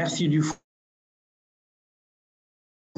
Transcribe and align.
merci 0.00 0.28
du 0.30 0.40
fond 0.40 0.56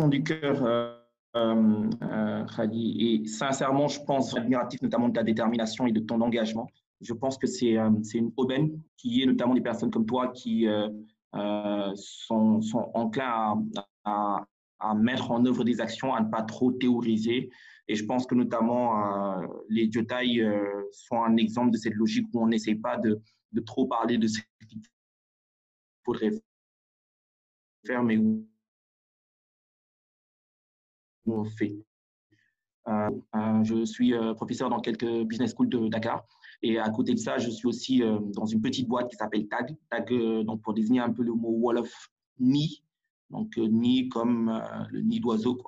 du 0.07 0.23
cœur, 0.23 0.65
euh, 0.65 0.95
euh, 1.35 2.45
Khadi. 2.45 2.97
Et 3.01 3.27
sincèrement, 3.27 3.89
je 3.89 4.01
pense 4.05 4.37
admiratif 4.37 4.81
notamment 4.83 5.09
de 5.09 5.15
ta 5.15 5.25
détermination 5.25 5.89
et 5.89 5.93
de 5.93 5.99
ton 5.99 6.21
engagement. 6.21 6.69
Je 7.01 7.13
pense 7.13 7.39
que 7.39 7.49
c'est 7.49 7.73
une 7.73 8.33
aubaine 8.37 8.81
qui 8.97 9.21
est 9.21 9.27
notamment 9.27 9.55
des 9.55 9.61
personnes 9.61 9.91
comme 9.91 10.07
toi 10.07 10.29
qui 10.29 10.69
sont, 11.35 12.61
sont 12.61 12.91
enclins 12.95 13.65
à, 14.05 14.45
à, 14.79 14.95
mettre 14.95 15.33
en 15.33 15.45
œuvre 15.45 15.65
des 15.65 15.81
actions, 15.81 16.15
à 16.15 16.21
ne 16.21 16.31
pas 16.31 16.43
trop 16.43 16.71
théoriser. 16.71 17.51
Et 17.89 17.97
je 17.97 18.05
pense 18.05 18.27
que 18.27 18.37
notamment 18.37 19.43
les 19.69 19.91
Jotai 19.91 20.41
sont 20.93 21.21
un 21.21 21.37
exemple 21.37 21.73
de 21.73 21.79
cette 21.79 21.95
logique 21.95 22.29
où 22.33 22.45
on 22.45 22.47
n'essaie 22.47 22.77
pas 22.77 22.97
de, 22.99 23.21
de, 23.51 23.61
trop 23.61 23.87
parler 23.87 24.19
de 24.19 24.29
ce 24.29 24.39
qu'il 24.69 24.81
faudrait 26.05 26.31
on 31.27 31.45
fait. 31.45 31.75
Euh, 32.89 33.11
euh, 33.37 33.65
je 33.65 33.85
suis 33.85 34.13
euh, 34.15 34.35
professeur 34.35 34.69
dans 34.69 34.81
quelques 34.81 35.25
business 35.25 35.53
schools 35.53 35.69
de 35.69 35.89
Dakar. 35.89 36.25
Et 36.63 36.79
à 36.79 36.89
côté 36.91 37.13
de 37.15 37.19
ça, 37.19 37.39
je 37.39 37.51
suis 37.51 37.67
aussi 37.67 38.03
dans 38.35 38.47
une 38.47 38.61
petite 38.61 38.87
boîte 38.87 39.11
qui 39.11 39.17
s'appelle 39.17 39.49
TAG. 39.49 39.77
TAG, 39.91 40.45
donc 40.45 40.63
pour 40.63 40.75
désigner 40.75 41.01
un 41.01 41.11
peu 41.11 41.25
le 41.25 41.33
mot 41.33 41.51
Wolof 41.51 42.11
nid. 42.39 42.85
Donc, 43.31 43.57
nid 43.57 44.09
comme 44.09 44.63
le 44.91 45.01
nid 45.01 45.19
d'oiseau. 45.19 45.59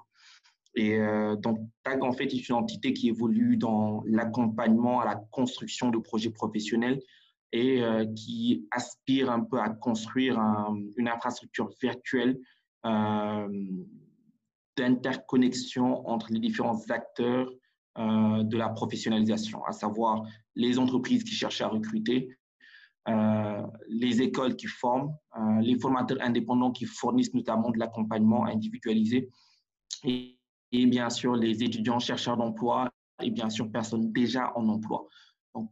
Et 0.77 0.97
donc, 1.43 1.59
TAG, 1.83 2.05
en 2.05 2.13
fait, 2.13 2.27
est 2.27 2.49
une 2.49 2.55
entité 2.55 2.93
qui 2.93 3.09
évolue 3.09 3.57
dans 3.57 4.05
l'accompagnement 4.07 5.01
à 5.01 5.05
la 5.05 5.17
construction 5.17 5.91
de 5.91 5.99
projets 5.99 6.31
professionnels 6.31 7.01
et 7.57 7.81
qui 8.17 8.67
aspire 8.73 9.31
un 9.31 9.45
peu 9.45 9.61
à 9.61 9.71
construire 9.71 10.37
une 10.97 11.07
infrastructure 11.07 11.71
virtuelle 11.81 12.37
d'interconnexion 14.77 16.07
entre 16.09 16.33
les 16.33 16.41
différents 16.41 16.83
acteurs 16.91 17.49
euh, 17.99 18.43
de 18.43 18.57
la 18.57 18.71
professionnalisation, 18.71 19.65
à 19.65 19.73
savoir 19.73 20.25
les 20.57 20.81
entreprises 20.81 21.23
qui 21.23 21.33
cherchent 21.33 21.61
à 21.61 21.69
recruter, 21.69 22.29
euh, 23.09 23.63
les 23.89 24.21
écoles 24.21 24.57
qui 24.57 24.67
forment, 24.67 25.15
euh, 25.37 25.61
les 25.61 25.79
formateurs 25.79 26.19
indépendants 26.21 26.73
qui 26.73 26.87
fournissent 26.87 27.35
notamment 27.35 27.71
de 27.71 27.79
l'accompagnement 27.79 28.47
individualisé 28.47 29.29
et, 30.03 30.37
bien 30.73 31.09
sûr 31.09 31.37
les 31.37 31.63
étudiants 31.63 32.01
chercheurs 32.01 32.37
d'emploi 32.37 32.91
et 33.23 33.31
bien 33.31 33.49
sûr 33.49 33.71
personnes 33.71 34.11
déjà 34.13 34.53
en 34.57 34.69
emploi. 34.69 35.07
Donc, 35.55 35.71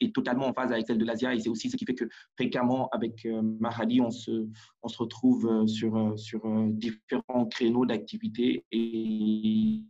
est 0.00 0.14
totalement 0.14 0.46
en 0.46 0.52
phase 0.52 0.72
avec 0.72 0.86
celle 0.86 0.98
de 0.98 1.04
l'Asia 1.04 1.34
et 1.34 1.40
c'est 1.40 1.48
aussi 1.48 1.70
ce 1.70 1.76
qui 1.76 1.84
fait 1.84 1.94
que 1.94 2.08
fréquemment 2.36 2.88
avec 2.90 3.24
euh, 3.26 3.42
Mahadi, 3.42 4.00
on 4.00 4.10
se, 4.10 4.48
on 4.82 4.88
se 4.88 4.98
retrouve 4.98 5.46
euh, 5.46 5.66
sur, 5.66 5.96
euh, 5.96 6.16
sur 6.16 6.40
différents 6.70 7.46
créneaux 7.46 7.86
d'activité 7.86 8.64
et 8.72 9.82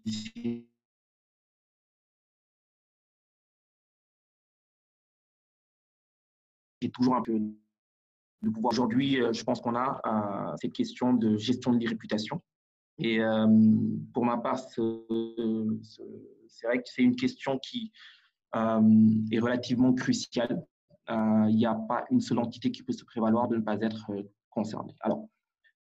c'est 6.83 6.89
toujours 6.93 7.15
un 7.17 7.23
peu 7.23 7.39
de 8.43 8.51
pouvoir. 8.51 8.73
Aujourd'hui, 8.73 9.19
je 9.33 9.45
pense 9.45 9.61
qu'on 9.61 9.77
a 9.77 10.57
cette 10.61 10.73
question 10.73 11.13
de 11.13 11.37
gestion 11.37 11.75
de 11.75 11.87
réputation. 11.87 12.41
Et 12.99 13.21
pour 14.15 14.25
ma 14.25 14.39
part, 14.39 14.59
c'est 14.59 14.81
vrai 14.81 16.79
que 16.79 16.89
c'est 16.89 17.03
une 17.03 17.17
question 17.17 17.59
qui, 17.59 17.93
euh, 17.93 18.20
est 18.55 19.39
relativement 19.39 19.93
crucial. 19.95 20.65
Euh, 21.11 21.47
il 21.49 21.57
n'y 21.57 21.67
a 21.67 21.75
pas 21.75 22.05
une 22.11 22.21
seule 22.21 22.39
entité 22.39 22.71
qui 22.71 22.83
peut 22.83 22.93
se 22.93 23.05
prévaloir 23.05 23.49
de 23.49 23.57
ne 23.57 23.63
pas 23.63 23.81
être 23.81 24.11
euh, 24.11 24.23
concernée. 24.49 24.95
Alors, 25.01 25.29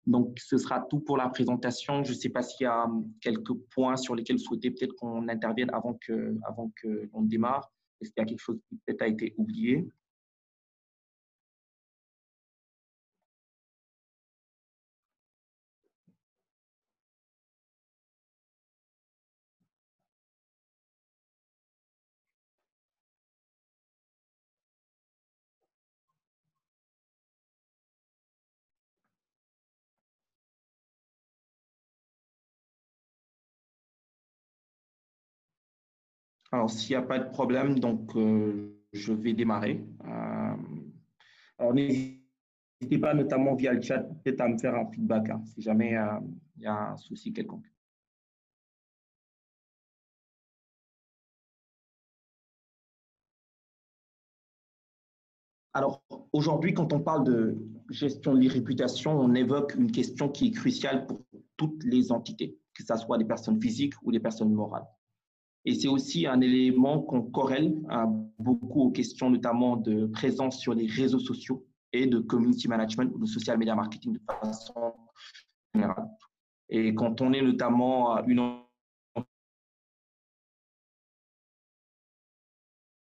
donc, 0.08 0.40
ce 0.40 0.58
sera 0.58 0.82
tout 0.90 1.02
pour 1.02 1.18
la 1.18 1.30
présentation. 1.30 2.04
Je 2.04 2.14
ne 2.14 2.18
sais 2.18 2.30
pas 2.30 2.42
s'il 2.42 2.64
y 2.64 2.68
a 2.68 2.88
quelques 3.22 3.54
points 3.74 3.96
sur 3.96 4.16
lesquels 4.16 4.38
vous 4.38 4.44
souhaitez 4.44 4.72
peut-être 4.72 4.96
qu'on 4.96 5.28
intervienne 5.28 5.70
avant 5.72 6.00
qu'on 6.06 6.40
avant 6.44 6.72
que 6.82 7.10
démarre. 7.28 7.72
Est-ce 8.02 8.12
qu'il 8.12 8.22
y 8.22 8.26
a 8.26 8.26
quelque 8.26 8.40
chose 8.40 8.60
qui 8.70 8.96
a 9.00 9.08
été 9.08 9.36
oublié? 9.38 9.88
Alors, 36.52 36.70
s'il 36.70 36.92
n'y 36.92 36.96
a 36.96 37.02
pas 37.02 37.20
de 37.20 37.30
problème, 37.30 37.80
donc 37.80 38.16
euh, 38.16 38.76
je 38.94 39.14
vais 39.14 39.34
démarrer. 39.34 39.84
Euh, 40.06 40.56
alors, 41.58 41.74
n'hésitez 41.74 42.98
pas, 43.00 43.14
notamment 43.14 43.56
via 43.56 43.74
le 43.74 43.82
chat, 43.82 44.00
peut-être 44.00 44.42
à 44.42 44.48
me 44.48 44.58
faire 44.58 44.76
un 44.76 44.90
feedback 44.92 45.30
hein, 45.30 45.42
si 45.46 45.62
jamais 45.62 45.96
euh, 45.98 46.20
il 46.58 46.64
y 46.64 46.68
a 46.68 46.92
un 46.92 46.98
souci 46.98 47.34
quelconque. 47.34 47.66
Alors, 55.74 56.04
aujourd'hui, 56.34 56.74
quand 56.74 56.94
on 56.94 57.00
parle 57.00 57.24
de 57.26 57.58
gestion 57.90 58.34
de 58.34 58.40
l'irréputation, 58.40 59.12
on 59.20 59.34
évoque 59.36 59.76
une 59.76 59.92
question 59.92 60.30
qui 60.30 60.48
est 60.48 60.52
cruciale 60.52 61.06
pour 61.08 61.22
toutes 61.58 61.84
les 61.84 62.12
entités, 62.12 62.58
que 62.74 62.84
ce 62.84 62.96
soit 62.98 63.18
des 63.18 63.26
personnes 63.26 63.62
physiques 63.62 63.94
ou 64.04 64.12
des 64.12 64.20
personnes 64.20 64.52
morales. 64.52 64.88
Et 65.70 65.76
c'est 65.76 65.88
aussi 65.88 66.26
un 66.26 66.42
élément 66.42 67.00
qu'on 67.00 67.22
corrèle 67.22 67.80
beaucoup 68.40 68.82
aux 68.86 68.90
questions 68.90 69.30
notamment 69.30 69.78
de 69.78 70.08
présence 70.08 70.58
sur 70.58 70.74
les 70.74 70.88
réseaux 70.88 71.20
sociaux 71.20 71.64
et 71.94 72.08
de 72.08 72.18
community 72.18 72.68
management 72.68 73.12
ou 73.14 73.20
de 73.20 73.28
social 73.28 73.56
media 73.60 73.76
marketing 73.76 74.14
de 74.14 74.20
façon 74.42 74.96
générale. 75.76 76.08
Et 76.70 76.96
quand 76.96 77.22
on 77.22 77.34
est 77.34 77.44
notamment 77.44 78.26
une 78.26 78.64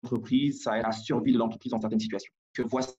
entreprise, 0.04 0.64
ça 0.64 0.80
aide 0.80 0.86
à 0.86 0.92
survie 0.92 1.34
de 1.34 1.38
l'entreprise 1.38 1.72
dans 1.72 1.80
certaines 1.80 2.00
situations. 2.00 2.34
Voici 2.66 2.96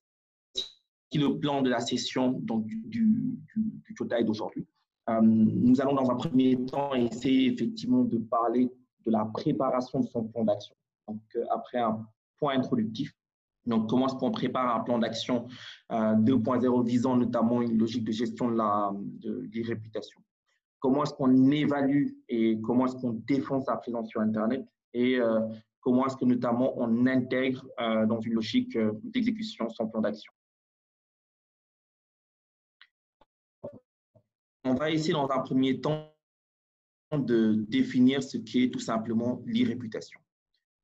le 1.12 1.40
plan 1.40 1.60
de 1.62 1.70
la 1.70 1.80
session 1.80 2.38
donc, 2.38 2.66
du, 2.66 2.82
du, 2.86 3.36
du, 3.56 4.24
d'aujourd'hui. 4.24 4.64
Euh, 5.08 5.20
nous 5.20 5.80
allons 5.80 5.94
dans 5.94 6.08
un 6.08 6.14
premier 6.14 6.64
temps 6.66 6.94
essayer 6.94 7.52
effectivement 7.52 8.04
de 8.04 8.18
parler 8.18 8.70
de 9.06 9.10
la 9.10 9.24
préparation 9.26 10.00
de 10.00 10.06
son 10.06 10.24
plan 10.24 10.44
d'action. 10.44 10.74
Donc, 11.08 11.20
euh, 11.36 11.44
après 11.50 11.78
un 11.78 12.06
point 12.38 12.56
introductif, 12.56 13.12
donc 13.66 13.88
comment 13.90 14.06
est-ce 14.06 14.14
qu'on 14.14 14.30
prépare 14.30 14.74
un 14.74 14.80
plan 14.80 14.98
d'action 14.98 15.46
2.0 15.90 16.66
euh, 16.66 16.82
visant 16.82 17.16
notamment 17.16 17.60
une 17.60 17.76
logique 17.76 18.04
de 18.04 18.12
gestion 18.12 18.50
de 18.50 18.56
la 18.56 18.90
réputations? 19.66 20.20
Comment 20.78 21.02
est-ce 21.02 21.12
qu'on 21.12 21.50
évalue 21.50 22.08
et 22.28 22.58
comment 22.62 22.86
est-ce 22.86 22.96
qu'on 22.96 23.12
défend 23.12 23.60
sa 23.60 23.76
présence 23.76 24.08
sur 24.08 24.22
Internet? 24.22 24.66
Et 24.94 25.20
euh, 25.20 25.40
comment 25.80 26.06
est-ce 26.06 26.16
que 26.16 26.24
notamment 26.24 26.72
on 26.78 27.06
intègre 27.06 27.66
dans 27.78 28.20
une 28.20 28.32
logique 28.32 28.78
d'exécution 29.02 29.68
son 29.68 29.88
plan 29.88 30.00
d'action? 30.00 30.32
On 34.64 34.74
va 34.74 34.90
essayer 34.90 35.12
dans 35.12 35.28
un 35.30 35.40
premier 35.40 35.80
temps 35.80 36.14
de 37.18 37.64
définir 37.68 38.22
ce 38.22 38.36
qui 38.36 38.64
est 38.64 38.70
tout 38.70 38.80
simplement 38.80 39.42
l'irréputation. 39.46 40.20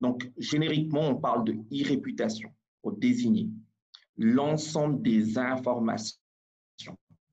Donc, 0.00 0.30
génériquement, 0.36 1.08
on 1.08 1.16
parle 1.16 1.44
de 1.44 1.56
irréputation 1.70 2.50
pour 2.82 2.92
désigner 2.92 3.48
l'ensemble 4.16 5.02
des 5.02 5.38
informations, 5.38 6.16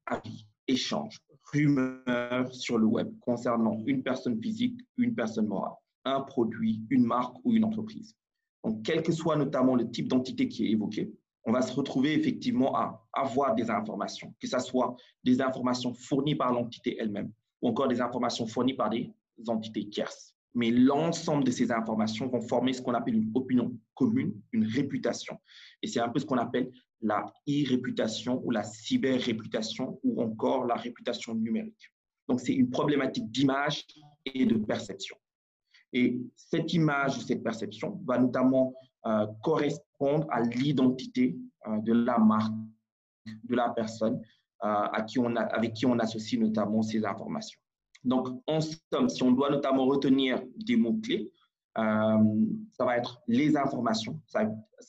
avis, 0.06 0.46
échanges, 0.68 1.20
rumeurs 1.52 2.54
sur 2.54 2.78
le 2.78 2.86
web 2.86 3.12
concernant 3.20 3.82
une 3.86 4.04
personne 4.04 4.42
physique, 4.42 4.80
une 4.98 5.14
personne 5.16 5.48
morale, 5.48 5.74
un 6.06 6.22
produit, 6.22 6.82
une 6.90 7.06
marque 7.06 7.36
ou 7.44 7.54
une 7.54 7.66
entreprise. 7.66 8.16
Donc, 8.64 8.84
quel 8.84 9.04
que 9.04 9.12
soit 9.12 9.36
notamment 9.36 9.76
le 9.76 9.90
type 9.90 10.08
d'entité 10.08 10.48
qui 10.48 10.66
est 10.66 10.72
évoqué, 10.72 11.12
on 11.46 11.52
va 11.52 11.62
se 11.62 11.74
retrouver 11.74 12.14
effectivement 12.14 12.76
à 12.76 13.06
avoir 13.12 13.56
des 13.56 13.70
informations, 13.70 14.34
que 14.40 14.48
ce 14.48 14.60
soit 14.60 14.96
des 15.24 15.42
informations 15.42 15.94
fournies 15.94 16.36
par 16.36 16.54
l'entité 16.54 16.96
elle-même, 16.98 17.32
ou 17.64 17.70
encore 17.70 17.88
des 17.88 18.02
informations 18.02 18.46
fournies 18.46 18.76
par 18.76 18.90
des 18.90 19.10
entités 19.48 19.90
tierces. 19.90 20.36
Mais 20.54 20.70
l'ensemble 20.70 21.46
de 21.46 21.50
ces 21.50 21.72
informations 21.72 22.28
vont 22.28 22.42
former 22.42 22.74
ce 22.74 22.82
qu'on 22.82 22.94
appelle 22.94 23.16
une 23.16 23.32
opinion 23.34 23.74
commune, 23.96 24.40
une 24.52 24.66
réputation. 24.66 25.40
Et 25.82 25.88
c'est 25.88 26.02
un 26.02 26.10
peu 26.10 26.20
ce 26.20 26.26
qu'on 26.26 26.38
appelle 26.38 26.70
la 27.02 27.26
e-réputation 27.50 28.42
ou 28.44 28.52
la 28.52 28.64
cyber-réputation 28.64 30.00
ou 30.04 30.22
encore 30.22 30.66
la 30.66 30.76
réputation 30.76 31.34
numérique. 31.34 31.92
Donc, 32.28 32.42
c'est 32.42 32.54
une 32.54 32.70
problématique 32.70 33.32
d'image 33.32 33.86
et 34.26 34.46
de 34.46 34.58
perception. 34.58 35.18
Et 35.92 36.20
cette 36.36 36.72
image, 36.74 37.20
cette 37.20 37.44
perception 37.44 38.00
va 38.06 38.18
notamment 38.18 38.74
euh, 39.06 39.26
correspondre 39.42 40.28
à 40.30 40.42
l'identité 40.42 41.36
de 41.84 41.94
la 41.94 42.18
marque, 42.18 42.54
de 43.26 43.56
la 43.56 43.70
personne 43.70 44.22
à 44.64 45.02
qui 45.02 45.20
on 45.20 45.36
avec 45.36 45.74
qui 45.74 45.86
on 45.86 46.00
associe 46.00 46.40
notamment 46.40 46.82
ces 46.82 47.06
informations. 47.06 47.60
Donc, 48.04 48.28
en 48.48 48.60
somme, 48.62 49.10
si 49.10 49.24
on 49.24 49.32
doit 49.32 49.50
notamment 49.50 49.86
retenir 49.86 50.42
des 50.58 50.76
mots-clés, 50.76 51.32
euh, 51.78 52.46
ça 52.72 52.86
va 52.86 52.98
être 52.98 53.22
les 53.28 53.56
informations. 53.58 54.20
Ça, 54.28 54.46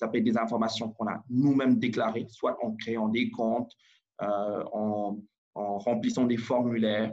peut 0.09 0.19
être 0.19 0.25
des 0.25 0.37
informations 0.37 0.91
qu'on 0.93 1.07
a 1.07 1.23
nous-mêmes 1.31 1.79
déclarées, 1.79 2.27
soit 2.29 2.59
en 2.63 2.75
créant 2.75 3.09
des 3.09 3.31
comptes, 3.31 3.73
euh, 4.23 4.65
en, 4.73 5.19
remplissant 5.55 6.25
des 6.25 6.37
formulaires, 6.37 7.13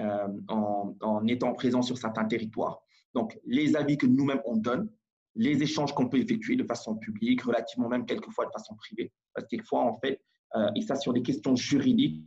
euh, 0.00 0.28
en, 0.48 0.94
en, 1.02 1.26
étant 1.26 1.52
présent 1.52 1.82
sur 1.82 1.98
certains 1.98 2.24
territoires. 2.24 2.80
Donc, 3.14 3.38
les 3.44 3.76
avis 3.76 3.98
que 3.98 4.06
nous-mêmes 4.06 4.40
on 4.46 4.56
donne, 4.56 4.88
les 5.34 5.62
échanges 5.62 5.94
qu'on 5.94 6.08
peut 6.08 6.18
effectuer 6.18 6.56
de 6.56 6.64
façon 6.64 6.96
publique, 6.96 7.42
relativement 7.42 7.88
même 7.88 8.06
quelquefois 8.06 8.46
de 8.46 8.50
façon 8.50 8.74
privée. 8.76 9.12
Parce 9.34 9.44
que 9.44 9.50
quelquefois, 9.50 9.82
en 9.82 9.98
fait, 9.98 10.22
et 10.74 10.82
ça 10.82 10.96
sur 10.96 11.12
des 11.12 11.22
questions 11.22 11.56
juridiques, 11.56 12.22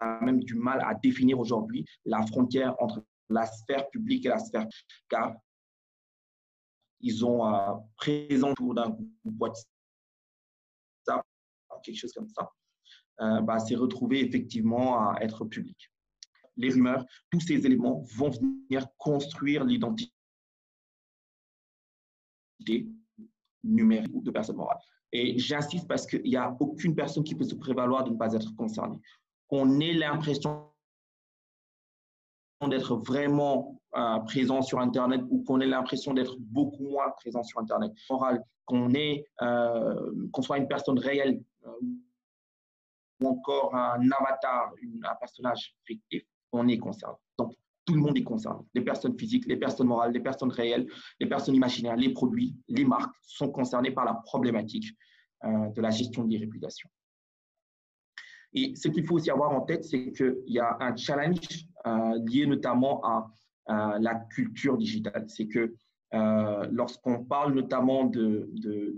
a 0.00 0.20
même 0.24 0.40
du 0.40 0.54
mal 0.54 0.80
à 0.84 0.94
définir 0.94 1.38
aujourd'hui 1.38 1.84
la 2.04 2.24
frontière 2.26 2.74
entre 2.80 3.04
la 3.28 3.46
sphère 3.46 3.88
publique 3.90 4.26
et 4.26 4.28
la 4.28 4.38
sphère 4.38 4.66
car 5.08 5.34
ils 7.00 7.24
ont 7.24 7.46
euh, 7.46 7.74
présent 7.96 8.50
autour 8.52 8.74
d'un 8.74 8.88
groupe 8.90 9.14
WhatsApp, 9.38 9.66
quelque 11.82 11.96
chose 11.98 12.12
comme 12.14 12.28
ça, 12.28 12.50
euh, 13.20 13.40
bah, 13.42 13.58
c'est 13.58 13.74
retrouvé 13.74 14.24
effectivement 14.24 15.10
à 15.10 15.20
être 15.20 15.44
public. 15.44 15.90
Les 16.56 16.70
rumeurs, 16.70 17.04
tous 17.30 17.40
ces 17.40 17.66
éléments 17.66 18.02
vont 18.16 18.30
venir 18.30 18.86
construire 18.96 19.64
l'identité 19.64 20.12
numérique 23.62 24.22
de 24.22 24.30
personne 24.30 24.56
morale. 24.56 24.78
Et 25.12 25.38
j'insiste 25.38 25.86
parce 25.86 26.06
qu'il 26.06 26.22
n'y 26.22 26.36
a 26.36 26.56
aucune 26.60 26.94
personne 26.94 27.24
qui 27.24 27.34
peut 27.34 27.44
se 27.44 27.54
prévaloir 27.54 28.04
de 28.04 28.10
ne 28.10 28.16
pas 28.16 28.32
être 28.32 28.54
concernée 28.56 28.98
qu'on 29.48 29.80
ait 29.80 29.92
l'impression 29.92 30.70
d'être 32.68 32.96
vraiment 32.96 33.80
euh, 33.94 34.18
présent 34.20 34.62
sur 34.62 34.80
Internet 34.80 35.20
ou 35.28 35.44
qu'on 35.44 35.60
ait 35.60 35.66
l'impression 35.66 36.14
d'être 36.14 36.36
beaucoup 36.38 36.88
moins 36.88 37.10
présent 37.10 37.42
sur 37.42 37.60
Internet. 37.60 37.92
Qu'on 38.66 38.90
euh, 39.42 40.28
qu'on 40.32 40.42
soit 40.42 40.58
une 40.58 40.68
personne 40.68 40.98
réelle 40.98 41.42
euh, 41.66 41.70
ou 43.20 43.28
encore 43.28 43.74
un 43.74 44.10
avatar, 44.10 44.72
un 45.04 45.14
personnage 45.16 45.76
fictif, 45.84 46.24
on 46.54 46.68
est 46.68 46.78
concerné. 46.78 47.16
Donc, 47.38 47.54
tout 47.84 47.94
le 47.94 48.00
monde 48.00 48.16
est 48.16 48.22
concerné. 48.22 48.60
Les 48.74 48.80
personnes 48.80 49.18
physiques, 49.18 49.46
les 49.46 49.56
personnes 49.56 49.88
morales, 49.88 50.12
les 50.12 50.20
personnes 50.20 50.50
réelles, 50.50 50.86
les 51.20 51.26
personnes 51.26 51.54
imaginaires, 51.54 51.96
les 51.96 52.12
produits, 52.12 52.56
les 52.68 52.84
marques 52.84 53.14
sont 53.22 53.50
concernés 53.50 53.90
par 53.90 54.04
la 54.04 54.14
problématique 54.14 54.96
de 55.42 55.80
la 55.82 55.90
gestion 55.90 56.24
des 56.24 56.38
réputations. 56.38 56.88
Et 58.54 58.74
ce 58.76 58.88
qu'il 58.88 59.04
faut 59.04 59.16
aussi 59.16 59.30
avoir 59.30 59.50
en 59.50 59.62
tête, 59.62 59.84
c'est 59.84 60.12
qu'il 60.12 60.42
y 60.46 60.60
a 60.60 60.76
un 60.80 60.96
challenge 60.96 61.66
euh, 61.86 62.18
lié 62.26 62.46
notamment 62.46 63.04
à, 63.04 63.30
la 63.66 64.14
culture 64.14 64.76
digitale. 64.76 65.24
C'est 65.26 65.48
que 65.48 65.74
euh, 66.12 66.68
lorsqu'on 66.70 67.24
parle 67.24 67.54
notamment 67.54 68.04
de, 68.04 68.50
de, 68.52 68.94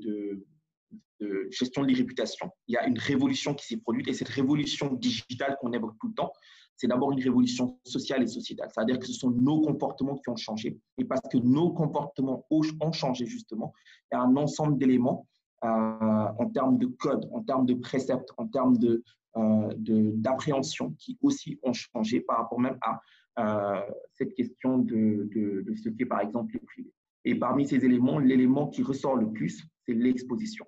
de, 1.20 1.48
gestion 1.52 1.82
de 1.82 1.86
l'irréputation, 1.86 2.50
il 2.66 2.74
y 2.74 2.76
a 2.76 2.84
une 2.84 2.98
révolution 2.98 3.54
qui 3.54 3.64
s'est 3.64 3.76
produite 3.76 4.08
et 4.08 4.12
cette 4.12 4.28
révolution 4.28 4.92
digitale 4.92 5.56
qu'on 5.60 5.72
évoque 5.72 5.94
tout 6.00 6.08
le 6.08 6.14
temps, 6.14 6.32
c'est 6.76 6.86
d'abord 6.86 7.12
une 7.12 7.22
révolution 7.22 7.78
sociale 7.84 8.22
et 8.22 8.26
sociétale. 8.26 8.68
C'est-à-dire 8.72 8.98
que 8.98 9.06
ce 9.06 9.14
sont 9.14 9.30
nos 9.30 9.60
comportements 9.62 10.16
qui 10.16 10.28
ont 10.28 10.36
changé. 10.36 10.78
Et 10.98 11.04
parce 11.04 11.22
que 11.30 11.38
nos 11.38 11.72
comportements 11.72 12.44
ont 12.50 12.92
changé 12.92 13.26
justement, 13.26 13.72
il 14.10 14.16
y 14.16 14.18
a 14.18 14.22
un 14.22 14.36
ensemble 14.36 14.78
d'éléments 14.78 15.26
euh, 15.64 15.68
en 15.68 16.50
termes 16.50 16.78
de 16.78 16.86
code, 16.86 17.28
en 17.32 17.42
termes 17.42 17.66
de 17.66 17.74
préceptes, 17.74 18.30
en 18.36 18.46
termes 18.46 18.76
de, 18.76 19.02
euh, 19.36 19.72
d'appréhension 19.76 20.94
qui 20.98 21.18
aussi 21.22 21.58
ont 21.62 21.72
changé 21.72 22.20
par 22.20 22.38
rapport 22.38 22.60
même 22.60 22.78
à 22.82 23.00
euh, 23.38 23.80
cette 24.12 24.34
question 24.34 24.78
de, 24.78 25.28
de, 25.34 25.74
ce 25.74 25.88
qu'est 25.88 26.06
par 26.06 26.20
exemple 26.20 26.54
le 26.54 26.60
privé. 26.60 26.92
Et 27.24 27.34
parmi 27.34 27.66
ces 27.66 27.84
éléments, 27.84 28.18
l'élément 28.18 28.68
qui 28.68 28.82
ressort 28.82 29.16
le 29.16 29.30
plus, 29.30 29.66
c'est 29.84 29.94
l'exposition. 29.94 30.66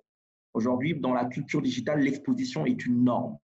Aujourd'hui, 0.53 0.99
dans 0.99 1.13
la 1.13 1.25
culture 1.25 1.61
digitale, 1.61 2.01
l'exposition 2.01 2.65
est 2.65 2.85
une 2.85 3.03
norme. 3.03 3.37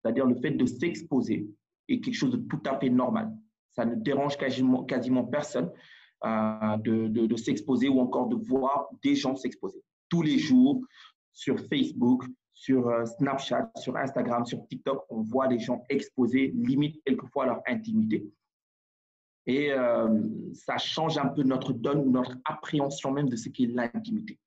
C'est-à-dire 0.00 0.26
le 0.26 0.34
fait 0.36 0.52
de 0.52 0.66
s'exposer 0.66 1.48
est 1.88 2.00
quelque 2.00 2.14
chose 2.14 2.32
de 2.32 2.36
tout 2.36 2.62
à 2.66 2.78
fait 2.78 2.90
normal. 2.90 3.30
Ça 3.72 3.84
ne 3.84 3.94
dérange 3.94 4.36
quasiment, 4.36 4.84
quasiment 4.84 5.24
personne 5.24 5.70
euh, 6.24 6.76
de, 6.78 7.08
de, 7.08 7.36
s'exposer 7.36 7.88
ou 7.88 8.00
encore 8.00 8.28
de 8.28 8.36
voir 8.36 8.88
des 9.02 9.16
gens 9.16 9.34
s'exposer. 9.34 9.82
Tous 10.08 10.22
les 10.22 10.38
jours, 10.38 10.80
sur 11.32 11.58
Facebook, 11.58 12.24
sur 12.52 12.88
euh, 12.88 13.04
Snapchat, 13.04 13.72
sur 13.76 13.96
Instagram, 13.96 14.44
sur 14.44 14.64
TikTok, 14.68 15.04
on 15.08 15.22
voit 15.22 15.48
des 15.48 15.58
gens 15.58 15.82
exposer 15.88 16.52
limite 16.54 17.02
quelquefois 17.04 17.46
leur 17.46 17.62
intimité. 17.66 18.24
Et 19.46 19.72
euh, 19.72 20.22
ça 20.52 20.78
change 20.78 21.18
un 21.18 21.26
peu 21.26 21.42
notre 21.42 21.72
donne 21.72 22.12
notre 22.12 22.36
appréhension 22.44 23.10
même 23.10 23.28
de 23.28 23.34
ce 23.36 23.48
qu'est 23.48 23.66
l'intimité. 23.66 24.38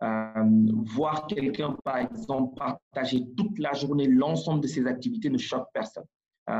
Voir 0.00 1.26
quelqu'un, 1.26 1.76
par 1.82 1.96
exemple, 1.96 2.54
partager 2.56 3.26
toute 3.36 3.58
la 3.58 3.72
journée 3.72 4.06
l'ensemble 4.06 4.60
de 4.60 4.68
ses 4.68 4.86
activités 4.86 5.30
ne 5.30 5.38
choque 5.38 5.66
personne. 5.72 6.04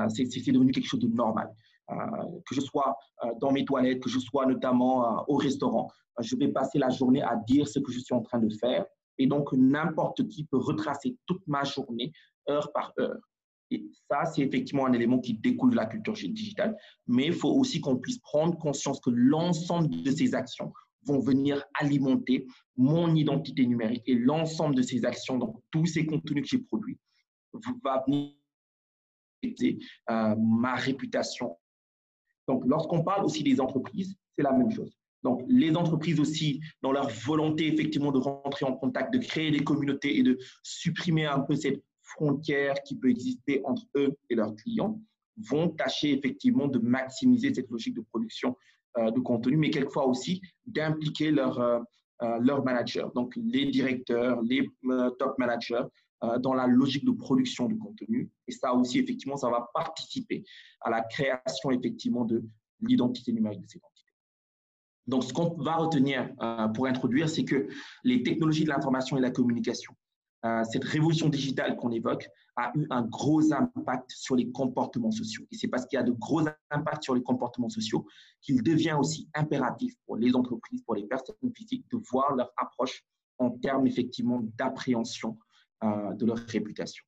C'est 0.08 0.52
devenu 0.52 0.72
quelque 0.72 0.88
chose 0.88 1.00
de 1.00 1.08
normal. 1.08 1.50
que 1.88 2.54
je 2.54 2.60
sois 2.60 2.96
dans 3.40 3.52
mes 3.52 3.64
toilettes, 3.64 4.02
que 4.02 4.10
je 4.10 4.18
sois 4.18 4.46
notamment 4.46 5.24
au 5.28 5.36
restaurant, 5.36 5.90
je 6.20 6.36
vais 6.36 6.48
passer 6.48 6.78
la 6.78 6.90
journée 6.90 7.22
à 7.22 7.36
dire 7.46 7.68
ce 7.68 7.78
que 7.78 7.92
je 7.92 7.98
suis 7.98 8.14
en 8.14 8.22
train 8.22 8.38
de 8.38 8.48
faire 8.60 8.84
et 9.18 9.26
donc, 9.26 9.52
n'importe 9.52 10.26
qui 10.28 10.44
peut 10.44 10.58
retracer 10.58 11.16
toute 11.26 11.46
ma 11.46 11.64
journée, 11.64 12.12
heure 12.48 12.70
par 12.72 12.92
heure. 12.98 13.18
Et 13.70 13.84
ça, 14.08 14.24
c'est 14.26 14.42
effectivement 14.42 14.86
un 14.86 14.92
élément 14.92 15.18
qui 15.18 15.34
découle 15.34 15.70
de 15.70 15.76
la 15.76 15.86
culture 15.86 16.12
digitale. 16.12 16.76
Mais 17.06 17.26
il 17.26 17.32
faut 17.32 17.50
aussi 17.50 17.80
qu'on 17.80 17.96
puisse 17.96 18.18
prendre 18.18 18.56
conscience 18.58 19.00
que 19.00 19.10
l'ensemble 19.10 20.02
de 20.02 20.10
ces 20.10 20.34
actions 20.34 20.72
vont 21.04 21.18
venir 21.18 21.64
alimenter 21.80 22.46
mon 22.76 23.14
identité 23.14 23.66
numérique 23.66 24.02
et 24.06 24.14
l'ensemble 24.14 24.74
de 24.74 24.82
ces 24.82 25.04
actions, 25.04 25.38
donc 25.38 25.56
tous 25.70 25.86
ces 25.86 26.04
contenus 26.04 26.42
que 26.42 26.48
j'ai 26.48 26.58
produits, 26.58 26.98
va 27.82 28.02
venir 28.06 28.32
euh, 29.44 30.34
ma 30.36 30.74
réputation. 30.74 31.56
Donc, 32.48 32.64
lorsqu'on 32.66 33.02
parle 33.02 33.24
aussi 33.24 33.42
des 33.42 33.60
entreprises, 33.60 34.16
c'est 34.36 34.42
la 34.42 34.52
même 34.52 34.70
chose. 34.70 34.96
Donc, 35.22 35.44
les 35.48 35.76
entreprises 35.76 36.20
aussi, 36.20 36.60
dans 36.82 36.92
leur 36.92 37.08
volonté 37.08 37.66
effectivement 37.66 38.12
de 38.12 38.18
rentrer 38.18 38.64
en 38.64 38.74
contact, 38.74 39.12
de 39.12 39.18
créer 39.18 39.50
des 39.50 39.64
communautés 39.64 40.18
et 40.18 40.22
de 40.22 40.38
supprimer 40.62 41.26
un 41.26 41.40
peu 41.40 41.56
cette 41.56 41.82
frontière 42.02 42.74
qui 42.84 42.96
peut 42.96 43.10
exister 43.10 43.60
entre 43.64 43.84
eux 43.96 44.16
et 44.30 44.36
leurs 44.36 44.54
clients, 44.54 45.00
vont 45.36 45.68
tâcher 45.68 46.12
effectivement 46.12 46.68
de 46.68 46.78
maximiser 46.78 47.52
cette 47.52 47.70
logique 47.70 47.94
de 47.94 48.00
production 48.00 48.56
euh, 48.98 49.10
de 49.10 49.20
contenu, 49.20 49.56
mais 49.56 49.70
quelquefois 49.70 50.06
aussi 50.06 50.40
d'impliquer 50.64 51.30
leurs 51.30 51.60
euh, 51.60 51.80
euh, 52.22 52.62
managers, 52.62 53.06
donc 53.14 53.34
les 53.36 53.66
directeurs, 53.66 54.40
les 54.42 54.70
top 55.18 55.36
managers, 55.38 55.84
dans 56.40 56.54
la 56.54 56.66
logique 56.66 57.04
de 57.04 57.10
production 57.10 57.68
de 57.68 57.74
contenu. 57.74 58.30
Et 58.48 58.52
ça 58.52 58.72
aussi, 58.72 58.98
effectivement, 58.98 59.36
ça 59.36 59.50
va 59.50 59.68
participer 59.74 60.44
à 60.80 60.90
la 60.90 61.02
création 61.02 61.70
effectivement 61.70 62.24
de 62.24 62.42
l'identité 62.80 63.32
numérique 63.32 63.60
de 63.62 63.68
ces 63.68 63.80
entités. 63.82 64.06
Donc, 65.06 65.24
ce 65.24 65.32
qu'on 65.32 65.54
va 65.62 65.76
retenir 65.76 66.28
euh, 66.42 66.68
pour 66.68 66.86
introduire, 66.86 67.28
c'est 67.28 67.44
que 67.44 67.68
les 68.02 68.22
technologies 68.22 68.64
de 68.64 68.70
l'information 68.70 69.16
et 69.16 69.20
de 69.20 69.24
la 69.24 69.30
communication, 69.30 69.94
euh, 70.44 70.64
cette 70.64 70.84
révolution 70.84 71.28
digitale 71.28 71.76
qu'on 71.76 71.92
évoque, 71.92 72.28
a 72.56 72.72
eu 72.74 72.86
un 72.90 73.02
gros 73.02 73.52
impact 73.52 74.10
sur 74.10 74.34
les 74.34 74.50
comportements 74.50 75.10
sociaux. 75.10 75.44
Et 75.52 75.56
c'est 75.56 75.68
parce 75.68 75.86
qu'il 75.86 75.96
y 75.96 76.00
a 76.00 76.02
de 76.02 76.12
gros 76.12 76.40
impacts 76.70 77.04
sur 77.04 77.14
les 77.14 77.22
comportements 77.22 77.68
sociaux 77.68 78.06
qu'il 78.40 78.62
devient 78.62 78.96
aussi 78.98 79.28
impératif 79.34 79.94
pour 80.06 80.16
les 80.16 80.34
entreprises, 80.34 80.82
pour 80.82 80.94
les 80.94 81.04
personnes 81.04 81.36
physiques, 81.54 81.84
de 81.92 81.98
voir 82.10 82.34
leur 82.34 82.52
approche 82.56 83.04
en 83.38 83.50
termes 83.50 83.86
effectivement 83.86 84.40
d'appréhension 84.56 85.32
euh, 85.32 85.45
de 85.82 86.26
leur 86.26 86.38
réputation. 86.38 87.04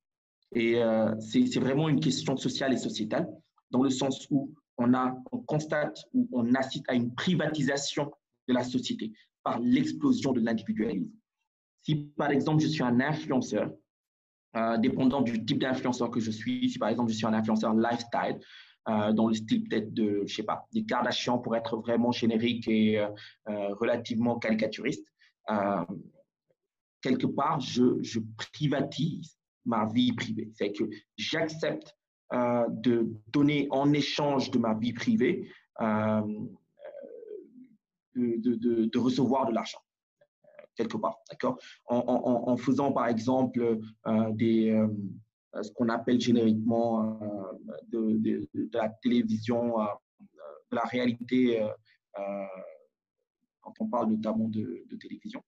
Et 0.55 0.81
c'est 1.19 1.59
vraiment 1.59 1.89
une 1.89 1.99
question 1.99 2.37
sociale 2.37 2.73
et 2.73 2.77
sociétale, 2.77 3.27
dans 3.71 3.83
le 3.83 3.89
sens 3.89 4.27
où 4.29 4.53
on, 4.79 5.41
constate 5.45 5.97
ou 6.13 6.27
on 6.31 6.53
assiste 6.55 6.85
à 6.87 6.95
une 6.95 7.13
privatisation 7.13 8.11
de 8.47 8.53
la 8.53 8.63
société 8.63 9.11
par 9.43 9.59
l'explosion 9.59 10.31
de 10.31 10.41
l'individualisme. 10.41 11.09
Si 11.83 11.95
par 12.17 12.31
exemple 12.31 12.61
je 12.61 12.67
suis 12.67 12.83
un 12.83 12.99
influenceur, 12.99 13.71
euh, 14.55 14.77
dépendant 14.77 15.21
du 15.21 15.45
type 15.45 15.59
d'influenceur 15.59 16.09
que 16.09 16.19
je 16.19 16.31
suis, 16.31 16.69
si 16.69 16.79
par 16.79 16.89
exemple 16.89 17.11
je 17.11 17.17
suis 17.17 17.25
un 17.25 17.33
influenceur 17.33 17.73
lifestyle, 17.73 18.39
euh, 18.87 19.13
dans 19.13 19.27
le 19.27 19.35
style 19.35 19.67
peut-être 19.67 19.93
de, 19.93 20.23
je 20.25 20.33
sais 20.33 20.43
pas, 20.43 20.67
des 20.73 20.83
Kardashians 20.83 21.37
pour 21.37 21.55
être 21.55 21.77
vraiment 21.77 22.11
générique 22.11 22.67
et 22.67 22.99
euh, 22.99 23.09
relativement 23.75 24.39
caricaturiste, 24.39 25.05
quelque 27.01 27.27
part, 27.27 27.59
je, 27.59 28.01
je 28.01 28.19
privatise 28.51 29.37
ma 29.65 29.85
vie 29.85 30.13
privée. 30.13 30.49
C'est 30.55 30.71
que 30.71 30.83
j'accepte 31.17 31.95
euh, 32.33 32.65
de 32.69 33.11
donner 33.27 33.67
en 33.71 33.93
échange 33.93 34.51
de 34.51 34.59
ma 34.59 34.73
vie 34.73 34.93
privée 34.93 35.49
euh, 35.81 36.21
de, 38.15 38.55
de, 38.85 38.99
recevoir 38.99 39.47
de 39.47 39.53
l'argent 39.53 39.79
quelque 40.75 40.97
part, 40.97 41.17
d'accord? 41.29 41.57
En, 41.87 41.97
en, 42.47 42.57
faisant 42.57 42.91
par 42.93 43.07
exemple 43.07 43.79
des, 44.31 44.81
ce 45.61 45.71
qu'on 45.71 45.89
appelle 45.89 46.21
génériquement 46.21 47.19
de, 47.89 48.17
de, 48.17 48.69
la 48.73 48.89
télévision, 49.01 49.77
de 49.77 50.75
la 50.75 50.83
réalité, 50.83 51.61
quand 53.61 53.73
on 53.79 53.87
parle 53.87 54.11
notamment 54.11 54.47
de, 54.47 54.85
télévision. 54.99 55.43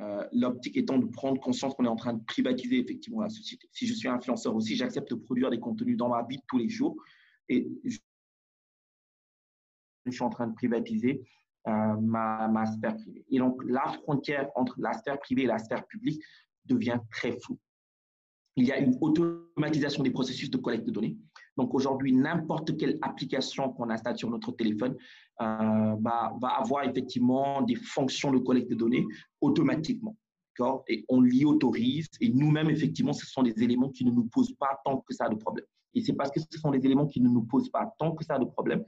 Euh, 0.00 0.24
l'optique 0.30 0.76
étant 0.76 0.96
de 0.96 1.06
prendre 1.06 1.40
conscience 1.40 1.74
qu'on 1.74 1.84
est 1.84 1.88
en 1.88 1.96
train 1.96 2.12
de 2.12 2.22
privatiser 2.22 2.78
effectivement 2.78 3.20
la 3.20 3.30
société. 3.30 3.68
Si 3.72 3.84
je 3.84 3.94
suis 3.94 4.06
influenceur 4.06 4.54
aussi, 4.54 4.76
j'accepte 4.76 5.10
de 5.10 5.16
produire 5.16 5.50
des 5.50 5.58
contenus 5.58 5.96
dans 5.96 6.08
ma 6.08 6.22
vie 6.22 6.38
tous 6.46 6.56
les 6.56 6.68
jours 6.68 6.96
et 7.48 7.68
je, 7.82 7.98
suis 10.10 10.22
en 10.22 10.30
train 10.30 10.46
de 10.46 10.54
privatiser 10.54 11.26
euh, 11.66 11.96
ma, 12.00 12.64
sphère 12.66 12.96
privée. 12.96 13.24
Et 13.28 13.38
donc, 13.38 13.60
la 13.66 13.88
frontière 13.88 14.48
entre 14.54 14.80
la 14.80 14.92
sphère 14.92 15.18
privée 15.18 15.42
et 15.42 15.46
la 15.46 15.58
sphère 15.58 15.84
publique 15.86 16.22
devient 16.64 17.00
très 17.10 17.32
floue. 17.32 17.58
Il 18.54 18.66
y 18.66 18.72
a 18.72 18.78
une 18.78 18.96
automatisation 19.00 20.04
des 20.04 20.10
processus 20.12 20.48
de 20.48 20.58
collecte 20.58 20.86
de 20.86 20.92
données. 20.92 21.16
Donc 21.58 21.74
aujourd'hui, 21.74 22.12
n'importe 22.12 22.76
quelle 22.76 22.98
application 23.02 23.70
qu'on 23.72 23.90
installe 23.90 24.16
sur 24.16 24.30
notre 24.30 24.52
téléphone 24.52 24.96
euh, 25.42 25.96
bah, 25.98 26.32
va 26.40 26.48
avoir 26.48 26.84
effectivement 26.84 27.62
des 27.62 27.74
fonctions 27.74 28.32
de 28.32 28.38
collecte 28.38 28.70
de 28.70 28.76
données 28.76 29.04
automatiquement. 29.40 30.16
Et 30.88 31.04
on 31.08 31.20
l'y 31.20 31.44
autorise. 31.44 32.08
Et 32.20 32.30
nous-mêmes, 32.30 32.70
effectivement, 32.70 33.12
ce 33.12 33.26
sont 33.26 33.42
des 33.42 33.62
éléments 33.62 33.90
qui 33.90 34.04
ne 34.04 34.10
nous 34.10 34.24
posent 34.24 34.54
pas 34.58 34.80
tant 34.84 34.98
que 34.98 35.14
ça 35.14 35.28
de 35.28 35.36
problème. 35.36 35.64
Et 35.94 36.00
c'est 36.00 36.14
parce 36.14 36.30
que 36.30 36.40
ce 36.40 36.58
sont 36.58 36.70
des 36.70 36.84
éléments 36.84 37.06
qui 37.06 37.20
ne 37.20 37.28
nous 37.28 37.42
posent 37.42 37.70
pas 37.70 37.92
tant 37.98 38.12
que 38.12 38.24
ça 38.24 38.38
de 38.38 38.44
problème 38.44 38.84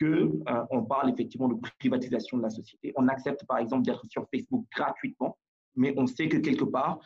qu'on 0.00 0.06
euh, 0.48 0.80
parle 0.88 1.10
effectivement 1.10 1.48
de 1.48 1.56
privatisation 1.78 2.38
de 2.38 2.42
la 2.42 2.50
société. 2.50 2.92
On 2.96 3.08
accepte 3.08 3.44
par 3.46 3.58
exemple 3.58 3.84
d'être 3.84 4.04
sur 4.08 4.26
Facebook 4.34 4.64
gratuitement, 4.74 5.38
mais 5.76 5.94
on 5.96 6.06
sait 6.06 6.28
que 6.28 6.38
quelque 6.38 6.64
part, 6.64 6.98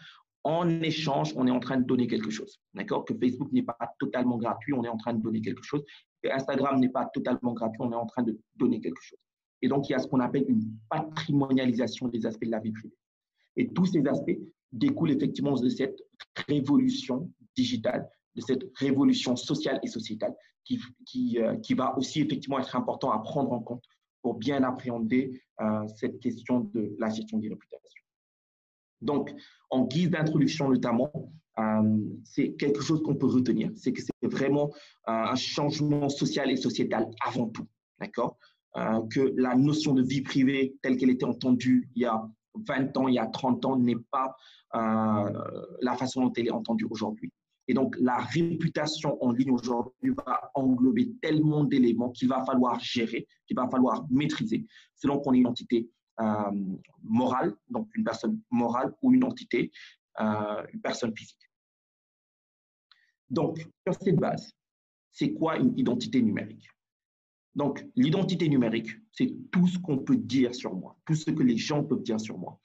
en 0.47 0.81
échange, 0.81 1.33
on 1.37 1.49
est 1.49 1.51
en 1.51 1.59
train 1.59 1.79
de 1.79 1.85
donner 1.85 2.07
quelque 2.07 2.31
chose. 2.31 2.61
D'accord? 2.73 3.05
Que 3.05 3.15
Facebook 3.15 3.51
n'est 3.51 3.65
pas 3.65 3.77
totalement 3.99 4.39
gratuit, 4.39 4.73
on 4.73 4.85
est 4.85 4.89
en 4.89 4.97
train 4.97 5.13
de 5.13 5.21
donner 5.21 5.41
quelque 5.41 5.65
chose. 5.65 5.85
Que 6.23 6.29
Instagram 6.31 6.79
n'est 6.79 6.89
pas 6.89 7.07
totalement 7.13 7.53
gratuit, 7.53 7.81
on 7.81 7.91
est 7.91 7.97
en 7.97 8.07
train 8.07 8.23
de 8.23 8.39
donner 8.55 8.81
quelque 8.81 9.03
chose. 9.03 9.19
Et 9.61 9.69
donc, 9.69 9.89
il 9.89 9.93
y 9.93 9.95
a 9.97 9.99
ce 9.99 10.07
qu'on 10.07 10.21
appelle 10.21 10.45
une 10.47 10.63
patrimonialisation 10.89 12.07
des 12.07 12.27
aspects 12.27 12.45
de 12.45 12.53
la 12.53 12.61
vie 12.61 12.71
privée. 12.71 12.95
Et 13.57 13.73
tous 13.73 13.87
ces 13.87 14.07
aspects 14.07 14.39
découlent 14.71 15.11
effectivement 15.11 15.57
de 15.57 15.69
cette 15.69 16.01
révolution 16.47 17.29
digitale, 17.57 18.09
de 18.37 18.41
cette 18.41 18.63
révolution 18.77 19.35
sociale 19.35 19.81
et 19.83 19.89
sociétale 19.89 20.35
qui, 20.65 20.81
qui, 21.07 21.41
euh, 21.41 21.57
qui 21.57 21.75
va 21.75 21.99
aussi 21.99 22.21
effectivement 22.21 22.61
être 22.61 22.77
important 22.77 23.11
à 23.11 23.19
prendre 23.19 23.53
en 23.53 23.61
compte 23.61 23.85
pour 24.23 24.35
bien 24.35 24.63
appréhender 24.63 25.43
euh, 25.61 25.89
cette 25.97 26.21
question 26.21 26.61
de 26.61 26.95
la 27.01 27.09
gestion 27.09 27.39
des 27.39 27.49
réputations. 27.49 28.06
Donc, 29.01 29.33
en 29.71 29.85
guise 29.85 30.11
d'introduction 30.11 30.69
notamment, 30.69 31.11
euh, 31.59 31.99
c'est 32.25 32.53
quelque 32.53 32.83
chose 32.83 33.03
qu'on 33.03 33.15
peut 33.15 33.27
retenir, 33.27 33.71
c'est 33.77 33.93
que 33.93 34.03
c'est 34.03 34.29
vraiment 34.31 34.73
euh, 35.09 35.13
un 35.13 35.35
changement 35.37 36.09
social 36.09 36.51
et 36.51 36.57
sociétal 36.57 37.09
avant 37.25 37.49
tout, 37.49 37.67
d'accord? 37.99 38.37
Euh, 38.77 39.01
Que 39.09 39.33
la 39.37 39.55
notion 39.55 39.95
de 39.95 40.03
vie 40.03 40.21
privée 40.21 40.77
telle 40.83 40.97
qu'elle 40.99 41.11
était 41.11 41.25
entendue 41.25 41.89
il 41.95 42.03
y 42.03 42.05
a 42.05 42.23
20 42.55 42.97
ans, 42.97 43.09
il 43.09 43.15
y 43.15 43.19
a 43.19 43.27
30 43.27 43.65
ans, 43.65 43.77
n'est 43.77 43.97
pas 44.11 44.35
la 44.75 45.97
façon 45.97 46.27
dont 46.27 46.33
elle 46.37 46.49
est 46.49 46.51
entendue 46.51 46.87
aujourd'hui. 46.91 47.33
Et 47.69 47.75
donc, 47.75 47.97
la 47.99 48.19
réputation 48.19 49.17
en 49.25 49.33
ligne 49.33 49.51
aujourd'hui 49.51 50.13
va 50.27 50.51
englober 50.55 51.13
tellement 51.23 51.65
d'éléments 51.65 52.11
qu'il 52.11 52.29
va 52.29 52.45
falloir 52.45 52.79
gérer, 52.79 53.27
qu'il 53.47 53.57
va 53.57 53.69
falloir 53.69 54.05
maîtriser, 54.11 54.67
selon 54.95 55.19
qu'on 55.19 55.33
est 55.33 55.39
une 55.39 55.47
entité 55.47 55.89
morale, 57.03 57.55
donc 57.69 57.89
une 57.95 58.05
personne 58.05 58.41
morale 58.51 58.95
ou 59.03 59.13
une 59.13 59.25
entité, 59.25 59.71
euh, 60.21 60.67
une 60.73 60.81
personne 60.81 61.15
physique. 61.17 61.51
Donc, 63.29 63.59
sur 63.87 63.95
cette 64.01 64.17
base, 64.17 64.53
c'est 65.13 65.33
quoi 65.33 65.57
une 65.57 65.77
identité 65.79 66.23
numérique? 66.23 66.69
Donc, 67.55 67.85
l'identité 67.97 68.49
numérique, 68.49 68.91
c'est 69.13 69.35
tout 69.51 69.67
ce 69.67 69.79
qu'on 69.79 69.99
peut 69.99 70.17
dire 70.17 70.55
sur 70.55 70.75
moi, 70.75 70.97
tout 71.07 71.15
ce 71.15 71.31
que 71.31 71.43
les 71.43 71.57
gens 71.57 71.83
peuvent 71.83 72.03
dire 72.03 72.21
sur 72.21 72.39
moi. 72.39 72.61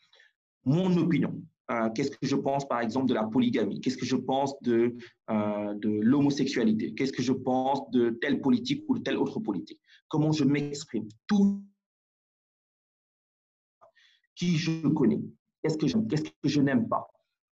Mon 0.65 0.96
opinion, 0.98 1.41
euh, 1.72 1.89
qu'est-ce 1.91 2.12
que 2.12 2.27
je 2.27 2.36
pense, 2.36 2.67
par 2.67 2.81
exemple, 2.81 3.08
de 3.08 3.13
la 3.13 3.24
polygamie? 3.24 3.79
Qu'est-ce 3.79 3.98
que 3.98 4.05
je 4.05 4.17
pense 4.17 4.60
de, 4.62 4.96
de 5.29 5.89
l'homosexualité? 5.89 6.93
Qu'est-ce 6.93 7.13
que 7.13 7.24
je 7.24 7.31
pense 7.31 7.89
de 7.91 8.12
telle 8.22 8.41
politique 8.41 8.84
ou 8.88 8.98
de 8.98 9.03
telle 9.03 9.17
autre 9.17 9.39
politique? 9.39 9.79
Comment 10.10 10.31
je 10.34 10.43
m'exprime? 10.43 11.08
Tout 11.25 11.63
qui 14.35 14.57
je 14.57 14.88
connais, 14.88 15.21
qu'est-ce 15.61 15.77
que 15.77 15.88
j'aime, 15.88 16.07
qu'est-ce 16.07 16.23
que 16.23 16.50
je 16.50 16.61
n'aime 16.61 16.88
pas? 16.88 17.07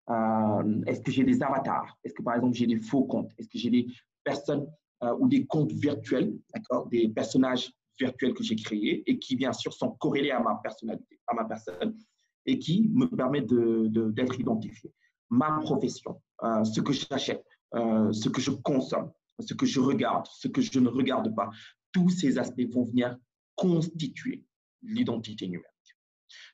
Euh, 0.09 0.81
est-ce 0.87 1.01
que 1.01 1.11
j'ai 1.11 1.23
des 1.23 1.41
avatars? 1.43 1.97
Est-ce 2.03 2.13
que 2.13 2.23
par 2.23 2.35
exemple 2.35 2.55
j'ai 2.55 2.67
des 2.67 2.77
faux 2.77 3.03
comptes? 3.03 3.31
Est-ce 3.37 3.47
que 3.47 3.57
j'ai 3.57 3.69
des 3.69 3.87
personnes 4.23 4.67
euh, 5.03 5.15
ou 5.19 5.27
des 5.27 5.45
comptes 5.45 5.71
virtuels, 5.71 6.35
d'accord, 6.53 6.87
des 6.87 7.09
personnages 7.09 7.71
virtuels 7.99 8.33
que 8.33 8.43
j'ai 8.43 8.55
créés 8.55 9.03
et 9.09 9.19
qui 9.19 9.35
bien 9.35 9.53
sûr 9.53 9.73
sont 9.73 9.91
corrélés 9.91 10.31
à 10.31 10.39
ma 10.39 10.55
personnalité, 10.55 11.19
à 11.27 11.35
ma 11.35 11.45
personne 11.45 11.97
et 12.45 12.57
qui 12.57 12.89
me 12.93 13.05
permettent 13.05 13.47
d'être 13.47 14.35
de, 14.35 14.41
identifié. 14.41 14.91
Ma 15.29 15.59
profession, 15.59 16.19
euh, 16.43 16.63
ce 16.63 16.81
que 16.81 16.93
j'achète, 16.93 17.45
ce 17.71 18.29
que 18.29 18.41
je 18.41 18.49
consomme, 18.49 19.11
ce 19.39 19.53
que 19.53 19.67
je 19.67 19.79
regarde, 19.79 20.25
ce 20.25 20.47
que 20.47 20.61
je 20.61 20.79
ne 20.79 20.89
regarde 20.89 21.35
pas, 21.35 21.51
tous 21.91 22.09
ces 22.09 22.39
aspects 22.39 22.67
vont 22.71 22.83
venir 22.83 23.15
constituer 23.55 24.43
l'identité 24.81 25.47
numérique. 25.47 25.78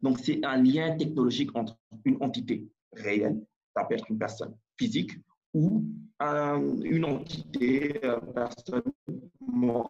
Donc, 0.01 0.19
c'est 0.19 0.43
un 0.43 0.61
lien 0.61 0.95
technologique 0.97 1.55
entre 1.55 1.77
une 2.03 2.21
entité 2.21 2.67
réelle, 2.93 3.45
ça 3.75 3.83
peut 3.83 3.95
être 3.95 4.09
une 4.09 4.17
personne 4.17 4.55
physique, 4.77 5.11
ou 5.53 5.85
une 6.21 7.05
entité, 7.05 7.99
une 8.03 8.09
euh, 8.09 8.19
personne 8.33 8.91
morale. 9.39 9.89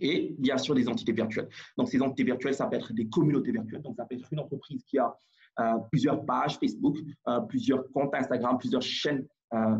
Et 0.00 0.34
bien 0.38 0.58
sûr, 0.58 0.74
des 0.74 0.88
entités 0.88 1.12
virtuelles. 1.12 1.48
Donc, 1.76 1.88
ces 1.88 2.00
entités 2.00 2.24
virtuelles, 2.24 2.54
ça 2.54 2.66
peut 2.66 2.76
être 2.76 2.92
des 2.92 3.08
communautés 3.08 3.52
virtuelles. 3.52 3.82
Donc, 3.82 3.96
ça 3.96 4.04
peut 4.06 4.16
être 4.16 4.32
une 4.32 4.40
entreprise 4.40 4.82
qui 4.84 4.98
a 4.98 5.14
euh, 5.60 5.78
plusieurs 5.90 6.24
pages 6.24 6.58
Facebook, 6.58 6.96
euh, 7.28 7.40
plusieurs 7.40 7.90
comptes 7.92 8.14
Instagram, 8.14 8.58
plusieurs 8.58 8.82
chaînes, 8.82 9.26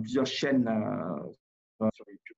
plusieurs 0.03 0.27
chaînes 0.27 0.71
sur 1.93 2.07
YouTube. 2.09 2.37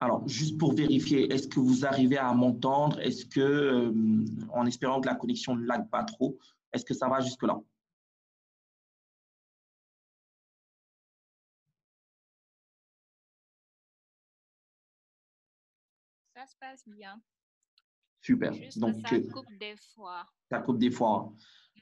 Alors, 0.00 0.28
juste 0.28 0.58
pour 0.58 0.74
vérifier, 0.74 1.32
est-ce 1.32 1.48
que 1.48 1.58
vous 1.58 1.84
arrivez 1.84 2.18
à 2.18 2.32
m'entendre? 2.32 3.00
Est-ce 3.00 3.26
que, 3.26 3.40
euh, 3.40 4.24
en 4.50 4.64
espérant 4.64 5.00
que 5.00 5.08
la 5.08 5.16
connexion 5.16 5.56
ne 5.56 5.66
lag 5.66 5.88
pas 5.90 6.04
trop, 6.04 6.38
est-ce 6.72 6.84
que 6.84 6.94
ça 6.94 7.08
va 7.08 7.20
jusque-là? 7.20 7.60
Ça 16.36 16.46
se 16.46 16.54
passe 16.60 16.84
bien. 16.86 17.20
Super. 18.20 18.52
Donc, 18.76 18.94
ça 19.04 19.16
euh, 19.16 19.28
coupe 19.32 19.52
des 19.58 19.74
fois. 19.94 20.28
Ça 20.48 20.60
coupe 20.60 20.78
des 20.78 20.92
fois. 20.92 21.32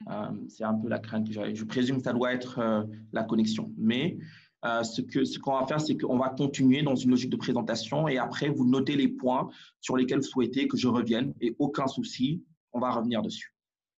Euh, 0.09 0.47
c'est 0.49 0.63
un 0.63 0.73
peu 0.73 0.87
la 0.87 0.97
crainte 0.97 1.27
que 1.27 1.33
j'ai. 1.33 1.53
Je 1.53 1.65
présume 1.65 1.97
que 1.97 2.03
ça 2.03 2.13
doit 2.13 2.33
être 2.33 2.87
la 3.13 3.23
connexion. 3.23 3.71
Mais 3.77 4.17
euh, 4.65 4.83
ce 4.83 5.01
qu'on 5.01 5.25
ce 5.25 5.39
va 5.61 5.67
faire, 5.67 5.81
c'est 5.81 5.97
qu'on 5.97 6.17
va 6.17 6.29
continuer 6.29 6.81
dans 6.83 6.95
une 6.95 7.11
logique 7.11 7.29
de 7.29 7.37
présentation 7.37 8.07
et 8.07 8.17
après, 8.17 8.49
vous 8.49 8.65
notez 8.65 8.95
les 8.95 9.07
points 9.07 9.49
sur 9.81 9.97
lesquels 9.97 10.19
vous 10.19 10.23
souhaitez 10.23 10.67
que 10.67 10.77
je 10.77 10.87
revienne 10.87 11.33
et 11.41 11.55
aucun 11.59 11.87
souci, 11.87 12.43
on 12.73 12.79
va 12.79 12.91
revenir 12.91 13.21
dessus. 13.21 13.53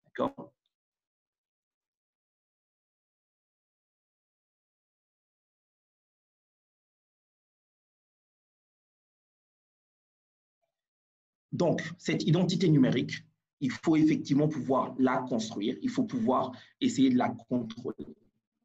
D'accord? 0.06 0.51
Donc, 11.51 11.82
cette 11.98 12.24
identité 12.24 12.70
numérique, 12.70 13.24
il 13.60 13.72
faut 13.72 13.96
effectivement 13.96 14.48
pouvoir 14.48 14.96
la 14.98 15.18
construire, 15.18 15.75
il 15.82 15.89
faut 15.89 16.04
pouvoir 16.04 16.51
essayer 16.80 17.10
de 17.10 17.18
la 17.18 17.30
contrôler 17.50 18.16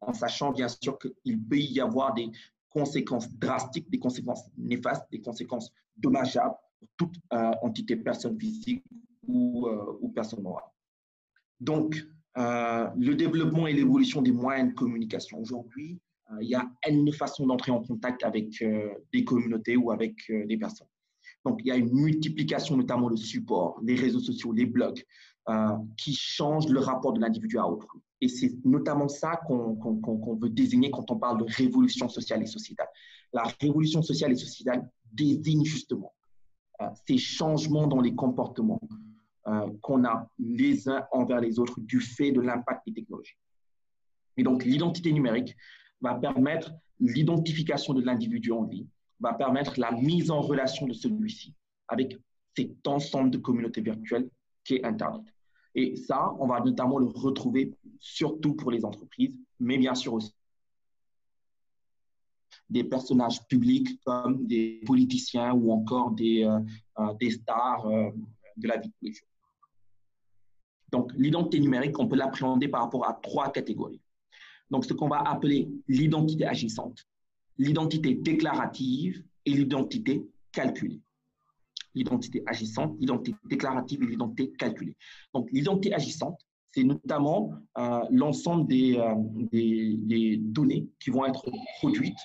en 0.07 0.13
sachant 0.13 0.51
bien 0.51 0.67
sûr 0.67 0.97
qu'il 0.97 1.41
peut 1.41 1.57
y 1.57 1.79
avoir 1.79 2.13
des 2.13 2.31
conséquences 2.69 3.31
drastiques, 3.37 3.89
des 3.89 3.99
conséquences 3.99 4.43
néfastes, 4.57 5.05
des 5.11 5.21
conséquences 5.21 5.71
dommageables 5.97 6.55
pour 6.79 6.89
toute 6.97 7.15
euh, 7.33 7.51
entité, 7.61 7.95
personne 7.95 8.37
physique 8.39 8.83
ou, 9.27 9.67
euh, 9.67 10.09
personne 10.13 10.43
morale. 10.43 10.65
Donc, 11.59 12.05
euh, 12.37 12.87
le 12.97 13.15
développement 13.15 13.67
et 13.67 13.73
l'évolution 13.73 14.21
des 14.21 14.33
moyens 14.33 14.69
de 14.69 14.75
communication. 14.75 15.39
Aujourd'hui, 15.39 15.99
il 16.41 16.49
y 16.49 16.55
a 16.55 16.67
une 16.89 17.13
façon 17.13 17.45
d'entrer 17.45 17.71
en 17.71 17.81
contact 17.83 18.23
avec 18.23 18.63
des 19.13 19.23
communautés 19.23 19.77
ou 19.77 19.91
avec 19.91 20.15
des 20.27 20.57
personnes. 20.57 20.87
Donc, 21.45 21.59
il 21.63 21.67
y 21.67 21.71
a 21.71 21.75
une 21.75 21.93
multiplication 21.93 22.75
notamment 22.75 23.11
de 23.11 23.15
supports, 23.15 23.79
les 23.83 23.93
réseaux 23.93 24.19
sociaux, 24.19 24.51
les 24.51 24.65
blogs, 24.65 25.03
qui 25.97 26.15
changent 26.15 26.67
le 26.67 26.79
rapport 26.79 27.13
de 27.13 27.21
l'individu 27.21 27.59
à 27.59 27.67
autrui. 27.67 28.01
Et 28.25 28.27
c'est 28.27 28.55
notamment 28.65 29.07
ça 29.07 29.39
qu'on 29.45 30.37
veut 30.41 30.49
désigner 30.49 30.89
quand 30.89 31.11
on 31.11 31.17
parle 31.19 31.37
de 31.37 31.45
révolution 31.47 32.09
sociale 32.09 32.41
et 32.41 32.47
sociétale. 32.47 32.87
La 33.31 33.43
révolution 33.61 34.01
sociale 34.01 34.31
et 34.31 34.35
sociétale 34.35 34.89
désigne 35.13 35.63
justement 35.63 36.11
ces 37.07 37.19
changements 37.19 37.85
dans 37.85 38.01
les 38.01 38.15
comportements 38.15 38.81
qu'on 39.81 40.05
a 40.05 40.27
les 40.39 40.89
uns 40.89 41.05
envers 41.11 41.39
les 41.39 41.59
autres 41.59 41.79
du 41.79 42.01
fait 42.01 42.31
de 42.31 42.41
l'impact 42.41 42.87
des 42.87 42.93
technologies. 42.93 43.37
Et 44.37 44.43
donc, 44.43 44.65
l'identité 44.65 45.13
numérique 45.13 45.55
va 46.01 46.15
permettre 46.15 46.73
l'identification 46.99 47.93
de 47.93 48.01
l'individu 48.01 48.51
en 48.51 48.63
ligne, 48.63 48.87
va 49.19 49.35
permettre 49.35 49.79
la 49.79 49.91
mise 49.91 50.31
en 50.31 50.41
relation 50.41 50.87
de 50.87 50.93
celui-ci 50.93 51.53
avec 51.89 52.17
cet 52.57 52.87
ensemble 52.87 53.29
de 53.29 53.37
communautés 53.37 53.81
virtuelles 53.81 54.31
qu'est 54.63 54.83
Internet. 54.83 55.34
Et 55.75 55.95
ça, 55.95 56.33
on 56.39 56.47
va 56.47 56.61
notamment 56.61 56.97
le 56.97 57.07
retrouver 57.07 57.73
surtout 57.99 58.55
pour 58.55 58.71
les 58.71 58.85
entreprises, 58.85 59.37
mais 59.59 59.77
bien 59.77 59.93
sûr 59.93 60.13
aussi 60.13 60.33
des 62.69 62.83
personnages 62.83 63.45
publics 63.47 63.99
comme 64.03 64.45
des 64.47 64.81
politiciens 64.85 65.53
ou 65.53 65.71
encore 65.71 66.11
des, 66.11 66.43
euh, 66.43 66.59
euh, 66.99 67.13
des 67.19 67.31
stars 67.31 67.85
euh, 67.85 68.09
de 68.57 68.67
la 68.67 68.77
vie 68.77 68.87
de 68.87 68.93
tous 68.93 69.05
les 69.05 69.13
jours. 69.13 69.27
Donc, 70.91 71.11
l'identité 71.15 71.59
numérique, 71.59 71.99
on 71.99 72.07
peut 72.07 72.15
l'appréhender 72.15 72.67
par 72.67 72.81
rapport 72.83 73.07
à 73.07 73.13
trois 73.13 73.51
catégories. 73.51 74.01
Donc, 74.69 74.85
ce 74.85 74.93
qu'on 74.93 75.07
va 75.07 75.19
appeler 75.19 75.69
l'identité 75.87 76.45
agissante, 76.45 77.05
l'identité 77.57 78.15
déclarative 78.15 79.23
et 79.45 79.51
l'identité 79.51 80.27
calculée. 80.51 81.01
L'identité 81.95 82.43
agissante, 82.45 82.95
l'identité 82.99 83.37
déclarative 83.45 84.03
et 84.03 84.07
l'identité 84.07 84.51
calculée. 84.57 84.95
Donc, 85.33 85.49
l'identité 85.51 85.93
agissante, 85.93 86.39
c'est 86.71 86.83
notamment 86.83 87.53
euh, 87.77 88.01
l'ensemble 88.11 88.67
des, 88.67 88.97
euh, 88.97 89.15
des, 89.51 90.37
données 90.37 90.87
qui 90.99 91.09
vont 91.09 91.25
être 91.25 91.49
produites 91.79 92.17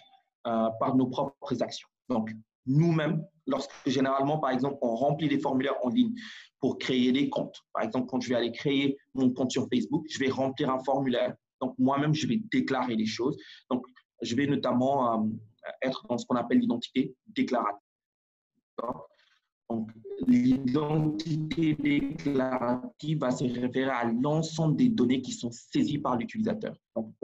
euh, 0.47 0.69
par 0.81 0.97
nos 0.97 1.07
propres 1.07 1.62
actions. 1.62 1.89
Donc, 2.09 2.31
nous-mêmes, 2.67 3.25
lorsque 3.47 3.71
généralement, 3.87 4.39
par 4.39 4.50
exemple, 4.50 4.77
on 4.83 4.95
remplit 4.97 5.29
des 5.29 5.39
formulaires 5.39 5.77
en 5.83 5.89
ligne 5.89 6.12
pour 6.59 6.79
créer 6.79 7.12
des 7.12 7.31
comptes. 7.31 7.62
Par 7.73 7.85
exemple, 7.85 8.07
quand 8.09 8.21
je 8.21 8.29
vais 8.29 8.35
aller 8.35 8.53
créer 8.53 8.99
mon 9.15 9.31
compte 9.31 9.50
sur 9.50 9.67
Facebook, 9.73 10.05
je 10.11 10.19
vais 10.19 10.29
remplir 10.29 10.69
un 10.69 10.81
formulaire 10.81 11.35
donc, 11.61 11.75
moi-même, 11.79 12.15
je 12.15 12.27
vais 12.27 12.41
déclarer 12.50 12.97
les 12.97 13.07
choses. 13.07 13.37
Donc, 13.71 13.87
je 14.23 14.35
vais 14.35 14.47
notamment 14.47 15.29
être 15.83 16.07
dans 16.09 16.19
ce 16.19 16.27
qu'on 16.27 16.37
appelle 16.37 16.59
l'identité 16.59 17.15
déclarative. 17.27 17.81
Donc, 19.71 19.89
l'identité 20.27 21.75
déclarative 21.75 23.19
va 23.19 23.31
se 23.31 23.45
référer 23.45 23.91
à 23.91 24.05
l'ensemble 24.05 24.77
des 24.77 24.89
données 24.89 25.23
qui 25.23 25.33
sont 25.33 25.50
saisies 25.53 25.99
par 25.99 26.17
l'utilisateur. 26.17 26.75
Donc, 26.97 27.15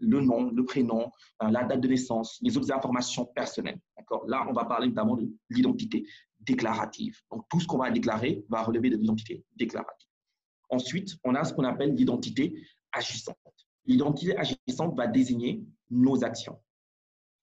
le 0.00 0.20
nom, 0.20 0.50
le 0.50 0.64
prénom, 0.64 1.12
euh, 1.42 1.50
la 1.50 1.62
date 1.62 1.80
de 1.80 1.86
naissance, 1.86 2.38
les 2.42 2.56
autres 2.56 2.72
informations 2.72 3.24
personnelles. 3.26 3.78
D'accord? 3.96 4.24
Là, 4.26 4.44
on 4.48 4.52
va 4.52 4.64
parler 4.64 4.88
notamment 4.88 5.14
de 5.14 5.30
l'identité 5.48 6.04
déclarative. 6.40 7.16
Donc, 7.30 7.44
tout 7.48 7.60
ce 7.60 7.68
qu'on 7.68 7.78
va 7.78 7.90
déclarer 7.92 8.44
va 8.48 8.62
relever 8.62 8.90
de 8.90 8.96
l'identité 8.96 9.44
déclarative. 9.54 10.08
Ensuite, 10.70 11.16
on 11.22 11.36
a 11.36 11.44
ce 11.44 11.54
qu'on 11.54 11.64
appelle 11.64 11.94
l'identité 11.94 12.52
agissante. 12.90 13.36
L'identité 13.86 14.36
agissante 14.36 14.96
va 14.96 15.06
désigner 15.06 15.62
nos 15.88 16.24
actions. 16.24 16.58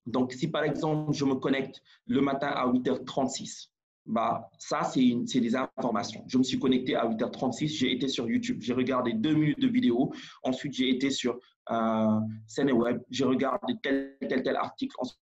Donc, 0.04 0.32
si 0.32 0.48
par 0.48 0.64
exemple, 0.64 1.14
je 1.14 1.24
me 1.24 1.36
connecte 1.36 1.80
le 2.06 2.20
matin 2.20 2.48
à 2.48 2.66
8h36, 2.70 3.70
bah, 4.06 4.50
ça, 4.58 4.82
c'est 4.84 5.40
des 5.40 5.56
informations. 5.56 6.24
Je 6.26 6.38
me 6.38 6.42
suis 6.42 6.58
connecté 6.58 6.94
à 6.94 7.06
8h36, 7.06 7.68
j'ai 7.68 7.92
été 7.92 8.08
sur 8.08 8.28
YouTube, 8.28 8.58
j'ai 8.60 8.72
regardé 8.72 9.12
deux 9.12 9.34
minutes 9.34 9.60
de 9.60 9.68
vidéo, 9.68 10.12
ensuite 10.42 10.72
j'ai 10.74 10.90
été 10.90 11.10
sur 11.10 11.38
euh, 11.70 12.20
CNeWeb, 12.48 13.00
j'ai 13.10 13.24
regardé 13.24 13.74
tel, 13.82 14.16
tel, 14.20 14.42
tel 14.42 14.56
article, 14.56 14.96
ensuite 14.98 15.18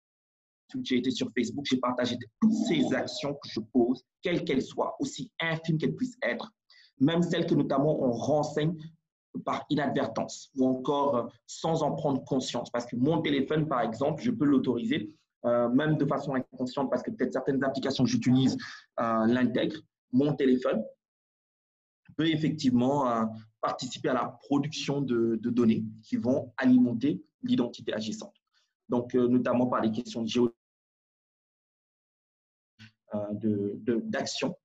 j'ai 0.83 0.97
été 0.97 1.11
sur 1.11 1.29
Facebook, 1.35 1.65
j'ai 1.69 1.77
partagé 1.77 2.17
toutes 2.41 2.53
ces 2.53 2.93
actions 2.93 3.33
que 3.33 3.49
je 3.49 3.59
pose, 3.59 4.05
quelles 4.21 4.45
qu'elles 4.45 4.61
soient, 4.61 4.95
aussi 4.99 5.31
infimes 5.39 5.77
qu'elles 5.77 5.95
puissent 5.95 6.17
être, 6.21 6.51
même 6.99 7.21
celles 7.21 7.45
que 7.45 7.55
notamment 7.55 8.01
on 8.01 8.11
renseigne 8.11 8.75
par 9.45 9.65
inadvertance 9.69 10.49
ou 10.55 10.67
encore 10.67 11.15
euh, 11.15 11.23
sans 11.45 11.83
en 11.83 11.91
prendre 11.95 12.23
conscience. 12.23 12.69
Parce 12.69 12.85
que 12.85 12.95
mon 12.95 13.21
téléphone, 13.21 13.67
par 13.67 13.81
exemple, 13.81 14.23
je 14.23 14.31
peux 14.31 14.45
l'autoriser, 14.45 15.13
euh, 15.45 15.69
même 15.69 15.97
de 15.97 16.05
façon 16.05 16.33
inconsciente, 16.33 16.89
parce 16.89 17.03
que 17.03 17.11
peut-être 17.11 17.33
certaines 17.33 17.63
applications 17.63 18.03
que 18.03 18.09
j'utilise 18.09 18.57
euh, 18.99 19.25
l'intègrent. 19.27 19.81
Mon 20.11 20.33
téléphone 20.33 20.83
peut 22.15 22.27
effectivement 22.27 23.29
participer 23.61 24.09
à 24.09 24.13
la 24.13 24.39
production 24.43 25.01
de, 25.01 25.35
données 25.43 25.83
qui 26.01 26.15
vont 26.15 26.53
alimenter 26.57 27.21
l'identité 27.43 27.93
agissante. 27.93 28.33
Donc, 28.89 29.13
notamment 29.13 29.67
par 29.67 29.81
les 29.81 29.91
questions 29.91 30.23
de 30.23 30.53
d'action 34.05 34.55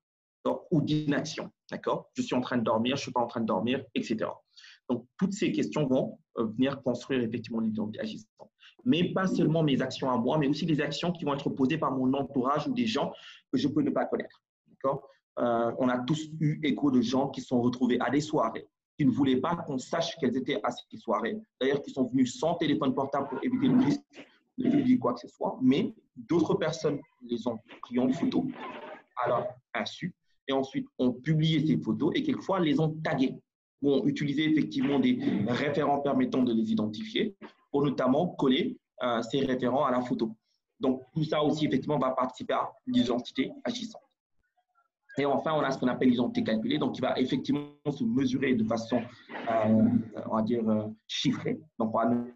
ou 0.70 0.80
d'inaction. 0.80 1.50
D'accord? 1.70 2.10
Je 2.14 2.22
suis 2.22 2.34
en 2.34 2.40
train 2.40 2.58
de 2.58 2.62
dormir, 2.62 2.96
je 2.96 3.00
ne 3.00 3.04
suis 3.04 3.12
pas 3.12 3.20
en 3.20 3.26
train 3.26 3.40
de 3.40 3.46
dormir, 3.46 3.84
etc. 3.94 4.30
Donc, 4.88 5.06
toutes 5.16 5.32
ces 5.32 5.52
questions 5.52 5.86
vont 5.86 6.18
euh, 6.38 6.46
venir 6.46 6.82
construire 6.82 7.22
effectivement 7.22 7.60
l'identité 7.60 8.00
agissante. 8.00 8.51
Mais 8.84 9.12
pas 9.12 9.26
seulement 9.26 9.62
mes 9.62 9.80
actions 9.80 10.10
à 10.10 10.16
moi, 10.16 10.38
mais 10.38 10.48
aussi 10.48 10.66
les 10.66 10.80
actions 10.80 11.12
qui 11.12 11.24
vont 11.24 11.34
être 11.34 11.50
posées 11.50 11.78
par 11.78 11.92
mon 11.92 12.12
entourage 12.14 12.66
ou 12.66 12.72
des 12.72 12.86
gens 12.86 13.12
que 13.52 13.58
je 13.58 13.68
peux 13.68 13.82
ne 13.82 13.90
pas 13.90 14.06
connaître. 14.06 14.42
D'accord? 14.68 15.08
Euh, 15.38 15.72
On 15.78 15.88
a 15.88 15.98
tous 15.98 16.28
eu 16.40 16.60
écho 16.62 16.90
de 16.90 17.00
gens 17.00 17.28
qui 17.28 17.40
sont 17.40 17.60
retrouvés 17.60 17.98
à 18.00 18.10
des 18.10 18.20
soirées, 18.20 18.66
qui 18.98 19.06
ne 19.06 19.10
voulaient 19.10 19.40
pas 19.40 19.56
qu'on 19.56 19.78
sache 19.78 20.16
qu'elles 20.16 20.36
étaient 20.36 20.60
à 20.62 20.70
ces 20.70 20.96
soirées. 20.96 21.38
D'ailleurs, 21.60 21.80
qui 21.82 21.90
sont 21.90 22.04
venus 22.04 22.38
sans 22.38 22.54
téléphone 22.54 22.94
portable 22.94 23.28
pour 23.28 23.38
éviter 23.42 23.68
le 23.68 23.78
risque 23.84 24.02
de 24.58 24.68
publier 24.68 24.98
quoi 24.98 25.14
que 25.14 25.20
ce 25.20 25.28
soit. 25.28 25.58
Mais 25.62 25.94
d'autres 26.16 26.54
personnes 26.54 26.98
les 27.22 27.46
ont 27.46 27.58
pris 27.82 27.98
en 27.98 28.10
photo 28.10 28.46
à 29.24 29.28
leur 29.28 29.46
insu 29.74 30.14
et 30.48 30.52
ensuite 30.52 30.86
ont 30.98 31.12
publié 31.12 31.64
ces 31.66 31.78
photos 31.78 32.12
et 32.14 32.22
quelquefois 32.22 32.60
les 32.60 32.80
ont 32.80 32.90
taguées 33.02 33.34
ont 33.82 34.06
utilisé 34.06 34.44
effectivement 34.44 35.00
des 35.00 35.18
référents 35.48 36.00
permettant 36.00 36.42
de 36.42 36.52
les 36.52 36.70
identifier 36.70 37.34
pour 37.72 37.82
notamment 37.82 38.28
coller 38.28 38.78
euh, 39.02 39.22
ces 39.22 39.40
référents 39.40 39.84
à 39.84 39.90
la 39.90 40.02
photo. 40.02 40.36
Donc, 40.78 41.02
tout 41.12 41.24
ça 41.24 41.42
aussi, 41.42 41.66
effectivement, 41.66 41.98
va 41.98 42.10
participer 42.10 42.54
à 42.54 42.70
l'identité 42.86 43.50
agissante. 43.64 44.02
Et 45.18 45.24
enfin, 45.24 45.52
on 45.54 45.60
a 45.60 45.70
ce 45.70 45.78
qu'on 45.78 45.88
appelle 45.88 46.10
l'identité 46.10 46.44
calculée, 46.44 46.78
donc 46.78 46.94
qui 46.94 47.00
va 47.00 47.18
effectivement 47.18 47.68
se 47.90 48.04
mesurer 48.04 48.54
de 48.54 48.64
façon, 48.64 49.02
euh, 49.50 49.88
on 50.26 50.36
va 50.36 50.42
dire, 50.42 50.68
euh, 50.68 50.88
chiffrée. 51.06 51.60
Donc, 51.78 51.94
on 51.94 51.98
va 51.98 52.04
le 52.04 52.34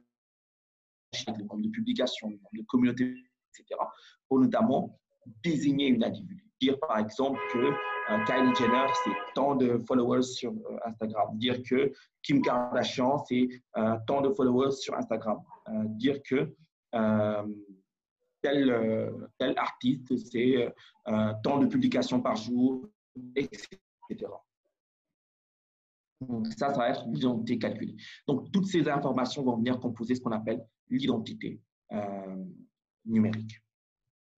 nombre 1.42 1.62
de 1.62 1.68
publications, 1.68 2.28
le 2.28 2.36
nombre 2.36 2.50
de 2.52 2.62
communautés, 2.62 3.14
etc., 3.50 3.80
pour 4.28 4.40
notamment 4.40 4.98
désigner 5.42 5.88
une 5.88 6.04
individu. 6.04 6.45
Dire, 6.60 6.78
par 6.80 6.98
exemple, 6.98 7.40
que 7.52 7.58
euh, 8.08 8.24
Kylie 8.24 8.54
Jenner, 8.54 8.86
c'est 9.04 9.10
tant 9.34 9.56
de 9.56 9.82
followers 9.86 10.22
sur 10.22 10.52
euh, 10.52 10.78
Instagram. 10.84 11.36
Dire 11.36 11.62
que 11.62 11.92
Kim 12.22 12.40
Kardashian, 12.40 13.18
c'est 13.26 13.48
euh, 13.76 13.96
tant 14.06 14.20
de 14.20 14.30
followers 14.30 14.72
sur 14.72 14.94
Instagram. 14.94 15.38
dire 15.98 16.22
que 16.22 16.54
tel, 18.42 19.12
tel 19.38 19.58
artiste, 19.58 20.16
c'est 20.16 20.72
tant 21.42 21.58
de 21.58 21.66
publications 21.66 22.20
par 22.22 22.36
jour, 22.36 22.86
etc. 23.34 23.58
Donc, 26.20 26.46
ça, 26.56 26.70
ça 26.70 26.78
va 26.78 26.90
être 26.90 27.04
l'identité 27.06 27.58
calculée. 27.58 27.96
Donc, 28.26 28.50
toutes 28.52 28.66
ces 28.66 28.88
informations 28.88 29.42
vont 29.42 29.56
venir 29.56 29.78
composer 29.78 30.14
ce 30.14 30.20
qu'on 30.20 30.32
appelle 30.32 30.64
l'identité 30.88 31.60
numérique. 33.04 33.60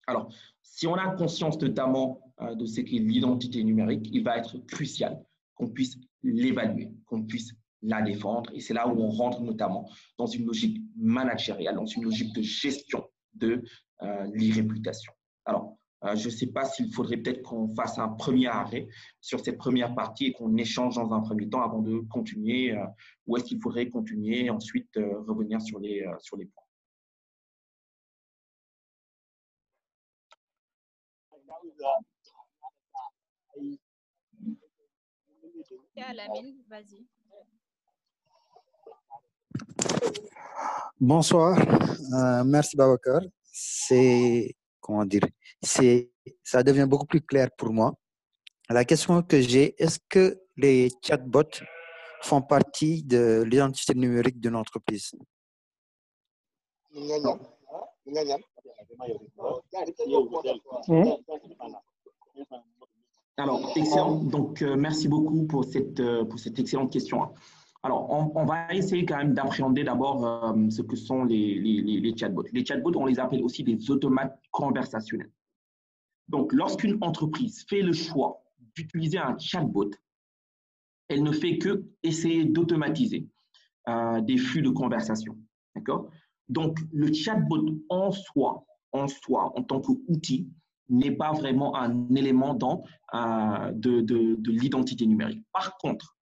Alors, 0.08 0.32
si 0.62 0.86
on 0.86 0.94
a 0.94 1.14
conscience 1.14 1.60
notamment 1.60 2.32
euh, 2.40 2.54
de 2.54 2.64
ce 2.64 2.80
qu'est 2.80 2.98
l'identité 2.98 3.62
numérique, 3.62 4.08
il 4.10 4.24
va 4.24 4.38
être 4.38 4.56
crucial 4.66 5.22
qu'on 5.54 5.68
puisse 5.68 5.98
l'évaluer, 6.22 6.90
qu'on 7.04 7.24
puisse 7.24 7.52
la 7.82 8.00
défendre. 8.00 8.50
Et 8.54 8.60
c'est 8.60 8.72
là 8.72 8.88
où 8.88 8.98
on 8.98 9.10
rentre 9.10 9.42
notamment 9.42 9.86
dans 10.16 10.24
une 10.24 10.46
logique 10.46 10.80
managériale, 10.96 11.74
dans 11.74 11.84
une 11.84 12.04
logique 12.04 12.34
de 12.34 12.40
gestion 12.40 13.04
de 13.34 13.62
euh, 14.02 14.26
l'irréputation. 14.32 15.12
Alors, 15.44 15.76
euh, 16.04 16.16
je 16.16 16.30
ne 16.30 16.32
sais 16.32 16.46
pas 16.46 16.64
s'il 16.64 16.90
faudrait 16.90 17.18
peut-être 17.18 17.42
qu'on 17.42 17.68
fasse 17.74 17.98
un 17.98 18.08
premier 18.08 18.46
arrêt 18.46 18.88
sur 19.20 19.40
cette 19.40 19.58
première 19.58 19.94
partie 19.94 20.26
et 20.26 20.32
qu'on 20.32 20.56
échange 20.56 20.94
dans 20.94 21.12
un 21.12 21.20
premier 21.20 21.50
temps 21.50 21.60
avant 21.60 21.82
de 21.82 21.98
continuer, 22.08 22.74
ou 23.26 23.36
est-ce 23.36 23.44
qu'il 23.44 23.60
faudrait 23.60 23.90
continuer 23.90 24.46
et 24.46 24.50
ensuite 24.50 24.98
revenir 25.26 25.60
sur 25.60 25.80
les, 25.80 26.06
sur 26.20 26.38
les 26.38 26.46
points. 26.46 26.67
Bonsoir, 41.00 41.58
euh, 41.58 42.44
merci 42.44 42.76
Babacar. 42.76 43.20
C'est, 43.42 44.54
comment 44.80 45.04
dire, 45.04 45.22
c'est, 45.62 46.10
ça 46.42 46.62
devient 46.62 46.86
beaucoup 46.88 47.06
plus 47.06 47.20
clair 47.20 47.48
pour 47.56 47.72
moi. 47.72 47.94
La 48.68 48.84
question 48.84 49.22
que 49.22 49.40
j'ai, 49.40 49.74
est-ce 49.82 49.98
que 50.08 50.40
les 50.56 50.90
chatbots 51.02 51.62
font 52.22 52.42
partie 52.42 53.02
de 53.02 53.42
l'identité 53.46 53.94
numérique 53.94 54.40
d'une 54.40 54.56
entreprise 54.56 55.12
Alors, 63.38 63.72
excellent. 63.76 64.24
Donc, 64.24 64.62
euh, 64.62 64.76
merci 64.76 65.06
beaucoup 65.08 65.46
pour 65.46 65.64
cette, 65.64 66.00
euh, 66.00 66.24
pour 66.24 66.40
cette 66.40 66.58
excellente 66.58 66.92
question. 66.92 67.32
Alors, 67.84 68.10
on, 68.10 68.44
va 68.44 68.74
essayer 68.74 69.06
quand 69.06 69.16
même 69.16 69.34
d'appréhender 69.34 69.84
d'abord 69.84 70.26
euh, 70.26 70.68
ce 70.68 70.82
que 70.82 70.96
sont 70.96 71.22
les, 71.24 71.54
les, 71.54 72.00
les, 72.00 72.16
chatbots. 72.16 72.42
Les 72.52 72.64
chatbots, 72.64 72.96
on 72.96 73.06
les 73.06 73.20
appelle 73.20 73.42
aussi 73.44 73.62
des 73.62 73.90
automates 73.92 74.36
conversationnels. 74.50 75.30
Donc, 76.26 76.52
lorsqu'une 76.52 76.98
entreprise 77.00 77.64
fait 77.68 77.82
le 77.82 77.92
choix 77.92 78.42
d'utiliser 78.74 79.18
un 79.18 79.38
chatbot, 79.38 79.90
elle 81.06 81.22
ne 81.22 81.30
fait 81.30 81.58
que 81.58 81.84
essayer 82.02 82.44
d'automatiser 82.44 83.26
des 84.22 84.36
flux 84.36 84.60
de 84.60 84.68
conversation. 84.68 85.38
D'accord? 85.74 86.10
Donc, 86.48 86.78
le 86.92 87.12
chatbot 87.12 87.78
en 87.88 88.10
soi, 88.10 88.64
en 88.92 89.08
soi, 89.08 89.52
en 89.56 89.62
tant 89.62 89.80
qu'outil, 89.80 90.48
n'est 90.88 91.12
pas 91.12 91.32
vraiment 91.32 91.76
un 91.76 92.14
élément 92.14 92.54
dans, 92.54 92.82
euh, 93.14 93.72
de, 93.72 94.00
de, 94.00 94.50
l'identité 94.50 95.06
numérique. 95.06 95.44
Par 95.52 95.76
contre, 95.78 96.16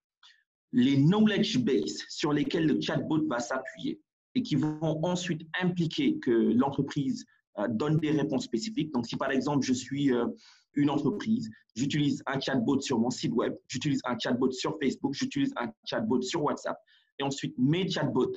les 0.72 0.96
knowledge 0.96 1.58
base 1.58 2.02
sur 2.08 2.32
lesquels 2.32 2.66
le 2.66 2.80
chatbot 2.80 3.26
va 3.28 3.38
s'appuyer 3.38 4.00
et 4.34 4.42
qui 4.42 4.56
vont 4.56 5.00
ensuite 5.04 5.42
impliquer 5.60 6.18
que 6.18 6.30
l'entreprise 6.30 7.24
euh, 7.58 7.68
donne 7.68 7.98
des 7.98 8.10
réponses 8.10 8.44
spécifiques. 8.44 8.92
Donc, 8.92 9.06
si 9.06 9.16
par 9.16 9.30
exemple, 9.30 9.64
je 9.64 9.72
suis 9.72 10.12
euh, 10.12 10.26
une 10.74 10.90
entreprise, 10.90 11.48
j'utilise 11.74 12.22
un 12.26 12.40
chatbot 12.40 12.80
sur 12.80 12.98
mon 12.98 13.10
site 13.10 13.32
web, 13.32 13.54
j'utilise 13.68 14.00
un 14.04 14.18
chatbot 14.18 14.50
sur 14.50 14.76
Facebook, 14.82 15.14
j'utilise 15.14 15.52
un 15.56 15.72
chatbot 15.84 16.20
sur 16.20 16.42
WhatsApp, 16.42 16.76
et 17.18 17.22
ensuite 17.22 17.54
mes 17.56 17.88
chatbots 17.88 18.32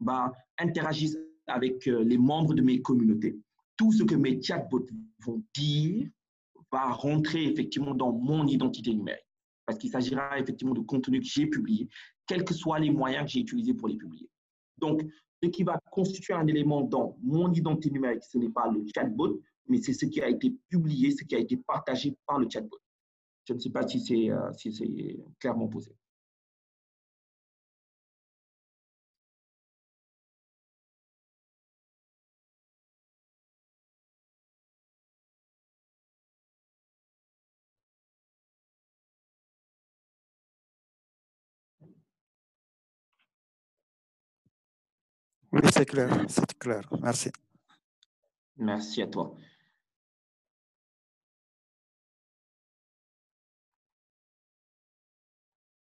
bah, 0.00 0.32
interagissent 0.58 1.18
avec 1.48 1.86
les 1.86 2.18
membres 2.18 2.54
de 2.54 2.62
mes 2.62 2.80
communautés 2.80 3.38
tout 3.78 3.92
ce 3.92 4.02
que 4.02 4.16
mes 4.16 4.42
chatbots 4.42 4.86
vont 5.20 5.42
dire 5.54 6.08
va 6.70 6.90
rentrer 6.90 7.44
effectivement 7.44 7.94
dans 7.94 8.12
mon 8.12 8.46
identité 8.46 8.92
numérique. 8.92 9.24
Parce 9.64 9.78
qu'il 9.78 9.90
s'agira 9.90 10.38
effectivement 10.38 10.74
de 10.74 10.80
contenu 10.80 11.20
que 11.20 11.26
j'ai 11.26 11.46
publié, 11.46 11.88
quels 12.26 12.44
que 12.44 12.52
soient 12.52 12.78
les 12.78 12.90
moyens 12.90 13.24
que 13.24 13.30
j'ai 13.30 13.40
utilisés 13.40 13.74
pour 13.74 13.88
les 13.88 13.96
publier. 13.96 14.28
Donc, 14.76 15.02
ce 15.42 15.48
qui 15.48 15.62
va 15.62 15.80
constituer 15.90 16.34
un 16.34 16.46
élément 16.46 16.82
dans 16.82 17.16
mon 17.22 17.52
identité 17.52 17.90
numérique, 17.90 18.24
ce 18.24 18.38
n'est 18.38 18.50
pas 18.50 18.70
le 18.70 18.84
chatbot, 18.94 19.40
mais 19.68 19.78
c'est 19.78 19.92
ce 19.92 20.06
qui 20.06 20.20
a 20.20 20.28
été 20.28 20.54
publié, 20.68 21.12
ce 21.12 21.24
qui 21.24 21.36
a 21.36 21.38
été 21.38 21.56
partagé 21.56 22.16
par 22.26 22.38
le 22.38 22.48
chatbot. 22.50 22.78
Je 23.46 23.54
ne 23.54 23.58
sais 23.58 23.70
pas 23.70 23.86
si 23.86 24.00
c'est 24.00 24.30
euh, 24.30 24.50
clairement 25.38 25.68
posé. 25.68 25.92
C'est 45.78 45.86
clair, 45.86 46.24
c'est 46.28 46.58
clair. 46.58 46.82
Merci. 47.00 47.30
Merci 48.56 49.02
à 49.02 49.06
toi. 49.06 49.36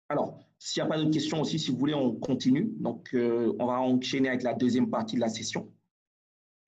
Alors, 0.10 0.40
s'il 0.58 0.82
n'y 0.82 0.88
a 0.88 0.90
pas 0.90 0.98
d'autres 0.98 1.12
questions 1.12 1.42
aussi, 1.42 1.60
si 1.60 1.70
vous 1.70 1.78
voulez, 1.78 1.94
on 1.94 2.16
continue. 2.16 2.72
Donc, 2.80 3.14
euh, 3.14 3.54
on 3.60 3.68
va 3.68 3.82
enchaîner 3.82 4.30
avec 4.30 4.42
la 4.42 4.54
deuxième 4.54 4.90
partie 4.90 5.16
de 5.16 5.22
la 5.22 5.30
session. 5.30 5.72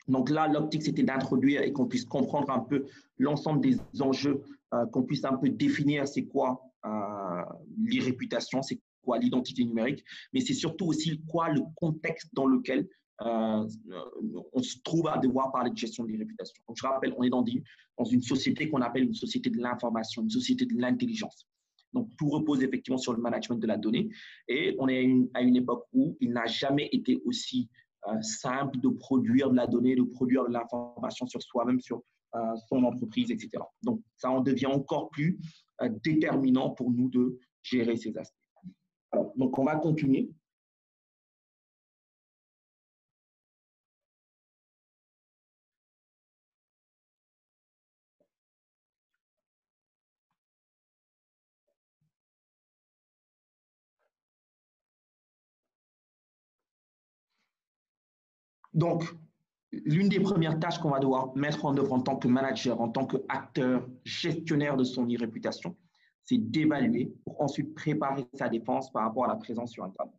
Donc 0.08 0.30
là, 0.30 0.48
l'optique, 0.48 0.84
c'était 0.84 1.02
d'introduire 1.02 1.64
et 1.64 1.72
qu'on 1.72 1.88
puisse 1.88 2.06
comprendre 2.06 2.52
un 2.52 2.60
peu 2.60 2.86
l'ensemble 3.18 3.62
des 3.62 3.80
enjeux, 4.02 4.44
euh, 4.76 4.86
qu'on 4.86 5.02
puisse 5.02 5.26
un 5.26 5.36
peu 5.36 5.50
définir 5.50 6.08
c'est 6.08 6.26
quoi 6.26 6.62
euh, 6.86 7.42
l'irréputation, 7.80 8.62
c'est 8.62 8.80
quoi 9.02 9.18
l'identité 9.18 9.64
numérique, 9.64 10.04
mais 10.32 10.42
c'est 10.42 10.54
surtout 10.54 10.86
aussi 10.86 11.22
quoi 11.28 11.50
le 11.50 11.62
contexte 11.76 12.30
dans 12.34 12.46
lequel 12.46 12.88
euh, 13.22 13.68
on 14.54 14.62
se 14.62 14.78
trouve 14.84 15.08
à 15.08 15.18
devoir 15.18 15.52
parler 15.52 15.72
de 15.72 15.78
gestion 15.78 16.04
des 16.04 16.18
réputations. 16.18 16.62
Je 16.74 16.86
rappelle, 16.86 17.14
on 17.18 17.24
est 17.24 17.30
dans, 17.30 17.44
une 17.44 18.22
société 18.22 18.70
qu'on 18.70 18.82
appelle 18.82 19.04
une 19.04 19.14
société 19.14 19.50
de 19.50 19.58
l'information, 19.58 20.24
une 20.24 20.30
société 20.30 20.66
de 20.66 20.76
l'intelligence. 20.76 21.48
Donc, 21.94 22.10
tout 22.18 22.30
repose 22.30 22.62
effectivement 22.62 22.98
sur 22.98 23.14
le 23.14 23.22
management 23.22 23.56
de 23.56 23.68
la 23.68 23.78
donnée. 23.78 24.10
Et 24.50 24.76
on 24.80 24.90
est 24.90 25.08
à 25.34 25.42
une, 25.42 25.56
époque 25.56 25.86
où 25.94 26.18
il 26.20 26.32
n'a 26.34 26.46
jamais 26.46 26.90
été 26.92 27.22
aussi 27.26 27.70
euh, 28.08 28.22
simple 28.22 28.80
de 28.80 28.90
produire 28.90 29.50
de 29.50 29.56
la 29.56 29.68
donnée, 29.68 29.96
de 29.96 30.04
produire 30.04 30.46
de 30.46 30.52
l'information 30.52 31.26
sur 31.26 31.42
soi-même, 31.42 31.80
sur 31.80 32.02
euh, 32.36 32.40
son 32.68 32.84
entreprise, 32.84 33.32
etc. 33.32 33.64
Donc, 33.82 34.02
ça 34.18 34.30
en 34.30 34.42
devient 34.42 34.66
encore 34.66 35.10
plus 35.10 35.40
déterminant 36.04 36.72
pour 36.72 36.92
nous 36.92 37.10
de 37.10 37.38
gérer 37.64 37.96
ces 37.96 38.18
aspects 38.18 38.36
donc, 39.36 39.58
on 39.58 39.66
va 39.66 39.76
continuer. 39.76 40.30
Donc, 58.76 59.06
l'une 59.72 60.10
des 60.10 60.20
premières 60.20 60.60
tâches 60.60 60.80
qu'on 60.80 60.92
va 60.92 61.00
devoir 61.00 61.36
mettre 61.36 61.66
en 61.66 61.76
œuvre 61.78 61.94
en 61.94 62.02
tant 62.02 62.18
que 62.18 62.28
manager, 62.28 62.80
en 62.82 62.90
tant 62.90 63.08
qu'acteur, 63.08 63.88
gestionnaire 64.04 64.76
de 64.76 64.84
son 64.84 65.06
e-réputation, 65.06 65.76
c'est 66.24 66.38
d'évaluer 66.38 67.14
pour 67.24 67.42
ensuite 67.42 67.74
préparer 67.74 68.28
sa 68.34 68.50
défense 68.50 68.92
par 68.92 69.04
rapport 69.04 69.26
à 69.26 69.28
la 69.30 69.36
présence 69.36 69.72
sur 69.72 69.84
Internet. 69.84 70.14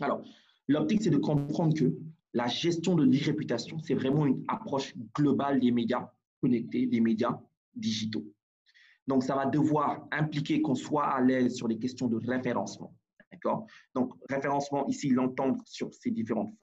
Alors, 0.00 0.24
l'optique, 0.66 1.02
c'est 1.02 1.10
de 1.10 1.18
comprendre 1.18 1.74
que 1.74 1.94
la 2.32 2.46
gestion 2.46 2.94
de 2.94 3.04
l'irréputation, 3.04 3.78
c'est 3.80 3.94
vraiment 3.94 4.24
une 4.24 4.42
approche 4.48 4.94
globale 5.14 5.60
des 5.60 5.72
médias 5.72 6.10
connectés, 6.40 6.86
des 6.86 7.00
médias 7.00 7.38
digitaux. 7.74 8.24
Donc, 9.06 9.24
ça 9.24 9.34
va 9.34 9.44
devoir 9.44 10.06
impliquer 10.10 10.62
qu'on 10.62 10.74
soit 10.74 11.06
à 11.06 11.20
l'aise 11.20 11.54
sur 11.54 11.68
les 11.68 11.78
questions 11.78 12.06
de 12.06 12.16
référencement. 12.16 12.94
D'accord? 13.30 13.66
Donc, 13.94 14.14
référencement, 14.30 14.86
ici, 14.86 15.10
l'entendre 15.10 15.60
sur 15.66 15.92
ces 15.92 16.10
différentes 16.10 16.54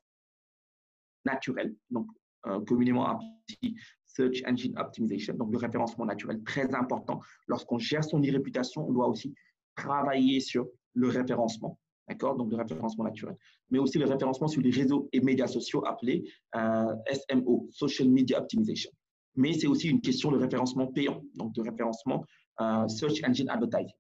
naturelles, 1.28 1.76
donc 1.90 2.08
euh, 2.48 2.60
communément 2.62 3.06
appelées 3.08 3.76
Search 4.06 4.42
Engine 4.48 4.78
Optimization, 4.78 5.34
donc 5.36 5.52
le 5.52 5.58
référencement 5.58 6.06
naturel, 6.06 6.42
très 6.44 6.74
important. 6.74 7.20
Lorsqu'on 7.48 7.78
gère 7.78 8.04
son 8.04 8.20
e-réputation, 8.20 8.88
on 8.88 8.94
doit 8.94 9.08
aussi 9.08 9.34
travailler 9.76 10.40
sur 10.40 10.68
le 10.94 11.10
référencement, 11.10 11.78
d'accord 12.08 12.36
Donc 12.36 12.50
le 12.52 12.58
référencement 12.58 13.04
naturel, 13.04 13.36
mais 13.70 13.80
aussi 13.80 13.98
le 14.00 14.06
référencement 14.06 14.48
sur 14.48 14.62
les 14.62 14.72
réseaux 14.72 15.10
et 15.12 15.20
médias 15.20 15.48
sociaux 15.48 15.86
appelés 15.86 16.24
euh, 16.56 16.96
SMO, 17.30 17.68
Social 17.72 18.10
Media 18.10 18.40
Optimization. 18.40 18.92
Mais 19.36 19.54
c'est 19.54 19.68
aussi 19.68 19.90
une 19.90 20.02
question 20.02 20.32
de 20.32 20.38
référencement 20.38 20.88
payant, 20.88 21.22
donc 21.36 21.54
de 21.54 21.62
référencement 21.62 22.24
euh, 22.62 22.88
Search 22.88 23.22
Engine 23.24 23.50
Advertising. 23.50 23.94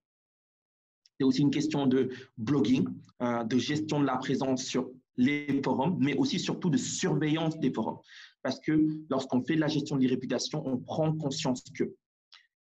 C'est 1.19 1.25
aussi 1.25 1.41
une 1.41 1.51
question 1.51 1.87
de 1.87 2.09
blogging, 2.37 2.87
de 3.19 3.57
gestion 3.57 3.99
de 3.99 4.05
la 4.05 4.17
présence 4.17 4.63
sur 4.63 4.91
les 5.17 5.62
forums, 5.63 5.97
mais 5.99 6.15
aussi 6.15 6.39
surtout 6.39 6.69
de 6.69 6.77
surveillance 6.77 7.60
des 7.60 7.73
forums. 7.73 7.99
Parce 8.43 8.60
que 8.60 8.88
lorsqu'on 9.10 9.43
fait 9.43 9.56
de 9.56 9.62
la 9.62 9.67
gestion 9.67 9.95
de 9.95 10.01
l'irréputation, 10.01 10.62
on 10.65 10.77
prend 10.77 11.12
conscience 11.13 11.63
que 11.75 11.95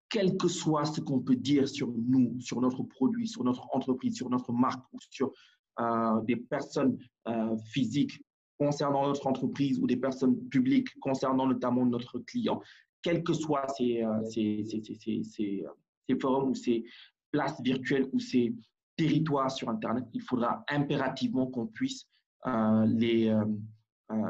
quel 0.10 0.38
que 0.38 0.48
soit 0.48 0.86
ce 0.86 1.02
qu'on 1.02 1.22
peut 1.22 1.36
dire 1.36 1.68
sur 1.68 1.92
nous, 1.92 2.40
sur 2.40 2.62
notre 2.62 2.84
produit, 2.84 3.28
sur 3.28 3.44
notre 3.44 3.68
entreprise, 3.76 4.16
sur 4.16 4.30
notre 4.30 4.54
marque 4.54 4.86
ou 4.94 5.00
sur 5.10 5.32
euh, 5.80 6.22
des 6.22 6.36
personnes 6.36 7.00
euh, 7.28 7.58
physiques 7.72 8.22
concernant 8.60 9.08
notre 9.08 9.26
entreprise 9.26 9.80
ou 9.80 9.88
des 9.88 9.98
personnes 9.98 10.38
publiques 10.50 10.90
concernant 11.00 11.48
notamment 11.48 11.84
notre 11.86 12.20
client, 12.20 12.62
quels 13.02 13.24
que 13.24 13.34
soient 13.34 13.68
ces, 13.76 14.04
euh, 14.04 14.24
ces, 14.26 14.64
ces, 14.66 15.24
ces, 15.24 16.20
forums 16.22 16.52
ou 16.52 16.56
ces 16.56 16.86
places 17.32 17.60
virtuelles 17.64 18.08
ou 18.14 18.20
ces 18.20 18.54
territoires 18.96 19.50
sur 19.50 19.70
Internet, 19.70 20.06
il 20.14 20.22
faudra 20.22 20.64
impérativement 20.70 21.48
qu'on 21.48 21.66
puisse 21.66 22.06
les 22.46 23.34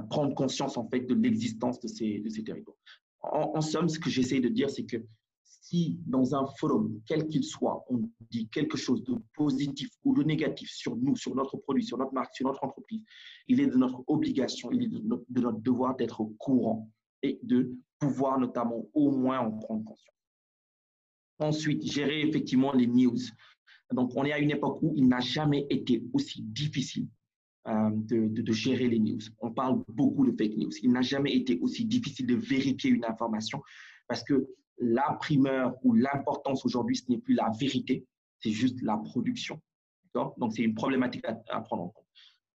prendre 0.09 0.33
conscience 0.35 0.77
en 0.77 0.87
fait 0.87 1.01
de 1.01 1.13
l'existence 1.13 1.79
de 1.79 1.87
ces, 1.87 2.19
de 2.19 2.29
ces 2.29 2.43
territoires. 2.43 2.77
En, 3.21 3.61
somme, 3.61 3.87
ce 3.87 3.99
que 3.99 4.09
j'essaie 4.09 4.41
de 4.41 4.49
dire, 4.49 4.69
c'est 4.69 4.85
que 4.85 4.97
si 5.43 5.97
dans 6.05 6.35
un 6.35 6.45
forum, 6.59 6.99
quel 7.05 7.27
qu'il 7.27 7.43
soit, 7.43 7.83
on 7.89 8.09
dit 8.29 8.49
quelque 8.49 8.77
chose 8.77 9.03
de 9.03 9.15
positif 9.33 9.89
ou 10.03 10.13
de 10.13 10.23
négatif 10.23 10.69
sur 10.69 10.95
nous, 10.97 11.15
sur 11.15 11.33
notre 11.33 11.57
produit, 11.57 11.85
sur 11.85 11.97
notre 11.97 12.13
marque, 12.13 12.35
sur 12.35 12.45
notre 12.45 12.63
entreprise, 12.63 13.01
il 13.47 13.61
est 13.61 13.67
de 13.67 13.77
notre 13.77 14.03
obligation, 14.07 14.71
il 14.71 14.83
est 14.83 14.87
de 14.87 14.99
notre, 14.99 15.23
de 15.29 15.41
notre 15.41 15.59
devoir 15.59 15.95
d'être 15.95 16.19
au 16.19 16.35
courant 16.37 16.89
et 17.21 17.39
de 17.43 17.73
pouvoir 17.97 18.39
notamment 18.39 18.85
au 18.93 19.09
moins 19.11 19.39
en 19.39 19.51
prendre 19.51 19.85
conscience. 19.85 20.15
Ensuite, 21.39 21.83
gérer 21.83 22.21
effectivement 22.21 22.73
les 22.73 22.87
news. 22.87 23.17
Donc, 23.93 24.11
on 24.15 24.25
est 24.25 24.33
à 24.33 24.39
une 24.39 24.51
époque 24.51 24.79
où 24.81 24.93
il 24.95 25.07
n'a 25.07 25.21
jamais 25.21 25.65
été 25.69 26.03
aussi 26.13 26.41
difficile 26.41 27.07
euh, 27.67 27.89
de, 27.93 28.51
gérer 28.51 28.89
les 28.89 28.99
news. 28.99 29.21
On 29.39 29.51
parle 29.51 29.81
beaucoup 29.87 30.25
de 30.29 30.31
fake 30.31 30.57
news. 30.57 30.71
Il 30.81 30.91
n'a 30.91 31.01
jamais 31.01 31.33
été 31.33 31.59
aussi 31.59 31.85
difficile 31.85 32.27
de 32.27 32.35
vérifier 32.35 32.91
une 32.91 33.05
information 33.05 33.61
parce 34.07 34.21
que 34.21 34.47
la 34.79 35.17
primeur 35.21 35.73
ou 35.83 35.93
l'importance 35.93 36.65
aujourd'hui, 36.65 36.97
ce 36.97 37.09
n'est 37.09 37.19
plus 37.19 37.35
la 37.35 37.49
vérité, 37.57 38.05
c'est 38.41 38.51
juste 38.51 38.81
la 38.81 38.97
production. 38.97 39.61
Donc, 40.13 40.53
c'est 40.53 40.63
une 40.63 40.75
problématique 40.75 41.25
à, 41.25 41.61
prendre 41.61 41.83
en 41.83 41.87
compte. 41.87 42.05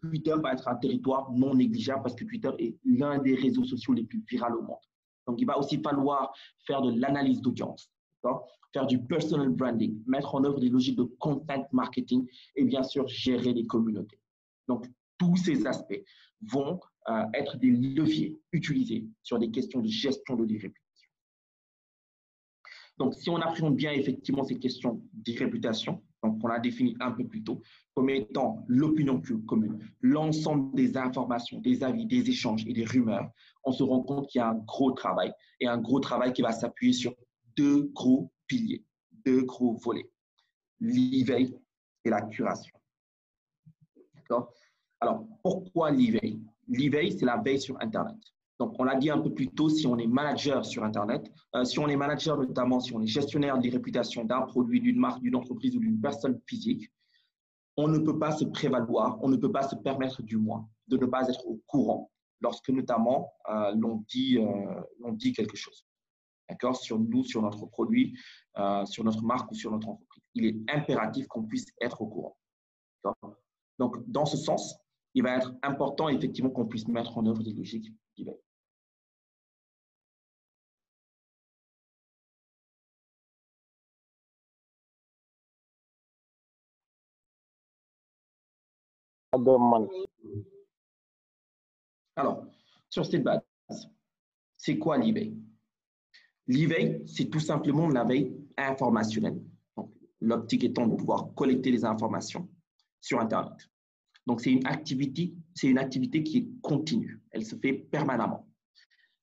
Twitter 0.02 0.34
va 0.42 0.52
être 0.52 0.68
un 0.68 0.76
territoire 0.76 1.32
non 1.32 1.54
négligeable 1.54 2.02
parce 2.02 2.14
que 2.14 2.24
Twitter 2.24 2.50
est 2.58 2.76
l'un 2.84 3.18
des 3.18 3.34
réseaux 3.34 3.64
sociaux 3.64 3.94
les 3.94 4.04
plus 4.04 4.22
viraux 4.28 4.58
au 4.58 4.62
monde. 4.62 4.76
Donc, 5.26 5.40
il 5.40 5.46
va 5.46 5.58
aussi 5.58 5.80
falloir 5.82 6.32
faire 6.66 6.82
de 6.82 7.00
l'analyse 7.00 7.40
d'audience, 7.40 7.90
faire 8.74 8.86
du 8.86 9.02
personal 9.02 9.48
branding, 9.48 10.02
mettre 10.06 10.34
en 10.34 10.44
œuvre 10.44 10.60
des 10.60 10.68
logiques 10.68 10.96
de 10.96 11.04
content 11.18 11.66
marketing 11.72 12.26
et 12.54 12.64
bien 12.64 12.82
sûr 12.82 13.08
gérer 13.08 13.54
les 13.54 13.66
communautés. 13.66 14.20
Donc, 14.68 14.86
tous 15.18 15.36
ces 15.36 15.66
aspects 15.66 16.00
vont 16.42 16.78
euh, 17.08 17.24
être 17.34 17.56
des 17.56 17.70
leviers 17.70 18.38
utilisés 18.52 19.06
sur 19.22 19.38
des 19.38 19.50
questions 19.50 19.80
de 19.80 19.88
gestion 19.88 20.36
de 20.36 20.44
l'irréputation. 20.44 20.84
Donc, 22.98 23.14
si 23.14 23.30
on 23.30 23.36
appréhende 23.36 23.76
bien 23.76 23.92
effectivement 23.92 24.44
ces 24.44 24.58
questions 24.58 25.00
d'irréputation, 25.12 26.02
donc 26.22 26.42
on 26.42 26.48
l'a 26.48 26.58
défini 26.58 26.96
un 27.00 27.12
peu 27.12 27.26
plus 27.26 27.44
tôt, 27.44 27.62
comme 27.94 28.10
étant 28.10 28.64
l'opinion 28.66 29.22
commune, 29.46 29.78
l'ensemble 30.00 30.74
des 30.74 30.96
informations, 30.96 31.60
des 31.60 31.84
avis, 31.84 32.06
des 32.06 32.28
échanges 32.28 32.66
et 32.66 32.72
des 32.72 32.84
rumeurs, 32.84 33.30
on 33.64 33.72
se 33.72 33.84
rend 33.84 34.02
compte 34.02 34.28
qu'il 34.28 34.40
y 34.40 34.42
a 34.42 34.48
un 34.48 34.58
gros 34.66 34.90
travail 34.90 35.32
et 35.60 35.68
un 35.68 35.78
gros 35.78 36.00
travail 36.00 36.32
qui 36.32 36.42
va 36.42 36.50
s'appuyer 36.52 36.92
sur 36.92 37.14
deux 37.56 37.84
gros 37.94 38.32
piliers, 38.48 38.84
deux 39.24 39.42
gros 39.42 39.74
volets, 39.76 40.10
l'éveil 40.80 41.56
et 42.04 42.10
la 42.10 42.22
curation. 42.22 42.76
D'accord? 44.14 44.52
Alors, 45.00 45.24
pourquoi 45.42 45.90
l'éveil 45.90 46.40
L'éveil, 46.68 47.16
c'est 47.18 47.24
la 47.24 47.36
veille 47.38 47.60
sur 47.60 47.80
Internet. 47.80 48.16
Donc, 48.58 48.74
on 48.78 48.84
l'a 48.84 48.96
dit 48.96 49.10
un 49.10 49.18
peu 49.18 49.32
plus 49.32 49.48
tôt, 49.48 49.68
si 49.68 49.86
on 49.86 49.96
est 49.98 50.06
manager 50.06 50.64
sur 50.64 50.82
Internet, 50.82 51.30
euh, 51.54 51.64
si 51.64 51.78
on 51.78 51.86
est 51.86 51.96
manager 51.96 52.36
notamment, 52.36 52.80
si 52.80 52.92
on 52.92 53.00
est 53.00 53.06
gestionnaire 53.06 53.58
des 53.58 53.70
réputations 53.70 54.24
d'un 54.24 54.42
produit, 54.42 54.80
d'une 54.80 54.98
marque, 54.98 55.20
d'une 55.22 55.36
entreprise 55.36 55.76
ou 55.76 55.80
d'une 55.80 56.00
personne 56.00 56.40
physique, 56.46 56.90
on 57.76 57.86
ne 57.86 57.98
peut 57.98 58.18
pas 58.18 58.32
se 58.32 58.44
prévaloir, 58.44 59.18
on 59.22 59.28
ne 59.28 59.36
peut 59.36 59.52
pas 59.52 59.62
se 59.62 59.76
permettre 59.76 60.22
du 60.22 60.36
moins 60.36 60.68
de 60.88 60.96
ne 60.96 61.06
pas 61.06 61.28
être 61.28 61.46
au 61.46 61.60
courant 61.68 62.10
lorsque 62.40 62.70
notamment 62.70 63.32
euh, 63.48 63.72
l'on 63.76 64.04
dit, 64.08 64.38
euh, 64.38 65.12
dit 65.12 65.32
quelque 65.32 65.56
chose. 65.56 65.86
D'accord? 66.50 66.74
Sur 66.74 66.98
nous, 66.98 67.22
sur 67.22 67.42
notre 67.42 67.66
produit, 67.66 68.18
sur 68.86 69.04
notre 69.04 69.22
marque 69.22 69.52
ou 69.52 69.54
sur 69.54 69.70
notre 69.70 69.86
entreprise. 69.86 70.22
Il 70.34 70.46
est 70.46 70.56
impératif 70.74 71.26
qu'on 71.28 71.44
puisse 71.44 71.66
être 71.80 72.00
au 72.00 72.06
courant. 72.06 72.38
Donc, 73.78 73.98
dans 74.08 74.24
ce 74.24 74.38
sens, 74.38 74.78
il 75.18 75.22
va 75.24 75.36
être 75.36 75.52
important 75.62 76.08
effectivement 76.08 76.50
qu'on 76.50 76.66
puisse 76.66 76.86
mettre 76.86 77.18
en 77.18 77.26
œuvre 77.26 77.42
des 77.42 77.52
logiques 77.52 77.92
diverses. 78.16 78.38
Alors, 92.14 92.46
sur 92.88 93.04
cette 93.04 93.24
base, 93.24 93.40
c'est 94.56 94.78
quoi 94.78 94.98
l'eBay? 94.98 95.34
L'eBay, 96.46 97.02
c'est 97.06 97.28
tout 97.28 97.40
simplement 97.40 97.88
la 97.88 98.04
veille 98.04 98.36
informationnelle. 98.56 99.42
L'optique 100.20 100.62
étant 100.62 100.86
de 100.86 100.94
pouvoir 100.94 101.34
collecter 101.34 101.72
les 101.72 101.84
informations 101.84 102.48
sur 103.00 103.18
Internet. 103.18 103.68
Donc, 104.28 104.42
c'est 104.42 104.52
une 104.52 104.66
activité, 104.66 105.32
c'est 105.54 105.68
une 105.68 105.78
activité 105.78 106.22
qui 106.22 106.36
est 106.36 106.48
continue. 106.60 107.22
Elle 107.30 107.46
se 107.46 107.56
fait 107.56 107.72
permanemment. 107.72 108.46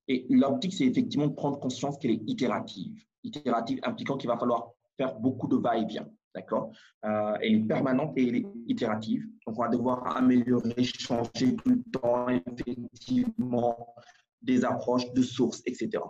Et 0.07 0.25
l'optique, 0.31 0.73
c'est 0.73 0.85
effectivement 0.85 1.27
de 1.27 1.33
prendre 1.33 1.59
conscience 1.59 1.99
qu'elle 1.99 2.09
est 2.09 2.23
itérative. 2.25 2.99
Itérative 3.23 3.79
impliquant 3.83 4.17
qu'il 4.17 4.29
va 4.29 4.37
falloir 4.39 4.71
faire 4.97 5.13
beaucoup 5.19 5.47
de 5.47 5.57
va-et-vient. 5.57 6.09
D'accord? 6.33 6.71
Euh, 7.05 7.37
Elle 7.39 7.53
est 7.53 7.67
permanente 7.67 8.17
et 8.17 8.27
elle 8.27 8.35
est 8.37 8.47
itérative. 8.67 9.27
Donc, 9.45 9.59
on 9.59 9.61
va 9.61 9.69
devoir 9.69 10.17
améliorer, 10.17 10.83
changer 10.83 11.55
tout 11.55 11.69
le 11.69 11.83
temps, 11.91 12.27
effectivement, 12.29 13.93
des 14.41 14.65
approches 14.65 15.13
de 15.13 15.21
sources, 15.21 15.61
etc. 15.67 16.01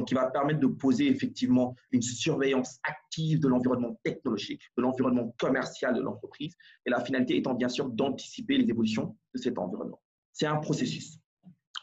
Donc, 0.00 0.10
il 0.10 0.14
va 0.14 0.30
permettre 0.30 0.60
de 0.60 0.66
poser 0.66 1.08
effectivement 1.08 1.76
une 1.90 2.00
surveillance 2.00 2.80
active 2.84 3.38
de 3.38 3.48
l'environnement 3.48 4.00
technologique, 4.02 4.62
de 4.78 4.82
l'environnement 4.82 5.34
commercial 5.38 5.94
de 5.94 6.00
l'entreprise, 6.00 6.56
et 6.86 6.90
la 6.90 7.04
finalité 7.04 7.36
étant 7.36 7.52
bien 7.52 7.68
sûr 7.68 7.90
d'anticiper 7.90 8.56
les 8.56 8.70
évolutions 8.70 9.14
de 9.34 9.38
cet 9.38 9.58
environnement. 9.58 10.00
C'est 10.32 10.46
un 10.46 10.56
processus. 10.56 11.18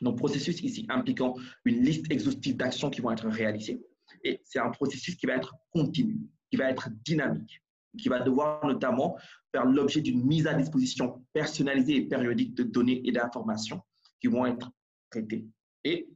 Donc, 0.02 0.18
processus 0.18 0.64
ici 0.64 0.88
impliquant 0.90 1.36
une 1.64 1.84
liste 1.84 2.12
exhaustive 2.12 2.58
d'actions 2.58 2.90
qui 2.90 3.02
vont 3.02 3.12
être 3.12 3.28
réalisées, 3.28 3.86
et 4.24 4.42
c'est 4.44 4.58
un 4.58 4.72
processus 4.72 5.16
qui 5.16 5.28
va 5.28 5.36
être 5.36 5.54
continu, 5.72 6.18
qui 6.50 6.58
va 6.58 6.72
être 6.72 6.90
dynamique 7.06 7.62
qui 8.00 8.10
va 8.10 8.20
devoir 8.20 8.64
notamment 8.64 9.18
faire 9.52 9.66
l'objet 9.66 10.02
d'une 10.02 10.24
mise 10.24 10.46
à 10.46 10.54
disposition 10.54 11.26
personnalisée 11.34 11.96
et 11.96 12.02
périodique 12.08 12.54
de 12.54 12.62
données 12.62 13.02
et 13.06 13.12
d'informations 13.12 13.82
qui 14.22 14.28
vont 14.28 14.46
être 14.46 14.70
traitées. 15.10 15.48
Et 15.84 16.08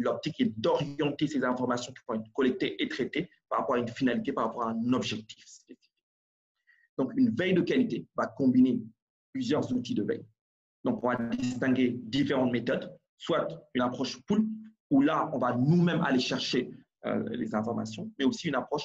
l'optique 0.00 0.40
est 0.40 0.58
d'orienter 0.58 1.26
ces 1.26 1.44
informations 1.44 1.92
qui 1.92 2.02
vont 2.08 2.14
être 2.14 2.32
collectées 2.32 2.82
et 2.82 2.88
traitées 2.88 3.30
par 3.48 3.60
rapport 3.60 3.76
à 3.76 3.78
une 3.78 3.88
finalité, 3.88 4.32
par 4.32 4.46
rapport 4.46 4.62
à 4.64 4.70
un 4.70 4.92
objectif 4.92 5.44
spécifique. 5.46 5.90
Donc, 6.96 7.12
une 7.16 7.30
veille 7.30 7.54
de 7.54 7.60
qualité 7.60 8.06
va 8.16 8.26
combiner 8.26 8.80
plusieurs 9.32 9.72
outils 9.72 9.94
de 9.94 10.02
veille. 10.02 10.24
Donc, 10.84 11.04
on 11.04 11.08
va 11.08 11.16
distinguer 11.16 11.96
différentes 12.02 12.52
méthodes, 12.52 12.94
soit 13.16 13.48
une 13.74 13.82
approche 13.82 14.20
pool, 14.22 14.46
où 14.90 15.02
là, 15.02 15.30
on 15.32 15.38
va 15.38 15.54
nous-mêmes 15.54 16.02
aller 16.02 16.18
chercher 16.18 16.70
euh, 17.06 17.28
les 17.30 17.54
informations, 17.54 18.10
mais 18.18 18.24
aussi 18.24 18.48
une 18.48 18.54
approche 18.54 18.84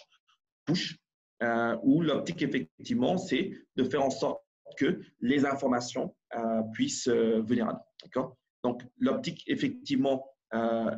push, 0.66 0.98
euh, 1.44 1.78
où 1.84 2.02
l'optique, 2.02 2.42
effectivement, 2.42 3.18
c'est 3.18 3.52
de 3.76 3.84
faire 3.84 4.04
en 4.04 4.10
sorte 4.10 4.42
que 4.78 5.02
les 5.20 5.46
informations 5.46 6.16
euh, 6.36 6.62
puissent 6.74 7.08
venir 7.08 7.70
à 7.70 7.74
nous. 7.74 8.22
Donc, 8.64 8.84
l'optique, 8.98 9.44
effectivement, 9.48 10.26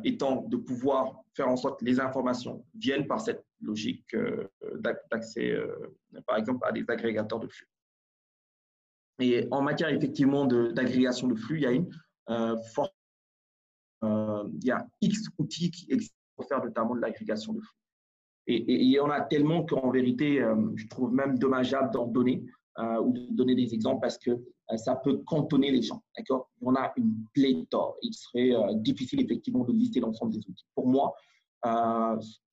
étant 0.04 0.42
de 0.42 0.56
pouvoir 0.56 1.24
faire 1.34 1.48
en 1.48 1.56
sorte 1.56 1.80
que 1.80 1.84
les 1.84 1.98
informations 1.98 2.64
viennent 2.74 3.06
par 3.06 3.20
cette 3.20 3.44
logique 3.60 4.14
d'accès, 5.10 5.58
par 6.26 6.36
exemple, 6.36 6.64
à 6.66 6.72
des 6.72 6.84
agrégateurs 6.88 7.40
de 7.40 7.48
flux. 7.48 7.68
Et 9.18 9.48
en 9.50 9.62
matière, 9.62 9.88
effectivement, 9.88 10.46
d'agrégation 10.46 11.26
de, 11.26 11.34
flux, 11.34 11.56
il 11.56 11.62
y 11.62 11.66
a 11.66 11.72
une 11.72 11.90
forte 12.72 12.94
il 14.02 14.64
y 14.64 14.70
a 14.70 14.86
X 15.00 15.28
outils 15.38 15.70
qui 15.70 15.86
existent 15.90 16.16
pour 16.36 16.46
faire 16.46 16.64
notamment 16.64 16.94
de 16.94 17.00
l'agrégation 17.00 17.52
de 17.52 17.60
flux. 17.60 17.78
Et, 18.46 18.64
il 18.72 18.90
y 18.90 18.98
en 18.98 19.10
a 19.10 19.20
tellement 19.20 19.64
qu'en 19.64 19.90
vérité, 19.90 20.40
euh, 20.42 20.56
je 20.74 20.86
trouve 20.88 21.12
même 21.12 21.38
dommageable 21.38 21.92
d'en 21.92 22.06
donner 22.06 22.44
euh, 22.78 23.00
ou 23.00 23.12
de 23.12 23.26
donner 23.30 23.54
des 23.54 23.74
exemples 23.74 24.00
parce 24.00 24.18
que 24.18 24.30
euh, 24.30 24.36
ça 24.76 24.96
peut 24.96 25.18
cantonner 25.26 25.70
les 25.70 25.82
gens. 25.82 26.02
D'accord? 26.16 26.48
On 26.60 26.74
a 26.74 26.92
une 26.96 27.24
pléthore. 27.32 27.96
Il 28.02 28.12
serait 28.12 28.52
difficile 28.76 29.20
effectivement 29.20 29.64
de 29.64 29.72
lister 29.72 30.00
l'ensemble 30.00 30.32
des 30.32 30.38
outils. 30.38 30.66
Pour 30.74 30.86
moi, 30.86 31.14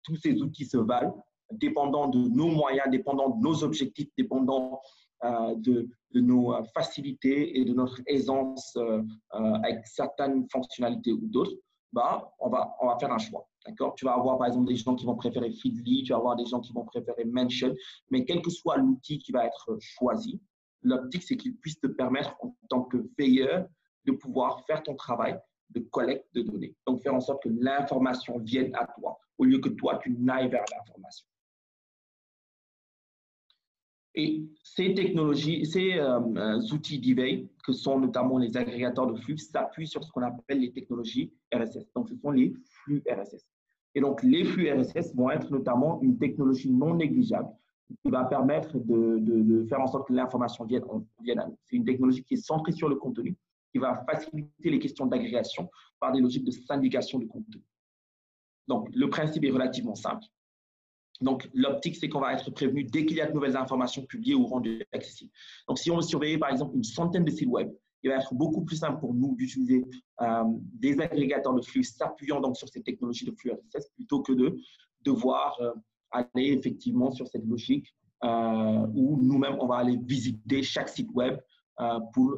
tous 0.04 0.16
ces 0.16 0.42
outils 0.42 0.66
se 0.66 0.78
valent, 0.78 1.24
dépendant 1.52 2.08
de 2.08 2.20
nos 2.20 2.48
moyens, 2.48 2.90
dépendant 2.90 3.30
de 3.30 3.42
nos 3.42 3.64
objectifs, 3.64 4.10
dépendant 4.18 4.80
de, 5.24 5.88
de, 6.14 6.20
nos 6.22 6.56
facilités 6.74 7.60
et 7.60 7.66
de 7.66 7.74
notre 7.74 8.00
aisance 8.08 8.78
avec 9.32 9.86
certaines 9.86 10.48
fonctionnalités 10.50 11.12
ou 11.12 11.28
d'autres. 11.28 11.56
Bah, 11.92 12.30
on, 12.40 12.50
va, 12.50 12.76
on 12.82 12.88
va 12.88 12.98
faire 13.00 13.12
un 13.12 13.18
choix. 13.18 13.48
D'accord? 13.66 13.96
Tu 13.96 14.06
vas 14.06 14.14
avoir 14.14 14.38
par 14.38 14.48
exemple 14.48 14.68
des 14.68 14.76
gens 14.76 14.96
qui 14.96 15.06
vont 15.06 15.16
préférer 15.16 15.50
Feedly, 15.50 16.04
tu 16.04 16.12
vas 16.12 16.18
avoir 16.18 16.36
des 16.36 16.46
gens 16.46 16.60
qui 16.60 16.74
vont 16.74 16.86
préférer 16.86 17.26
Mention, 17.26 17.74
mais 18.12 18.26
quel 18.26 18.42
que 18.42 18.52
soit 18.52 18.78
l'outil 18.78 19.18
qui 19.18 19.32
va 19.32 19.46
être 19.46 19.78
choisi, 19.80 20.40
l'optique, 20.86 21.24
c'est 21.24 21.38
qu'il 21.38 21.56
puisse 21.56 21.80
te 21.80 21.88
permettre 21.88 22.36
en 22.40 22.56
tant 22.70 22.84
que 22.84 22.98
veilleur 23.18 23.68
de 24.06 24.12
pouvoir 24.12 24.66
faire 24.66 24.84
ton 24.84 24.96
travail 24.96 25.40
de 25.72 25.80
collecte 25.80 26.28
de 26.34 26.42
données. 26.42 26.76
Donc, 26.86 27.02
faire 27.02 27.16
en 27.16 27.20
sorte 27.20 27.44
que 27.44 27.50
l'information 27.50 28.38
vienne 28.40 28.74
à 28.76 28.86
toi 28.86 29.20
au 29.38 29.46
lieu 29.46 29.60
que 29.60 29.70
toi, 29.70 30.00
tu 30.02 30.12
n'ailles 30.12 30.50
vers 30.50 30.64
l'information. 30.72 31.26
Et 34.18 34.48
ces 34.64 34.94
technologies, 34.94 35.66
ces 35.66 35.96
euh, 35.96 36.20
euh, 36.38 36.74
outils 36.74 37.00
d'eBay, 37.00 37.50
que 37.66 37.74
sont 37.74 38.00
notamment 38.00 38.38
les 38.38 38.56
agrégateurs 38.56 39.08
de 39.08 39.20
flux, 39.20 39.38
s'appuient 39.38 39.88
sur 39.88 40.04
ce 40.04 40.12
qu'on 40.12 40.22
appelle 40.22 40.62
les 40.62 40.72
technologies 40.72 41.34
RSS. 41.54 41.92
Donc, 41.94 42.08
ce 42.08 42.16
sont 42.16 42.32
les 42.32 42.54
flux 42.70 43.04
RSS. 43.10 43.46
Et 43.94 44.00
donc, 44.00 44.24
les 44.24 44.46
flux 44.46 44.72
RSS 44.72 45.14
vont 45.16 45.32
être 45.32 45.50
notamment 45.52 46.02
une 46.02 46.18
technologie 46.18 46.72
non 46.72 46.96
négligeable 46.96 47.50
qui 48.04 48.10
va 48.10 48.26
permettre 48.26 48.78
de, 48.80 49.66
faire 49.70 49.80
en 49.80 49.88
sorte 49.88 50.08
que 50.08 50.14
l'information 50.14 50.66
vienne, 50.66 50.84
à 51.40 51.46
nous. 51.46 51.58
C'est 51.64 51.76
une 51.76 51.86
technologie 51.86 52.24
qui 52.24 52.36
est 52.36 52.38
centrée 52.38 52.72
sur 52.72 52.90
le 52.90 52.96
contenu, 52.96 53.38
qui 53.72 53.78
va 53.78 54.04
faciliter 54.06 54.70
les 54.70 54.80
questions 54.80 55.06
d'agrégation 55.06 55.70
par 56.00 56.12
des 56.12 56.20
logiques 56.20 56.46
de 56.46 56.52
syndication 56.52 57.20
de 57.20 57.26
contenu. 57.26 57.62
Donc, 58.68 58.90
le 58.94 59.10
principe 59.10 59.44
est 59.44 59.52
relativement 59.52 59.96
simple. 59.96 60.26
Donc, 61.22 61.50
l'optique, 61.54 61.96
c'est 61.96 62.10
qu'on 62.10 62.20
va 62.20 62.34
être 62.34 62.52
prévenu 62.52 62.84
dès 62.84 63.06
qu'il 63.06 63.18
y 63.18 63.22
a 63.22 63.28
de 63.28 63.34
nouvelles 63.34 63.56
informations 63.56 64.06
publiées 64.06 64.36
ou 64.36 64.46
rendues 64.46 64.84
accessibles. 64.92 65.32
Donc, 65.68 65.78
si 65.78 65.92
on 65.92 65.98
veut 65.98 66.02
surveiller, 66.02 66.38
par 66.38 66.50
exemple, 66.50 66.76
une 66.76 66.84
centaine 66.84 67.24
de 67.24 67.32
sites 67.32 67.48
web, 67.48 67.72
il 68.06 68.10
va 68.10 68.18
être 68.18 68.34
beaucoup 68.34 68.64
plus 68.64 68.78
simple 68.78 69.00
pour 69.00 69.14
nous 69.14 69.36
d'utiliser 69.36 69.84
euh, 70.22 70.44
des 70.74 71.00
agrégateurs 71.02 71.56
de 71.56 71.62
flux 71.62 71.84
s'appuyant 71.84 72.40
donc 72.40 72.56
sur 72.56 72.70
ces 72.70 72.84
technologies 72.84 73.26
de 73.26 73.32
flux 73.32 73.52
RSS 73.52 73.90
plutôt 73.96 74.22
que 74.22 74.34
de 74.34 74.56
devoir 75.02 75.60
euh, 75.60 75.74
aller 76.16 76.52
effectivement 76.54 77.12
sur 77.12 77.28
cette 77.28 77.46
logique 77.46 77.94
euh, 78.24 78.88
où 78.94 79.20
nous-mêmes, 79.22 79.58
on 79.60 79.68
va 79.68 79.78
aller 79.78 79.98
visiter 80.02 80.64
chaque 80.64 80.90
site 80.90 81.10
web 81.14 81.38
pour 82.14 82.38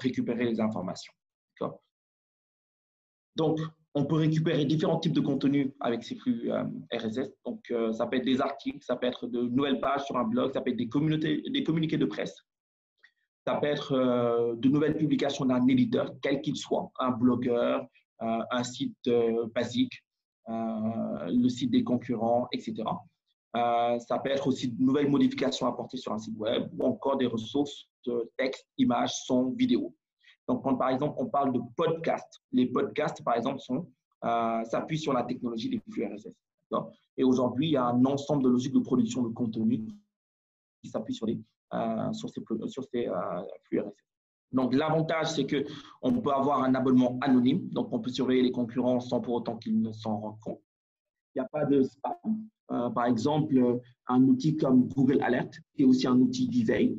récupérer 0.00 0.44
les 0.44 0.60
informations. 0.60 1.12
Donc, 3.34 3.58
on 3.94 4.04
peut 4.04 4.14
récupérer 4.14 4.64
différents 4.64 5.00
types 5.00 5.14
de 5.14 5.20
contenus 5.20 5.72
avec 5.80 6.04
ces 6.04 6.14
flux 6.14 6.48
RSS. 6.92 7.32
Donc, 7.44 7.72
ça 7.92 8.06
peut 8.06 8.18
être 8.18 8.24
des 8.24 8.40
articles, 8.40 8.78
ça 8.80 8.94
peut 8.94 9.08
être 9.08 9.26
de 9.26 9.42
nouvelles 9.42 9.80
pages 9.80 10.04
sur 10.04 10.16
un 10.16 10.22
blog, 10.22 10.52
ça 10.52 10.60
peut 10.60 10.70
être 10.70 10.76
des, 10.76 10.88
communiqués 10.88 11.96
de 11.96 12.04
presse, 12.04 12.46
ça 13.48 13.54
peut 13.54 13.66
être 13.66 13.92
euh, 13.92 14.54
de 14.56 14.68
nouvelles 14.68 14.98
publications 14.98 15.46
d'un 15.46 15.66
éditeur, 15.68 16.12
quel 16.20 16.42
qu'il 16.42 16.56
soit, 16.56 16.90
un 16.98 17.12
blogueur, 17.12 17.86
euh, 18.20 18.40
un 18.50 18.62
site 18.62 18.94
euh, 19.06 19.46
basique, 19.54 20.04
le 20.48 21.48
site 21.48 21.70
des 21.70 21.84
concurrents, 21.84 22.48
etc. 22.52 22.84
ça 23.54 24.18
peut 24.22 24.30
être 24.30 24.46
aussi 24.46 24.68
de 24.68 24.82
nouvelles 24.82 25.10
modifications 25.10 25.66
apportées 25.66 25.98
sur 25.98 26.12
un 26.12 26.18
site 26.18 26.36
web 26.38 26.68
ou 26.78 26.86
encore 26.86 27.16
des 27.16 27.26
ressources 27.26 27.88
de 28.06 28.30
texte, 28.36 28.66
images, 28.78 29.12
son, 29.24 29.50
vidéo. 29.50 29.94
Donc, 30.48 30.62
par 30.78 30.88
exemple 30.88 31.16
on 31.18 31.26
parle 31.26 31.52
de 31.52 31.60
podcast, 31.76 32.40
les 32.52 32.66
podcasts 32.66 33.22
par 33.22 33.36
exemple 33.36 33.60
s'appuient 34.64 34.98
sur 34.98 35.12
la 35.12 35.24
technologie 35.24 35.68
des 35.68 35.80
flux 35.80 36.06
RSS. 36.06 36.34
Et 37.16 37.24
aujourd'hui, 37.24 37.68
il 37.68 37.72
y 37.72 37.76
a 37.76 37.84
un 37.84 38.04
ensemble 38.04 38.44
de 38.44 38.48
logiques 38.48 38.72
de 38.72 38.80
production 38.80 39.22
de 39.22 39.28
contenu 39.28 39.84
qui 40.82 40.90
s'appuient 40.90 41.14
sur 41.14 41.26
euh, 41.26 42.12
ces, 42.12 42.40
euh, 43.08 43.42
flux 43.64 43.80
RSS. 43.80 44.07
Donc, 44.52 44.74
l'avantage, 44.74 45.32
c'est 45.32 45.46
qu'on 45.46 46.20
peut 46.20 46.32
avoir 46.32 46.62
un 46.62 46.74
abonnement 46.74 47.18
anonyme, 47.20 47.68
donc 47.68 47.92
on 47.92 48.00
peut 48.00 48.10
surveiller 48.10 48.42
les 48.42 48.52
concurrents 48.52 49.00
sans 49.00 49.20
pour 49.20 49.34
autant 49.34 49.56
qu'ils 49.56 49.80
ne 49.80 49.92
s'en 49.92 50.18
rendent 50.18 50.40
compte. 50.40 50.60
Il 51.34 51.40
n'y 51.40 51.44
a 51.44 51.48
pas 51.48 51.64
de 51.64 51.82
spam. 51.82 52.14
Euh, 52.70 52.90
par 52.90 53.06
exemple, 53.06 53.80
un 54.08 54.22
outil 54.22 54.56
comme 54.56 54.88
Google 54.88 55.22
Alert, 55.22 55.50
qui 55.74 55.82
est 55.82 55.84
aussi 55.84 56.06
un 56.06 56.18
outil 56.18 56.48
d'éveil, 56.48 56.98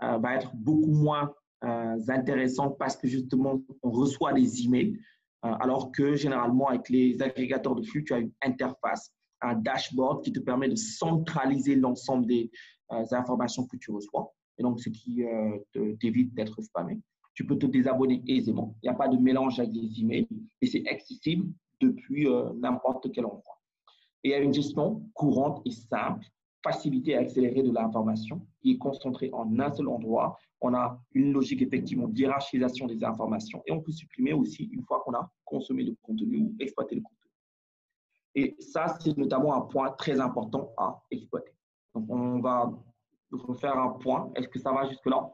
va 0.00 0.36
être 0.36 0.54
beaucoup 0.54 0.92
moins 0.92 1.32
intéressant 1.60 2.70
parce 2.70 2.96
que 2.96 3.08
justement, 3.08 3.60
on 3.82 3.90
reçoit 3.90 4.32
des 4.32 4.62
emails, 4.64 4.96
alors 5.42 5.90
que 5.90 6.14
généralement, 6.14 6.68
avec 6.68 6.88
les 6.88 7.20
agrégateurs 7.20 7.74
de 7.74 7.82
flux, 7.82 8.04
tu 8.04 8.14
as 8.14 8.18
une 8.18 8.32
interface, 8.42 9.12
un 9.40 9.54
dashboard 9.54 10.24
qui 10.24 10.32
te 10.32 10.40
permet 10.40 10.68
de 10.68 10.76
centraliser 10.76 11.74
l'ensemble 11.74 12.26
des, 12.26 12.50
euh, 12.92 13.04
informations 13.12 13.66
que 13.66 13.76
tu 13.76 13.90
reçois, 13.90 14.32
et 14.58 14.62
donc 14.62 14.80
ce 14.80 14.88
qui 14.88 15.24
euh, 15.24 15.58
t'évite 16.00 16.34
d'être 16.34 16.60
spammé. 16.62 17.00
Tu 17.34 17.46
peux 17.46 17.56
te 17.56 17.66
désabonner 17.66 18.22
aisément. 18.26 18.74
Il 18.82 18.86
n'y 18.86 18.94
a 18.94 18.98
pas 18.98 19.08
de 19.08 19.16
mélange 19.16 19.60
avec 19.60 19.72
les 19.72 20.00
emails 20.00 20.28
et 20.60 20.66
c'est 20.66 20.86
accessible 20.88 21.46
depuis 21.80 22.26
euh, 22.26 22.52
n'importe 22.54 23.12
quel 23.12 23.24
endroit. 23.24 23.60
Et 24.24 24.30
il 24.30 24.32
y 24.32 24.34
a 24.34 24.38
une 24.38 24.52
gestion 24.52 25.08
courante 25.14 25.62
et 25.64 25.70
simple, 25.70 26.26
facilitée 26.64 27.12
et 27.12 27.16
accélérée 27.16 27.62
de 27.62 27.70
l'information 27.70 28.44
qui 28.60 28.72
est 28.72 28.78
concentrée 28.78 29.30
en 29.32 29.58
un 29.60 29.72
seul 29.72 29.88
endroit. 29.88 30.36
On 30.60 30.74
a 30.74 31.00
une 31.12 31.32
logique 31.32 31.62
effectivement 31.62 32.08
d'hierarchisation 32.08 32.86
des 32.86 33.04
informations 33.04 33.62
et 33.66 33.72
on 33.72 33.80
peut 33.80 33.92
supprimer 33.92 34.32
aussi 34.32 34.64
une 34.72 34.82
fois 34.82 35.00
qu'on 35.04 35.14
a 35.14 35.30
consommé 35.44 35.84
le 35.84 35.94
contenu 36.02 36.38
ou 36.38 36.56
exploité 36.58 36.96
le 36.96 37.02
contenu. 37.02 37.18
Et 38.34 38.56
ça, 38.58 38.96
c'est 39.00 39.16
notamment 39.16 39.54
un 39.54 39.62
point 39.62 39.92
très 39.92 40.18
important 40.18 40.72
à 40.76 41.00
exploiter. 41.10 41.52
Donc, 41.94 42.06
on 42.08 42.40
va 42.40 42.72
refaire 43.32 43.76
un 43.78 43.90
point. 43.90 44.30
Est-ce 44.34 44.48
que 44.48 44.58
ça 44.58 44.72
va 44.72 44.88
jusque-là? 44.88 45.30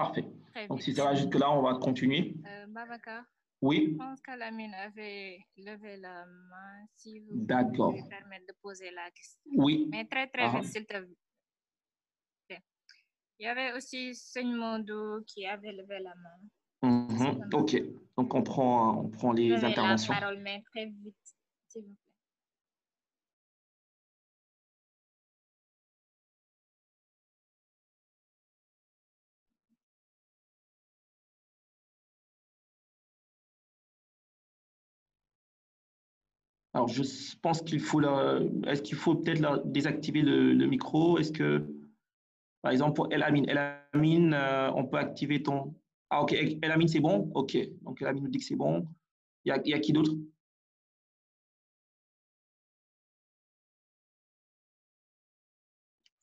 Parfait. 0.00 0.24
Donc, 0.68 0.82
si 0.82 0.94
ça 0.94 1.04
va 1.04 1.14
jusque-là, 1.14 1.50
on 1.50 1.62
va 1.62 1.74
continuer. 1.74 2.34
Euh, 2.46 2.66
Babacar. 2.68 3.24
Oui. 3.60 3.90
Je 3.92 3.96
pense 3.98 4.20
qu'Alamine 4.22 4.72
avait 4.74 5.38
levé 5.58 5.98
la 5.98 6.24
main. 6.24 6.86
Si 6.96 7.20
vous 7.20 7.44
pouvez 7.46 8.02
permettre 8.08 8.46
de 8.48 8.54
poser 8.62 8.90
la 8.90 9.10
question. 9.10 9.40
Oui. 9.54 9.86
Mais 9.90 10.06
très, 10.06 10.26
très 10.28 10.48
vite, 10.50 10.64
s'il 10.64 10.86
te 10.86 10.96
plaît. 12.48 12.62
Il 13.38 13.44
y 13.44 13.46
avait 13.46 13.72
aussi 13.72 14.12
Mondo 14.42 15.22
qui 15.26 15.46
avait 15.46 15.72
levé 15.72 15.98
la 16.00 16.14
main. 16.14 16.38
Mhm. 16.82 17.50
OK. 17.52 17.76
Donc, 18.16 18.34
on 18.34 18.42
prend, 18.42 19.04
on 19.04 19.08
prend 19.10 19.32
les 19.32 19.52
interventions. 19.52 20.14
La 20.14 20.20
parole, 20.20 20.38
mais 20.40 20.62
très 20.72 20.86
vite, 20.86 21.16
s'il 21.68 21.82
vous 21.82 21.88
plaît. 21.88 22.09
Alors, 36.72 36.88
je 36.88 37.02
pense 37.42 37.62
qu'il 37.62 37.80
faut 37.80 38.00
Est-ce 38.66 38.82
qu'il 38.82 38.96
faut 38.96 39.16
peut-être 39.16 39.66
désactiver 39.66 40.22
le, 40.22 40.66
micro? 40.66 41.18
Est-ce 41.18 41.32
que, 41.32 41.66
par 42.62 42.72
exemple, 42.72 42.94
pour 42.94 43.12
Elamine, 43.12 43.48
Elamine, 43.48 44.34
euh, 44.34 44.70
on 44.72 44.86
peut 44.86 44.98
activer 44.98 45.42
ton. 45.42 45.74
Ah, 46.10 46.22
ok. 46.22 46.32
Elamine, 46.32 46.88
c'est 46.88 47.00
bon? 47.00 47.30
Ok. 47.34 47.56
Donc, 47.82 48.00
Elamine 48.00 48.24
nous 48.24 48.30
dit 48.30 48.38
que 48.38 48.44
c'est 48.44 48.56
bon. 48.56 48.86
Il 49.44 49.48
y 49.48 49.52
a, 49.52 49.60
il 49.64 49.70
y 49.70 49.74
a 49.74 49.80
qui 49.80 49.92
d'autre? 49.92 50.12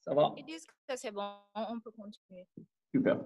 Ça 0.01 0.13
va? 0.13 0.33
Ils 0.37 0.45
disent 0.45 0.65
que 0.87 0.95
c'est 0.95 1.11
bon. 1.11 1.29
On 1.53 1.79
peut 1.81 1.91
continuer. 1.91 2.47
Super. 2.95 3.19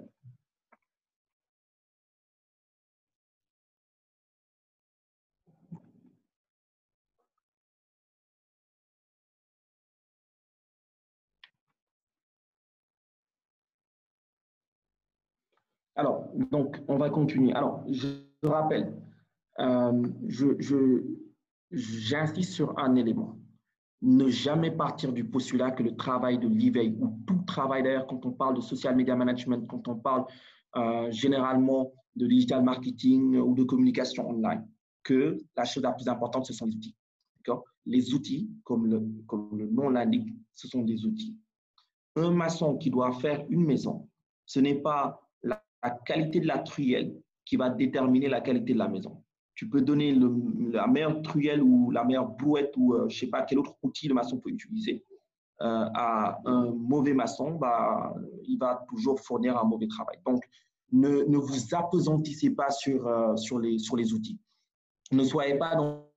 Alors, 15.96 16.30
donc, 16.52 16.78
on 16.88 16.98
va 16.98 17.10
continuer. 17.10 17.54
Alors, 17.54 17.84
je 17.90 18.08
rappelle, 18.44 18.94
euh, 19.60 20.08
j'insiste 21.72 22.54
sur 22.54 22.78
un 22.80 22.96
élément. 22.96 23.38
Ne 24.02 24.30
jamais 24.30 24.72
partir 24.72 25.14
du 25.14 25.24
postulat 25.24 25.72
que 25.72 25.84
le 25.84 25.96
travail 25.96 26.40
de 26.40 26.48
l'éveil, 26.48 26.98
ou 27.00 27.20
tout 27.28 27.44
travail 27.46 27.84
d'ailleurs, 27.84 28.08
quand 28.08 28.26
on 28.26 28.32
parle 28.32 28.56
de 28.56 28.62
social 28.62 28.96
media 28.96 29.16
management, 29.16 29.68
quand 29.68 29.88
on 29.88 29.96
parle 29.96 30.26
euh, 30.76 31.12
généralement 31.12 31.92
de 32.16 32.26
digital 32.26 32.64
marketing 32.64 33.38
ou 33.38 33.54
de 33.54 33.64
communication 33.64 34.30
online, 34.30 34.68
que 35.04 35.38
la 35.56 35.66
chose 35.66 35.84
la 35.84 35.92
plus 35.92 36.08
importante, 36.08 36.46
ce 36.46 36.54
sont 36.54 36.66
les 36.66 36.74
outils. 36.74 36.96
Les 37.88 38.14
outils, 38.14 38.50
comme 38.64 38.86
le, 38.86 39.02
comme 39.26 39.58
le 39.58 39.68
nom 39.68 39.90
l'indique, 39.90 40.36
ce 40.54 40.68
sont 40.68 40.84
des 40.84 41.04
outils. 41.06 41.36
Un 42.16 42.32
maçon 42.32 42.78
qui 42.78 42.92
doit 42.92 43.12
faire 43.14 43.44
une 43.50 43.66
maison, 43.66 44.08
ce 44.46 44.60
n'est 44.60 44.80
pas 44.82 45.21
la 45.84 45.92
qualité 45.92 46.40
de 46.40 46.48
la 46.48 46.60
truelle 46.60 47.16
qui 47.46 47.56
va 47.56 47.70
déterminer 47.70 48.30
la 48.30 48.42
qualité 48.42 48.74
de 48.74 48.78
la 48.78 48.88
maison. 48.88 49.24
Tu 49.56 49.68
peux 49.70 49.82
donner 49.82 50.18
la 50.72 50.88
meilleure 50.88 51.22
truelle 51.22 51.62
ou 51.62 51.92
la 51.92 52.04
meilleure 52.04 52.30
brouette 52.30 52.74
ou 52.78 52.94
euh, 52.94 53.10
je 53.10 53.16
ne 53.16 53.20
sais 53.20 53.28
pas 53.28 53.44
quel 53.44 53.60
autre 53.60 53.76
outil 53.84 54.08
le 54.08 54.14
maçon 54.14 54.40
peut 54.40 54.50
utiliser 54.50 55.04
euh, 55.62 55.90
à 55.94 56.40
un 56.46 56.72
mauvais 56.72 57.14
maçon, 57.14 57.52
bah, 57.52 58.16
il 58.46 58.58
va 58.58 58.84
toujours 58.90 59.20
fournir 59.20 59.58
un 59.58 59.64
mauvais 59.64 59.88
travail. 59.88 60.18
Donc, 60.26 60.44
ne, 60.92 61.24
ne 61.24 61.38
vous 61.38 61.76
apesantissez 61.76 62.52
pas 62.52 62.72
sur, 62.72 63.06
euh, 63.08 63.36
sur, 63.36 63.60
les, 63.60 63.78
sur 63.78 63.96
les 63.96 64.12
outils. 64.14 64.40
Ne 65.12 65.24
soyez 65.24 65.58
pas 65.60 65.76
dans 65.76 66.10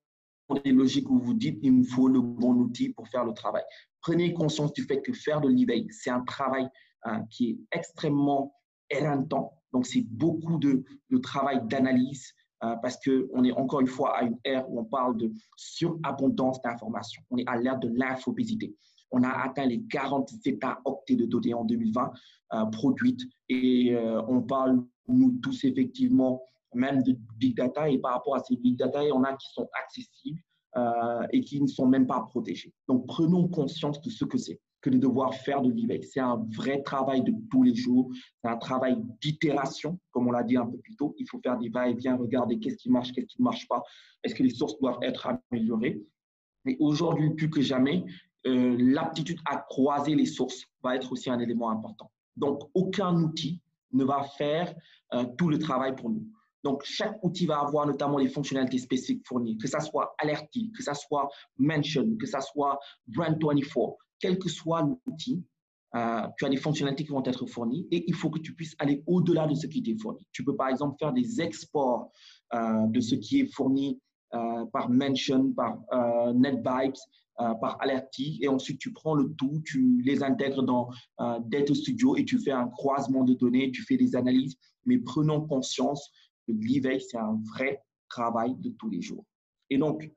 des 0.64 0.72
logiques 0.72 1.10
où 1.10 1.18
vous 1.18 1.34
dites 1.34 1.58
il 1.62 1.72
me 1.72 1.84
faut 1.84 2.08
le 2.08 2.20
bon 2.20 2.54
outil 2.54 2.90
pour 2.90 3.08
faire 3.08 3.24
le 3.24 3.32
travail. 3.32 3.64
Prenez 4.00 4.32
conscience 4.32 4.72
du 4.72 4.84
fait 4.84 5.02
que 5.02 5.12
faire 5.12 5.40
de 5.40 5.48
l'eBay, 5.48 5.86
c'est 5.90 6.10
un 6.10 6.22
travail 6.24 6.68
hein, 7.02 7.24
qui 7.30 7.50
est 7.50 7.58
extrêmement 7.76 8.54
éreintant. 8.90 9.52
Donc, 9.72 9.86
c'est 9.86 10.02
beaucoup 10.02 10.58
de, 10.58 10.84
travail 11.22 11.60
d'analyse 11.66 12.32
euh, 12.62 12.76
parce 12.82 12.98
qu'on 13.04 13.44
est 13.44 13.52
encore 13.52 13.80
une 13.80 13.86
fois 13.86 14.16
à 14.16 14.24
une 14.24 14.38
ère 14.44 14.70
où 14.70 14.80
on 14.80 14.84
parle 14.84 15.16
de 15.16 15.32
surabondance 15.56 16.60
d'informations. 16.62 17.22
On 17.30 17.38
est 17.38 17.48
à 17.48 17.56
l'ère 17.56 17.78
de 17.78 17.88
l'infobésité. 17.88 18.74
On 19.10 19.22
a 19.22 19.28
atteint 19.28 19.66
les 19.66 19.82
40 19.84 20.30
octets 20.84 21.16
de 21.16 21.26
données 21.26 21.54
en 21.54 21.64
2020 21.64 22.12
euh, 22.52 22.64
produites 22.66 23.22
et 23.48 23.94
euh, 23.94 24.22
on 24.28 24.42
parle, 24.42 24.84
nous 25.08 25.32
tous, 25.42 25.64
effectivement, 25.64 26.42
même 26.74 27.02
de 27.02 27.16
big 27.36 27.56
data 27.56 27.88
et 27.88 27.98
par 27.98 28.12
rapport 28.12 28.36
à 28.36 28.40
ces 28.40 28.56
big 28.56 28.76
data, 28.76 29.02
il 29.04 29.08
y 29.08 29.12
en 29.12 29.22
a 29.24 29.34
qui 29.34 29.52
sont 29.52 29.68
accessibles 29.84 30.40
et 31.30 31.40
qui 31.42 31.62
ne 31.62 31.68
sont 31.68 31.86
même 31.86 32.04
pas 32.04 32.20
protégés. 32.22 32.74
Donc, 32.88 33.06
prenons 33.06 33.46
conscience 33.46 34.00
de 34.00 34.10
ce 34.10 34.24
que 34.24 34.36
c'est 34.36 34.60
que 34.84 34.90
de 34.90 34.98
devoir 34.98 35.34
faire 35.34 35.62
de 35.62 35.72
l'email. 35.72 36.04
C'est 36.04 36.20
un 36.20 36.46
vrai 36.54 36.82
travail 36.82 37.22
de 37.22 37.32
tous 37.50 37.62
les 37.62 37.74
jours. 37.74 38.10
C'est 38.42 38.50
un 38.50 38.58
travail 38.58 38.98
d'itération, 39.22 39.98
comme 40.10 40.28
on 40.28 40.30
l'a 40.30 40.42
dit 40.42 40.58
un 40.58 40.66
peu 40.66 40.76
plus 40.76 40.94
tôt. 40.94 41.14
Il 41.18 41.26
faut 41.26 41.40
faire 41.40 41.56
des 41.56 41.70
va-et-vient, 41.70 42.16
regarder 42.16 42.58
qu'est-ce 42.58 42.76
qui 42.76 42.90
marche, 42.90 43.10
qu'est-ce 43.12 43.28
qui 43.28 43.40
ne 43.40 43.44
marche 43.44 43.66
pas. 43.66 43.82
Est-ce 44.22 44.34
que 44.34 44.42
les 44.42 44.50
sources 44.50 44.78
doivent 44.78 44.98
être 45.00 45.26
améliorées? 45.50 46.02
Mais 46.66 46.76
aujourd'hui, 46.80 47.30
plus 47.30 47.48
que 47.48 47.62
jamais, 47.62 48.04
euh, 48.46 48.76
l'aptitude 48.78 49.38
à 49.46 49.56
croiser 49.56 50.14
les 50.14 50.26
sources 50.26 50.66
va 50.82 50.96
être 50.96 51.10
aussi 51.12 51.30
un 51.30 51.38
élément 51.38 51.70
important. 51.70 52.10
Donc, 52.36 52.68
aucun 52.74 53.16
outil 53.22 53.62
ne 53.92 54.04
va 54.04 54.22
faire 54.36 54.74
euh, 55.14 55.24
tout 55.38 55.48
le 55.48 55.58
travail 55.58 55.96
pour 55.96 56.10
nous. 56.10 56.26
Donc, 56.62 56.82
chaque 56.84 57.24
outil 57.24 57.46
va 57.46 57.60
avoir 57.60 57.86
notamment 57.86 58.18
les 58.18 58.28
fonctionnalités 58.28 58.78
spécifiques 58.78 59.26
fournies, 59.26 59.56
que 59.56 59.66
ça 59.66 59.80
soit 59.80 60.14
Alerty, 60.18 60.72
que 60.76 60.82
ça 60.82 60.92
soit 60.92 61.30
Mention, 61.56 62.16
que 62.20 62.26
ça 62.26 62.42
soit 62.42 62.78
Brand24 63.10 63.96
quel 64.24 64.38
que 64.38 64.48
soit 64.48 64.80
l'outil, 64.80 65.44
euh, 65.94 66.26
tu 66.38 66.46
as 66.46 66.48
des 66.48 66.56
fonctionnalités 66.56 67.04
qui 67.04 67.10
vont 67.10 67.22
être 67.24 67.44
fournies 67.44 67.86
et 67.90 68.04
il 68.08 68.14
faut 68.14 68.30
que 68.30 68.38
tu 68.38 68.54
puisses 68.54 68.74
aller 68.78 69.04
au-delà 69.06 69.46
de 69.46 69.54
ce 69.54 69.66
qui 69.66 69.82
t'est 69.82 69.98
fourni. 70.00 70.26
Tu 70.32 70.42
peux 70.42 70.56
par 70.56 70.68
exemple 70.70 70.96
faire 70.98 71.12
des 71.12 71.42
exports 71.42 72.10
euh, 72.54 72.86
de 72.86 73.00
ce 73.00 73.16
qui 73.16 73.40
est 73.40 73.54
fourni 73.54 74.00
euh, 74.32 74.64
par 74.72 74.88
Mention, 74.88 75.52
par 75.52 75.78
NetVibes, 76.34 76.96
par 77.36 77.76
Alerty 77.82 78.38
et 78.40 78.48
ensuite 78.48 78.78
tu 78.78 78.94
prends 78.94 79.14
le 79.14 79.34
tout, 79.34 79.60
tu 79.66 80.00
les 80.02 80.22
intègres 80.22 80.62
dans 80.62 80.88
Data 81.18 81.74
Studio 81.74 82.16
et 82.16 82.24
tu 82.24 82.38
fais 82.38 82.52
un 82.52 82.68
croisement 82.68 83.24
de 83.24 83.34
données, 83.34 83.70
tu 83.72 83.82
fais 83.82 83.98
des 83.98 84.16
analyses. 84.16 84.56
Mais 84.86 84.96
prenons 84.98 85.46
conscience 85.46 86.10
que 86.46 86.52
l'e 86.52 86.98
c'est 86.98 87.18
un 87.18 87.38
vrai 87.52 87.82
travail 88.08 88.54
de 88.56 88.70
tous 88.70 88.88
les 88.88 89.02
jours. 89.02 89.26
Et 89.68 89.76
donc, 89.76 90.10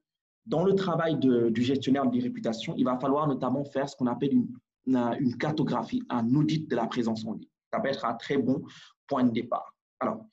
dans 0.48 0.64
le 0.64 0.76
travail 0.76 1.18
du 1.18 1.62
gestionnaire 1.62 2.10
de 2.10 2.22
réputation, 2.22 2.74
il 2.78 2.86
va 2.86 2.98
falloir 2.98 3.28
notamment 3.28 3.64
faire 3.66 3.88
ce 3.88 3.96
qu'on 3.96 4.08
appelle 4.08 4.34
une, 4.34 5.38
cartographie, 5.38 6.02
un 6.10 6.34
audit 6.34 6.70
de 6.70 6.76
la 6.76 6.88
présence 6.88 7.26
en 7.26 7.34
ligne. 7.34 7.48
Ça 7.72 7.80
peut 7.82 7.90
être 7.90 8.06
un 8.06 8.14
très 8.14 8.38
bon 8.38 8.64
point 9.08 9.24
de 9.24 9.32
départ. 9.32 9.76
Alors, 10.00 10.26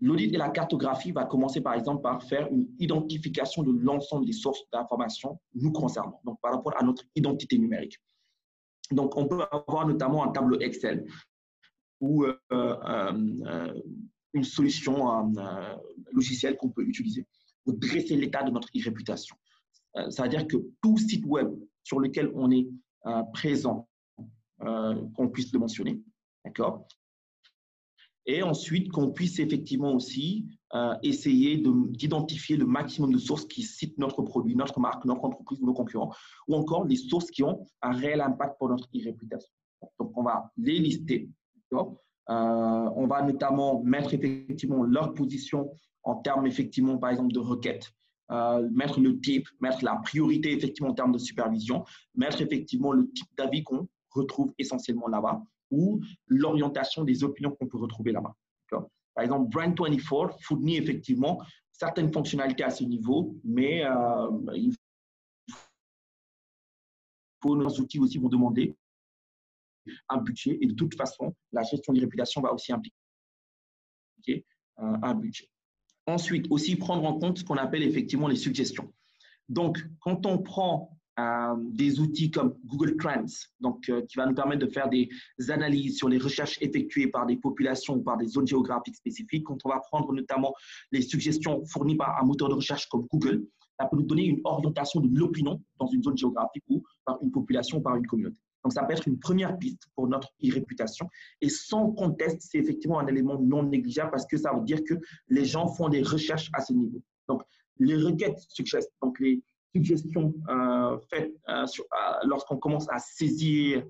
l'audit 0.00 0.28
de 0.28 0.38
la 0.38 0.50
cartographie 0.50 1.12
va 1.12 1.24
commencer 1.24 1.60
par 1.60 1.74
exemple 1.74 2.02
par 2.02 2.22
faire 2.22 2.48
une 2.50 2.66
identification 2.80 3.62
de 3.62 3.70
l'ensemble 3.70 4.26
des 4.26 4.32
sources 4.32 4.62
d'informations 4.72 5.38
nous 5.54 5.70
concernant, 5.70 6.20
donc 6.24 6.40
par 6.40 6.52
rapport 6.52 6.76
à 6.76 6.82
notre 6.82 7.04
identité 7.14 7.56
numérique. 7.56 7.98
Donc, 8.90 9.16
on 9.16 9.26
peut 9.26 9.42
avoir 9.52 9.86
notamment 9.86 10.24
un 10.24 10.32
tableau 10.32 10.58
Excel 10.58 11.06
ou 12.00 12.24
euh, 12.24 12.34
euh, 12.50 13.80
une 14.32 14.44
solution 14.44 15.38
euh, 15.38 15.76
logicielle 16.12 16.56
qu'on 16.56 16.70
peut 16.70 16.82
utiliser 16.82 17.24
pour 17.64 17.74
dresser 17.74 18.16
l'état 18.16 18.42
de 18.42 18.50
notre 18.50 18.68
e-réputation. 18.76 19.36
Euh, 19.96 20.10
ça 20.10 20.24
veut 20.24 20.28
dire 20.28 20.46
que 20.46 20.56
tout 20.82 20.98
site 20.98 21.24
web 21.26 21.50
sur 21.82 22.00
lequel 22.00 22.30
on 22.34 22.50
est 22.50 22.68
euh, 23.06 23.22
présent, 23.32 23.88
euh, 24.62 24.94
qu'on 25.14 25.28
puisse 25.28 25.52
le 25.52 25.58
mentionner, 25.58 26.00
d'accord? 26.44 26.86
Et 28.26 28.42
ensuite, 28.42 28.92
qu'on 28.92 29.10
puisse 29.10 29.38
effectivement 29.38 29.94
aussi 29.94 30.46
essayer 31.02 31.56
d'identifier 31.56 32.56
le 32.56 32.66
maximum 32.66 33.12
de 33.12 33.18
sources 33.18 33.44
qui 33.46 33.62
citent 33.62 33.98
notre 33.98 34.22
produit, 34.22 34.54
notre 34.54 34.78
marque, 34.78 35.04
notre 35.04 35.24
entreprise 35.24 35.58
ou 35.60 35.66
nos 35.66 35.72
concurrents, 35.72 36.14
ou 36.46 36.54
encore 36.54 36.84
les 36.84 36.94
sources 36.94 37.28
qui 37.30 37.42
ont 37.42 37.64
un 37.82 37.90
réel 37.90 38.20
impact 38.20 38.56
pour 38.56 38.68
notre 38.68 38.86
e-réputation. 38.94 39.50
Donc, 39.98 40.16
on 40.16 40.22
va 40.22 40.52
les 40.58 40.78
lister. 40.78 41.28
on 41.72 43.06
va 43.08 43.22
notamment 43.22 43.82
mettre 43.82 44.14
effectivement 44.14 44.84
leur 44.84 45.12
position 45.14 45.72
en 46.04 46.16
termes 46.16 46.46
effectivement, 46.46 46.98
par 46.98 47.10
exemple, 47.10 47.32
de 47.32 47.40
requêtes, 47.40 47.90
euh, 48.30 48.68
mettre 48.70 49.00
le 49.00 49.20
type, 49.20 49.48
mettre 49.60 49.84
la 49.84 49.96
priorité 49.96 50.52
effectivement 50.52 50.90
en 50.90 50.94
termes 50.94 51.12
de 51.12 51.18
supervision, 51.18 51.84
mettre 52.14 52.40
effectivement 52.40 52.92
le 52.92 53.10
type 53.10 53.28
d'avis 53.36 53.62
qu'on 53.64 53.88
retrouve 54.10 54.52
essentiellement 54.58 55.08
là-bas 55.08 55.42
ou 55.70 56.00
l'orientation 56.26 57.04
des 57.04 57.24
opinions 57.24 57.50
qu'on 57.52 57.66
peut 57.66 57.78
retrouver 57.78 58.12
là-bas. 58.12 58.34
Par 59.14 59.24
exemple, 59.24 59.50
Brand24 59.50 60.42
fournit 60.42 60.76
effectivement 60.76 61.42
certaines 61.72 62.12
fonctionnalités 62.12 62.62
à 62.62 62.70
ce 62.70 62.84
niveau, 62.84 63.36
mais 63.42 63.84
euh, 63.84 64.30
il 64.54 64.74
faut, 67.42 67.56
nos 67.56 67.70
outils 67.80 67.98
aussi 67.98 68.18
vont 68.18 68.28
demander 68.28 68.76
un 70.08 70.18
budget 70.18 70.58
et 70.60 70.66
de 70.66 70.74
toute 70.74 70.94
façon, 70.94 71.34
la 71.52 71.62
gestion 71.62 71.92
des 71.92 72.00
réputations 72.00 72.40
va 72.40 72.52
aussi 72.52 72.72
impliquer 72.72 72.94
euh, 74.78 74.96
un 75.02 75.14
budget. 75.14 75.48
Ensuite, 76.10 76.46
aussi 76.50 76.74
prendre 76.74 77.04
en 77.04 77.18
compte 77.20 77.38
ce 77.38 77.44
qu'on 77.44 77.56
appelle 77.56 77.84
effectivement 77.84 78.26
les 78.26 78.34
suggestions. 78.34 78.92
Donc, 79.48 79.78
quand 80.00 80.26
on 80.26 80.38
prend 80.38 80.98
euh, 81.20 81.54
des 81.72 82.00
outils 82.00 82.32
comme 82.32 82.56
Google 82.64 82.96
Trends, 82.96 83.26
donc, 83.60 83.88
euh, 83.88 84.02
qui 84.08 84.16
va 84.16 84.26
nous 84.26 84.34
permettre 84.34 84.66
de 84.66 84.72
faire 84.72 84.88
des 84.88 85.08
analyses 85.50 85.98
sur 85.98 86.08
les 86.08 86.18
recherches 86.18 86.58
effectuées 86.60 87.06
par 87.06 87.26
des 87.26 87.36
populations 87.36 87.94
ou 87.94 88.02
par 88.02 88.16
des 88.16 88.26
zones 88.26 88.46
géographiques 88.48 88.96
spécifiques, 88.96 89.44
quand 89.44 89.58
on 89.64 89.68
va 89.68 89.78
prendre 89.78 90.12
notamment 90.12 90.52
les 90.90 91.02
suggestions 91.02 91.64
fournies 91.66 91.96
par 91.96 92.20
un 92.20 92.26
moteur 92.26 92.48
de 92.48 92.54
recherche 92.54 92.88
comme 92.88 93.06
Google, 93.06 93.46
ça 93.78 93.86
peut 93.86 93.96
nous 93.96 94.02
donner 94.02 94.24
une 94.24 94.40
orientation 94.42 95.00
de 95.00 95.16
l'opinion 95.16 95.62
dans 95.78 95.86
une 95.86 96.02
zone 96.02 96.16
géographique 96.16 96.64
ou 96.68 96.82
par 97.04 97.18
une 97.22 97.30
population 97.30 97.78
ou 97.78 97.82
par 97.82 97.94
une 97.94 98.06
communauté. 98.06 98.40
Donc, 98.62 98.72
ça 98.72 98.84
peut 98.84 98.92
être 98.92 99.08
une 99.08 99.18
première 99.18 99.56
piste 99.58 99.86
pour 99.94 100.06
notre 100.06 100.28
e-réputation. 100.44 101.08
Et 101.40 101.48
sans 101.48 101.92
conteste, 101.92 102.42
c'est 102.42 102.58
effectivement 102.58 102.98
un 102.98 103.06
élément 103.06 103.38
non 103.38 103.62
négligeable 103.62 104.10
parce 104.10 104.26
que 104.26 104.36
ça 104.36 104.52
veut 104.52 104.64
dire 104.64 104.82
que 104.84 104.94
les 105.28 105.44
gens 105.44 105.68
font 105.68 105.88
des 105.88 106.02
recherches 106.02 106.50
à 106.52 106.60
ce 106.60 106.72
niveau. 106.72 107.02
Donc, 107.28 107.42
les 107.78 107.96
requêtes 107.96 108.38
suggest, 108.48 108.92
donc 109.02 109.18
les 109.20 109.42
suggestions 109.74 110.34
euh, 110.48 110.98
faites 111.08 111.32
euh, 111.48 111.64
euh, 111.64 111.96
lorsqu'on 112.24 112.58
commence 112.58 112.88
à 112.90 112.98
saisir 112.98 113.84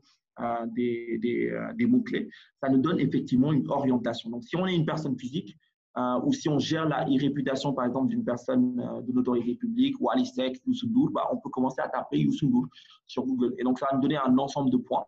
des 0.74 1.86
mots-clés, 1.86 2.28
ça 2.62 2.70
nous 2.70 2.78
donne 2.78 2.98
effectivement 2.98 3.52
une 3.52 3.68
orientation. 3.68 4.30
Donc, 4.30 4.44
si 4.44 4.56
on 4.56 4.66
est 4.66 4.74
une 4.74 4.86
personne 4.86 5.18
physique, 5.18 5.56
euh, 5.96 6.20
ou 6.24 6.32
si 6.32 6.48
on 6.48 6.58
gère 6.58 6.88
la 6.88 7.04
e-réputation, 7.04 7.72
par 7.72 7.84
exemple, 7.84 8.08
d'une 8.08 8.24
personne 8.24 8.78
euh, 8.80 9.00
de 9.02 9.12
notoriété 9.12 9.56
publique, 9.56 9.96
ou 10.00 10.08
Alisec, 10.08 10.60
Youssou 10.66 11.10
bah, 11.12 11.28
on 11.32 11.38
peut 11.38 11.50
commencer 11.50 11.80
à 11.80 11.88
taper 11.88 12.18
Youssou 12.18 12.68
sur 13.06 13.24
Google. 13.24 13.54
Et 13.58 13.64
donc, 13.64 13.78
ça 13.78 13.86
va 13.90 13.96
nous 13.96 14.02
donner 14.02 14.16
un 14.16 14.38
ensemble 14.38 14.70
de 14.70 14.76
points. 14.76 15.04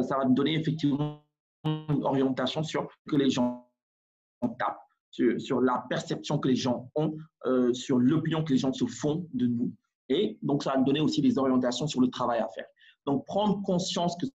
Ça 0.00 0.16
va 0.16 0.24
nous 0.24 0.34
donner 0.34 0.54
effectivement 0.54 1.24
une 1.64 2.04
orientation 2.04 2.62
sur 2.62 2.88
que 3.08 3.16
les 3.16 3.30
gens 3.30 3.68
tapent, 4.58 4.78
sur, 5.10 5.60
la 5.60 5.84
perception 5.90 6.38
que 6.38 6.48
les 6.48 6.54
gens 6.54 6.88
ont, 6.94 7.16
euh, 7.46 7.72
sur 7.72 7.98
l'opinion 7.98 8.44
que 8.44 8.52
les 8.52 8.58
gens 8.58 8.72
se 8.72 8.86
font 8.86 9.26
de 9.34 9.48
nous. 9.48 9.72
Et 10.08 10.38
donc, 10.42 10.62
ça 10.62 10.72
va 10.72 10.78
nous 10.78 10.84
donner 10.84 11.00
aussi 11.00 11.20
des 11.20 11.38
orientations 11.38 11.88
sur 11.88 12.00
le 12.00 12.08
travail 12.08 12.38
à 12.38 12.48
faire. 12.48 12.66
Donc, 13.04 13.26
prendre 13.26 13.60
conscience 13.62 14.16
que 14.16 14.26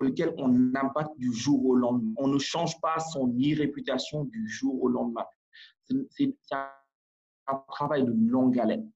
lequel 0.00 0.34
on 0.38 0.74
impacte 0.74 1.18
du 1.18 1.32
jour 1.32 1.64
au 1.64 1.74
lendemain. 1.74 2.12
On 2.18 2.28
ne 2.28 2.38
change 2.38 2.80
pas 2.80 2.98
son 2.98 3.28
e-réputation 3.28 4.24
du 4.24 4.48
jour 4.48 4.82
au 4.82 4.88
lendemain. 4.88 5.24
C'est 6.10 6.34
un 6.50 7.64
travail 7.68 8.04
de 8.04 8.12
longue 8.12 8.58
haleine. 8.58 8.90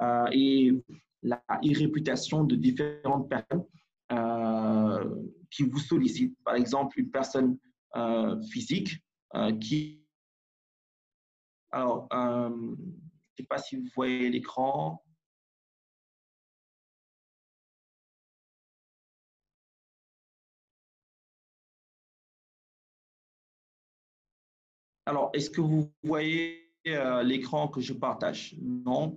Euh, 0.00 0.28
et 0.32 0.72
la 1.22 1.42
e-réputation 1.64 2.44
de 2.44 2.54
différentes 2.54 3.28
personnes 3.28 3.64
euh, 4.12 5.24
qui 5.50 5.64
vous 5.64 5.78
sollicitent, 5.78 6.36
par 6.44 6.54
exemple 6.54 7.00
une 7.00 7.10
personne 7.10 7.58
euh, 7.96 8.40
physique 8.52 9.02
qui... 9.60 10.04
Alors, 11.70 12.08
je 12.10 12.48
ne 12.48 12.76
sais 13.36 13.44
pas 13.44 13.58
si 13.58 13.76
vous 13.76 13.88
voyez 13.94 14.30
l'écran. 14.30 15.04
Alors, 25.08 25.30
est-ce 25.32 25.48
que 25.48 25.62
vous 25.62 25.90
voyez 26.02 26.70
euh, 26.86 27.22
l'écran 27.22 27.66
que 27.68 27.80
je 27.80 27.94
partage? 27.94 28.54
Non 28.60 29.16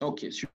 Ok, 0.00 0.24
super. 0.30 0.50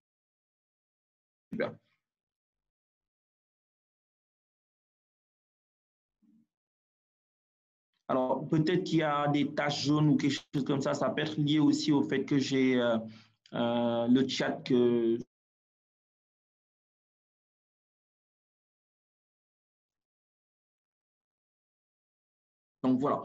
Alors, 8.08 8.48
peut-être 8.50 8.84
qu'il 8.84 9.00
y 9.00 9.04
a 9.04 9.28
des 9.28 9.54
taches 9.54 9.86
jaunes 9.86 10.10
ou 10.10 10.18
quelque 10.18 10.42
chose 10.54 10.64
comme 10.66 10.82
ça. 10.82 10.94
Ça 10.96 11.10
peut 11.12 11.22
être 11.22 11.38
lié 11.40 11.60
aussi 11.60 11.92
au 11.92 12.02
fait 12.02 12.26
que 12.26 12.40
j'ai 12.40 12.76
le 13.52 14.28
chat 14.28 14.52
que 14.64 15.18
Donc 22.84 23.00
voilà. 23.00 23.22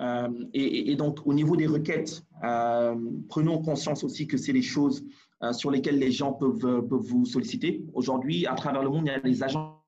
Euh, 0.00 0.28
et, 0.52 0.94
donc, 0.96 1.26
au 1.26 1.32
niveau 1.32 1.56
des 1.56 1.66
requêtes, 1.66 2.22
euh, 2.44 2.94
prenons 3.28 3.62
conscience 3.62 4.04
aussi 4.04 4.26
que 4.26 4.36
c'est 4.36 4.52
les 4.52 4.62
choses 4.62 5.04
euh, 5.42 5.52
sur 5.52 5.70
lesquelles 5.70 5.98
les 5.98 6.12
gens 6.12 6.32
peuvent, 6.32 6.84
vous 6.90 7.24
solliciter. 7.24 7.84
Aujourd'hui, 7.94 8.46
à 8.46 8.54
travers 8.54 8.82
le 8.82 8.90
monde, 8.90 9.06
il 9.06 9.12
y 9.12 9.14
a 9.14 9.20
des 9.20 9.42
agents 9.42 9.82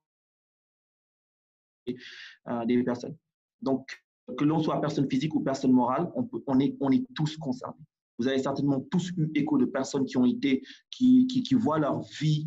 des 2.66 2.82
personnes. 2.82 3.16
Donc, 3.62 4.04
que 4.36 4.44
l'on 4.44 4.58
soit 4.58 4.78
personne 4.78 5.08
physique 5.08 5.34
ou 5.34 5.40
personne 5.40 5.72
morale, 5.72 6.10
on, 6.46 6.60
est, 6.60 7.06
tous 7.14 7.38
concernés. 7.38 7.80
Vous 8.18 8.28
avez 8.28 8.38
certainement 8.38 8.80
tous 8.90 9.10
eu 9.16 9.30
écho 9.34 9.56
de 9.56 9.64
personnes 9.64 10.04
qui 10.04 10.18
ont 10.18 10.26
été, 10.26 10.62
qui 10.90 11.54
voient 11.54 11.78
leur 11.78 12.02
vie 12.20 12.46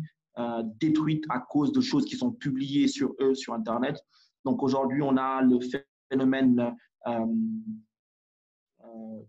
détruite 0.80 1.24
à 1.28 1.40
cause 1.40 1.72
de 1.72 1.80
choses 1.80 2.04
qui 2.04 2.16
sont 2.16 2.30
publiées 2.30 2.86
sur 2.86 3.16
eux 3.20 3.34
sur 3.34 3.52
Internet. 3.52 3.96
Donc 4.44 4.62
aujourd'hui, 4.62 5.02
on 5.02 5.16
a 5.16 5.42
le 5.42 5.58
fait 5.58 5.84
phénomène 6.12 6.76
euh, 7.06 7.26
euh, 8.84 9.22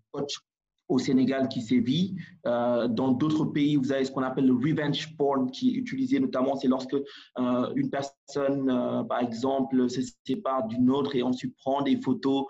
au 0.90 1.00
Sénégal 1.00 1.48
qui 1.48 1.62
sévit. 1.62 2.16
Euh, 2.46 2.88
dans 2.88 3.14
d'autres 3.14 3.46
pays, 3.46 3.78
vous 3.78 3.92
avez 3.94 4.04
ce 4.04 4.12
qu'on 4.12 4.22
appelle 4.22 4.46
le 4.46 4.54
revenge 4.54 5.16
porn 5.16 5.50
qui 5.50 5.70
est 5.70 5.74
utilisé 5.76 6.20
notamment, 6.20 6.56
c'est 6.58 6.68
lorsque 6.68 6.96
une 7.38 7.90
personne, 7.90 9.08
par 9.08 9.20
exemple, 9.22 9.90
se 9.90 10.02
sépare 10.28 10.68
d'une 10.68 10.90
autre 10.90 11.16
et 11.16 11.24
ensuite 11.24 11.56
prend 11.56 11.82
des 11.82 12.00
photos 12.02 12.46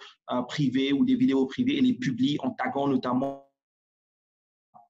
privées 0.49 0.91
ou 0.93 1.05
des 1.05 1.15
vidéos 1.15 1.45
privées 1.45 1.77
et 1.77 1.81
les 1.81 1.93
publie 1.93 2.37
en 2.41 2.49
taguant 2.51 2.87
notamment. 2.87 3.49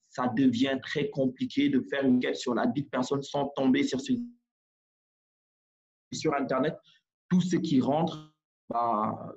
Ça 0.10 0.28
devient 0.28 0.80
très 0.82 1.10
compliqué 1.10 1.70
de 1.70 1.82
faire 1.82 2.06
une 2.06 2.20
quête 2.20 2.38
sur 2.38 2.54
la 2.54 2.66
de 2.68 2.82
personne 2.84 3.22
sans 3.24 3.48
tomber 3.56 3.84
sur, 3.84 4.00
sur 6.12 6.34
Internet. 6.34 6.78
Tout 7.30 7.41
ce 7.41 7.58
qui 7.58 7.82
rentre 7.82 8.33
bah, 8.74 9.34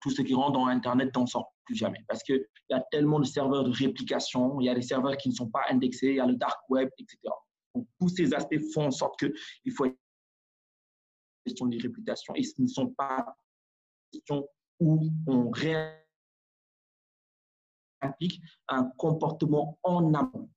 tout 0.00 0.10
ce 0.10 0.22
qui 0.22 0.34
rentre 0.34 0.52
dans 0.52 0.66
Internet 0.66 1.14
n'en 1.14 1.26
sort 1.26 1.54
plus 1.64 1.74
jamais. 1.74 1.98
Parce 2.08 2.22
qu'il 2.22 2.44
y 2.70 2.74
a 2.74 2.82
tellement 2.90 3.20
de 3.20 3.24
serveurs 3.24 3.64
de 3.64 3.70
réplication, 3.70 4.60
il 4.60 4.66
y 4.66 4.68
a 4.68 4.74
des 4.74 4.82
serveurs 4.82 5.16
qui 5.16 5.28
ne 5.28 5.34
sont 5.34 5.48
pas 5.48 5.62
indexés, 5.68 6.08
il 6.08 6.16
y 6.16 6.20
a 6.20 6.26
le 6.26 6.36
dark 6.36 6.58
web, 6.68 6.88
etc. 6.98 7.18
Donc, 7.74 7.86
tous 8.00 8.08
ces 8.08 8.34
aspects 8.34 8.58
font 8.74 8.86
en 8.86 8.90
sorte 8.90 9.18
qu'il 9.18 9.72
faut 9.72 9.86
être 9.86 9.96
question 11.46 11.66
de 11.66 11.80
réputation. 11.80 12.34
Et 12.34 12.42
ce 12.42 12.60
ne 12.60 12.66
sont 12.66 12.88
pas 12.88 13.24
des 14.12 14.18
questions 14.18 14.48
où 14.80 15.10
on 15.26 15.50
implique 18.00 18.40
un 18.68 18.84
comportement 18.96 19.78
en 19.82 20.14
amont. 20.14 20.50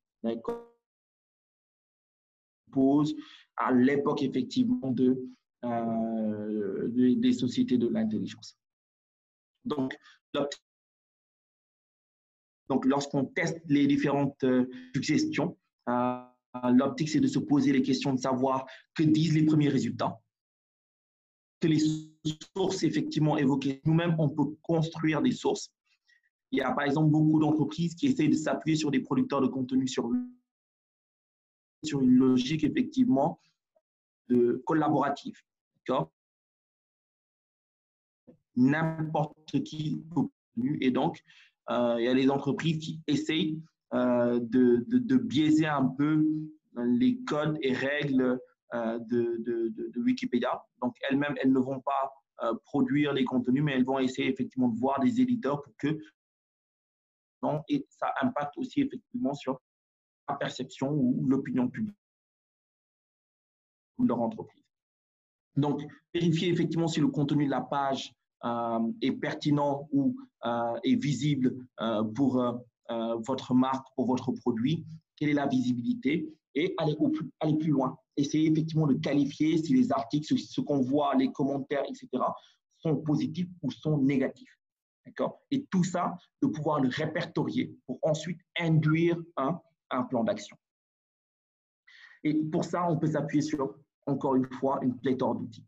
Pose 2.72 3.16
à 3.58 3.72
l'époque 3.72 4.22
effectivement 4.22 4.92
de 4.92 5.28
euh, 5.64 6.88
des, 6.88 7.34
sociétés 7.34 7.78
de 7.78 7.88
l'intelligence. 7.88 8.58
Donc, 9.64 9.96
lorsqu'on 12.84 13.26
teste 13.26 13.60
les 13.68 13.86
différentes 13.86 14.44
euh, 14.44 14.68
suggestions, 14.96 15.56
euh, 15.88 16.24
l'optique, 16.74 17.10
c'est 17.10 17.20
de 17.20 17.28
se 17.28 17.38
poser 17.38 17.74
les 17.74 17.84
questions 17.84 18.14
de 18.14 18.20
savoir 18.20 18.66
que 18.96 19.04
disent 19.04 19.36
les 19.36 19.46
premiers 19.46 19.70
résultats, 19.70 20.20
que 21.60 21.68
les 21.68 21.80
sources 22.56 22.82
effectivement 22.82 23.38
évoquées. 23.38 23.82
Nous-mêmes, 23.86 24.16
on 24.18 24.30
peut 24.30 24.56
construire 24.64 25.22
des 25.22 25.32
sources. 25.32 25.72
Il 26.50 26.58
y 26.58 26.62
a 26.62 26.72
par 26.72 26.86
exemple 26.86 27.12
beaucoup 27.12 27.40
d'entreprises 27.40 27.94
qui 27.94 28.08
essayent 28.08 28.30
de 28.30 28.36
s'appuyer 28.36 28.76
sur 28.76 28.90
des 28.90 29.02
producteurs 29.02 29.42
de 29.42 29.48
contenu 29.48 29.88
sur, 29.88 30.12
une 30.12 32.16
logique 32.16 32.64
effectivement 32.64 33.40
collaborative. 34.66 35.40
N'importe 38.56 39.64
qui 39.64 40.04
Et 40.82 40.92
donc, 40.92 41.24
euh, 41.70 41.96
il 42.00 42.06
y 42.06 42.08
a 42.08 42.14
des 42.14 42.30
entreprises 42.30 42.80
qui 42.80 43.02
essayent 43.08 43.62
euh, 43.94 44.40
de, 44.42 45.18
biaiser 45.18 45.68
un 45.68 45.86
peu 45.86 46.26
les 46.76 47.20
codes 47.24 47.58
et 47.62 47.74
règles 47.74 48.40
euh, 48.74 49.00
de, 49.00 50.00
Wikipédia. 50.00 50.64
Donc, 50.82 50.96
elles-mêmes, 51.10 51.36
elles 51.42 51.52
ne 51.52 51.60
vont 51.60 51.80
pas 51.82 52.14
produire 52.66 53.14
les 53.14 53.24
contenus, 53.24 53.62
mais 53.64 53.74
elles 53.74 53.86
vont 53.86 54.00
essayer 54.00 54.28
effectivement 54.28 54.70
de 54.70 54.80
voir 54.80 55.00
des 55.00 55.22
éditeurs 55.22 55.62
pour 55.62 55.76
que. 55.78 56.00
Et 57.70 57.86
ça 57.90 58.14
impacte 58.22 58.58
aussi 58.58 58.82
effectivement 58.82 59.34
sur 59.34 59.62
la 60.28 60.36
perception 60.36 60.92
ou 60.92 61.26
l'opinion 61.28 61.68
publique 61.68 61.98
de 64.00 64.08
leur 64.08 64.22
entreprise. 64.22 64.61
Donc, 65.56 65.82
vérifier 66.14 66.50
effectivement 66.50 66.88
si 66.88 67.00
le 67.00 67.08
contenu 67.08 67.46
de 67.46 67.52
la 67.52 67.62
page 67.62 68.14
euh, 68.44 68.80
est 69.02 69.12
pertinent 69.12 69.88
ou 69.92 70.16
euh, 70.46 70.80
est 70.84 70.96
visible 70.96 71.68
euh, 71.80 72.04
pour 72.04 72.44
votre 73.20 73.54
marque, 73.54 73.88
pour 73.96 74.06
votre 74.06 74.34
produit, 74.34 74.86
quelle 75.16 75.30
est 75.30 75.34
la 75.34 75.48
visibilité? 75.48 76.28
Et 76.56 76.76
aller, 76.78 76.98
plus, 77.58 77.72
loin. 77.72 77.98
Essayer 78.18 78.52
effectivement 78.52 78.86
de 78.86 78.96
qualifier 78.96 79.58
si 79.60 79.74
les 79.74 79.94
articles, 79.94 80.38
ce 80.38 80.60
qu'on 80.60 80.82
voit, 80.82 81.16
les 81.16 81.32
commentaires, 81.32 81.84
etc., 81.88 82.10
sont 82.80 82.98
positifs 82.98 83.48
ou 83.62 83.72
sont 83.72 83.98
négatifs. 83.98 84.60
D'accord? 85.06 85.40
Et 85.52 85.66
tout 85.72 85.86
ça, 85.86 86.18
de 86.42 86.48
pouvoir 86.50 86.82
le 86.82 86.90
répertorier 86.90 87.74
pour 87.86 87.98
ensuite 88.02 88.42
induire 88.60 89.18
un, 89.38 89.58
un 89.90 90.04
plan 90.04 90.26
d'action. 90.26 90.58
Et 92.26 92.34
pour 92.34 92.66
ça, 92.66 92.86
on 92.90 92.98
peut 92.98 93.08
s'appuyer 93.08 93.42
sur 93.42 93.76
encore 94.06 94.36
une 94.36 94.48
fois, 94.54 94.80
une 94.82 94.98
pléthore 94.98 95.36
d'outils. 95.36 95.66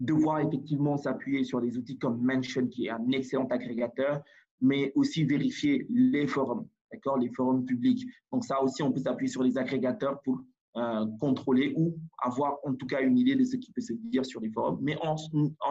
Devoir 0.00 0.40
effectivement 0.40 0.96
s'appuyer 0.96 1.44
sur 1.44 1.60
des 1.60 1.76
outils 1.76 1.98
comme 1.98 2.20
Mention, 2.22 2.66
qui 2.68 2.86
est 2.86 2.90
un 2.90 3.10
excellent 3.10 3.46
agrégateur, 3.46 4.22
mais 4.60 4.92
aussi 4.94 5.24
vérifier 5.24 5.86
les 5.90 6.26
forums, 6.26 6.68
d'accord, 6.92 7.18
les 7.18 7.30
forums 7.30 7.64
publics. 7.64 8.06
Donc 8.32 8.44
ça 8.44 8.62
aussi, 8.62 8.82
on 8.82 8.92
peut 8.92 9.00
s'appuyer 9.00 9.30
sur 9.30 9.42
les 9.42 9.58
agrégateurs 9.58 10.20
pour 10.22 10.40
euh, 10.76 11.06
contrôler 11.20 11.72
ou 11.76 11.96
avoir 12.18 12.58
en 12.64 12.74
tout 12.74 12.86
cas 12.86 13.00
une 13.00 13.18
idée 13.18 13.34
de 13.34 13.44
ce 13.44 13.56
qui 13.56 13.72
peut 13.72 13.80
se 13.80 13.92
dire 13.94 14.24
sur 14.24 14.40
les 14.40 14.50
forums, 14.50 14.78
mais 14.80 14.96
en, 15.02 15.16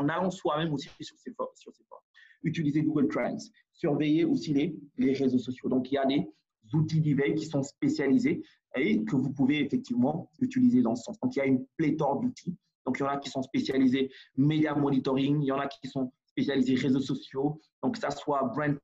allant 0.10 0.32
soi-même 0.32 0.74
aussi 0.74 0.90
sur 1.00 1.18
ces, 1.18 1.32
forums, 1.32 1.54
sur. 1.56 1.72
Utiliser 2.44 2.84
Google 2.84 3.08
Trends, 3.08 3.38
surveiller 3.74 4.24
aussi 4.24 4.54
les, 4.54 4.76
les 4.98 5.14
réseaux 5.14 5.40
sociaux. 5.40 5.70
Donc 5.70 5.92
il 5.92 5.96
y 5.96 5.98
a 5.98 6.06
des 6.06 6.30
outils 6.74 7.02
divers 7.02 7.36
qui 7.36 7.46
sont 7.46 7.64
spécialisés 7.64 8.44
et 8.76 9.04
que 9.04 9.16
vous 9.16 9.32
pouvez 9.32 9.64
effectivement 9.64 10.30
utiliser 10.40 10.82
dans 10.82 10.96
ce 10.96 11.04
sens. 11.04 11.20
Donc, 11.20 11.36
il 11.36 11.40
y 11.40 11.42
a 11.42 11.46
une 11.46 11.66
pléthore 11.78 12.20
d'outils. 12.20 12.56
Donc, 12.86 13.00
il 13.00 13.04
y 13.04 13.06
en 13.06 13.10
a 13.10 13.18
qui 13.18 13.30
sont 13.30 13.42
spécialisés 13.42 14.12
média 14.36 14.76
monitoring, 14.76 15.42
il 15.42 15.48
y 15.48 15.52
en 15.52 15.60
a 15.60 15.68
qui 15.68 15.88
sont 15.88 16.12
spécialisés 16.26 16.76
réseaux 16.76 17.02
sociaux. 17.02 17.60
Donc, 17.82 17.96
que 17.96 18.00
ça 18.00 18.12
soit 18.12 18.44
Brand, 18.56 18.78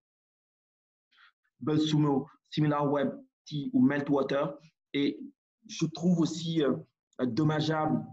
BuzzSumo, 1.59 2.27
SimilarWeb 2.49 3.11
ou 3.73 3.81
Meltwater. 3.81 4.57
Et 4.93 5.19
je 5.67 5.85
trouve 5.85 6.19
aussi 6.19 6.63
euh, 6.63 6.75
dommageable 7.25 8.05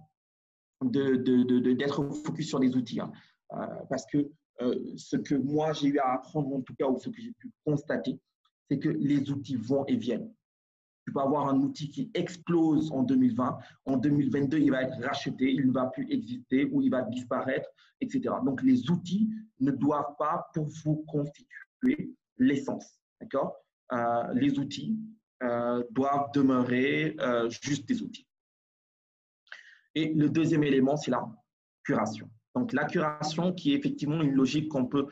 d'être 0.82 2.02
de, 2.02 2.14
focus 2.24 2.48
sur 2.48 2.60
des 2.60 2.74
outils. 2.76 3.00
Hein. 3.00 3.12
Euh, 3.52 3.66
parce 3.88 4.06
que 4.06 4.30
euh, 4.60 4.74
ce 4.96 5.16
que 5.16 5.34
moi 5.34 5.72
j'ai 5.72 5.88
eu 5.88 5.98
à 5.98 6.14
apprendre, 6.14 6.54
en 6.54 6.60
tout 6.60 6.74
cas, 6.74 6.86
ou 6.86 6.98
ce 6.98 7.08
que 7.08 7.20
j'ai 7.20 7.32
pu 7.32 7.50
constater, 7.64 8.20
c'est 8.70 8.78
que 8.78 8.88
les 8.88 9.30
outils 9.30 9.56
vont 9.56 9.84
et 9.86 9.96
viennent. 9.96 10.32
Tu 11.06 11.12
peux 11.12 11.20
avoir 11.20 11.48
un 11.48 11.58
outil 11.60 11.90
qui 11.90 12.10
explose 12.14 12.92
en 12.92 13.02
2020. 13.02 13.58
En 13.86 13.96
2022, 13.96 14.58
il 14.58 14.70
va 14.70 14.82
être 14.82 15.02
racheté, 15.02 15.50
il 15.50 15.66
ne 15.66 15.72
va 15.72 15.86
plus 15.86 16.08
exister 16.10 16.66
ou 16.66 16.80
il 16.82 16.90
va 16.90 17.02
disparaître, 17.02 17.68
etc. 18.00 18.34
Donc, 18.44 18.62
les 18.62 18.88
outils 18.90 19.28
ne 19.58 19.72
doivent 19.72 20.14
pas, 20.18 20.48
pour 20.54 20.68
vous, 20.84 21.04
constituer 21.08 22.14
l'essence. 22.38 23.00
D'accord? 23.20 23.56
Euh, 23.92 24.32
Les 24.34 24.58
outils 24.58 24.96
euh, 25.42 25.82
doivent 25.90 26.30
demeurer 26.32 27.16
euh, 27.20 27.50
juste 27.50 27.88
des 27.88 28.02
outils. 28.02 28.26
Et 29.96 30.14
le 30.14 30.28
deuxième 30.30 30.62
élément, 30.62 30.96
c'est 30.96 31.10
la 31.10 31.26
curation. 31.82 32.30
Donc, 32.56 32.72
la 32.72 32.84
curation 32.84 33.52
qui 33.52 33.72
est 33.72 33.76
effectivement 33.76 34.20
une 34.22 34.32
logique 34.32 34.68
qu'on 34.68 34.86
peut 34.86 35.06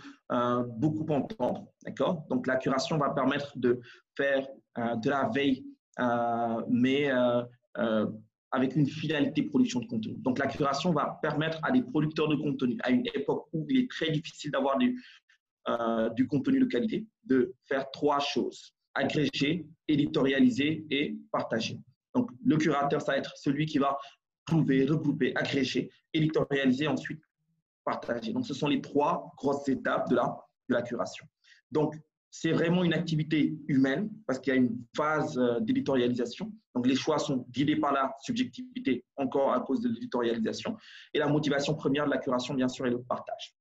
beaucoup 0.77 1.07
entendre. 1.13 1.67
D'accord? 1.85 2.25
Donc, 2.29 2.47
la 2.47 2.57
curation 2.57 2.99
va 2.99 3.11
permettre 3.11 3.57
de 3.57 3.81
faire 4.17 4.47
de 4.77 5.09
la 5.09 5.29
veille 5.29 5.65
euh, 6.01 6.63
mais 6.69 7.11
euh, 7.11 7.43
euh, 7.79 8.07
avec 8.53 8.77
une 8.77 8.87
finalité 8.87 9.43
production 9.43 9.81
de 9.81 9.87
contenu. 9.87 10.15
Donc, 10.19 10.39
la 10.39 10.47
curation 10.47 10.93
va 10.93 11.19
permettre 11.21 11.59
à 11.63 11.71
des 11.71 11.83
producteurs 11.83 12.29
de 12.29 12.37
contenu, 12.37 12.79
à 12.83 12.91
une 12.91 13.07
époque 13.15 13.47
où 13.53 13.67
il 13.69 13.79
est 13.81 13.91
très 13.91 14.11
difficile 14.11 14.51
d'avoir 14.51 14.79
du, 14.79 15.03
du 16.17 16.27
contenu 16.27 16.61
de 16.61 16.65
qualité, 16.65 17.07
de 17.25 17.55
faire 17.67 17.91
trois 17.91 18.21
choses 18.21 18.73
agréger, 18.95 19.67
éditorialiser 19.87 20.87
et 20.91 21.19
partager. 21.31 21.79
Donc, 22.15 22.31
le 22.43 22.57
curateur, 22.57 23.03
ça 23.03 23.13
va 23.13 23.19
être 23.19 23.37
celui 23.37 23.67
qui 23.67 23.79
va 23.79 23.97
trouver, 24.47 24.87
regrouper, 24.87 25.37
agréger, 25.37 25.91
éditorialiser, 26.15 26.89
ensuite 26.89 27.21
Donc, 28.33 28.47
ce 28.47 28.55
sont 28.55 28.69
les 28.69 28.81
trois 28.81 29.33
grosses 29.37 29.69
étapes 29.69 30.09
de 30.11 30.17
la, 30.17 30.37
de 30.69 30.75
la 30.75 30.83
curation. 30.83 31.27
Donc, 31.71 31.95
c'est 32.31 32.53
vraiment 32.53 32.85
une 32.85 32.93
activité 32.93 33.59
humaine 33.69 34.11
parce 34.27 34.39
qu'il 34.39 34.53
y 34.53 34.57
a 34.57 34.59
une 34.59 34.85
phase 34.95 35.39
euh, 35.39 35.61
d'éditorialisation. 35.61 36.53
Donc, 36.75 36.87
les 36.87 36.95
choix 36.95 37.19
sont 37.19 37.47
guidés 37.51 37.77
par 37.77 37.93
la 37.93 38.15
subjectivité, 38.21 39.05
encore 39.17 39.53
à 39.55 39.61
cause 39.61 39.81
de 39.81 39.89
l'éditorialisation. 39.89 40.77
Et 41.15 41.19
la 41.19 41.29
motivation 41.29 41.75
première 41.75 42.05
de 42.05 42.11
la 42.11 42.19
curation, 42.19 42.53
bien 42.53 42.69
sûr, 42.69 42.87
est 42.87 42.91
le 42.91 43.03
partage. 43.03 43.55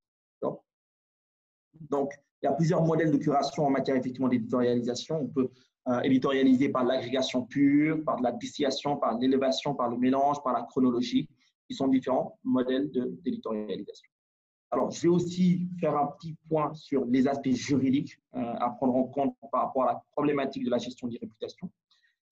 Donc, 1.80 2.14
il 2.42 2.46
y 2.46 2.50
a 2.50 2.54
plusieurs 2.54 2.84
modèles 2.84 3.12
de 3.12 3.18
curation 3.18 3.66
en 3.66 3.70
matière 3.70 3.96
effectivement 3.96 4.28
d'éditorialisation. 4.28 5.22
On 5.22 5.28
peut 5.28 5.50
euh, 5.88 6.00
éditorialiser 6.02 6.70
par 6.70 6.84
l'agrégation 6.84 7.44
pure, 7.44 8.04
par 8.04 8.20
la 8.22 8.32
distillation, 8.32 8.98
par 8.98 9.18
l'élévation, 9.18 9.74
par 9.76 9.90
le 9.90 9.98
mélange, 9.98 10.42
par 10.44 10.54
la 10.54 10.64
chronologie, 10.64 11.30
qui 11.68 11.76
sont 11.76 11.88
différents 11.88 12.40
modèles 12.44 12.90
d'éditorialisation. 12.92 14.10
Alors, 14.70 14.92
je 14.92 15.02
vais 15.02 15.08
aussi 15.08 15.68
faire 15.80 15.96
un 15.96 16.08
petit 16.08 16.36
point 16.50 16.74
sur 16.74 17.06
les 17.06 17.28
aspects 17.28 17.52
juridiques 17.52 18.20
euh, 18.36 18.54
à 18.60 18.70
prendre 18.72 18.96
en 18.96 19.04
compte 19.04 19.36
par 19.52 19.68
rapport 19.68 19.84
à 19.84 19.94
la 19.94 20.04
problématique 20.12 20.66
de 20.66 20.70
la 20.70 20.78
gestion 20.78 21.08
des 21.08 21.18
réputations. 21.18 21.72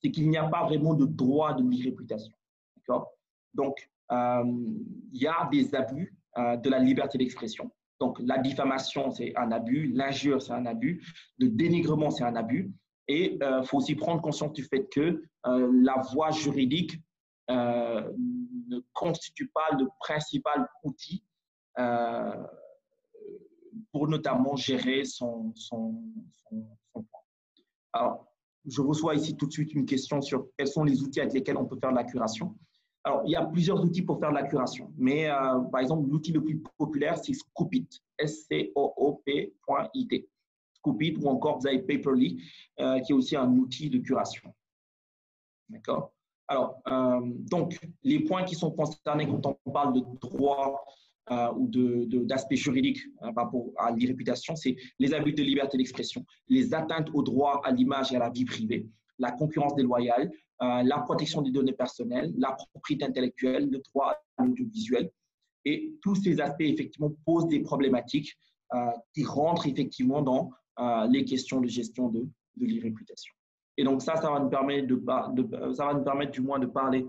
C'est 0.02 0.12
qu'il 0.12 0.30
n'y 0.30 0.38
a 0.38 0.44
pas 0.44 0.66
vraiment 0.66 0.94
de 0.94 1.06
droit 1.06 1.54
de 1.54 1.68
l'irréputation. 1.68 2.34
Donc, 3.54 3.90
euh, 4.12 4.44
il 5.14 5.22
y 5.22 5.28
a 5.28 5.48
des 5.50 5.74
abus 5.74 6.14
euh, 6.38 6.58
de 6.58 6.70
la 6.70 6.80
liberté 6.80 7.18
d'expression. 7.18 7.72
Donc, 8.02 8.20
la 8.20 8.38
diffamation, 8.38 9.12
c'est 9.12 9.34
un 9.38 9.52
abus, 9.54 9.94
l'injure, 9.94 10.42
c'est 10.42 10.52
un 10.52 10.66
abus, 10.66 11.02
le 11.38 11.48
dénigrement, 11.48 12.12
c'est 12.12 12.26
un 12.26 12.36
abus. 12.36 12.74
Et 13.08 13.38
il 13.40 13.66
faut 13.66 13.78
aussi 13.78 13.96
prendre 13.96 14.20
conscience 14.20 14.52
du 14.54 14.64
fait 14.64 14.90
que 14.92 15.24
la 15.46 16.02
voie 16.12 16.32
juridique 16.32 17.00
ne 18.76 18.82
constitue 18.94 19.48
pas 19.48 19.72
le 19.78 19.88
principal 20.00 20.68
outil 20.84 21.24
euh, 21.80 22.44
pour 23.92 24.08
notamment 24.08 24.56
gérer 24.56 25.04
son, 25.04 25.54
son, 25.56 26.02
Alors, 27.94 28.28
je 28.66 28.82
reçois 28.82 29.16
ici 29.16 29.36
tout 29.36 29.48
de 29.48 29.52
suite 29.52 29.74
une 29.74 29.86
question 29.86 30.22
sur 30.22 30.48
quels 30.58 30.68
sont 30.68 30.84
les 30.84 31.02
outils 31.02 31.22
avec 31.22 31.34
lesquels 31.34 31.58
on 31.58 31.66
peut 31.66 31.78
faire 31.80 31.92
de 31.92 31.96
la 31.96 32.04
curation. 32.04 32.56
Alors, 33.04 33.22
il 33.26 33.32
y 33.32 33.36
a 33.36 33.46
plusieurs 33.46 33.84
outils 33.84 34.02
pour 34.02 34.20
faire 34.20 34.30
de 34.32 34.36
la 34.36 34.48
curation, 34.48 34.92
mais 34.98 35.30
euh, 35.30 35.60
par 35.72 35.82
exemple, 35.82 36.10
l'outil 36.10 36.32
le 36.32 36.44
plus 36.44 36.64
populaire, 36.78 37.18
c'est 37.24 37.34
Scoopit, 37.34 37.88
S-C-O-O-P.it. 38.18 39.50
Scoopit 40.74 41.16
ou 41.22 41.30
encore 41.30 41.60
vous 41.60 41.68
avez 41.68 41.84
Paperly, 41.84 42.42
euh, 42.80 43.00
qui 43.02 43.12
est 43.12 43.16
aussi 43.16 43.36
un 43.36 43.52
outil 43.58 43.92
de 43.92 44.00
curation. 44.00 44.52
D'accord? 45.70 46.15
Alors, 46.48 46.80
donc, 47.50 47.80
les 48.04 48.20
points 48.20 48.44
qui 48.44 48.56
sont 48.56 48.72
concernés 48.72 49.28
quand 49.28 49.58
on 49.66 49.72
parle 49.72 49.94
de 49.94 50.02
droit 50.22 50.86
euh, 51.32 51.52
ou 51.56 51.68
d'aspects 52.24 52.54
juridiques 52.54 53.02
hein, 53.22 53.34
par 53.34 53.46
rapport 53.46 53.66
à 53.78 53.90
l'irréputation, 53.90 54.56
c'est 54.56 54.76
les 55.00 55.12
abus 55.12 55.34
de 55.34 55.42
liberté 55.42 55.76
d'expression, 55.76 56.24
les 56.48 56.72
atteintes 56.76 57.10
au 57.16 57.24
droit 57.24 57.62
à 57.64 57.72
l'image 57.72 58.12
et 58.12 58.16
à 58.16 58.20
la 58.20 58.30
vie 58.30 58.46
privée, 58.46 58.88
la 59.18 59.32
concurrence 59.32 59.74
déloyale, 59.74 60.30
euh, 60.62 60.84
la 60.84 61.00
protection 61.00 61.42
des 61.42 61.50
données 61.50 61.74
personnelles, 61.74 62.32
la 62.38 62.52
propriété 62.52 63.06
intellectuelle, 63.06 63.72
le 63.72 63.80
droit 63.80 64.14
à 64.38 64.46
l'audiovisuel. 64.46 65.10
Et 65.66 65.96
tous 66.04 66.14
ces 66.14 66.40
aspects, 66.40 66.62
effectivement, 66.62 67.12
posent 67.26 67.48
des 67.48 67.62
problématiques 67.62 68.38
euh, 68.76 68.92
qui 69.16 69.24
rentrent 69.24 69.66
effectivement 69.66 70.22
dans 70.22 70.52
les 71.10 71.24
questions 71.24 71.62
de 71.62 71.68
gestion 71.68 72.10
de, 72.10 72.28
de 72.58 72.66
l'irréputation. 72.66 73.34
Et 73.78 73.84
donc 73.84 74.02
ça, 74.02 74.16
ça 74.16 74.32
va 74.32 74.40
nous 74.40 74.50
permettre, 74.50 74.88
de, 74.88 74.96
de, 74.96 75.74
ça 75.74 75.86
va 75.86 75.94
nous 75.94 76.04
permettre 76.04 76.32
du 76.32 76.42
moins 76.42 76.60
de 76.60 76.68
parler 76.68 77.06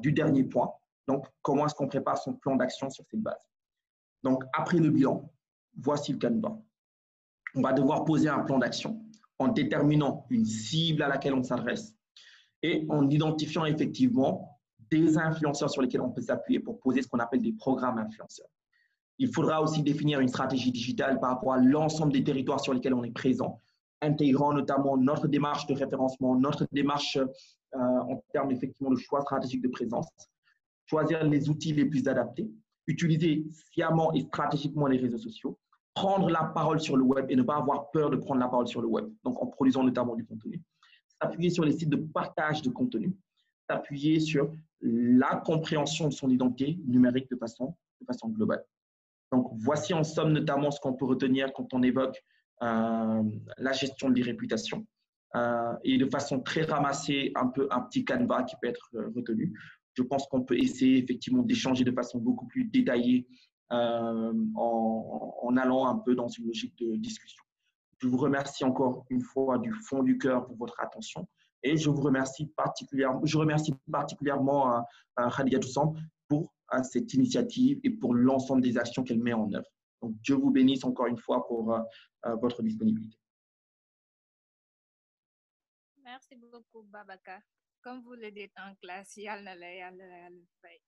du 0.00 0.12
dernier 0.12 0.44
point, 0.44 0.70
donc, 1.06 1.26
comment 1.42 1.66
est-ce 1.66 1.74
qu'on 1.74 1.86
prépare 1.86 2.18
son 2.18 2.34
plan 2.34 2.56
d'action 2.56 2.90
sur 2.90 3.04
cette 3.10 3.20
base? 3.20 3.34
Donc, 4.22 4.42
après 4.52 4.78
le 4.78 4.90
bilan, 4.90 5.30
voici 5.76 6.12
le 6.12 6.18
canevas. 6.18 6.56
On 7.54 7.60
va 7.60 7.72
devoir 7.72 8.04
poser 8.04 8.28
un 8.28 8.40
plan 8.40 8.58
d'action 8.58 9.00
en 9.38 9.48
déterminant 9.48 10.26
une 10.30 10.44
cible 10.44 11.02
à 11.02 11.08
laquelle 11.08 11.34
on 11.34 11.42
s'adresse 11.42 11.94
et 12.62 12.86
en 12.88 13.08
identifiant 13.10 13.64
effectivement 13.66 14.58
des 14.90 15.18
influenceurs 15.18 15.70
sur 15.70 15.82
lesquels 15.82 16.00
on 16.00 16.10
peut 16.10 16.22
s'appuyer 16.22 16.60
pour 16.60 16.80
poser 16.80 17.02
ce 17.02 17.08
qu'on 17.08 17.18
appelle 17.18 17.42
des 17.42 17.52
programmes 17.52 17.98
influenceurs. 17.98 18.48
Il 19.18 19.32
faudra 19.32 19.60
aussi 19.62 19.82
définir 19.82 20.20
une 20.20 20.28
stratégie 20.28 20.72
digitale 20.72 21.20
par 21.20 21.30
rapport 21.30 21.52
à 21.52 21.58
l'ensemble 21.58 22.12
des 22.12 22.24
territoires 22.24 22.60
sur 22.60 22.72
lesquels 22.72 22.94
on 22.94 23.04
est 23.04 23.12
présent, 23.12 23.60
intégrant 24.04 24.52
notamment 24.52 24.96
notre 24.96 25.28
démarche 25.28 25.66
de 25.66 25.74
référencement, 25.74 26.36
notre 26.36 26.66
démarche 26.72 27.16
euh, 27.16 27.78
en 27.78 28.22
termes 28.32 28.52
effectivement 28.52 28.90
de 28.90 28.96
choix 28.96 29.20
stratégique 29.22 29.62
de 29.62 29.68
présence, 29.68 30.08
choisir 30.86 31.24
les 31.24 31.48
outils 31.48 31.72
les 31.72 31.86
plus 31.86 32.06
adaptés, 32.06 32.48
utiliser 32.86 33.44
sciemment 33.72 34.12
et 34.12 34.20
stratégiquement 34.20 34.86
les 34.86 34.98
réseaux 34.98 35.18
sociaux, 35.18 35.58
prendre 35.94 36.28
la 36.28 36.44
parole 36.44 36.80
sur 36.80 36.96
le 36.96 37.04
web 37.04 37.26
et 37.30 37.36
ne 37.36 37.42
pas 37.42 37.56
avoir 37.56 37.90
peur 37.90 38.10
de 38.10 38.16
prendre 38.16 38.40
la 38.40 38.48
parole 38.48 38.68
sur 38.68 38.82
le 38.82 38.88
web, 38.88 39.08
donc 39.24 39.40
en 39.42 39.46
produisant 39.46 39.82
notamment 39.82 40.14
du 40.14 40.24
contenu, 40.24 40.60
s'appuyer 41.20 41.50
sur 41.50 41.64
les 41.64 41.72
sites 41.72 41.90
de 41.90 41.96
partage 41.96 42.62
de 42.62 42.70
contenu, 42.70 43.16
s'appuyer 43.68 44.20
sur 44.20 44.52
la 44.80 45.36
compréhension 45.36 46.08
de 46.08 46.12
son 46.12 46.28
identité 46.28 46.78
numérique 46.86 47.30
de 47.30 47.36
façon, 47.36 47.74
globale. 48.26 48.62
Donc, 49.32 49.50
voici 49.54 49.94
en 49.94 50.04
somme 50.04 50.32
notamment 50.32 50.70
ce 50.70 50.78
qu'on 50.78 50.92
peut 50.92 51.06
retenir 51.06 51.52
quand 51.54 51.72
on 51.72 51.82
évoque 51.82 52.22
la 52.60 53.72
gestion 53.72 54.08
de 54.08 54.14
l'irréputation. 54.14 54.86
Euh, 55.36 55.72
et 55.82 55.98
de 55.98 56.06
façon 56.06 56.38
très 56.40 56.62
ramassée, 56.62 57.32
un 57.34 57.48
peu 57.48 57.66
un 57.72 57.80
petit 57.80 58.04
canevas 58.04 58.44
qui 58.44 58.54
peut 58.62 58.68
être 58.68 58.88
euh, 58.94 59.10
retenu 59.16 59.52
je 59.94 60.02
pense 60.02 60.26
qu'on 60.26 60.42
peut 60.42 60.58
essayer 60.58 60.98
effectivement 60.98 61.42
d'échanger 61.42 61.84
de 61.84 61.92
façon 61.92 62.18
beaucoup 62.18 62.46
plus 62.46 62.64
détaillée 62.64 63.26
euh, 63.72 64.32
en, 64.54 65.56
allant 65.56 65.86
un 65.86 65.96
peu 65.96 66.14
dans 66.14 66.28
une 66.28 66.46
logique 66.46 66.76
de 66.78 66.96
discussion. 66.96 67.42
Je 67.98 68.08
vous 68.08 68.16
remercie 68.16 68.64
encore 68.64 69.06
une 69.08 69.22
fois 69.22 69.58
du 69.58 69.72
fond 69.72 70.02
du 70.02 70.18
cœur 70.18 70.46
pour 70.46 70.56
votre 70.56 70.78
attention 70.80 71.26
et 71.62 71.76
je 71.76 71.88
vous 71.88 72.02
remercie 72.02 72.46
particulièrement, 72.56 73.20
je 73.24 73.38
remercie 73.38 73.72
particulièrement 73.90 74.76
euh, 74.76 74.80
euh, 75.20 75.30
Khadija 75.30 75.60
Toussaint 75.60 75.92
pour 76.28 76.52
cette 76.82 77.14
initiative 77.14 77.78
et 77.84 77.90
pour 77.90 78.14
l'ensemble 78.14 78.62
des 78.62 78.78
actions 78.78 79.04
qu'elle 79.04 79.20
met 79.20 79.32
en 79.32 79.52
œuvre. 79.52 79.68
Donc, 80.04 80.20
Dieu 80.20 80.36
vous 80.36 80.50
bénisse 80.50 80.84
encore 80.84 81.06
une 81.06 81.18
fois 81.18 81.46
pour 81.46 81.62
votre 82.42 82.62
disponibilité. 82.62 83.16
Merci 86.02 86.36
beaucoup, 86.36 86.82
Babaka 86.82 87.40
comme 87.84 88.00
vous 88.00 88.14
le 88.14 88.30
dites 88.32 88.56
en 88.56 88.74
classe, 88.76 89.14
la 89.18 89.54
fay. 90.62 90.80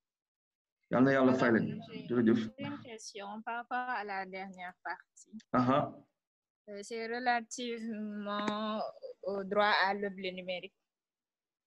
Fay 1.38 1.52
leen. 1.52 1.80
jërëjëf. 2.08 2.40
une 2.58 2.78
question 2.80 3.42
par 3.44 3.56
rapport 3.60 3.90
à 4.00 4.02
la 4.04 4.24
dernière 4.24 4.74
partie. 4.82 5.36
Uh 5.52 6.82
C'est 6.82 7.06
relativement 7.06 8.80
au 9.22 9.44
droit 9.44 9.74
à 9.86 9.94
l'oubli 9.94 10.32
numérique. 10.32 10.78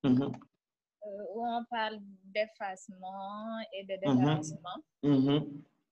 Mm 0.04 0.16
-hmm. 0.16 0.32
euh, 1.06 1.34
où 1.36 1.40
on 1.58 1.64
parle 1.76 1.98
d'effacement 2.34 3.60
et 3.76 3.84
de 3.90 3.96
déplacement. 4.04 4.80
Mm 5.04 5.20
-hmm. 5.24 5.40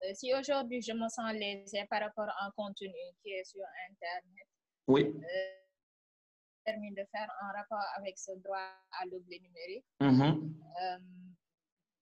Euh, 0.04 0.14
si 0.14 0.34
aujourd'hui 0.34 0.82
je 0.82 0.94
me 0.94 1.08
sens 1.10 1.32
lésé 1.34 1.86
par 1.90 2.02
rapport 2.02 2.30
à 2.30 2.46
un 2.46 2.52
contenu 2.52 3.04
qui 3.22 3.30
est 3.32 3.44
sur 3.44 3.64
Internet, 3.90 4.48
oui. 4.88 5.02
Euh, 5.04 5.68
permis 6.64 6.92
de 6.92 7.04
faire 7.12 7.30
un 7.42 7.52
rapport 7.58 7.84
avec 7.98 8.18
ce 8.18 8.32
droit 8.44 8.70
à 9.00 9.06
l'oubli 9.06 9.40
numérique. 9.42 9.86
Mm 10.00 10.10
-hmm. 10.10 10.34
euh, 10.82 11.00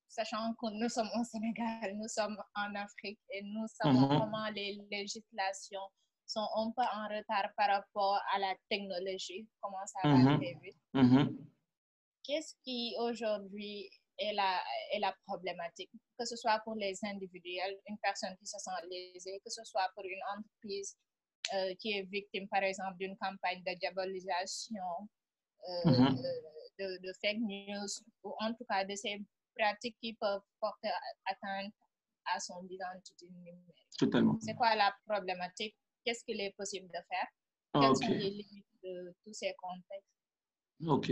sachant 0.07 0.53
que 0.59 0.67
nous 0.81 0.89
sommes 0.89 1.11
au 1.19 1.23
Sénégal, 1.23 1.87
nous 1.95 2.07
sommes 2.07 2.37
en 2.63 2.69
Afrique 2.75 3.19
et 3.35 3.41
nous 3.53 3.67
savons 3.67 4.01
mm 4.01 4.11
-hmm. 4.11 4.19
comment 4.19 4.49
les 4.59 4.71
législations 4.95 5.87
sont 6.33 6.47
un 6.61 6.71
peu 6.75 6.85
en 6.99 7.05
retard 7.15 7.47
par 7.57 7.69
rapport 7.75 8.19
à 8.33 8.39
la 8.39 8.53
technologie, 8.69 9.47
comment 9.61 9.85
ça 9.93 9.99
va 10.09 10.37
très 10.37 10.53
vite. 10.63 10.79
Mhm. 10.93 11.23
Qu'est-ce 12.23 12.53
qui 12.63 12.95
aujourd'hui 13.05 13.77
est 14.17 14.33
la, 14.33 14.63
est 14.91 14.99
la 14.99 15.13
problématique, 15.25 15.91
que 16.17 16.25
ce 16.25 16.35
soit 16.35 16.59
pour 16.63 16.75
les 16.75 16.95
individuels, 17.03 17.77
une 17.87 17.97
personne 17.99 18.35
qui 18.37 18.45
se 18.45 18.57
sent 18.57 18.87
lésée, 18.89 19.39
que 19.43 19.49
ce 19.49 19.63
soit 19.63 19.89
pour 19.93 20.05
une 20.05 20.21
entreprise 20.37 20.97
euh, 21.53 21.73
qui 21.75 21.91
est 21.93 22.03
victime, 22.03 22.47
par 22.47 22.63
exemple, 22.63 22.97
d'une 22.97 23.15
campagne 23.17 23.61
de 23.63 23.73
diabolisation, 23.79 24.81
euh, 25.69 25.91
Mhm. 25.91 26.15
de, 26.15 26.31
de, 26.79 26.97
de 27.07 27.13
fake 27.21 27.39
news, 27.39 27.87
ou 28.23 28.33
en 28.39 28.53
tout 28.53 28.65
cas 28.69 28.83
de 28.85 28.95
ces 28.95 29.21
pratiques 29.57 29.97
qui 30.01 30.13
peuvent 30.13 30.41
porter 30.59 30.89
atteinte 31.25 31.73
à 32.33 32.39
son 32.39 32.65
identité 32.69 33.27
numérique. 33.29 33.87
Totalement. 33.97 34.37
C'est 34.41 34.55
quoi 34.55 34.75
la 34.75 34.93
problématique? 35.07 35.75
Qu'est-ce 36.03 36.23
qu'il 36.23 36.39
est 36.41 36.53
possible 36.57 36.87
de 36.87 36.99
faire? 37.09 37.27
Quelles 37.73 37.91
Ok. 37.91 38.03
sont 38.03 38.11
les 38.13 38.29
limites 38.31 38.65
de 38.83 39.15
tous 39.23 39.33
ces 39.33 39.53
contextes? 39.57 40.14
Ok. 40.85 41.11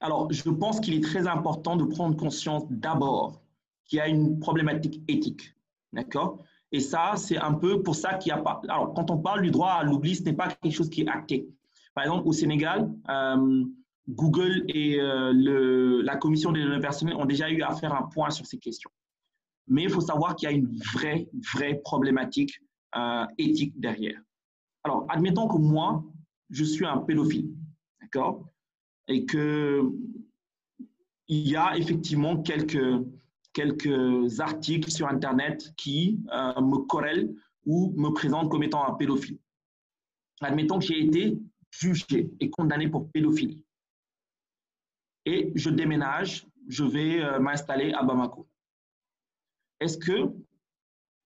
Alors, 0.00 0.30
je 0.32 0.48
pense 0.50 0.80
qu'il 0.80 0.94
est 0.94 1.02
très 1.02 1.26
important 1.26 1.76
de 1.76 1.84
prendre 1.84 2.16
conscience 2.16 2.64
d'abord 2.70 3.42
qu'il 3.84 3.98
y 3.98 4.00
a 4.00 4.08
une 4.08 4.38
problématique 4.38 5.02
éthique. 5.08 5.54
D'accord? 5.92 6.44
Et 6.70 6.80
ça, 6.80 7.14
c'est 7.16 7.38
un 7.38 7.54
peu 7.54 7.82
pour 7.82 7.94
ça 7.94 8.14
qu'il 8.14 8.32
n'y 8.32 8.38
a 8.38 8.42
pas. 8.42 8.60
Alors, 8.68 8.92
quand 8.94 9.10
on 9.10 9.18
parle 9.18 9.42
du 9.42 9.50
droit 9.50 9.70
à 9.70 9.82
l'oubli, 9.82 10.14
ce 10.14 10.22
n'est 10.22 10.34
pas 10.34 10.48
quelque 10.48 10.74
chose 10.74 10.90
qui 10.90 11.02
est 11.02 11.08
acté. 11.08 11.48
Par 11.94 12.04
exemple, 12.04 12.28
au 12.28 12.32
Sénégal, 12.32 12.92
euh, 13.08 13.64
Google 14.08 14.64
et 14.68 15.00
euh, 15.00 16.02
la 16.02 16.16
commission 16.16 16.52
des 16.52 16.62
données 16.62 16.80
personnelles 16.80 17.16
ont 17.16 17.24
déjà 17.24 17.50
eu 17.50 17.62
à 17.62 17.74
faire 17.74 17.94
un 17.94 18.02
point 18.02 18.30
sur 18.30 18.46
ces 18.46 18.58
questions. 18.58 18.90
mais 19.66 19.82
il 19.82 19.90
faut 19.90 20.00
savoir 20.00 20.34
qu'il 20.36 20.48
y 20.48 20.52
a 20.52 20.54
une 20.54 20.78
vraie, 20.94 21.28
vraie 21.54 21.74
problématique 21.84 22.60
euh, 22.96 23.26
éthique 23.36 23.78
derrière. 23.78 24.20
Alors, 24.84 25.04
admettons 25.08 25.48
que 25.48 25.58
moi, 25.58 26.04
je 26.50 26.64
suis 26.64 26.86
un 26.86 26.98
pédophile, 26.98 27.50
d'accord? 28.00 28.47
Et 29.08 29.24
que 29.24 29.82
il 31.28 31.48
y 31.48 31.56
a 31.56 31.76
effectivement 31.76 32.42
quelques, 32.42 33.04
quelques 33.52 34.40
articles 34.40 34.90
sur 34.90 35.08
Internet 35.08 35.72
qui 35.76 36.20
euh, 36.32 36.60
me 36.60 36.78
corrèlent 36.86 37.34
ou 37.66 37.92
me 37.96 38.10
présentent 38.10 38.50
comme 38.50 38.62
étant 38.62 38.86
un 38.86 38.94
pédophile. 38.94 39.38
Admettons 40.40 40.78
que 40.78 40.86
j'ai 40.86 41.04
été 41.04 41.38
jugé 41.70 42.30
et 42.40 42.50
condamné 42.50 42.88
pour 42.88 43.10
pédophilie. 43.10 43.64
Et 45.26 45.52
je 45.54 45.68
déménage, 45.68 46.46
je 46.68 46.84
vais 46.84 47.22
euh, 47.22 47.38
m'installer 47.38 47.92
à 47.92 48.02
Bamako. 48.02 48.48
Est-ce 49.80 49.98
que 49.98 50.32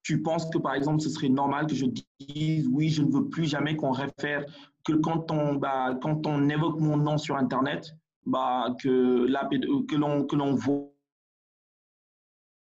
tu 0.03 0.20
penses 0.22 0.51
que, 0.51 0.59
par 0.59 0.74
exemple, 0.74 1.01
ce 1.01 1.09
serait 1.09 1.28
normal 1.28 1.66
que 1.66 1.74
je 1.74 1.87
dise 2.18 2.66
oui, 2.68 2.89
je 2.89 3.03
ne 3.03 3.12
veux 3.12 3.28
plus 3.28 3.45
jamais 3.45 3.76
qu'on 3.76 3.93
réfère, 3.93 4.45
que 4.85 4.93
quand 4.95 5.30
on, 5.30 5.55
bah, 5.55 5.97
quand 6.01 6.26
on 6.26 6.49
évoque 6.49 6.80
mon 6.80 6.97
nom 6.97 7.18
sur 7.18 7.37
Internet, 7.37 7.93
bah, 8.26 8.74
que, 8.80 9.26
la, 9.26 9.49
que 9.49 9.97
l'on 9.97 10.24
que 10.24 10.37
l'on 10.37 10.57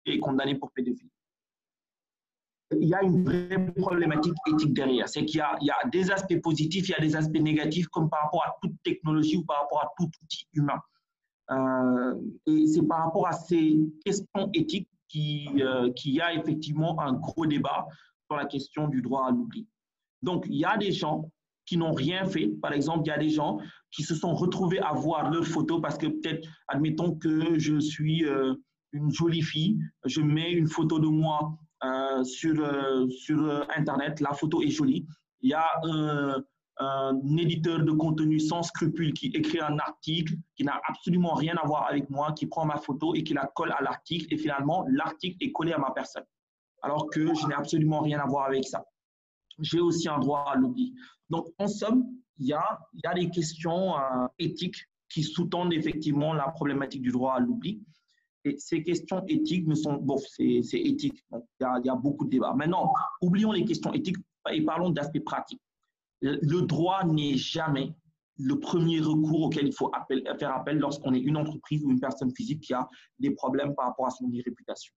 est 0.06 0.20
condamné 0.20 0.56
pour 0.56 0.72
pédophilie. 0.72 1.12
Il 2.72 2.88
y 2.88 2.96
a 2.96 3.04
une 3.04 3.24
vraie 3.24 3.74
problématique 3.74 4.34
éthique 4.48 4.74
derrière. 4.74 5.08
C'est 5.08 5.24
qu'il 5.26 5.38
y 5.38 5.42
a, 5.42 5.56
y 5.62 5.70
a 5.70 5.88
des 5.90 6.12
aspects 6.12 6.42
positifs, 6.42 6.90
il 6.90 6.92
y 6.92 6.96
a 6.96 7.00
des 7.00 7.16
aspects 7.16 7.40
négatifs, 7.40 7.88
comme 7.88 8.10
par 8.10 8.24
rapport 8.24 8.44
à 8.44 8.56
toute 8.62 8.74
technologie 8.84 9.38
ou 9.38 9.46
par 9.46 9.62
rapport 9.62 9.82
à 9.82 9.92
tout 9.98 10.10
outil 10.24 10.48
humain. 10.54 10.80
Euh, 11.52 12.16
et 12.48 12.66
c'est 12.68 12.82
par 12.82 13.06
rapport 13.06 13.28
à 13.28 13.34
ces 13.34 13.78
questions 14.04 14.50
éthiques 14.54 14.90
euh, 15.16 15.94
qu'il 15.94 16.14
y 16.14 16.22
a 16.22 16.34
effectivement 16.34 17.00
un 17.00 17.14
gros 17.14 17.46
débat 17.46 17.88
sur 18.26 18.36
la 18.36 18.46
question 18.46 18.88
du 18.88 19.02
droit 19.02 19.28
à 19.28 19.32
l'oubli. 19.32 19.68
Donc, 20.22 20.46
il 20.48 20.56
y 20.56 20.66
a 20.66 20.76
des 20.78 20.92
gens 20.92 21.30
qui 21.66 21.78
n'ont 21.78 21.94
rien 21.94 22.26
fait. 22.26 22.48
Par 22.62 22.74
exemple, 22.74 23.04
il 23.06 23.10
y 23.10 23.14
a 23.14 23.18
des 23.18 23.30
gens 23.30 23.60
qui 23.92 24.04
se 24.04 24.16
sont 24.16 24.34
retrouvés 24.34 24.80
à 24.80 24.94
voir 24.94 25.32
leur 25.32 25.46
photo 25.46 25.80
parce 25.80 25.98
que 25.98 26.08
peut-être, 26.08 26.48
admettons 26.68 27.16
que 27.16 27.58
je 27.60 27.80
suis 27.80 28.26
euh, 28.26 28.54
une 28.92 29.12
jolie 29.12 29.42
fille, 29.42 29.78
je 30.06 30.22
mets 30.22 30.52
une 30.52 30.68
photo 30.68 31.00
de 31.00 31.08
moi 31.08 31.58
euh, 31.84 32.24
sur, 32.24 32.56
sur 33.10 33.66
Internet, 33.76 34.20
la 34.22 34.34
photo 34.34 34.62
est 34.62 34.70
jolie. 34.70 35.06
Il 35.42 35.50
y 35.50 35.54
a 35.54 35.66
un, 35.84 36.44
un 36.78 37.38
éditeur 37.38 37.84
de 37.84 37.92
contenu 37.92 38.40
sans 38.40 38.64
scrupule 38.64 39.14
qui 39.14 39.28
écrit 39.28 39.60
un 39.62 39.78
article 39.80 40.36
qui 40.56 40.64
n'a 40.64 40.80
absolument 40.88 41.34
rien 41.34 41.56
à 41.62 41.66
voir 41.66 41.88
avec 41.88 42.10
moi, 42.10 42.34
qui 42.34 42.48
prend 42.48 42.66
ma 42.66 42.78
photo 42.78 43.16
et 43.16 43.24
qui 43.24 43.34
la 43.34 43.50
colle 43.56 43.72
à 43.72 43.82
l'article 43.82 44.34
et 44.34 44.38
finalement 44.38 44.86
l'article 44.90 45.38
est 45.42 45.52
collé 45.52 45.72
à 45.72 45.78
ma 45.78 45.92
personne, 45.92 46.26
alors 46.82 47.10
que 47.10 47.34
je 47.34 47.48
n'ai 47.48 47.54
absolument 47.54 48.02
rien 48.02 48.20
à 48.20 48.26
voir 48.26 48.46
avec 48.46 48.66
ça. 48.66 48.84
J'ai 49.60 49.80
aussi 49.80 50.10
un 50.10 50.20
droit 50.20 50.52
à 50.52 50.56
l'oubli. 50.56 50.94
Donc 51.30 51.48
en 51.58 51.68
somme, 51.68 52.06
il 52.38 52.48
y 52.48 52.54
a, 52.54 52.80
des 53.16 53.30
questions 53.30 53.98
euh, 53.98 54.28
éthiques 54.40 54.86
qui 55.10 55.24
sous-tendent 55.24 55.74
effectivement 55.74 56.34
la 56.34 56.50
problématique 56.50 57.02
du 57.02 57.12
droit 57.12 57.36
à 57.36 57.40
l'oubli. 57.40 57.82
Et 58.44 58.58
ces 58.58 58.84
questions 58.84 59.24
éthiques 59.28 59.68
ne 59.68 59.76
sont, 59.76 59.94
bon, 59.94 60.18
c'est 60.18 60.62
éthique, 60.74 61.24
donc 61.32 61.46
il 61.60 61.64
y, 61.64 61.66
a, 61.66 61.80
il 61.80 61.86
y 61.86 61.90
a 61.90 61.96
beaucoup 61.96 62.26
de 62.26 62.30
débats. 62.30 62.54
Maintenant, 62.54 62.94
oublions 63.22 63.52
les 63.52 63.66
questions 63.66 63.92
éthiques 63.94 64.18
et 64.52 64.62
parlons 64.62 64.92
d'aspects 64.92 65.24
pratiques 65.24 65.62
le 66.22 66.62
droit 66.62 67.04
n'est 67.06 67.38
jamais 67.38 67.94
le 68.38 68.60
premier 68.60 69.00
recours 69.00 69.44
auquel 69.44 69.68
il 69.68 69.74
faut 69.74 69.92
faire 70.40 70.54
appel 70.54 70.78
lorsqu'on 70.78 71.14
est 71.14 71.20
une 71.20 71.38
entreprise 71.38 71.84
ou 71.86 71.92
une 71.92 72.00
personne 72.00 72.32
physique 72.36 72.62
qui 72.62 72.74
a 72.74 72.88
des 73.20 73.32
problèmes 73.32 73.74
par 73.76 73.88
rapport 73.88 74.08
à 74.08 74.10
son 74.10 74.26
réputation. 74.28 74.94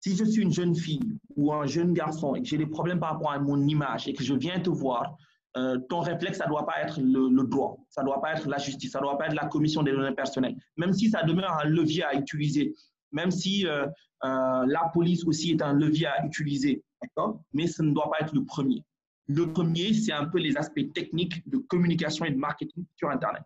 Si 0.00 0.16
je 0.16 0.24
suis 0.24 0.42
une 0.42 0.52
jeune 0.52 0.74
fille 0.74 1.18
ou 1.36 1.52
un 1.52 1.66
jeune 1.66 1.92
garçon 1.92 2.34
et 2.34 2.42
que 2.42 2.48
j'ai 2.48 2.58
des 2.58 2.66
problèmes 2.66 2.98
par 2.98 3.12
rapport 3.12 3.30
à 3.30 3.38
mon 3.38 3.66
image 3.68 4.08
et 4.08 4.12
que 4.12 4.24
je 4.24 4.34
viens 4.34 4.58
te 4.60 4.70
voir, 4.70 5.16
euh, 5.56 5.78
ton 5.88 6.00
réflexe, 6.00 6.38
ça 6.38 6.46
ne 6.46 6.50
doit 6.50 6.66
pas 6.66 6.82
être 6.82 7.00
le, 7.00 7.46
droit, 7.46 7.78
ça 7.88 8.02
ne 8.02 8.06
doit 8.06 8.20
pas 8.20 8.32
être 8.32 8.48
la 8.48 8.58
justice, 8.58 8.90
ça 8.92 8.98
ne 8.98 9.04
doit 9.04 9.16
pas 9.16 9.26
être 9.26 9.34
la 9.34 9.46
commission 9.46 9.82
des 9.82 9.92
données 9.92 10.14
personnelles, 10.14 10.56
même 10.76 10.92
si 10.92 11.10
ça 11.10 11.22
demeure 11.22 11.52
un 11.52 11.64
levier 11.64 12.02
à 12.02 12.14
utiliser, 12.14 12.74
même 13.12 13.30
si 13.30 13.66
euh, 13.66 13.86
euh, 14.24 14.66
la 14.66 14.90
police 14.92 15.24
aussi 15.24 15.52
est 15.52 15.62
un 15.62 15.72
levier 15.72 16.06
à 16.06 16.24
utiliser, 16.26 16.82
d'accord? 17.00 17.40
Mais 17.52 17.68
ce 17.68 17.82
ne 17.82 17.92
doit 17.92 18.10
pas 18.10 18.24
être 18.24 18.34
le 18.34 18.44
premier. 18.44 18.82
Le 19.28 19.52
premier, 19.52 19.94
c'est 19.94 20.12
un 20.12 20.26
peu 20.26 20.38
les 20.38 20.56
aspects 20.56 20.92
techniques 20.92 21.48
de 21.48 21.58
communication 21.58 22.24
et 22.24 22.30
de 22.30 22.36
marketing 22.36 22.84
sur 22.96 23.08
Internet. 23.08 23.42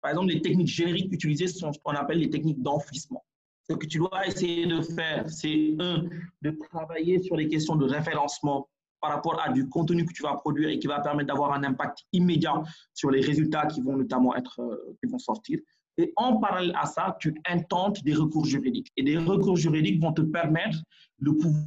Par 0.00 0.12
exemple, 0.12 0.32
les 0.32 0.40
techniques 0.40 0.68
génériques 0.68 1.12
utilisées 1.12 1.46
sont 1.46 1.72
ce 1.72 1.78
qu'on 1.80 1.92
appelle 1.92 2.18
les 2.18 2.30
techniques 2.30 2.62
d'enfouissement. 2.62 3.22
Ce 3.68 3.74
que 3.74 3.86
tu 3.86 3.98
dois 3.98 4.26
essayer 4.26 4.66
de 4.66 4.80
faire, 4.80 5.28
c'est 5.28 5.76
un, 5.78 6.04
de 6.42 6.50
travailler 6.70 7.22
sur 7.22 7.36
les 7.36 7.48
questions 7.48 7.76
de 7.76 7.84
référencement 7.84 8.68
par 9.00 9.10
rapport 9.10 9.40
à 9.40 9.50
du 9.50 9.68
contenu 9.68 10.04
que 10.04 10.12
tu 10.12 10.22
vas 10.22 10.34
produire 10.34 10.68
et 10.68 10.78
qui 10.78 10.86
va 10.86 11.00
permettre 11.00 11.28
d'avoir 11.28 11.52
un 11.52 11.64
impact 11.64 12.00
immédiat 12.12 12.62
sur 12.94 13.10
les 13.10 13.20
résultats 13.20 13.66
qui 13.66 13.80
vont 13.80 13.96
notamment 13.96 14.34
être, 14.36 14.60
euh, 14.60 14.96
qui 15.02 15.10
vont 15.10 15.18
sortir. 15.18 15.58
Et 15.96 16.12
en 16.16 16.38
parallèle 16.38 16.74
à 16.78 16.86
ça, 16.86 17.16
tu 17.20 17.34
intentes 17.46 18.02
des 18.04 18.14
recours 18.14 18.44
juridiques. 18.44 18.90
Et 18.96 19.02
des 19.02 19.18
recours 19.18 19.56
juridiques 19.56 20.00
vont 20.00 20.12
te 20.12 20.22
permettre 20.22 20.78
de 21.18 21.30
pouvoir 21.30 21.64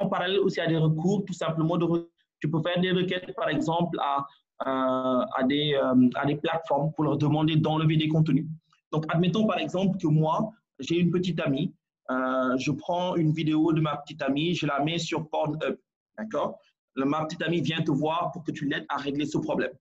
en 0.00 0.08
parallèle 0.08 0.40
aussi 0.40 0.60
à 0.60 0.66
des 0.66 0.78
recours, 0.78 1.24
tout 1.26 1.34
simplement, 1.34 1.76
de, 1.76 2.10
tu 2.40 2.50
peux 2.50 2.60
faire 2.62 2.80
des 2.80 2.90
requêtes, 2.90 3.34
par 3.36 3.48
exemple, 3.48 3.98
à, 4.00 4.26
à, 4.58 5.42
des, 5.44 5.74
euh, 5.74 6.08
à 6.14 6.26
des 6.26 6.36
plateformes 6.36 6.92
pour 6.92 7.04
leur 7.04 7.16
demander 7.18 7.56
d'enlever 7.56 7.96
des 7.96 8.08
contenus. 8.08 8.46
Donc, 8.92 9.04
admettons, 9.08 9.46
par 9.46 9.58
exemple, 9.58 9.98
que 9.98 10.06
moi, 10.06 10.50
j'ai 10.78 10.98
une 10.98 11.10
petite 11.10 11.38
amie, 11.40 11.74
euh, 12.10 12.56
je 12.58 12.70
prends 12.72 13.16
une 13.16 13.32
vidéo 13.32 13.72
de 13.72 13.80
ma 13.80 13.96
petite 13.98 14.22
amie, 14.22 14.54
je 14.54 14.66
la 14.66 14.80
mets 14.80 14.98
sur 14.98 15.28
Pornhub, 15.28 15.78
d'accord? 16.18 16.58
Ma 16.96 17.24
petite 17.24 17.42
amie 17.42 17.60
vient 17.60 17.82
te 17.82 17.90
voir 17.90 18.30
pour 18.32 18.42
que 18.44 18.50
tu 18.50 18.66
l'aides 18.66 18.86
à 18.88 18.96
régler 18.96 19.26
ce 19.26 19.38
problème. 19.38 19.72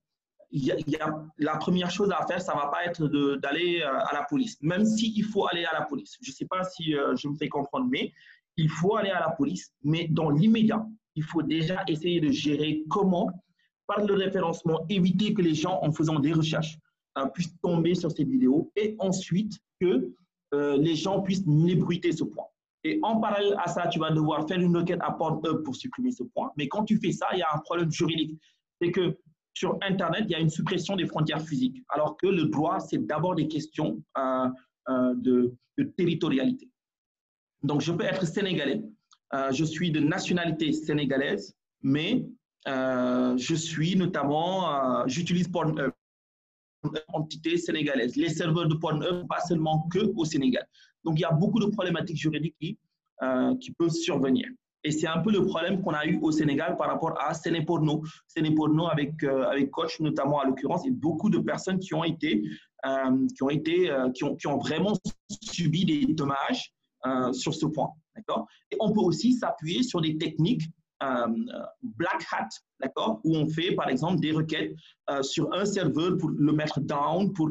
Y, 0.52 0.72
a, 1.00 1.24
la 1.38 1.58
première 1.58 1.92
chose 1.92 2.12
à 2.12 2.26
faire, 2.26 2.42
ça 2.42 2.56
ne 2.56 2.60
va 2.60 2.68
pas 2.68 2.86
être 2.86 3.06
d'aller 3.38 3.82
euh, 3.82 4.00
à 4.00 4.14
la 4.14 4.24
police, 4.24 4.58
même 4.62 4.86
s'il 4.86 5.24
faut 5.26 5.48
aller 5.48 5.66
à 5.66 5.74
la 5.74 5.86
police. 5.86 6.18
Je 6.22 6.32
ne 6.32 6.34
sais 6.34 6.46
pas 6.46 6.64
si 6.64 6.92
je 6.92 7.28
me 7.28 7.36
fais 7.36 7.50
comprendre, 7.50 7.88
mais 7.90 8.12
il 8.58 8.70
faut 8.70 8.96
aller 8.96 9.12
à 9.12 9.20
la 9.20 9.30
police, 9.30 9.72
mais 9.84 10.08
dans 10.08 10.30
l'immédiat, 10.30 10.86
il 11.16 11.24
faut 11.24 11.42
déjà 11.42 11.84
essayer 11.88 12.20
de 12.20 12.30
gérer 12.30 12.84
comment, 12.90 13.30
par 13.88 14.06
le 14.06 14.14
référencement, 14.14 14.86
éviter 14.90 15.34
que 15.34 15.42
les 15.42 15.54
gens, 15.54 15.80
en 15.82 15.92
faisant 15.92 16.20
des 16.20 16.34
recherches, 16.34 16.78
euh, 17.18 17.26
puissent 17.28 17.60
tomber 17.62 17.96
sur 17.96 18.12
ces 18.12 18.24
vidéos 18.24 18.72
et 18.76 18.96
ensuite 19.00 19.60
que 19.80 20.14
euh, 20.54 20.78
les 20.78 20.96
gens 20.96 21.22
puissent 21.22 21.46
n'ébruiter 21.46 22.12
ce 22.12 22.24
point. 22.24 22.46
Et 22.84 23.00
en 23.04 23.20
parallèle 23.20 23.56
à 23.64 23.68
ça, 23.68 23.88
tu 23.88 24.00
vas 24.00 24.12
devoir 24.12 24.48
faire 24.48 24.60
une 24.60 24.76
requête 24.76 25.00
à 25.02 25.12
Pornhub 25.12 25.64
pour 25.64 25.76
supprimer 25.76 26.12
ce 26.12 26.24
point. 26.24 26.52
Mais 26.58 26.68
quand 26.68 26.86
tu 26.86 26.98
fais 26.98 27.12
ça, 27.12 27.28
il 27.34 27.40
y 27.40 27.42
a 27.42 27.50
un 27.54 27.60
problème 27.60 27.92
juridique. 27.92 28.40
C'est 28.82 28.92
que 28.92 29.18
sur 29.54 29.78
Internet, 29.82 30.24
il 30.28 30.32
y 30.32 30.36
a 30.36 30.40
une 30.40 30.50
suppression 30.50 30.96
des 30.96 31.06
frontières 31.06 31.42
physiques, 31.42 31.84
alors 31.90 32.16
que 32.16 32.28
le 32.28 32.46
droit, 32.46 32.80
c'est 32.80 33.06
d'abord 33.06 33.36
des 33.36 33.48
questions 33.48 34.02
euh, 34.18 34.48
de, 35.16 35.54
de 35.78 35.84
territorialité. 35.84 36.70
Donc, 37.64 37.82
je 37.82 37.92
peux 37.92 38.06
être 38.06 38.26
sénégalais, 38.26 38.82
euh, 39.34 39.52
je 39.52 39.66
suis 39.66 39.92
de 39.92 40.00
nationalité 40.00 40.72
sénégalaise, 40.72 41.56
mais 41.82 42.26
euh, 42.68 43.38
je 43.38 43.56
suis 43.56 43.96
notamment, 43.96 44.74
euh, 44.74 45.04
j'utilise 45.08 45.48
Pornhub, 45.48 45.92
entité 47.14 47.58
sénégalaise. 47.58 48.16
Les 48.16 48.30
serveurs 48.30 48.68
de 48.68 48.76
Pornhub, 48.76 49.28
pas 49.28 49.42
seulement 49.42 49.88
que 49.92 50.12
au 50.16 50.26
Sénégal. 50.26 50.68
Donc, 51.04 51.18
il 51.20 51.22
y 51.22 51.26
a 51.26 51.32
beaucoup 51.32 51.60
de 51.60 51.68
problématiques 51.68 52.18
juridiques 52.18 52.56
qui, 52.60 52.78
qui 53.62 53.72
peuvent 53.72 53.90
survenir. 53.90 54.48
Et 54.84 54.92
c'est 54.92 55.08
un 55.08 55.20
peu 55.20 55.32
le 55.32 55.46
problème 55.46 55.82
qu'on 55.82 55.92
a 55.94 56.06
eu 56.06 56.20
au 56.22 56.32
Sénégal 56.32 56.78
par 56.78 56.88
rapport 56.88 57.22
à 57.22 57.34
Sénéporno. 57.34 58.02
Sénéporno 58.28 58.88
avec, 58.88 59.24
avec 59.24 59.72
Coach, 59.72 60.00
notamment 60.00 60.40
à 60.40 60.46
l'occurrence, 60.46 60.86
et 60.86 60.92
beaucoup 60.92 61.30
de 61.30 61.40
personnes 61.40 61.80
qui 61.80 61.94
ont 61.94 62.06
été, 62.06 62.44
qui 63.36 63.44
ont, 63.44 63.50
été 63.50 63.92
qui, 64.16 64.24
ont, 64.24 64.36
qui 64.36 64.48
ont 64.48 64.58
vraiment 64.58 64.94
subi 65.44 65.86
des 65.86 66.14
dommages 66.14 66.74
euh, 67.06 67.32
sur 67.32 67.54
ce 67.54 67.66
point. 67.66 67.92
D'accord? 68.14 68.46
Et 68.72 68.78
on 68.82 68.92
peut 68.92 69.00
aussi 69.00 69.32
s'appuyer 69.34 69.84
sur 69.84 70.02
des 70.02 70.18
techniques 70.18 70.64
euh, 70.64 70.79
black 71.02 72.26
hat, 72.32 72.50
d'accord 72.80 73.22
Où 73.24 73.36
on 73.36 73.48
fait, 73.48 73.74
par 73.76 73.90
exemple, 73.90 74.20
des 74.20 74.32
requêtes 74.32 74.76
euh, 75.10 75.22
sur 75.22 75.54
un 75.54 75.66
serveur 75.66 76.18
pour 76.18 76.30
le 76.30 76.52
mettre 76.52 76.80
down, 76.80 77.34
pour 77.34 77.50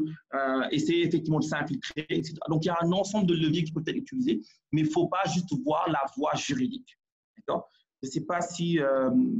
essayer 0.71 1.05
effectivement 1.05 1.39
de 1.39 1.45
s'infiltrer, 1.45 2.05
etc. 2.09 2.35
Donc, 2.49 2.65
il 2.65 2.67
y 2.67 2.71
a 2.71 2.77
un 2.81 2.91
ensemble 2.91 3.27
de 3.27 3.33
leviers 3.33 3.63
qui 3.63 3.71
peuvent 3.71 3.83
être 3.87 3.95
utilisés, 3.95 4.41
mais 4.71 4.81
il 4.81 4.87
ne 4.87 4.91
faut 4.91 5.07
pas 5.07 5.23
juste 5.33 5.49
voir 5.65 5.89
la 5.89 6.01
voie 6.15 6.35
juridique. 6.35 6.97
D'accord 7.37 7.69
Je 8.01 8.07
ne 8.07 8.11
sais 8.11 8.25
pas 8.25 8.41
si 8.41 8.79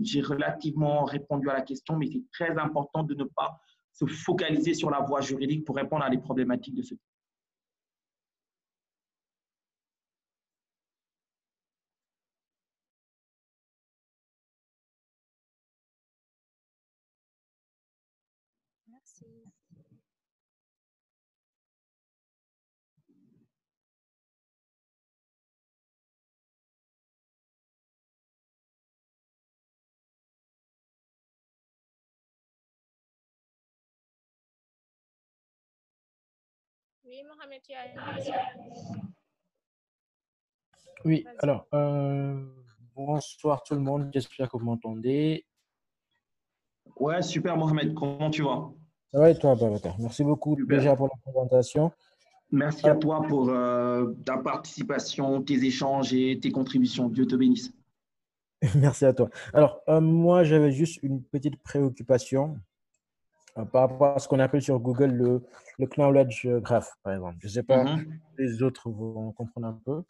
j'ai 0.02 0.22
relativement 0.22 1.06
répondu 1.06 1.50
à 1.50 1.54
la 1.54 1.62
question, 1.62 1.98
mais 1.98 2.08
c'est 2.08 2.24
très 2.32 2.58
important 2.58 3.04
de 3.04 3.14
ne 3.14 3.24
pas 3.24 3.60
se 3.94 4.06
focaliser 4.06 4.74
sur 4.74 4.90
la 4.90 5.02
voie 5.02 5.22
juridique 5.22 5.66
pour 5.66 5.76
répondre 5.76 6.04
à 6.04 6.10
des 6.10 6.18
problématiques 6.20 6.76
de 6.76 6.82
ce 6.82 6.96
type. 6.96 7.09
Oui, 37.10 37.24
Mohamed, 37.24 37.60
tu 37.64 37.74
as 37.74 37.88
une 37.88 38.16
question. 38.16 38.34
Oui, 41.04 41.26
alors, 41.40 41.66
euh, 41.74 42.40
bonsoir 42.96 43.64
tout 43.64 43.74
le 43.74 43.80
monde, 43.80 44.12
j'espère 44.14 44.48
que 44.48 44.58
vous 44.58 44.64
m'entendez. 44.64 45.44
Ouais, 46.98 47.24
super 47.24 47.58
Mohamed, 47.58 47.96
comment 47.96 48.30
tu 48.30 48.44
vas? 48.44 48.70
Ça 49.12 49.18
va 49.18 49.32
et 49.32 49.40
toi, 49.40 49.56
Babacar? 49.56 50.00
Merci 50.00 50.24
beaucoup 50.24 50.56
déjà 50.68 50.96
pour 50.96 51.08
la 51.08 51.20
présentation. 51.24 51.92
Merci 52.52 52.88
à 52.88 52.96
toi 52.96 53.24
pour 53.28 53.50
euh, 53.50 54.14
ta 54.24 54.38
participation, 54.38 55.42
tes 55.42 55.64
échanges 55.66 56.14
et 56.14 56.40
tes 56.40 56.52
contributions. 56.52 57.10
Dieu 57.10 57.26
te 57.26 57.36
bénisse. 57.36 57.74
Merci 58.76 59.06
à 59.06 59.14
toi. 59.14 59.32
Alors, 59.56 59.82
euh, 59.88 60.00
moi, 60.00 60.44
j'avais 60.44 60.72
juste 60.72 61.00
une 61.02 61.24
petite 61.24 61.60
préoccupation 61.64 62.60
par 63.54 63.90
rapport 63.90 64.16
à 64.16 64.20
ce 64.20 64.28
qu'on 64.28 64.40
appelle 64.40 64.62
sur 64.62 64.80
Google 64.80 65.12
le, 65.12 65.44
le 65.78 65.88
knowledge 65.88 66.48
graph, 66.62 66.92
par 67.04 67.14
exemple. 67.14 67.38
Je 67.40 67.48
ne 67.48 67.52
sais 67.52 67.64
pas 67.64 67.84
mhm. 67.84 68.20
les 68.38 68.64
autres 68.64 68.90
vont 68.90 69.32
comprendre 69.32 69.68
un 69.68 69.82
peu. 69.86 70.04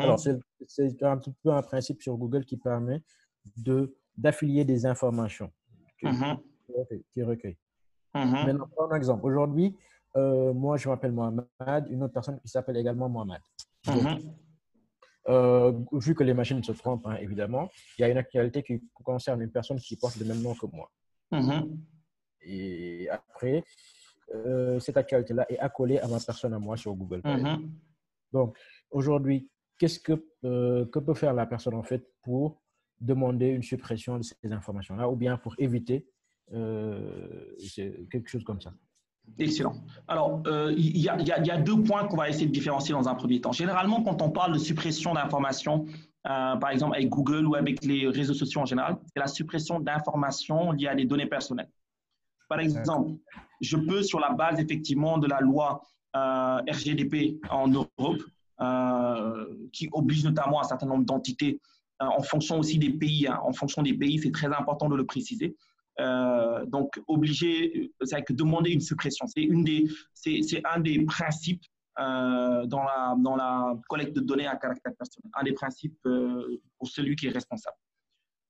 Alors, 0.00 0.18
c'est 0.18 1.02
un 1.02 1.16
petit 1.18 1.34
peu 1.42 1.50
un 1.50 1.62
principe 1.62 2.02
sur 2.02 2.16
Google 2.16 2.44
qui 2.44 2.56
permet 2.56 3.02
d'affilier 4.16 4.64
des 4.64 4.86
informations 4.86 5.50
qui, 5.98 6.06
mhm. 6.06 6.38
qui 7.12 7.22
recueille. 7.22 7.56
Maintenant, 8.14 8.68
un 8.90 8.96
exemple. 8.96 9.24
Aujourd'hui, 9.24 9.76
euh, 10.16 10.52
moi, 10.52 10.76
je 10.76 10.88
m'appelle 10.88 11.12
Mohamed, 11.12 11.46
une 11.88 12.02
autre 12.02 12.12
personne 12.12 12.38
qui 12.40 12.48
s'appelle 12.48 12.76
également 12.76 13.08
Mohamed. 13.08 13.40
Mhm. 13.86 14.18
Euh, 15.28 15.72
vu 15.92 16.14
que 16.14 16.24
les 16.24 16.34
machines 16.34 16.62
se 16.62 16.72
trompent, 16.72 17.06
hein, 17.06 17.16
évidemment, 17.20 17.70
il 17.96 18.02
y 18.02 18.04
a 18.04 18.08
une 18.08 18.18
actualité 18.18 18.62
qui 18.62 18.82
concerne 19.04 19.40
une 19.42 19.52
personne 19.52 19.78
qui 19.78 19.96
porte 19.96 20.16
le 20.16 20.24
même 20.26 20.42
nom 20.42 20.54
que 20.54 20.66
moi. 20.66 20.90
Et 22.44 23.08
après, 23.10 23.64
euh, 24.34 24.78
cette 24.80 24.96
actualité-là 24.96 25.46
est 25.48 25.58
accolée 25.58 25.98
à 25.98 26.08
ma 26.08 26.20
personne 26.20 26.54
à 26.54 26.58
moi 26.58 26.76
sur 26.76 26.94
Google. 26.94 27.20
Mhm. 27.24 27.70
Donc, 28.32 28.58
aujourd'hui, 28.90 29.48
qu'est-ce 29.78 30.00
que, 30.00 30.12
que 30.42 30.98
peut 30.98 31.14
faire 31.14 31.34
la 31.34 31.46
personne 31.46 31.74
en 31.74 31.82
fait 31.82 32.06
pour 32.22 32.62
demander 33.00 33.48
une 33.48 33.62
suppression 33.62 34.18
de 34.18 34.22
ces 34.22 34.52
informations-là 34.52 35.08
ou 35.08 35.16
bien 35.16 35.36
pour 35.36 35.54
éviter 35.58 36.06
quelque 36.50 38.28
chose 38.28 38.44
comme 38.44 38.60
ça? 38.60 38.72
Excellent. 39.38 39.74
Alors, 40.08 40.42
euh, 40.46 40.74
il 40.76 40.98
y, 40.98 41.08
a 41.08 41.56
deux 41.58 41.82
points 41.82 42.06
qu'on 42.06 42.16
va 42.16 42.28
essayer 42.28 42.46
de 42.46 42.52
différencier 42.52 42.92
dans 42.92 43.08
un 43.08 43.14
premier 43.14 43.40
temps. 43.40 43.52
Généralement, 43.52 44.02
quand 44.02 44.20
on 44.20 44.30
parle 44.30 44.52
de 44.52 44.58
suppression 44.58 45.14
d'informations, 45.14 45.86
euh, 46.26 46.56
par 46.56 46.70
exemple 46.70 46.96
avec 46.96 47.08
Google 47.08 47.46
ou 47.46 47.54
avec 47.54 47.84
les 47.84 48.08
réseaux 48.08 48.34
sociaux 48.34 48.60
en 48.60 48.66
général, 48.66 48.96
c'est 49.06 49.20
la 49.20 49.26
suppression 49.26 49.80
d'informations 49.80 50.72
liées 50.72 50.88
à 50.88 50.94
des 50.94 51.04
données 51.04 51.26
personnelles. 51.26 51.70
Par 52.52 52.60
exemple, 52.60 53.12
je 53.60 53.76
peux, 53.76 54.02
sur 54.02 54.20
la 54.20 54.30
base 54.30 54.60
effectivement 54.60 55.16
de 55.18 55.26
la 55.26 55.40
loi 55.40 55.80
euh, 56.14 56.60
RGDP 56.70 57.40
en 57.50 57.68
Europe, 57.68 58.22
qui 59.72 59.88
oblige 59.92 60.24
notamment 60.24 60.60
un 60.60 60.64
certain 60.64 60.86
nombre 60.86 61.04
d'entités, 61.04 61.60
en 61.98 62.22
fonction 62.22 62.58
aussi 62.58 62.78
des 62.78 62.90
pays, 62.90 63.26
hein, 63.26 63.38
en 63.42 63.52
fonction 63.52 63.82
des 63.82 63.94
pays, 63.94 64.18
c'est 64.18 64.30
très 64.30 64.52
important 64.52 64.88
de 64.88 64.96
le 64.96 65.06
préciser, 65.06 65.56
euh, 66.00 66.64
donc, 66.66 67.00
obligé, 67.06 67.92
c'est 68.02 68.22
que 68.22 68.32
demander 68.32 68.70
une 68.70 68.80
suppression. 68.80 69.26
C'est 69.26 69.42
une 69.42 69.64
des, 69.64 69.88
c'est, 70.14 70.40
un 70.64 70.80
des 70.80 71.04
principes 71.04 71.62
euh, 71.98 72.66
dans, 72.66 72.82
la, 72.82 73.14
dans 73.18 73.36
la 73.36 73.74
collecte 73.88 74.14
de 74.16 74.20
données 74.20 74.46
à 74.46 74.56
caractère 74.56 74.92
personnel, 74.96 75.30
un 75.34 75.44
des 75.44 75.52
principes 75.52 75.98
euh, 76.06 76.60
pour 76.78 76.88
celui 76.88 77.16
qui 77.16 77.26
est 77.26 77.30
responsable. 77.30 77.76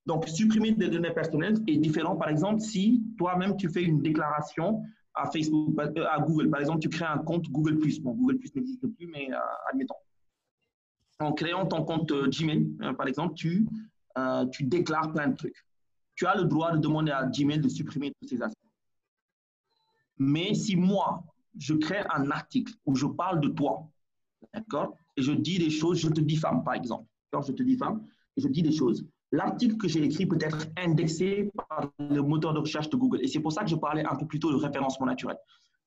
Donc, 0.06 0.28
supprimer 0.28 0.72
des 0.72 0.88
données 0.88 1.12
personnelles 1.12 1.58
est 1.68 1.76
différent, 1.76 2.16
par 2.16 2.28
exemple, 2.28 2.60
si 2.60 3.04
toi-même 3.16 3.56
tu 3.56 3.68
fais 3.68 3.84
une 3.84 4.02
déclaration 4.02 4.82
à 5.14 5.30
Facebook, 5.30 5.78
à 5.78 6.18
Google. 6.20 6.50
Par 6.50 6.60
exemple, 6.60 6.80
tu 6.80 6.88
crées 6.88 7.04
un 7.04 7.18
compte 7.18 7.48
Google+. 7.50 7.78
Bon, 8.00 8.12
Google+, 8.12 8.38
n'existe 8.54 8.86
plus, 8.86 9.06
mais 9.06 9.28
admettons. 9.70 9.94
En 11.20 11.32
créant 11.32 11.66
ton 11.66 11.84
compte 11.84 12.12
Gmail, 12.12 12.76
par 12.96 13.06
exemple, 13.06 13.34
tu, 13.34 13.66
déclares 14.60 15.12
plein 15.12 15.28
de 15.28 15.36
trucs 15.36 15.64
tu 16.14 16.26
as 16.26 16.36
le 16.36 16.44
droit 16.44 16.72
de 16.72 16.78
demander 16.78 17.10
à 17.10 17.24
Gmail 17.26 17.60
de 17.60 17.68
supprimer 17.68 18.12
tous 18.20 18.28
ces 18.28 18.42
aspects. 18.42 18.58
Mais 20.18 20.54
si 20.54 20.76
moi, 20.76 21.24
je 21.58 21.74
crée 21.74 22.02
un 22.10 22.30
article 22.30 22.72
où 22.86 22.94
je 22.94 23.06
parle 23.06 23.40
de 23.40 23.48
toi, 23.48 23.88
d'accord, 24.54 24.96
et 25.16 25.22
je 25.22 25.32
dis 25.32 25.58
des 25.58 25.70
choses, 25.70 25.98
je 25.98 26.08
te 26.08 26.20
diffame 26.20 26.62
par 26.64 26.74
exemple, 26.74 27.06
je 27.32 27.52
te 27.52 27.62
diffame, 27.62 28.06
et 28.36 28.40
je 28.40 28.48
dis 28.48 28.62
des 28.62 28.72
choses, 28.72 29.04
l'article 29.32 29.76
que 29.76 29.88
j'ai 29.88 30.04
écrit 30.04 30.26
peut 30.26 30.38
être 30.40 30.66
indexé 30.76 31.50
par 31.56 31.90
le 31.98 32.20
moteur 32.20 32.52
de 32.52 32.60
recherche 32.60 32.88
de 32.90 32.96
Google. 32.96 33.20
Et 33.22 33.28
c'est 33.28 33.40
pour 33.40 33.52
ça 33.52 33.64
que 33.64 33.70
je 33.70 33.76
parlais 33.76 34.04
un 34.04 34.14
peu 34.14 34.26
plus 34.26 34.38
tôt 34.38 34.52
de 34.52 34.56
référencement 34.56 35.06
naturel. 35.06 35.36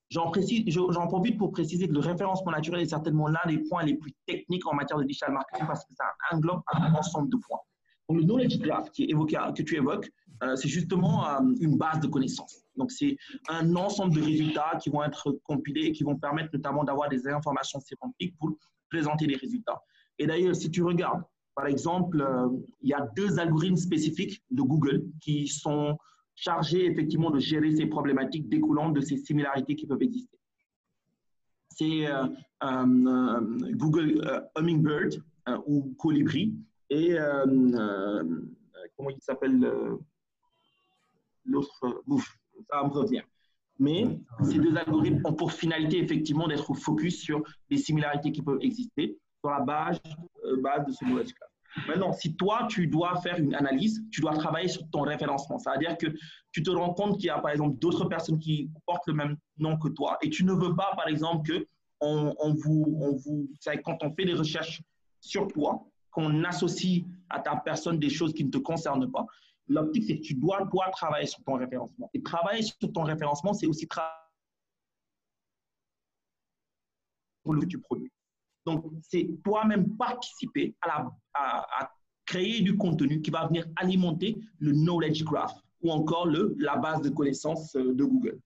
J'en 0.10 0.30
profite 0.30 1.38
pour 1.38 1.52
préciser 1.52 1.88
que 1.88 1.94
le 1.94 2.00
référencement 2.00 2.52
naturel 2.52 2.82
est 2.82 2.90
certainement 2.90 3.28
l'un 3.28 3.46
des 3.48 3.60
points 3.60 3.84
les 3.84 3.96
plus 3.96 4.14
techniques 4.28 4.66
en 4.68 4.74
matière 4.74 5.00
de 5.00 5.04
digital 5.04 5.32
marketing 5.32 5.66
parce 5.68 5.86
que 5.86 5.94
ça 5.96 6.06
englobe 6.32 6.62
un 6.74 6.94
ensemble 6.94 7.30
de 7.30 7.38
points. 7.38 7.60
Donc, 8.08 8.20
le 8.20 8.24
knowledge 8.24 8.60
graph 8.60 8.92
que 8.92 9.62
tu 9.64 9.76
évoques, 9.76 10.12
euh, 10.44 10.56
c'est 10.56 10.68
justement 10.68 11.28
euh, 11.28 11.40
une 11.60 11.78
base 11.78 12.00
de 12.02 12.08
connaissances. 12.08 12.62
Donc, 12.76 12.92
c'est 12.92 13.18
un 13.50 13.76
ensemble 13.76 14.14
de 14.14 14.22
résultats 14.22 14.78
qui 14.80 14.92
vont 14.92 15.04
être 15.04 15.40
compilés 15.44 15.88
et 15.88 15.92
qui 15.92 16.04
vont 16.04 16.16
permettre 16.16 16.50
notamment 16.54 16.84
d'avoir 16.84 17.10
des 17.10 17.28
informations 17.28 17.80
sémantiques 17.80 18.36
pour 18.38 18.52
présenter 18.92 19.26
les 19.26 19.38
résultats. 19.38 19.82
Et 20.20 20.28
d'ailleurs, 20.28 20.56
si 20.56 20.70
tu 20.70 20.84
regardes, 20.84 21.24
par 21.56 21.68
exemple, 21.68 22.22
euh, 22.22 22.50
il 22.82 22.90
y 22.90 22.94
a 22.94 23.08
deux 23.16 23.40
algorithmes 23.40 23.78
spécifiques 23.78 24.44
de 24.52 24.62
Google 24.62 25.06
qui 25.22 25.48
sont 25.48 25.98
chargés 26.36 26.86
effectivement 26.86 27.32
de 27.32 27.40
gérer 27.40 27.74
ces 27.76 27.86
problématiques 27.86 28.50
découlant 28.50 28.90
de 28.90 29.00
ces 29.00 29.18
similarités 29.18 29.76
qui 29.76 29.88
peuvent 29.88 30.02
exister. 30.02 30.38
C'est 31.70 32.08
Google 32.62 34.50
Hummingbird 34.56 35.22
ou 35.66 35.94
Colibri 35.98 36.54
et 36.90 37.18
euh, 37.18 37.46
euh, 37.46 38.24
comment 38.96 39.10
il 39.10 39.22
s'appelle 39.22 39.64
euh, 39.64 39.98
l'autre 41.46 42.04
ça 42.70 42.84
me 42.84 42.90
revient. 42.90 43.24
Mais 43.78 44.06
ces 44.44 44.60
deux 44.60 44.76
algorithmes 44.78 45.22
ont 45.26 45.34
pour 45.34 45.52
finalité 45.52 46.00
effectivement 46.00 46.48
d'être 46.48 46.74
focus 46.74 47.20
sur 47.20 47.44
les 47.70 47.78
similarités 47.78 48.32
qui 48.32 48.42
peuvent 48.42 48.62
exister 48.62 49.18
sur 49.42 49.50
la 49.50 49.60
base, 49.60 50.00
base 50.62 50.86
de 50.86 50.92
ce 50.92 51.06
knowledge 51.06 51.34
graph. 51.34 51.88
Maintenant, 51.88 52.14
si 52.14 52.36
toi, 52.36 52.68
tu 52.70 52.88
dois 52.88 53.20
faire 53.22 53.38
une 53.38 53.54
analyse, 53.54 54.02
tu 54.12 54.22
dois 54.22 54.34
travailler 54.34 54.70
sur 54.70 54.90
ton 54.92 55.02
référencement. 55.02 55.60
C'est-à-dire 55.60 55.98
que 55.98 56.08
tu 56.52 56.64
te 56.64 56.70
rends 56.70 56.94
compte 56.94 57.18
qu'il 57.18 57.26
y 57.26 57.30
a, 57.30 57.40
par 57.40 57.52
exemple, 57.52 57.78
d'autres 57.80 58.06
personnes 58.06 58.40
qui 58.40 58.70
portent 58.86 59.08
le 59.08 59.14
même 59.14 59.36
nom 59.58 59.78
que 59.78 59.90
toi 59.90 60.18
et 60.22 60.30
tu 60.30 60.46
ne 60.46 60.54
veux 60.54 60.74
pas, 60.76 60.94
par 60.96 61.08
exemple, 61.08 61.48
que 61.50 61.68
on 62.02 62.54
vous, 62.64 62.98
on 63.02 63.16
vous, 63.16 63.50
quand 63.84 63.98
on 64.04 64.14
fait 64.14 64.26
des 64.26 64.34
recherches 64.34 64.82
sur 65.22 65.48
toi, 65.48 65.84
qu'on 66.12 66.44
associe 66.44 67.04
à 67.30 67.40
ta 67.40 67.56
personne 67.58 68.00
des 68.00 68.10
choses 68.10 68.34
qui 68.34 68.46
ne 68.46 68.52
te 68.52 68.58
concernent 68.58 69.12
pas. 69.12 69.26
L'optique, 69.68 70.04
c'est 70.06 70.18
que 70.18 70.22
tu 70.22 70.36
dois, 70.36 70.66
toi, 70.72 70.90
travailler 70.92 71.26
sur 71.26 71.44
ton 71.44 71.56
référencement. 71.56 72.10
Et 72.14 72.22
travailler 72.22 72.62
sur 72.62 72.94
ton 72.94 73.04
référencement, 73.04 73.54
c'est 73.54 73.66
aussi 73.66 73.88
travailler 73.88 74.14
sur 77.44 77.54
le 77.54 77.62
que 77.62 77.66
tu 77.66 77.80
produis. 77.80 78.12
Donc, 78.66 78.86
c'est 79.02 79.30
toi-même 79.44 79.96
participer 79.98 80.76
à, 80.82 81.10
créer 82.26 82.62
du 82.62 82.76
contenu 82.76 83.22
qui 83.22 83.30
va 83.30 83.46
venir 83.46 83.68
alimenter 83.76 84.36
le 84.58 84.72
knowledge 84.72 85.24
graph 85.24 85.54
ou 85.84 85.92
encore 85.92 86.28
la 86.58 86.76
base 86.76 87.02
de 87.02 87.10
connaissances 87.10 87.76
euh, 87.76 87.94
de 87.94 88.04
Google. 88.04 88.40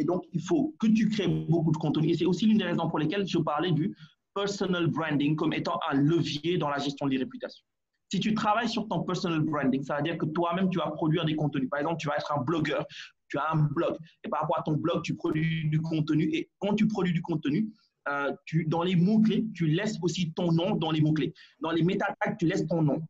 Et 0.00 0.04
donc, 0.04 0.24
il 0.32 0.42
faut 0.42 0.74
que 0.80 0.88
tu 0.88 1.08
crées 1.08 1.28
beaucoup 1.28 1.70
de 1.70 1.76
contenu. 1.76 2.08
Et 2.08 2.16
c'est 2.16 2.24
aussi 2.24 2.46
l'une 2.46 2.58
des 2.58 2.64
raisons 2.64 2.88
pour 2.88 2.98
lesquelles 2.98 3.28
je 3.28 3.38
parlais 3.38 3.70
du 3.70 3.94
personal 4.34 4.88
branding 4.88 5.36
comme 5.36 5.52
étant 5.52 5.78
un 5.90 5.94
levier 5.94 6.58
dans 6.58 6.68
la 6.70 6.78
gestion 6.78 7.06
des 7.06 7.18
réputations. 7.18 7.64
Si 8.10 8.18
tu 8.18 8.34
travailles 8.34 8.68
sur 8.68 8.88
ton 8.88 9.02
personal 9.04 9.40
branding, 9.40 9.84
ça 9.84 9.96
veut 9.96 10.02
dire 10.02 10.18
que 10.18 10.26
toi-même, 10.26 10.68
tu 10.70 10.78
vas 10.78 10.90
produire 10.90 11.24
des 11.24 11.36
contenus. 11.36 11.68
Par 11.70 11.78
exemple, 11.78 11.98
tu 12.00 12.08
vas 12.08 12.16
être 12.16 12.32
un 12.36 12.42
blogueur, 12.42 12.84
tu 13.28 13.38
as 13.38 13.52
un 13.52 13.68
blog, 13.72 13.96
et 14.24 14.28
par 14.28 14.40
rapport 14.40 14.58
à 14.58 14.62
ton 14.62 14.72
blog, 14.72 15.02
tu 15.04 15.14
produis 15.14 15.68
du 15.68 15.80
contenu. 15.80 16.28
Et 16.34 16.50
quand 16.58 16.74
tu 16.74 16.88
produis 16.88 17.12
du 17.12 17.22
contenu, 17.22 17.70
euh, 18.10 18.32
tu, 18.44 18.64
dans 18.64 18.82
les 18.82 18.96
mots-clés, 18.96 19.46
tu 19.54 19.66
laisses 19.66 19.98
aussi 20.02 20.32
ton 20.32 20.52
nom 20.52 20.74
dans 20.74 20.90
les 20.90 21.00
mots-clés. 21.00 21.32
Dans 21.60 21.70
les 21.70 21.82
meta 21.82 22.06
tu 22.38 22.46
laisses 22.46 22.66
ton 22.66 22.82
nom. 22.82 23.00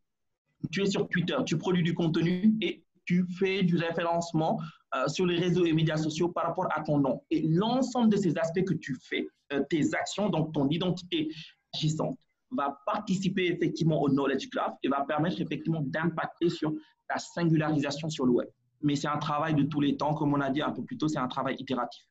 Tu 0.70 0.82
es 0.82 0.86
sur 0.86 1.08
Twitter, 1.08 1.36
tu 1.46 1.56
produis 1.56 1.82
du 1.82 1.94
contenu 1.94 2.54
et 2.60 2.84
tu 3.06 3.24
fais 3.38 3.62
du 3.62 3.76
référencement 3.76 4.60
euh, 4.94 5.08
sur 5.08 5.24
les 5.24 5.36
réseaux 5.36 5.64
et 5.64 5.72
médias 5.72 5.96
sociaux 5.96 6.28
par 6.28 6.44
rapport 6.44 6.68
à 6.76 6.82
ton 6.82 6.98
nom. 6.98 7.22
Et 7.30 7.42
l'ensemble 7.48 8.10
de 8.10 8.16
ces 8.16 8.36
aspects 8.36 8.64
que 8.64 8.74
tu 8.74 8.94
fais, 9.08 9.26
euh, 9.52 9.62
tes 9.70 9.94
actions, 9.94 10.28
donc 10.28 10.52
ton 10.52 10.68
identité 10.68 11.28
agissante, 11.74 12.18
va 12.50 12.78
participer 12.84 13.46
effectivement 13.46 14.02
au 14.02 14.08
knowledge 14.08 14.48
graph 14.50 14.74
et 14.82 14.88
va 14.88 15.04
permettre 15.06 15.40
effectivement 15.40 15.80
d'impacter 15.82 16.50
sur 16.50 16.72
la 17.08 17.18
singularisation 17.18 18.10
sur 18.10 18.26
le 18.26 18.32
web. 18.32 18.48
Mais 18.82 18.96
c'est 18.96 19.08
un 19.08 19.18
travail 19.18 19.54
de 19.54 19.62
tous 19.62 19.80
les 19.80 19.96
temps, 19.96 20.14
comme 20.14 20.34
on 20.34 20.40
a 20.40 20.50
dit 20.50 20.62
un 20.62 20.72
peu 20.72 20.82
plus 20.82 20.98
tôt, 20.98 21.08
c'est 21.08 21.18
un 21.18 21.28
travail 21.28 21.56
itératif. 21.58 22.02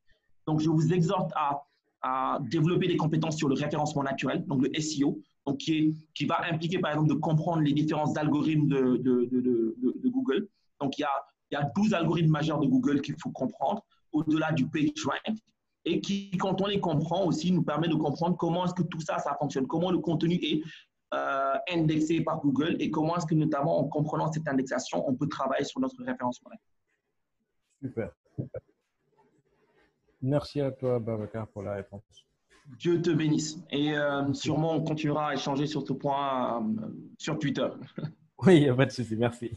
Donc, 0.48 0.62
je 0.62 0.70
vous 0.70 0.94
exhorte 0.94 1.32
à, 1.36 1.62
à, 2.02 2.40
développer 2.42 2.88
des 2.88 2.98
compétences 2.98 3.38
sur 3.38 3.50
le 3.50 3.56
référencement 3.56 4.04
naturel, 4.04 4.46
donc 4.46 4.66
le 4.66 4.82
SEO, 4.82 5.20
donc 5.46 5.58
qui, 5.58 5.96
qui, 6.14 6.26
va 6.26 6.42
impliquer 6.50 6.80
par 6.80 6.92
exemple 6.92 7.10
de 7.10 7.16
comprendre 7.16 7.62
les 7.62 7.74
différents 7.74 8.14
algorithmes 8.14 8.68
de, 8.68 10.10
Google. 10.10 10.48
Donc, 10.80 10.98
il 10.98 11.02
y, 11.02 11.06
a, 11.06 11.12
il 11.52 11.56
y 11.56 11.58
a 11.58 11.70
12 11.76 11.94
algorithmes 11.94 12.32
majeurs 12.32 12.60
de 12.60 12.68
Google 12.68 13.02
qu'il 13.02 13.16
faut 13.22 13.32
comprendre, 13.32 13.84
au-delà 14.12 14.52
du 14.52 14.68
page 14.68 15.06
rank 15.06 15.38
et 15.86 16.02
qui, 16.02 16.32
quand 16.38 16.62
on 16.62 16.68
les 16.68 16.80
comprend 16.80 17.26
aussi, 17.26 17.52
nous 17.52 17.64
permet 17.64 17.88
de 17.88 17.96
comprendre 17.96 18.38
comment 18.38 18.66
est-ce 18.66 18.74
que 18.74 18.84
tout 18.84 19.02
ça, 19.02 19.18
ça 19.20 19.36
fonctionne, 19.40 19.68
comment 19.68 19.92
le 19.92 20.00
contenu 20.00 20.36
est 20.36 20.62
euh, 21.14 21.54
indexé 21.72 22.22
par 22.22 22.40
Google 22.42 22.76
et 22.80 22.92
comment 22.92 23.18
est-ce 23.18 23.26
que, 23.26 23.36
notamment, 23.36 23.80
en 23.80 23.88
comprenant 23.88 24.32
cette 24.32 24.48
indexation, 24.48 25.08
on 25.08 25.16
peut 25.16 25.28
travailler 25.28 25.66
sur 25.66 25.80
notre 25.80 25.96
référencement. 26.04 26.52
Super. 27.82 28.12
Merci 30.22 30.60
à 30.60 30.72
toi, 30.72 31.00
Babacar, 31.00 31.48
pour 31.48 31.64
la 31.64 31.76
réponse. 31.76 32.30
Dieu 32.78 33.02
te 33.02 33.10
bénisse. 33.10 33.58
Et 33.72 33.98
euh, 33.98 34.32
sûrement, 34.34 34.74
on 34.74 34.84
continuera 34.84 35.30
à 35.30 35.34
échanger 35.34 35.66
sur 35.66 35.86
ce 35.86 35.94
point 35.94 36.62
euh, 36.62 36.88
sur 37.18 37.40
Twitter. 37.40 37.68
Oui, 38.42 38.56
il 38.56 38.64
n'y 38.64 38.70
a 38.70 38.74
pas 38.74 38.86
de 38.86 38.92
souci. 38.92 39.18
Merci. 39.18 39.52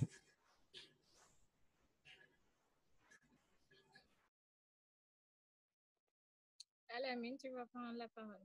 Alamine, 6.89 7.37
tu 7.39 7.49
vas 7.51 7.65
prendre 7.67 7.97
la 7.97 8.09
parole. 8.09 8.41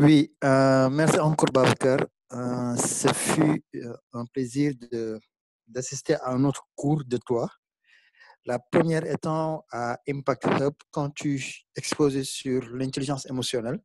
Oui, 0.00 0.34
euh, 0.42 0.90
merci 0.90 1.20
encore, 1.20 1.48
Babacar. 1.52 2.00
ce 2.76 3.06
fut 3.14 3.62
un 4.12 4.26
plaisir 4.26 4.72
d'assister 5.68 6.14
à 6.14 6.30
un 6.30 6.44
autre 6.44 6.66
cours 6.74 7.04
de 7.04 7.16
toi. 7.18 7.50
La 8.44 8.58
première 8.58 9.04
étant 9.04 9.64
à 9.70 9.98
Impact 10.08 10.46
Hub, 10.60 10.74
quand 10.90 11.10
tu 11.10 11.64
exposais 11.76 12.24
sur 12.24 12.62
l'intelligence 12.70 13.26
émotionnelle, 13.26 13.80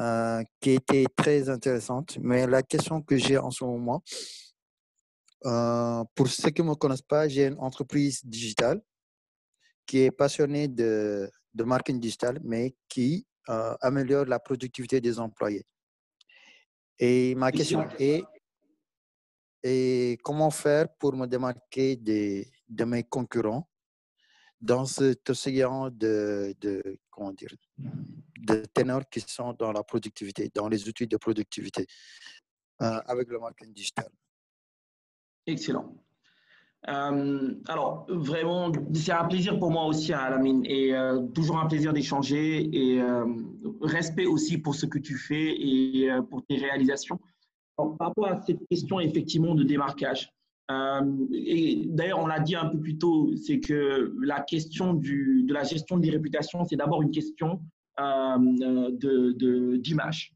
euh, 0.00 0.42
qui 0.60 0.70
était 0.70 1.04
très 1.14 1.50
intéressante. 1.50 2.16
Mais 2.22 2.46
la 2.46 2.62
question 2.62 3.02
que 3.02 3.16
j'ai 3.18 3.36
en 3.36 3.50
ce 3.50 3.64
moment, 3.64 4.02
euh, 5.44 6.02
pour 6.14 6.28
ceux 6.28 6.50
qui 6.50 6.62
ne 6.62 6.68
me 6.68 6.74
connaissent 6.74 7.02
pas, 7.02 7.28
j'ai 7.28 7.46
une 7.48 7.58
entreprise 7.58 8.24
digitale 8.24 8.80
qui 9.84 9.98
est 9.98 10.10
passionnée 10.10 10.68
de, 10.68 11.30
de 11.52 11.64
marketing 11.64 12.00
digital, 12.00 12.38
mais 12.42 12.74
qui 12.88 13.26
euh, 13.50 13.74
améliore 13.82 14.24
la 14.24 14.38
productivité 14.38 15.02
des 15.02 15.18
employés. 15.18 15.66
Et 16.98 17.34
ma 17.34 17.50
question 17.52 17.86
est, 17.98 18.22
et 19.62 20.18
comment 20.22 20.50
faire 20.50 20.88
pour 20.98 21.14
me 21.14 21.26
démarquer 21.26 21.96
de 21.96 22.84
mes 22.84 23.04
concurrents 23.04 23.68
dans 24.60 24.84
cet 24.84 25.30
océan 25.30 25.90
de, 25.90 26.54
de, 26.60 26.98
comment 27.10 27.32
dire, 27.32 27.54
de 27.78 28.64
ténors 28.74 29.08
qui 29.10 29.20
sont 29.20 29.54
dans 29.54 29.72
la 29.72 29.82
productivité, 29.82 30.50
dans 30.54 30.68
les 30.68 30.88
outils 30.88 31.06
de 31.06 31.16
productivité 31.16 31.86
euh, 32.82 33.00
avec 33.06 33.28
le 33.28 33.38
marketing 33.38 33.72
digital? 33.72 34.08
Excellent. 35.46 35.94
Euh, 36.88 37.54
alors, 37.68 38.06
vraiment, 38.08 38.72
c'est 38.94 39.12
un 39.12 39.26
plaisir 39.26 39.58
pour 39.58 39.70
moi 39.70 39.84
aussi, 39.84 40.12
à 40.12 40.20
hein, 40.20 40.24
Alamine, 40.26 40.64
et 40.64 40.94
euh, 40.94 41.26
toujours 41.28 41.58
un 41.58 41.66
plaisir 41.66 41.92
d'échanger 41.92 42.68
et 42.72 43.02
respect 43.82 44.26
aussi 44.26 44.58
pour 44.58 44.74
ce 44.74 44.86
que 44.86 44.98
tu 44.98 45.16
fais 45.16 45.54
et 45.58 46.10
pour 46.30 46.44
tes 46.46 46.56
réalisations. 46.56 47.18
Par 47.98 48.08
rapport 48.08 48.26
à 48.26 48.40
cette 48.42 48.66
question, 48.68 49.00
effectivement, 49.00 49.54
de 49.54 49.64
démarquage, 49.64 50.32
euh, 50.70 51.26
et 51.32 51.86
d'ailleurs, 51.86 52.20
on 52.20 52.26
l'a 52.26 52.40
dit 52.40 52.54
un 52.54 52.66
peu 52.66 52.78
plus 52.78 52.96
tôt, 52.96 53.34
c'est 53.36 53.60
que 53.60 54.14
la 54.22 54.40
question 54.40 54.94
de 54.94 55.52
la 55.52 55.64
gestion 55.64 55.98
des 55.98 56.10
réputations, 56.10 56.64
c'est 56.64 56.76
d'abord 56.76 57.02
une 57.02 57.10
question 57.10 57.60
euh, 57.98 59.78
d'image. 59.78 60.32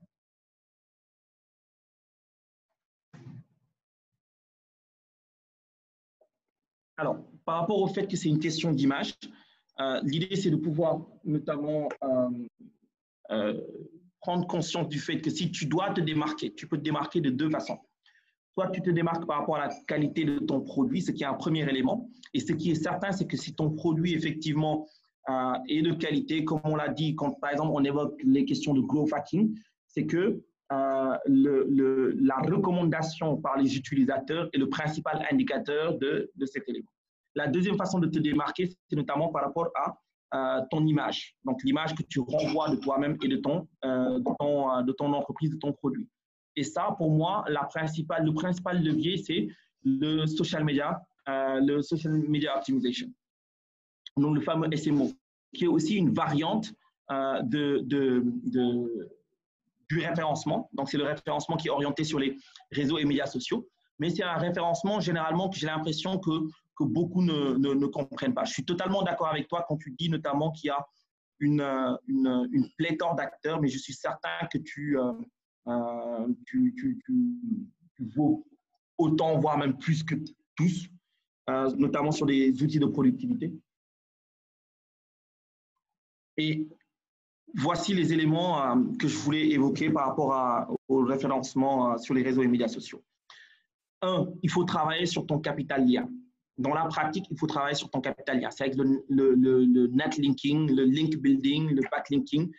Alors, 6.97 7.19
par 7.45 7.61
rapport 7.61 7.81
au 7.81 7.87
fait 7.87 8.07
que 8.07 8.17
c'est 8.17 8.29
une 8.29 8.41
question 8.41 8.73
d'image, 8.73 9.15
euh, 9.81 10.01
l'idée 10.03 10.37
c'est 10.37 10.51
de 10.51 10.57
pouvoir 10.57 11.01
notamment 11.25 11.89
prendre 14.25 14.47
conscience 14.47 14.89
du 14.89 14.99
fait 14.99 15.21
que 15.21 15.29
si 15.29 15.51
tu 15.51 15.67
dois 15.67 15.91
te 15.91 16.01
démarquer, 16.01 16.55
tu 16.55 16.67
peux 16.67 16.79
te 16.79 16.83
démarquer 16.83 17.21
de 17.21 17.29
deux 17.29 17.51
façons. 17.51 17.79
Soit 18.55 18.71
tu 18.71 18.81
te 18.81 18.89
démarques 18.89 19.27
par 19.27 19.41
rapport 19.41 19.57
à 19.57 19.67
la 19.67 19.75
qualité 19.87 20.25
de 20.25 20.39
ton 20.39 20.63
produit, 20.63 21.03
ce 21.03 21.11
qui 21.13 21.25
est 21.25 21.27
un 21.27 21.35
premier 21.35 21.69
élément. 21.69 22.09
Et 22.33 22.41
ce 22.41 22.55
qui 22.55 22.71
est 22.71 22.75
certain, 22.75 23.13
c'est 23.13 23.27
que 23.27 23.37
si 23.37 23.55
ton 23.55 23.71
produit, 23.71 24.15
effectivement, 24.15 24.89
euh, 25.29 25.53
est 25.69 25.83
de 25.83 25.93
qualité, 25.93 26.43
comme 26.43 26.63
on 26.65 26.75
l'a 26.75 26.89
dit, 26.89 27.15
quand 27.15 27.33
par 27.39 27.51
exemple 27.51 27.73
on 27.75 27.85
évoque 27.85 28.19
les 28.25 28.47
questions 28.47 28.73
de 28.73 28.81
growth 28.81 29.13
hacking, 29.13 29.55
c'est 29.89 30.07
que 30.07 30.43
euh, 30.73 31.17
la 31.27 32.37
recommandation 32.37 33.37
par 33.37 33.59
les 33.59 33.77
utilisateurs 33.77 34.49
est 34.55 34.59
le 34.59 34.71
principal 34.71 35.27
indicateur 35.31 35.99
de 35.99 36.47
cet 36.47 36.67
élément. 36.71 36.89
La 37.35 37.47
deuxième 37.49 37.77
façon 37.77 37.99
de 37.99 38.07
te 38.07 38.19
démarquer, 38.19 38.71
c'est 38.89 38.97
notamment 38.97 39.29
par 39.29 39.43
rapport 39.45 39.69
à 39.75 39.99
euh, 40.35 40.61
ton 40.71 40.85
image, 40.87 41.37
donc 41.45 41.63
l'image 41.63 41.95
que 41.95 42.03
tu 42.03 42.21
renvoies 42.21 42.69
de 42.71 42.77
toi-même 42.77 43.17
et 43.23 43.29
de 43.29 43.37
ton, 43.37 43.69
de, 43.83 44.37
ton, 44.39 44.83
de 44.83 44.93
ton 44.93 45.13
entreprise, 45.13 45.51
de 45.51 45.59
ton 45.59 45.73
produit. 45.73 46.09
Et 46.57 46.65
ça, 46.65 46.95
pour 46.97 47.11
moi, 47.11 47.45
la 47.49 47.65
principale, 47.65 48.25
le 48.25 48.33
principal 48.33 48.83
levier, 48.83 49.17
c'est 49.17 49.49
le 49.85 50.27
social 50.27 50.65
media, 50.65 51.03
euh, 51.29 51.61
le 51.61 51.83
social 51.83 52.13
media 52.13 52.57
optimization. 52.57 53.09
Donc, 54.17 54.35
le 54.35 54.41
fameux 54.41 54.75
SMO, 54.77 55.11
qui 55.53 55.65
est 55.65 55.69
aussi 55.69 55.97
une 55.97 56.13
variante 56.13 56.73
euh, 57.11 57.43
de, 57.43 57.81
de, 57.85 58.23
de, 58.45 59.11
du 59.89 60.01
référencement. 60.01 60.71
Donc, 60.73 60.89
c'est 60.89 60.99
le 60.99 61.05
référencement 61.05 61.57
qui 61.57 61.69
est 61.69 61.71
orienté 61.71 62.05
sur 62.05 62.19
les 62.19 62.37
réseaux 62.71 62.99
et 62.99 63.05
médias 63.05 63.27
sociaux. 63.27 63.69
Mais 63.99 64.11
c'est 64.11 64.23
un 64.23 64.37
référencement 64.37 65.01
généralement 65.01 65.49
que 65.49 65.57
j'ai 65.57 65.67
l'impression 65.67 66.19
que, 66.19 66.31
que 66.77 66.85
beaucoup 66.85 67.23
ne, 67.23 67.57
ne, 67.57 67.75
ne, 67.75 67.87
comprennent 67.87 68.35
pas. 68.35 68.45
Je 68.45 68.53
suis 68.53 68.65
totalement 68.65 69.03
d'accord 69.03 69.29
avec 69.29 69.49
toi 69.49 69.65
quand 69.69 69.77
tu 69.77 69.93
dis 69.93 70.09
notamment 70.09 70.51
qu'il 70.51 70.69
y 70.69 70.71
a 70.71 70.87
une, 71.41 71.61
une, 72.09 72.49
une 72.53 72.69
pléthore 72.77 73.15
d'acteurs, 73.15 73.61
mais 73.61 73.69
je 73.69 73.79
suis 73.79 73.95
certain 73.95 74.47
que 74.51 74.59
tu, 74.59 74.99
euh, 74.99 75.13
euh, 75.69 76.29
tu, 76.47 76.75
tu, 76.77 77.01
tu, 77.05 78.05
vaux 78.15 78.47
autant, 78.99 79.39
voire 79.39 79.59
même 79.59 79.79
plus 79.79 80.03
que 80.03 80.15
tous, 80.57 80.89
euh, 81.51 81.71
notamment 81.77 82.13
sur 82.13 82.27
les 82.27 82.63
outils 82.63 82.79
de 82.79 82.87
productivité. 82.87 83.53
Et 86.37 86.69
voici 87.55 87.95
les 87.95 88.13
éléments 88.13 88.61
euh, 88.63 88.97
que 88.99 89.09
je 89.09 89.17
voulais 89.17 89.51
évoquer 89.51 89.91
par 89.91 90.09
rapport 90.09 90.77
au 90.89 91.05
référencement 91.05 91.97
sur 91.99 92.15
les 92.15 92.23
réseaux 92.23 92.43
et 92.43 92.49
médias 92.49 92.69
sociaux. 92.69 93.03
Un, 94.03 94.27
il 94.43 94.51
faut 94.51 94.65
travailler 94.65 95.07
sur 95.07 95.27
ton 95.27 95.39
capital 95.39 95.87
lien. 95.87 96.09
Dans 96.57 96.73
la 96.73 96.85
pratique, 96.85 97.27
il 97.31 97.39
faut 97.39 97.47
travailler 97.47 97.75
sur 97.75 97.91
ton 97.91 98.01
capital 98.01 98.41
lien. 98.41 98.51
C'est 98.51 98.65
avec 98.65 98.77
le, 98.77 99.03
le, 99.09 99.35
le, 99.35 99.87
net 99.89 100.17
linking, 100.19 100.71
le 100.71 100.85
link 100.85 101.17
building, 101.17 101.71
le 101.71 101.83
backlinking 101.91 102.51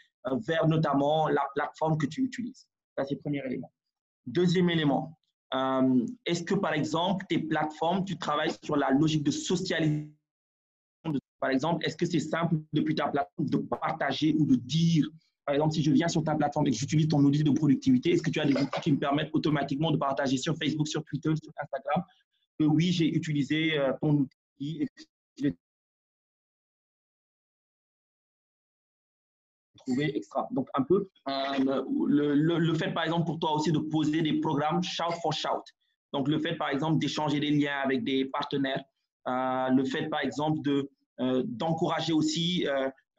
vers 0.47 0.67
notamment 0.67 1.27
la 1.29 1.43
plateforme 1.53 1.97
que 1.97 2.05
tu 2.05 2.21
utilises. 2.23 2.67
Ça, 2.97 3.05
c'est 3.05 3.15
le 3.15 3.21
premier 3.21 3.41
élément. 3.45 3.71
Deuxième 4.25 4.69
élément, 4.69 5.17
euh, 5.53 6.05
est-ce 6.25 6.43
que 6.43 6.55
par 6.55 6.73
exemple, 6.73 7.25
tes 7.29 7.39
plateformes, 7.39 8.03
tu 8.03 8.17
travailles 8.17 8.51
sur 8.63 8.75
la 8.75 8.91
logique 8.91 9.23
de 9.23 9.31
socialisation 9.31 10.09
Par 11.39 11.51
exemple, 11.51 11.85
est-ce 11.85 11.95
que 11.95 12.05
c'est 12.05 12.19
simple 12.19 12.55
depuis 12.73 12.95
ta 12.95 13.07
plateforme 13.07 13.49
de 13.49 13.57
partager 13.57 14.35
ou 14.37 14.45
de 14.45 14.55
dire 14.55 15.07
par 15.45 15.53
exemple, 15.53 15.75
si 15.75 15.83
je 15.83 15.91
viens 15.91 16.07
sur 16.07 16.23
ta 16.23 16.33
plateforme 16.33 16.65
et 16.65 16.71
que 16.71 16.75
j'utilise 16.75 17.07
ton 17.07 17.23
outil 17.23 17.43
de 17.43 17.51
productivité, 17.51 18.11
est-ce 18.11 18.23
que 18.23 18.31
tu 18.31 18.39
as 18.39 18.45
des 18.45 18.55
outils 18.55 18.81
qui 18.81 18.91
me 18.91 18.97
permettent 18.97 19.29
automatiquement 19.31 19.91
de 19.91 19.97
partager 19.97 20.37
sur 20.37 20.57
Facebook, 20.57 20.87
sur 20.87 21.03
Twitter, 21.03 21.31
sur 21.35 21.53
Instagram 21.61 22.03
que 22.59 22.65
oui, 22.65 22.91
j'ai 22.91 23.07
utilisé 23.07 23.77
euh, 23.77 23.91
ton 24.01 24.27
outil 24.57 24.87
extra. 29.97 30.47
Donc, 30.51 30.67
un 30.73 30.81
peu 30.83 31.07
euh, 31.27 31.83
le, 32.07 32.33
le, 32.33 32.73
fait, 32.73 32.91
par 32.91 33.03
exemple, 33.03 33.25
pour 33.25 33.39
toi 33.39 33.53
aussi 33.53 33.71
de 33.71 33.79
poser 33.79 34.21
des 34.21 34.39
programmes 34.39 34.81
shout 34.81 35.13
for 35.21 35.33
shout. 35.33 35.63
Donc, 36.11 36.27
le 36.27 36.39
fait, 36.39 36.55
par 36.55 36.69
exemple, 36.69 36.97
d'échanger 36.97 37.39
des 37.39 37.51
liens 37.51 37.81
avec 37.83 38.03
des 38.03 38.25
partenaires. 38.25 38.83
Euh, 39.27 39.69
le 39.69 39.83
fait, 39.85 40.07
par 40.09 40.21
exemple, 40.21 40.61
de 40.61 40.89
d'encourager 41.17 42.11
aussi 42.11 42.67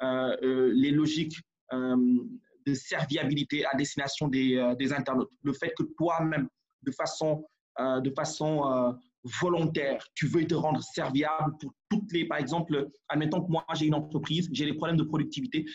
les 0.02 0.90
logiques 0.90 1.40
de 1.72 2.74
serviabilité 2.74 3.64
à 3.64 3.74
destination 3.74 4.28
des, 4.28 4.74
des 4.78 4.92
internautes. 4.92 5.30
Le 5.42 5.54
fait 5.54 5.72
que 5.74 5.82
toi-même, 5.96 6.46
de 6.82 6.90
façon, 6.90 7.46
de 7.78 8.10
façon 8.10 8.94
volontaire, 9.40 10.04
tu 10.14 10.26
veux 10.26 10.46
te 10.46 10.54
rendre 10.54 10.82
serviable 10.82 11.56
pour 11.60 11.72
toutes 11.90 12.12
les, 12.12 12.26
par 12.26 12.38
exemple, 12.38 12.88
admettons 13.08 13.42
que 13.42 13.50
moi 13.50 13.64
j'ai 13.74 13.86
une 13.86 13.94
entreprise, 13.94 14.48
j'ai 14.52 14.64
des 14.64 14.74
problèmes 14.74 14.96
de 14.96 15.04
productivité, 15.04 15.66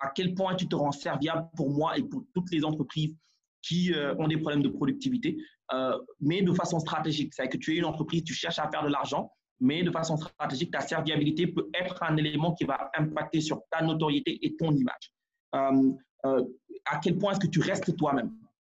à 0.00 0.10
quel 0.14 0.34
point 0.34 0.54
tu 0.54 0.68
te 0.68 0.76
rends 0.76 0.92
serviable 0.92 1.48
pour 1.56 1.70
moi 1.70 1.96
et 1.98 2.02
pour 2.02 2.24
toutes 2.34 2.50
les 2.50 2.64
entreprises 2.64 3.14
qui 3.62 3.92
euh, 3.92 4.14
ont 4.18 4.28
des 4.28 4.36
problèmes 4.36 4.62
de 4.62 4.68
productivité, 4.68 5.36
euh, 5.72 5.98
mais 6.20 6.42
de 6.42 6.52
façon 6.52 6.78
stratégique. 6.78 7.34
C'est-à-dire 7.34 7.58
que 7.58 7.64
tu 7.64 7.74
es 7.74 7.78
une 7.78 7.84
entreprise, 7.84 8.22
tu 8.22 8.34
cherches 8.34 8.58
à 8.58 8.68
faire 8.70 8.84
de 8.84 8.88
l'argent, 8.88 9.32
mais 9.60 9.82
de 9.82 9.90
façon 9.90 10.16
stratégique, 10.16 10.70
ta 10.70 10.80
serviabilité 10.80 11.46
peut 11.46 11.68
être 11.74 12.02
un 12.02 12.16
élément 12.16 12.54
qui 12.54 12.64
va 12.64 12.90
impacter 12.96 13.40
sur 13.40 13.62
ta 13.70 13.82
notoriété 13.82 14.38
et 14.44 14.54
ton 14.56 14.72
image. 14.72 15.12
Euh, 15.54 16.44
à 16.84 16.98
quel 16.98 17.18
point 17.18 17.32
est-ce 17.32 17.40
que 17.40 17.46
tu 17.46 17.60
restes 17.60 17.96
toi-même? 17.96 18.30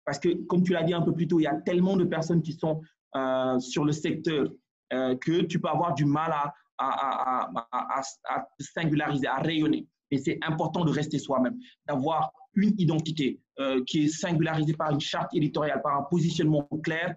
Parce 0.06 0.20
que, 0.20 0.30
comme 0.46 0.64
tu 0.64 0.74
l'as 0.74 0.84
dit 0.84 0.94
un 0.94 1.02
peu 1.02 1.14
plus 1.14 1.28
tôt, 1.28 1.40
il 1.40 1.44
y 1.44 1.48
a 1.48 1.56
tellement 1.56 1.96
de 1.96 2.06
personnes 2.06 2.42
qui 2.42 2.54
sont 2.54 2.82
sur 3.60 3.86
le 3.86 3.92
secteur 3.92 4.50
que 4.92 5.42
tu 5.44 5.60
peux 5.60 5.70
avoir 5.70 5.94
du 5.94 6.06
mal 6.06 6.32
à, 6.32 6.54
à, 6.80 8.48
singulariser, 8.60 9.28
à 9.28 9.38
rayonner. 9.38 9.88
Et 10.12 10.18
c'est 10.18 10.40
important 10.42 10.86
de 10.86 10.92
rester 10.92 11.20
soi-même, 11.20 11.58
d'avoir 11.88 12.32
une 12.56 12.74
identité 12.78 13.40
euh, 13.60 13.84
qui 13.86 14.06
est 14.06 14.08
singularisée 14.08 14.74
par 14.74 14.92
une 14.92 15.00
charte 15.00 15.34
éditoriale, 15.36 15.82
par 15.84 15.98
un 15.98 16.04
positionnement 16.04 16.68
clair 16.84 17.14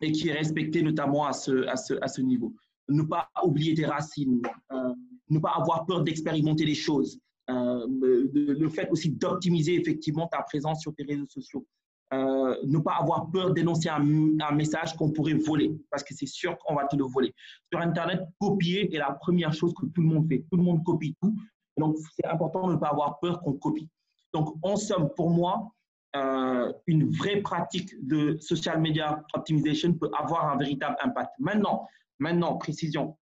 et 0.00 0.12
qui 0.12 0.28
est 0.28 0.32
respecté 0.32 0.82
notamment 0.82 1.26
à 1.26 1.32
ce, 1.32 1.66
ce, 1.76 2.20
niveau. 2.20 2.54
Ne 2.88 3.02
pas 3.02 3.30
oublier 3.42 3.74
tes 3.74 3.86
racines, 3.86 4.42
euh, 4.72 4.94
ne 5.30 5.38
pas 5.38 5.54
avoir 5.56 5.86
peur 5.86 6.02
d'expérimenter 6.02 6.66
les 6.66 6.74
choses, 6.74 7.18
euh, 7.48 7.86
le 7.88 8.68
fait 8.68 8.88
aussi 8.90 9.10
d'optimiser 9.10 9.74
effectivement 9.80 10.26
ta 10.28 10.42
présence 10.42 10.82
sur 10.82 10.94
tes 10.94 11.04
réseaux 11.04 11.26
sociaux. 11.26 11.66
Euh, 12.12 12.56
ne 12.64 12.78
pas 12.78 12.96
avoir 13.00 13.30
peur 13.30 13.52
d'énoncer 13.52 13.88
un, 13.88 14.04
message 14.52 14.94
qu'on 14.96 15.10
pourrait 15.10 15.34
voler, 15.34 15.74
parce 15.90 16.04
que 16.04 16.14
c'est 16.14 16.26
sûr 16.26 16.56
qu'on 16.58 16.74
va 16.74 16.86
te 16.86 16.96
le 16.96 17.04
voler. 17.04 17.34
Sur 17.72 17.80
Internet, 17.80 18.20
copier 18.38 18.94
est 18.94 18.98
la 18.98 19.12
première 19.12 19.52
chose 19.52 19.72
que 19.74 19.86
tout 19.86 20.02
le 20.02 20.08
monde 20.08 20.28
fait. 20.28 20.44
Tout 20.50 20.58
le 20.58 20.62
monde 20.62 20.84
copie 20.84 21.16
tout. 21.20 21.34
Donc, 21.76 21.96
c'est 22.14 22.26
important 22.26 22.68
de 22.68 22.74
ne 22.74 22.78
pas 22.78 22.88
avoir 22.88 23.18
peur 23.20 23.40
qu'on 23.40 23.54
copie. 23.54 23.88
Donc, 24.32 24.54
en 24.62 24.76
somme, 24.76 25.10
pour 25.16 25.30
moi, 25.30 25.72
euh, 26.14 26.72
une 26.86 27.10
vraie 27.10 27.40
pratique 27.40 27.90
de 28.06 28.36
social 28.38 28.80
media 28.80 29.20
optimization 29.32 29.94
peut 29.94 30.10
avoir 30.16 30.52
un 30.52 30.56
véritable 30.56 30.96
impact. 31.02 31.30
Maintenant, 31.38 31.88
maintenant, 32.18 32.56
précision. 32.56 33.16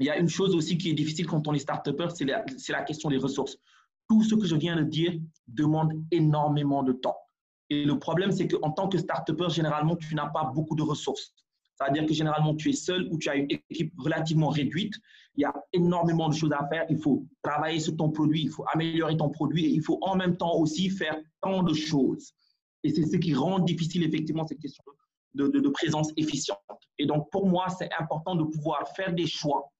Il 0.00 0.06
y 0.06 0.10
a 0.10 0.16
une 0.16 0.28
chose 0.28 0.56
aussi 0.56 0.78
qui 0.78 0.90
est 0.90 0.94
difficile 0.94 1.26
quand 1.26 1.46
on 1.46 1.52
est 1.52 1.60
start-upper, 1.60 2.08
c'est 2.14 2.24
la, 2.24 2.44
la 2.70 2.82
question 2.82 3.10
des 3.10 3.18
ressources. 3.18 3.56
Tout 4.08 4.24
ce 4.24 4.34
que 4.34 4.46
je 4.46 4.56
viens 4.56 4.74
de 4.74 4.82
dire 4.82 5.12
demande 5.46 5.92
énormément 6.10 6.82
de 6.82 6.92
temps. 6.92 7.21
Et 7.72 7.84
le 7.86 7.98
problème, 7.98 8.32
c'est 8.32 8.46
qu'en 8.48 8.70
tant 8.70 8.86
que 8.86 8.98
start-upper, 8.98 9.48
généralement, 9.48 9.96
tu 9.96 10.14
n'as 10.14 10.28
pas 10.28 10.44
beaucoup 10.44 10.76
de 10.76 10.82
ressources. 10.82 11.32
C'est-à-dire 11.74 12.04
que 12.04 12.12
généralement, 12.12 12.54
tu 12.54 12.68
es 12.68 12.74
seul 12.74 13.08
ou 13.10 13.16
tu 13.16 13.30
as 13.30 13.36
une 13.36 13.48
équipe 13.50 13.94
relativement 13.98 14.50
réduite. 14.50 14.92
Il 15.36 15.40
y 15.40 15.44
a 15.46 15.54
énormément 15.72 16.28
de 16.28 16.34
choses 16.34 16.52
à 16.52 16.68
faire. 16.68 16.84
Il 16.90 16.98
faut 16.98 17.24
travailler 17.42 17.80
sur 17.80 17.96
ton 17.96 18.10
produit, 18.10 18.42
il 18.42 18.50
faut 18.50 18.66
améliorer 18.74 19.16
ton 19.16 19.30
produit 19.30 19.64
et 19.64 19.70
il 19.70 19.82
faut 19.82 19.98
en 20.02 20.16
même 20.16 20.36
temps 20.36 20.54
aussi 20.56 20.90
faire 20.90 21.16
tant 21.40 21.62
de 21.62 21.72
choses. 21.72 22.34
Et 22.84 22.90
c'est 22.90 23.06
ce 23.06 23.16
qui 23.16 23.32
rend 23.32 23.58
difficile 23.58 24.02
effectivement 24.04 24.46
cette 24.46 24.60
question 24.60 24.84
de 25.34 25.68
présence 25.70 26.10
efficiente. 26.18 26.58
Et 26.98 27.06
donc, 27.06 27.30
pour 27.30 27.46
moi, 27.48 27.68
c'est 27.70 27.88
important 27.98 28.34
de 28.34 28.44
pouvoir 28.44 28.86
faire 28.94 29.14
des 29.14 29.26
choix. 29.26 29.72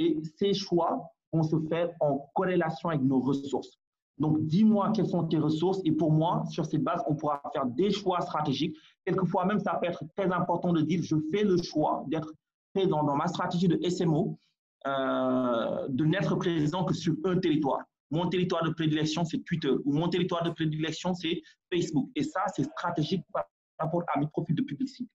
Et 0.00 0.18
ces 0.38 0.54
choix 0.54 1.12
vont 1.32 1.44
se 1.44 1.56
faire 1.68 1.90
en 2.00 2.28
corrélation 2.34 2.88
avec 2.88 3.02
nos 3.02 3.20
ressources. 3.20 3.78
Donc, 4.18 4.44
dis-moi 4.46 4.92
quelles 4.94 5.06
sont 5.06 5.24
tes 5.24 5.38
ressources 5.38 5.80
et 5.84 5.92
pour 5.92 6.10
moi, 6.10 6.44
sur 6.50 6.66
cette 6.66 6.82
base, 6.82 7.02
on 7.06 7.14
pourra 7.14 7.40
faire 7.52 7.66
des 7.66 7.90
choix 7.90 8.20
stratégiques. 8.20 8.76
Quelquefois 9.04 9.44
même, 9.44 9.60
ça 9.60 9.74
peut 9.74 9.88
être 9.88 10.04
très 10.16 10.30
important 10.32 10.72
de 10.72 10.80
dire, 10.80 11.02
je 11.02 11.16
fais 11.32 11.44
le 11.44 11.56
choix 11.62 12.04
d'être 12.08 12.32
présent 12.74 13.04
dans 13.04 13.16
ma 13.16 13.28
stratégie 13.28 13.68
de 13.68 13.78
SMO, 13.88 14.38
euh, 14.86 15.86
de 15.88 16.04
n'être 16.04 16.34
présent 16.36 16.84
que 16.84 16.94
sur 16.94 17.14
un 17.24 17.38
territoire. 17.38 17.82
Mon 18.10 18.28
territoire 18.28 18.64
de 18.64 18.70
prédilection, 18.70 19.24
c'est 19.24 19.44
Twitter 19.44 19.72
ou 19.84 19.92
mon 19.92 20.08
territoire 20.08 20.42
de 20.42 20.50
prédilection, 20.50 21.14
c'est 21.14 21.42
Facebook. 21.72 22.10
Et 22.16 22.22
ça, 22.22 22.40
c'est 22.54 22.64
stratégique 22.64 23.22
par 23.32 23.44
rapport 23.78 24.02
à 24.14 24.18
mes 24.18 24.26
profils 24.26 24.54
de 24.54 24.62
publicité. 24.62 25.10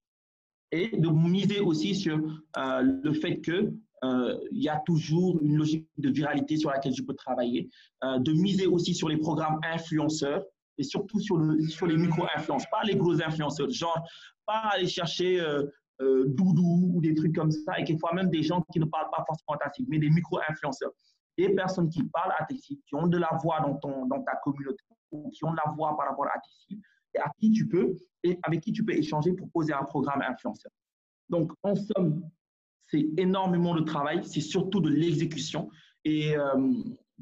Et 0.72 0.98
de 0.98 1.10
miser 1.10 1.60
aussi 1.60 1.96
sur 1.96 2.18
euh, 2.58 2.82
le 2.82 3.14
fait 3.14 3.42
que 3.42 3.74
euh, 4.04 4.38
il 4.52 4.62
y 4.62 4.70
a 4.70 4.82
toujours 4.86 5.42
une 5.42 5.56
logique 5.56 5.88
de 5.98 6.10
viralité 6.10 6.58
sur 6.58 6.70
laquelle 6.70 6.94
je 6.94 7.04
peux 7.04 7.14
travailler, 7.14 7.70
euh, 8.04 8.20
de 8.20 8.34
miser 8.34 8.68
aussi 8.68 8.94
sur 8.94 9.08
les 9.08 9.18
programmes 9.18 9.60
influenceurs 9.64 10.44
et 10.78 10.84
surtout 10.84 11.20
sur, 11.20 11.38
le, 11.38 11.62
sur 11.70 11.86
les 11.88 11.98
micro-influenceurs, 11.98 12.70
pas 12.70 12.84
les 12.84 12.96
gros 12.96 13.22
influenceurs, 13.22 13.70
genre 13.70 14.04
pas 14.46 14.72
aller 14.74 14.88
chercher 14.88 15.40
euh, 15.40 16.26
Doudou 16.28 16.92
ou 16.96 17.02
des 17.02 17.14
trucs 17.14 17.34
comme 17.34 17.52
ça, 17.52 17.80
et 17.80 17.84
quelquefois 17.84 18.14
même 18.14 18.30
des 18.30 18.44
gens 18.44 18.62
qui 18.74 18.80
ne 18.80 18.86
parlent 18.86 19.12
pas 19.12 19.24
forcément 19.26 19.58
cible, 19.74 19.88
mais 19.90 20.00
des 20.00 20.10
micro-influenceurs. 20.10 20.92
Des 21.38 21.50
personnes 21.50 21.90
qui 21.90 22.04
parlent 22.04 22.34
à 22.38 22.46
tes 22.46 22.58
cibles, 22.58 22.82
qui 22.86 22.96
ont 22.96 23.08
de 23.08 23.18
la 23.18 23.30
voix 23.42 23.62
dans, 23.62 23.76
ton, 23.76 24.06
dans 24.08 24.22
ta 24.24 24.36
communauté, 24.44 24.84
ou 25.12 25.30
qui 25.30 25.46
ont 25.46 25.52
de 25.52 25.58
la 25.64 25.72
voix 25.72 25.96
par 25.96 26.10
rapport 26.10 26.26
à 26.26 26.40
tes 26.40 26.52
cibles, 26.68 26.82
et 27.16 27.20
à 27.20 27.32
qui 27.40 27.52
tu 27.52 27.68
peux, 27.68 27.96
et 28.24 28.38
avec 28.44 28.62
qui 28.62 28.74
tu 28.74 28.84
peux 28.84 28.94
échanger 28.94 29.34
pour 29.34 29.50
poser 29.52 29.72
un 29.72 29.84
programme 29.84 30.22
influenceur. 30.22 30.72
Donc, 31.30 31.52
en 31.64 31.76
somme, 31.76 32.24
c'est 32.94 33.08
énormément 33.18 33.74
de 33.74 33.82
travail, 33.82 34.22
c'est 34.24 34.40
surtout 34.42 34.80
de 34.80 34.90
l'exécution. 34.90 35.72
Et 36.06 36.38
euh, 36.38 36.74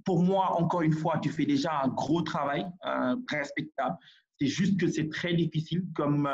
pour 0.04 0.22
moi, 0.22 0.58
encore 0.60 0.82
une 0.82 0.92
fois, 0.92 1.18
tu 1.20 1.30
fais 1.30 1.46
déjà 1.46 1.82
un 1.84 1.88
gros 1.88 2.22
travail, 2.22 2.66
euh, 2.86 3.16
respectable. 3.30 3.96
C'est 4.38 4.48
juste 4.48 4.78
que 4.78 4.88
c'est 4.88 5.08
très 5.08 5.34
difficile, 5.34 5.86
comme 5.96 6.28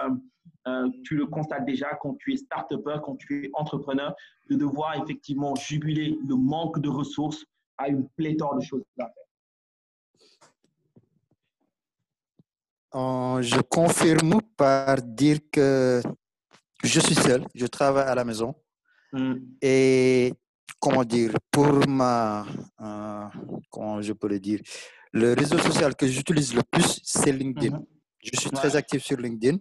euh, 0.68 0.90
tu 1.04 1.16
le 1.16 1.28
constates 1.28 1.66
déjà 1.66 1.94
quand 2.02 2.16
tu 2.16 2.34
es 2.34 2.38
start-upper, 2.38 2.98
quand 3.04 3.18
tu 3.18 3.46
es 3.46 3.50
entrepreneur, 3.54 4.16
de 4.50 4.56
devoir 4.56 4.96
effectivement 5.04 5.54
jubiler 5.54 6.18
le 6.28 6.36
manque 6.36 6.80
de 6.80 6.90
ressources 6.90 7.46
à 7.78 7.90
une 7.90 8.10
pléthore 8.16 8.56
de 8.56 8.62
choses 8.62 8.82
à 9.00 9.06
faire. 9.06 9.14
Je 13.42 13.62
confirme 13.62 14.42
par 14.56 15.00
dire 15.04 15.38
que 15.52 16.02
je 16.84 17.00
suis 17.00 17.14
seul, 17.14 17.46
je 17.54 17.68
travaille 17.68 18.08
à 18.08 18.16
la 18.16 18.26
maison. 18.26 18.56
Mm. 19.14 19.36
Et 19.62 20.34
comment 20.80 21.04
dire, 21.04 21.32
pour 21.52 21.88
ma, 21.88 22.46
euh, 22.82 23.26
comment 23.70 24.02
je 24.02 24.14
peux 24.14 24.28
le 24.28 24.40
dire, 24.40 24.60
le 25.12 25.34
réseau 25.34 25.58
social 25.58 25.96
que 25.96 26.08
j'utilise 26.08 26.54
le 26.54 26.62
plus, 26.70 27.00
c'est 27.04 27.32
LinkedIn. 27.32 27.78
Mm 27.78 27.80
-hmm. 27.80 27.86
Je 28.34 28.40
suis 28.40 28.50
très 28.52 28.76
actif 28.76 29.04
sur 29.04 29.18
LinkedIn. 29.18 29.58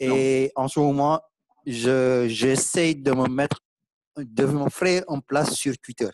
Et 0.00 0.50
en 0.56 0.66
ce 0.68 0.80
moment, 0.80 1.20
j'essaie 1.64 2.92
je, 2.96 3.02
de 3.02 3.12
me 3.12 3.28
mettre, 3.28 3.60
de 4.16 4.44
me 4.46 4.68
faire 4.70 5.02
en 5.06 5.20
place 5.20 5.50
sur 5.54 5.74
Twitter. 5.78 6.10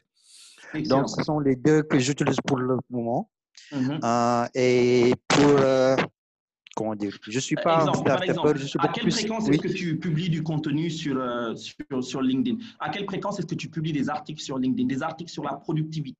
Excellent. 0.74 1.00
Donc, 1.00 1.08
ce 1.08 1.22
sont 1.22 1.38
les 1.40 1.56
deux 1.56 1.82
que 1.82 1.98
j'utilise 1.98 2.40
pour 2.46 2.58
le 2.58 2.76
moment. 2.90 3.30
Mm 3.72 3.78
-hmm. 3.78 3.98
euh, 4.04 4.46
et 4.66 5.14
pour, 5.28 5.56
euh, 5.60 5.96
comment 6.74 6.94
dire, 6.94 7.16
je 7.22 7.38
suis 7.38 7.56
pas 7.56 7.80
exemple, 7.80 8.10
un 8.10 8.20
exemple, 8.20 8.58
je 8.58 8.66
suis 8.66 8.78
À 8.80 8.88
quelle 8.88 9.04
plus... 9.04 9.12
fréquence 9.12 9.44
oui. 9.48 9.54
est-ce 9.54 9.62
que 9.62 9.68
tu 9.68 9.98
publies 9.98 10.30
du 10.30 10.42
contenu 10.42 10.90
sur, 10.90 11.16
euh, 11.18 11.54
sur, 11.54 12.04
sur 12.04 12.20
LinkedIn? 12.22 12.58
À 12.80 12.90
quelle 12.90 13.04
fréquence 13.04 13.38
est-ce 13.38 13.46
que 13.46 13.54
tu 13.54 13.68
publies 13.68 13.92
des 13.92 14.08
articles 14.10 14.42
sur 14.42 14.58
LinkedIn, 14.58 14.88
des 14.88 15.02
articles 15.02 15.30
sur 15.30 15.44
la 15.44 15.54
productivité? 15.54 16.18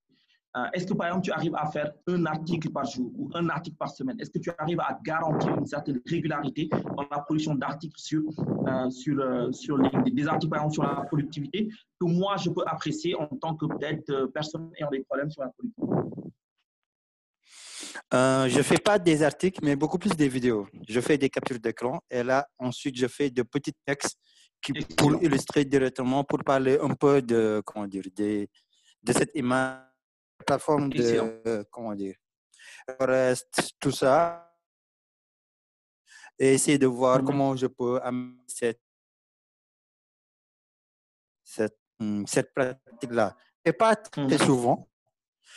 Euh, 0.56 0.66
Est-ce 0.72 0.86
que 0.86 0.94
par 0.94 1.08
exemple 1.08 1.24
tu 1.24 1.32
arrives 1.32 1.56
à 1.56 1.66
faire 1.66 1.90
un 2.06 2.26
article 2.26 2.70
par 2.70 2.84
jour 2.84 3.10
ou 3.18 3.28
un 3.34 3.48
article 3.48 3.76
par 3.76 3.90
semaine? 3.90 4.16
Est-ce 4.20 4.30
que 4.30 4.38
tu 4.38 4.52
arrives 4.56 4.78
à 4.78 4.96
garantir 5.04 5.56
une 5.58 5.66
certaine 5.66 6.00
régularité 6.06 6.68
dans 6.70 7.04
la 7.10 7.18
production 7.22 7.56
d'articles 7.56 7.98
sur, 7.98 8.22
euh, 8.68 8.88
sur, 8.90 9.52
sur 9.52 9.76
LinkedIn? 9.76 10.14
Des 10.14 10.28
articles 10.28 10.50
par 10.50 10.60
exemple 10.60 10.74
sur 10.74 10.82
la 10.84 11.04
productivité 11.06 11.68
que 12.00 12.06
moi 12.06 12.36
je 12.36 12.50
peux 12.50 12.62
apprécier 12.66 13.16
en 13.16 13.26
tant 13.26 13.56
que 13.56 13.66
peut-être 13.66 14.30
personne 14.32 14.70
ayant 14.78 14.90
des 14.90 15.00
problèmes 15.00 15.30
sur 15.30 15.42
la 15.42 15.48
productivité 15.48 16.23
euh, 18.12 18.48
je 18.48 18.62
fais 18.62 18.78
pas 18.78 18.98
des 18.98 19.22
articles, 19.22 19.60
mais 19.62 19.76
beaucoup 19.76 19.98
plus 19.98 20.14
des 20.16 20.28
vidéos. 20.28 20.66
Je 20.88 21.00
fais 21.00 21.18
des 21.18 21.30
captures 21.30 21.58
d'écran 21.60 22.00
et 22.10 22.22
là, 22.22 22.46
ensuite, 22.58 22.96
je 22.96 23.06
fais 23.06 23.30
de 23.30 23.42
petits 23.42 23.74
textes 23.86 24.18
qui, 24.62 24.72
pour 24.96 25.22
illustrer 25.22 25.64
directement, 25.64 26.24
pour 26.24 26.42
parler 26.42 26.78
un 26.80 26.94
peu 26.94 27.20
de, 27.22 27.62
comment 27.64 27.86
dire, 27.86 28.04
de, 28.14 28.48
de 29.02 29.12
cette 29.12 29.30
image, 29.34 29.80
plateforme 30.46 30.90
de, 30.90 31.02
euh, 31.46 31.64
comment 31.70 31.94
dire, 31.94 32.16
reste, 32.98 33.74
tout 33.80 33.90
ça. 33.92 34.50
Et 36.38 36.54
essayer 36.54 36.78
de 36.78 36.86
voir 36.86 37.18
mm 37.18 37.22
-hmm. 37.22 37.26
comment 37.26 37.56
je 37.56 37.66
peux 37.68 38.00
amener 38.02 38.42
cette, 38.48 38.82
cette, 41.44 41.78
cette 42.26 42.50
pratique-là. 42.52 43.36
Et 43.64 43.72
pas 43.72 43.94
très 43.96 44.22
-hmm. 44.26 44.46
souvent, 44.46 44.88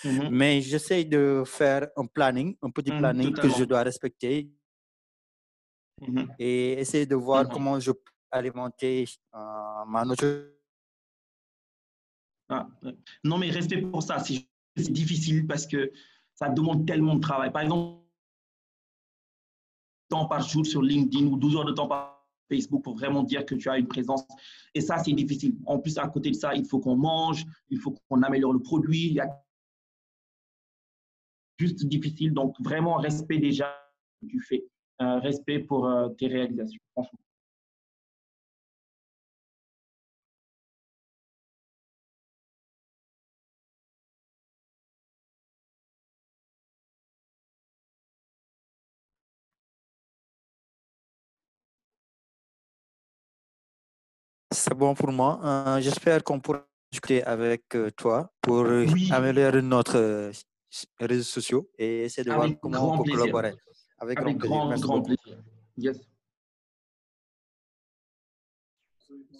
Mm 0.03 0.09
-hmm. 0.09 0.29
Mais 0.29 0.61
j'essaie 0.61 1.05
de 1.05 1.43
faire 1.45 1.87
un 1.95 2.05
planning, 2.05 2.55
un 2.61 2.69
petit 2.69 2.91
planning 2.91 3.31
mmh, 3.31 3.39
que 3.41 3.49
je 3.49 3.63
dois 3.65 3.83
respecter 3.83 4.35
mm 6.01 6.13
-hmm. 6.13 6.27
et 6.39 6.79
essayer 6.83 7.07
de 7.13 7.15
voir 7.15 7.41
comment 7.49 7.79
je 7.79 7.91
peux 7.91 8.13
alimenter 8.31 9.05
euh, 9.33 9.85
ma 9.93 10.03
nourriture. 10.05 10.57
Ah, 12.49 12.67
non, 13.23 13.37
mais 13.39 13.49
respect 13.51 13.81
pour 13.81 14.03
ça. 14.03 14.19
C'est 14.19 14.47
difficile 15.01 15.45
parce 15.47 15.65
que 15.71 15.91
ça 16.39 16.49
demande 16.49 16.85
tellement 16.85 17.15
de 17.15 17.19
travail. 17.29 17.51
Par 17.51 17.63
exemple, 17.63 18.03
temps 20.09 20.27
par 20.27 20.41
jour 20.41 20.65
sur 20.65 20.81
LinkedIn 20.81 21.25
ou 21.25 21.35
12 21.37 21.55
heures 21.55 21.65
de 21.65 21.73
temps 21.73 21.87
par 21.87 22.25
Facebook 22.49 22.83
pour 22.83 22.95
vraiment 22.95 23.23
dire 23.23 23.45
que 23.45 23.55
tu 23.55 23.69
as 23.69 23.77
une 23.77 23.87
présence. 23.87 24.23
Et 24.73 24.81
ça, 24.81 24.97
c'est 24.99 25.11
difficile. 25.13 25.57
En 25.65 25.79
plus, 25.79 25.97
à 25.97 26.07
côté 26.07 26.29
de 26.31 26.35
ça, 26.35 26.55
il 26.55 26.65
faut 26.65 26.79
qu'on 26.79 26.95
mange, 26.95 27.43
il 27.69 27.79
faut 27.79 27.91
qu'on 28.07 28.21
améliore 28.23 28.53
le 28.53 28.59
produit. 28.59 29.07
Il 29.07 29.13
y 29.13 29.19
a 29.19 29.29
juste 31.57 31.85
difficile. 31.85 32.33
Donc, 32.33 32.55
vraiment, 32.59 32.97
respect 32.97 33.39
déjà 33.39 33.75
du 34.21 34.39
fait. 34.41 34.65
Euh, 35.01 35.19
respect 35.19 35.59
pour 35.59 35.87
euh, 35.87 36.09
tes 36.09 36.27
réalisations, 36.27 36.79
franchement. 36.93 37.19
C'est 54.51 54.73
bon 54.73 54.95
pour 54.95 55.11
moi. 55.11 55.39
Euh, 55.43 55.81
J'espère 55.81 56.23
qu'on 56.23 56.39
pourra 56.39 56.65
discuter 56.91 57.23
avec 57.23 57.63
toi 57.97 58.31
pour 58.41 58.65
améliorer 59.11 59.61
notre 59.61 60.31
réseaux 60.99 61.23
sociaux 61.23 61.69
et 61.77 62.03
essayer 62.03 62.23
de 62.27 62.33
voir 62.33 62.49
comment 62.61 62.93
on 62.93 63.03
peut 63.03 63.11
collaborer. 63.11 63.53
Avec, 63.99 64.19
grand, 64.19 64.75
grand, 64.77 65.01
plaisir. 65.01 65.37
Yes. 65.77 65.99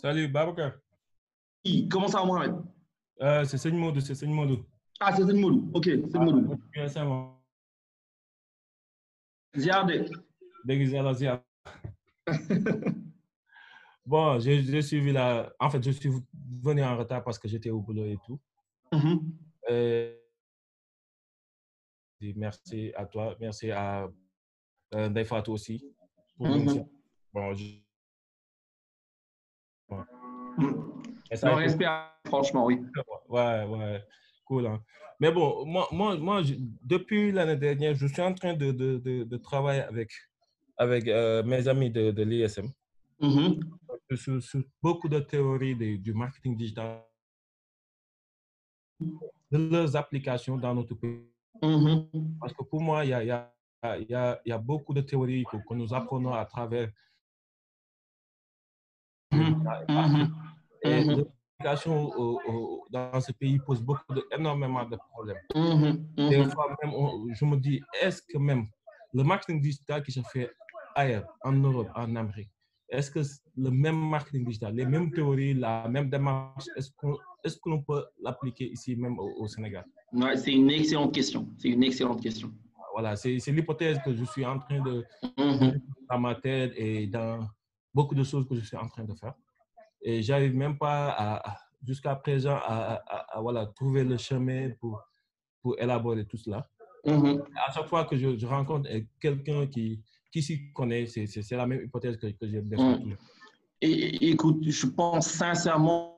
Salut, 0.01 0.27
Babacar. 0.27 0.73
Comment 1.89 2.07
ça 2.07 2.19
va, 2.19 2.25
Mohamed? 2.25 2.55
Euh, 3.21 3.45
C'est 3.45 3.57
Seigne 3.57 3.77
Modou, 3.77 3.99
c'est 3.99 4.15
Seigne 4.15 4.33
Modou. 4.33 4.63
Ah, 4.99 5.15
c'est 5.15 5.25
Seigne 5.25 5.39
Modou. 5.41 5.71
Ok, 5.73 5.85
c'est 5.85 6.15
ah, 6.15 6.19
Modou. 6.19 6.55
ça 6.87 7.05
va. 7.05 7.37
Ziar 9.55 9.85
de. 9.85 10.05
Déguisé 10.65 11.01
la 11.01 11.13
ziar. 11.13 11.43
bon, 14.05 14.39
j'ai 14.39 14.81
suivi 14.81 15.11
la... 15.11 15.51
En 15.59 15.69
fait, 15.69 15.83
je 15.83 15.91
suis 15.91 16.11
venu 16.63 16.83
en 16.83 16.97
retard 16.97 17.23
parce 17.23 17.39
que 17.39 17.47
j'étais 17.47 17.69
au 17.69 17.81
boulot 17.81 18.05
et 18.05 18.17
tout. 18.25 18.39
Mm 18.91 18.97
-hmm. 18.99 19.19
euh... 19.69 20.16
Merci 22.19 22.91
à 22.95 23.05
toi, 23.05 23.35
merci 23.39 23.71
à 23.71 24.07
euh, 24.93 25.23
aussi. 25.47 25.83
Pour 26.37 26.47
mm 26.47 26.67
-hmm. 26.67 26.87
Bon, 27.33 27.53
je... 27.53 27.65
ouais. 29.89 30.03
Ça 31.35 31.49
non, 31.49 31.55
respect, 31.55 31.85
franchement, 32.25 32.65
oui. 32.65 32.79
Ouais, 33.29 33.63
ouais, 33.65 34.03
cool. 34.45 34.65
Hein. 34.67 34.81
Mais 35.19 35.31
bon, 35.31 35.65
moi, 35.65 35.87
moi, 35.91 36.15
moi 36.17 36.43
je, 36.43 36.53
depuis 36.83 37.31
l'année 37.31 37.57
dernière, 37.57 37.95
je 37.95 38.07
suis 38.07 38.21
en 38.21 38.33
train 38.33 38.53
de, 38.53 38.71
de, 38.71 38.97
de, 38.97 39.23
de 39.23 39.37
travailler 39.37 39.81
avec, 39.81 40.11
avec 40.77 41.07
euh, 41.07 41.43
mes 41.43 41.67
amis 41.67 41.91
de, 41.91 42.11
de 42.11 42.23
l'ISM 42.23 42.67
mm 43.19 43.29
-hmm. 43.29 44.17
sur, 44.23 44.41
sur, 44.41 44.61
beaucoup 44.81 45.09
de 45.09 45.19
théories 45.19 45.75
de, 45.75 45.97
du 46.05 46.13
marketing 46.13 46.55
digital, 46.55 47.03
de 49.51 49.57
leurs 49.73 49.95
applications 49.95 50.57
dans 50.57 50.73
notre 50.79 50.95
pays. 50.95 51.36
Mm 51.61 51.67
-hmm. 51.83 52.37
Parce 52.39 52.53
que 52.53 52.63
pour 52.63 52.81
moi, 52.81 53.03
il 53.05 53.09
y 53.09 53.13
a, 53.13 53.23
y, 53.23 53.31
a, 53.31 53.53
y, 54.09 54.13
a, 54.13 54.39
y 54.45 54.51
a 54.51 54.57
beaucoup 54.57 54.93
de 54.93 55.01
théories 55.01 55.45
que, 55.49 55.57
que 55.57 55.73
nous 55.73 55.93
apprenons 55.93 56.33
à 56.33 56.45
travers. 56.45 56.89
Mm 59.31 59.53
-hmm. 59.53 60.31
Et 60.83 61.03
l'application 61.03 61.95
dans 62.89 63.21
ce 63.27 63.31
pays 63.39 63.59
pose 63.67 63.81
beaucoup 63.81 64.13
de, 64.17 64.23
énormément 64.37 64.85
de 64.85 64.97
problèmes. 65.11 65.43
Des 66.31 66.43
fois 66.53 66.67
même, 66.81 66.93
on, 66.93 67.09
je 67.37 67.45
me 67.45 67.57
dis, 67.57 67.81
est-ce 68.01 68.21
que 68.29 68.37
même 68.37 68.63
le 69.13 69.23
marketing 69.23 69.59
digital 69.61 69.99
qui 70.03 70.11
se 70.11 70.21
fait 70.33 70.49
ailleurs, 70.95 71.25
en 71.43 71.53
Europe, 71.53 71.89
en 71.95 72.15
Amérique, 72.15 72.51
est-ce 72.89 73.09
que 73.11 73.21
le 73.65 73.69
même 73.83 73.99
marketing 74.15 74.43
digital, 74.45 74.71
les 74.81 74.85
mêmes 74.93 75.09
théories, 75.11 75.53
la 75.67 75.87
même 75.95 76.09
démarche, 76.09 76.67
est-ce 76.77 76.91
qu'on 76.97 77.17
est 77.47 77.59
qu 77.63 77.69
peut 77.89 78.03
l'appliquer 78.25 78.67
ici 78.75 78.95
même 78.95 79.17
au, 79.19 79.29
au 79.43 79.47
Sénégal? 79.47 79.85
Ouais, 80.13 80.35
C'est 80.41 80.53
une 80.61 80.69
excellente 80.79 81.13
question. 81.13 81.41
C'est 81.59 81.69
une 81.69 81.83
excellente 81.83 82.21
question. 82.21 82.49
Voilà, 82.93 83.15
c'est 83.15 83.51
l'hypothèse 83.57 83.99
que 84.05 84.11
je 84.19 84.25
suis 84.33 84.45
en 84.53 84.57
train 84.65 84.81
de 84.89 84.93
mm 85.37 85.53
-hmm. 85.57 85.73
dans 86.09 86.19
ma 86.27 86.33
tête 86.35 86.71
et 86.85 87.07
dans 87.17 87.35
beaucoup 87.95 88.15
de 88.21 88.23
choses 88.31 88.45
que 88.49 88.55
je 88.59 88.63
suis 88.69 88.77
en 88.85 88.87
train 88.93 89.05
de 89.11 89.15
faire. 89.21 89.35
Et 90.07 90.15
j'arrive 90.25 90.55
même 90.55 90.77
pas 90.85 90.99
jusqu'à 91.89 92.15
présent 92.15 92.57
à, 92.73 92.75
à, 93.15 93.17
à, 93.35 93.41
voilà, 93.45 93.61
trouver 93.79 94.03
le 94.03 94.17
chemin 94.27 94.61
pour, 94.79 94.95
pour 95.61 95.73
élaborer 95.83 96.25
tout 96.29 96.37
cela. 96.45 96.59
Mm 97.05 97.19
-hmm. 97.21 97.35
À 97.67 97.71
chaque 97.73 97.87
fois 97.91 98.03
que 98.09 98.15
je, 98.21 98.27
je 98.41 98.47
rencontre 98.55 98.87
quelqu'un 99.23 99.61
qui, 99.73 99.85
qui 100.31 100.41
s'y 100.41 100.55
connaît, 100.73 101.05
c'est 101.07 101.55
la 101.61 101.65
même 101.65 101.81
hypothèse 101.85 102.17
que, 102.17 102.27
que 102.39 102.47
j'ai 102.47 102.61
mm. 102.61 103.15
Écoute, 103.81 104.59
je 104.63 104.87
pense 104.87 105.27
sincèrement 105.27 106.16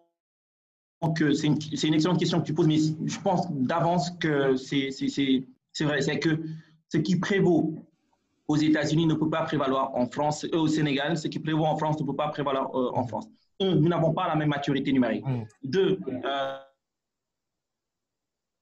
que 1.15 1.33
c'est 1.33 1.47
une, 1.47 1.57
une, 1.83 1.93
excellente 1.93 2.19
question 2.19 2.39
que 2.41 2.45
tu 2.45 2.53
poses, 2.53 2.67
mais 2.67 2.77
je 2.77 3.19
pense 3.21 3.49
d'avance 3.51 4.11
que 4.19 4.55
c'est 4.55 4.89
vrai, 5.81 6.01
c'est 6.01 6.19
que 6.19 6.41
ce 6.89 6.97
qui 6.97 7.17
prévaut 7.17 7.75
aux 8.47 8.57
États-Unis 8.57 9.05
ne 9.05 9.13
peut 9.13 9.29
pas 9.29 9.43
prévaloir 9.43 9.95
en 9.95 10.07
France, 10.07 10.43
euh, 10.45 10.57
au 10.57 10.67
Sénégal, 10.67 11.17
ce 11.17 11.27
qui 11.27 11.39
prévaut 11.39 11.65
en 11.65 11.77
France 11.77 11.99
ne 11.99 12.05
peut 12.05 12.15
pas 12.15 12.29
prévaloir 12.29 12.75
euh, 12.75 12.91
en 12.93 13.05
France 13.05 13.27
un, 13.59 13.75
nous 13.75 13.89
n'avons 13.89 14.13
pas 14.13 14.27
la 14.27 14.35
même 14.35 14.49
maturité 14.49 14.91
numérique. 14.91 15.25
Mm. 15.25 15.43
Deux, 15.63 15.99
euh, 16.25 16.57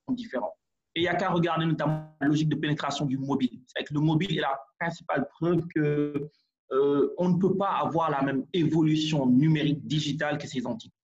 différents. 0.09 0.53
Et 0.95 1.01
il 1.01 1.03
n'y 1.03 1.09
a 1.09 1.15
qu'à 1.15 1.29
regarder 1.29 1.65
notamment 1.65 2.15
la 2.21 2.27
logique 2.27 2.49
de 2.49 2.55
pénétration 2.55 3.05
du 3.05 3.17
mobile. 3.17 3.61
C'est 3.67 3.83
que 3.83 3.93
le 3.93 3.99
mobile 3.99 4.37
est 4.37 4.41
la 4.41 4.59
principale 4.79 5.27
preuve 5.29 5.67
que 5.75 6.29
euh, 6.71 7.13
on 7.17 7.29
ne 7.29 7.37
peut 7.37 7.55
pas 7.55 7.77
avoir 7.77 8.09
la 8.09 8.21
même 8.21 8.45
évolution 8.53 9.25
numérique 9.25 9.85
digitale 9.85 10.37
que 10.37 10.47
ces 10.47 10.65
entités. 10.65 10.96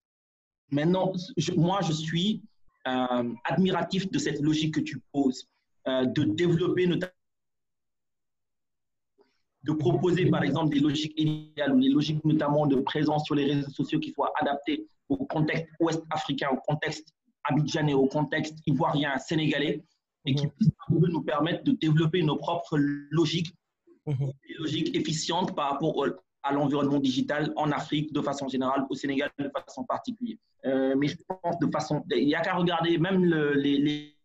Maintenant, 0.70 1.12
je, 1.36 1.52
moi, 1.52 1.80
je 1.82 1.92
suis 1.92 2.42
euh, 2.86 3.32
admiratif 3.44 4.10
de 4.10 4.18
cette 4.18 4.40
logique 4.40 4.74
que 4.74 4.80
tu 4.80 5.00
poses, 5.12 5.48
euh, 5.88 6.04
de 6.06 6.24
développer 6.24 6.86
notamment 6.86 7.12
de 9.64 9.72
proposer 9.72 10.26
par 10.26 10.42
exemple 10.42 10.74
des 10.74 10.80
logiques 10.80 11.18
initiales 11.18 11.72
ou 11.72 11.80
des 11.80 11.88
logiques 11.88 12.22
notamment 12.24 12.66
de 12.66 12.76
présence 12.76 13.24
sur 13.24 13.34
les 13.34 13.46
réseaux 13.46 13.70
sociaux 13.70 13.98
qui 13.98 14.12
soient 14.12 14.32
adaptées 14.38 14.86
au 15.08 15.16
contexte 15.24 15.66
ouest 15.80 16.02
africain, 16.10 16.48
au 16.52 16.56
contexte 16.56 17.08
abidjanais, 17.44 17.94
au 17.94 18.06
contexte 18.06 18.58
ivoirien, 18.66 19.16
sénégalais, 19.18 19.82
et 20.26 20.34
qui 20.34 20.46
mhm. 20.46 20.52
puissent 20.52 20.70
nous 20.90 21.22
permettre 21.22 21.64
de 21.64 21.72
développer 21.72 22.22
nos 22.22 22.36
propres 22.36 22.78
logiques, 22.78 23.54
mmh. 24.06 24.12
des 24.48 24.54
logiques 24.58 24.96
efficientes 24.96 25.54
par 25.54 25.72
rapport 25.72 25.96
au, 25.96 26.06
à 26.44 26.52
l'environnement 26.52 27.00
digital 27.00 27.52
en 27.56 27.72
Afrique 27.72 28.12
de 28.12 28.20
façon 28.20 28.48
générale, 28.48 28.84
au 28.90 28.94
Sénégal 28.94 29.30
de 29.38 29.48
façon 29.48 29.82
particulière. 29.84 30.36
Euh, 30.66 30.94
mais 30.96 31.08
je 31.08 31.16
pense 31.26 31.58
de 31.58 31.70
façon, 31.70 32.04
il 32.10 32.26
n'y 32.26 32.34
a 32.34 32.42
qu'à 32.42 32.54
regarder 32.54 32.98
même 32.98 33.24
le, 33.24 33.54
les, 33.54 33.78
les 33.78 34.16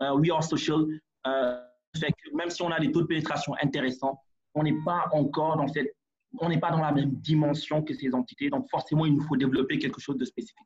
We 0.00 0.30
Are 0.30 0.44
Social. 0.44 0.86
Euh, 1.26 1.60
fait 1.96 2.12
que 2.12 2.34
même 2.34 2.50
si 2.50 2.62
on 2.62 2.70
a 2.70 2.80
des 2.80 2.90
taux 2.92 3.02
de 3.02 3.06
pénétration 3.06 3.54
intéressants, 3.62 4.22
on 4.54 4.62
n'est 4.62 4.80
pas 4.84 5.08
encore 5.12 5.56
dans 5.56 5.68
cette, 5.68 5.94
on 6.38 6.48
n'est 6.48 6.60
pas 6.60 6.70
dans 6.70 6.80
la 6.80 6.92
même 6.92 7.12
dimension 7.16 7.82
que 7.82 7.94
ces 7.94 8.14
entités. 8.14 8.50
Donc 8.50 8.68
forcément, 8.70 9.06
il 9.06 9.14
nous 9.14 9.22
faut 9.22 9.36
développer 9.36 9.78
quelque 9.78 10.00
chose 10.00 10.16
de 10.16 10.24
spécifique. 10.24 10.56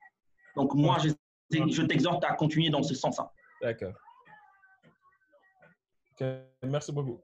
Donc 0.55 0.75
moi, 0.75 0.99
je, 0.99 1.11
je 1.51 1.83
t'exhorte 1.83 2.25
à 2.25 2.35
continuer 2.35 2.71
dans 2.71 2.83
ce 2.83 2.95
sens-là. 2.95 3.33
D'accord. 3.63 3.95
Merci 6.63 6.93
beaucoup. 6.93 7.21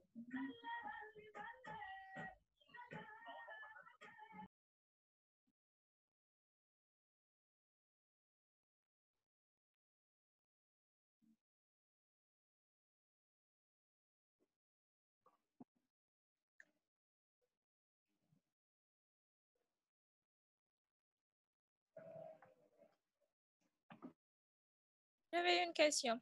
J'avais 25.35 25.65
une 25.65 25.73
question. 25.73 26.21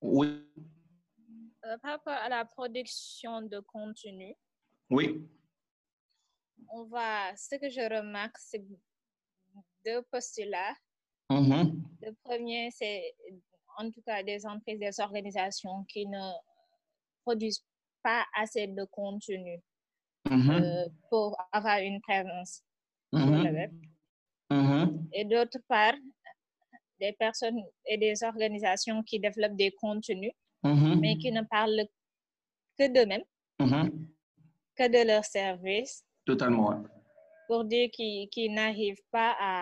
Oui. 0.00 0.46
Euh, 1.66 1.76
par 1.82 1.90
rapport 1.92 2.14
à 2.14 2.28
la 2.30 2.46
production 2.46 3.42
de 3.42 3.60
contenu. 3.60 4.34
Oui. 4.88 5.28
On 6.72 6.84
va, 6.84 7.36
ce 7.36 7.56
que 7.56 7.68
je 7.68 7.82
remarque, 7.82 8.38
c'est 8.38 8.64
deux 9.84 10.02
postulats. 10.10 10.74
Mm 11.28 11.36
-hmm. 11.36 11.66
Le 12.02 12.12
premier, 12.24 12.70
c'est 12.70 13.14
en 13.76 13.90
tout 13.90 14.02
cas 14.06 14.22
des 14.22 14.46
entreprises, 14.46 14.80
des 14.80 15.00
organisations 15.00 15.84
qui 15.84 16.06
ne 16.06 16.24
produisent 17.24 17.64
pas 18.02 18.24
assez 18.42 18.66
de 18.78 18.84
contenu 18.84 19.54
mm 20.30 20.40
-hmm. 20.40 20.62
euh, 20.62 20.88
pour 21.10 21.28
avoir 21.52 21.78
une 21.88 22.00
présence 22.08 22.52
mm 23.12 23.18
-hmm. 23.18 23.26
sur 23.26 23.44
le 23.44 23.52
web. 23.58 23.72
Et 25.12 25.24
d'autre 25.24 25.58
part, 25.68 25.98
des 27.00 27.12
personnes 27.12 27.62
et 27.86 27.96
des 27.96 28.22
organisations 28.22 29.02
qui 29.02 29.18
développent 29.18 29.56
des 29.56 29.72
contenus, 29.72 30.32
mm 30.62 30.72
-hmm. 30.72 31.00
mais 31.00 31.16
qui 31.22 31.30
ne 31.32 31.42
parlent 31.54 31.86
que 32.78 32.86
d'eux-mêmes, 32.94 33.26
mm 33.58 33.66
-hmm. 33.66 33.86
que 34.78 34.86
de 34.94 35.00
leurs 35.10 35.28
services. 35.38 35.96
Totalement. 36.30 36.84
Pour 37.48 37.64
dire 37.64 37.88
qu'ils 37.96 38.28
qu 38.34 38.42
n'arrivent 38.58 39.06
pas 39.16 39.32
à, 39.52 39.54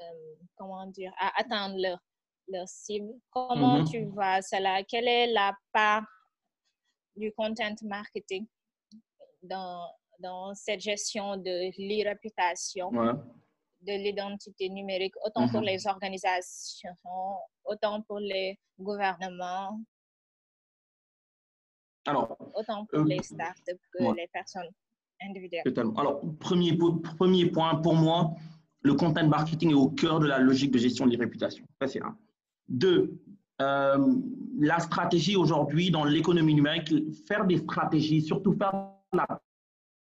euh, 0.00 0.34
comment 0.58 0.86
dire, 0.98 1.12
à 1.24 1.28
atteindre 1.40 1.76
leur, 1.84 1.98
leur 2.52 2.68
cible. 2.82 3.12
Comment 3.34 3.76
mm 3.78 3.82
-hmm. 3.82 3.90
tu 3.90 3.98
vois 4.16 4.38
cela? 4.50 4.72
Quelle 4.90 5.08
est 5.18 5.26
la 5.40 5.50
part 5.76 6.06
du 7.20 7.28
content 7.40 7.76
marketing 7.96 8.44
dans, 9.52 9.80
dans 10.26 10.44
cette 10.64 10.82
gestion 10.90 11.26
de 11.46 11.54
l'e-réputation? 11.88 12.88
Ouais 13.00 13.16
de 13.82 13.92
l'identité 14.04 14.68
numérique, 14.68 15.14
autant 15.24 15.42
mm 15.42 15.46
-hmm. 15.46 15.52
pour 15.52 15.60
les 15.70 15.86
organisations, 15.86 16.96
autant 17.64 17.96
pour 18.02 18.20
les 18.20 18.58
gouvernements, 18.78 19.78
Alors, 22.06 22.36
autant 22.54 22.86
pour 22.86 23.00
euh, 23.00 23.04
les 23.04 23.22
startups 23.22 23.84
que 23.92 24.02
ouais. 24.02 24.14
les 24.16 24.28
personnes 24.32 24.70
individuelles. 25.22 25.62
Totalement. 25.64 25.94
Alors, 25.94 26.20
premier, 26.40 26.76
premier 26.76 27.46
point, 27.46 27.76
pour 27.76 27.94
moi, 27.94 28.34
le 28.82 28.94
content 28.94 29.26
marketing 29.26 29.70
est 29.70 29.74
au 29.74 29.88
cœur 29.88 30.18
de 30.20 30.26
la 30.26 30.38
logique 30.38 30.72
de 30.72 30.78
gestion 30.78 31.06
des 31.06 31.16
réputations. 31.16 31.64
Ça, 31.80 31.86
c'est 31.86 32.02
un. 32.02 32.16
Deux, 32.68 33.20
euh, 33.60 34.16
la 34.58 34.80
stratégie 34.80 35.36
aujourd'hui 35.36 35.90
dans 35.90 36.04
l'économie 36.04 36.54
numérique, 36.54 36.92
faire 37.28 37.44
des 37.46 37.58
stratégies, 37.58 38.22
surtout 38.22 38.52
faire 38.52 38.72
la 39.12 39.26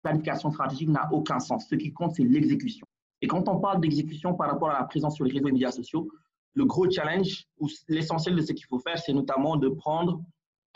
planification 0.04 0.52
stratégique 0.52 0.90
n'a 0.90 1.10
aucun 1.12 1.40
sens. 1.40 1.68
Ce 1.68 1.76
qui 1.76 1.92
compte, 1.92 2.16
c'est 2.16 2.24
l'exécution. 2.24 2.86
Et 3.24 3.28
quand 3.28 3.48
on 3.48 3.58
parle 3.62 3.80
d'exécution 3.80 4.34
par 4.34 4.50
rapport 4.50 4.70
à 4.70 4.80
la 4.80 4.84
présence 4.84 5.16
sur 5.16 5.24
les 5.24 5.32
réseaux 5.32 5.48
et 5.48 5.54
médias 5.54 5.72
sociaux, 5.72 6.10
le 6.56 6.66
gros 6.66 6.92
challenge 6.92 7.46
ou 7.58 7.70
l'essentiel 7.88 8.36
de 8.36 8.42
ce 8.42 8.52
qu'il 8.52 8.66
faut 8.66 8.80
faire, 8.80 9.00
c'est 9.00 9.14
notamment 9.14 9.56
de 9.56 9.70
prendre, 9.70 10.22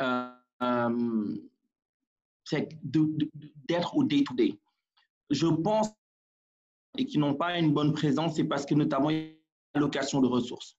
euh, 0.01 1.35
d'être 3.67 3.97
au 3.97 4.05
day-to-day. 4.05 4.57
Je 5.29 5.47
pense 5.47 5.89
et 6.97 7.05
qui 7.05 7.17
n'ont 7.17 7.35
pas 7.35 7.59
une 7.59 7.73
bonne 7.73 7.91
présence, 7.91 8.37
c'est 8.37 8.45
parce 8.45 8.65
que 8.65 8.75
notamment 8.75 9.09
il 9.09 9.17
y 9.17 9.19
a 9.19 9.33
l'allocation 9.75 10.21
de 10.21 10.27
ressources. 10.27 10.77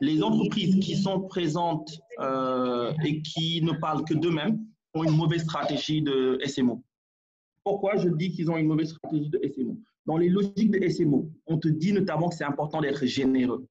Les 0.00 0.22
entreprises 0.22 0.82
qui 0.82 0.96
sont 0.96 1.20
présentes 1.20 2.00
euh, 2.18 2.94
et 3.04 3.20
qui 3.20 3.60
ne 3.60 3.72
parlent 3.72 4.06
que 4.06 4.14
d'eux-mêmes 4.14 4.58
ont 4.94 5.04
une 5.04 5.14
mauvaise 5.14 5.42
stratégie 5.42 6.00
de 6.00 6.40
SMO. 6.46 6.82
Pourquoi 7.62 7.98
je 7.98 8.08
dis 8.08 8.32
qu'ils 8.32 8.50
ont 8.50 8.56
une 8.56 8.68
mauvaise 8.68 8.88
stratégie 8.94 9.28
de 9.28 9.38
SMO 9.54 9.76
Dans 10.06 10.16
les 10.16 10.28
logiques 10.28 10.70
de 10.70 10.88
SMO, 10.88 11.30
on 11.46 11.58
te 11.58 11.68
dit 11.68 11.92
notamment 11.92 12.28
que 12.28 12.34
c'est 12.34 12.44
important 12.44 12.80
d'être 12.80 13.04
généreux. 13.06 13.66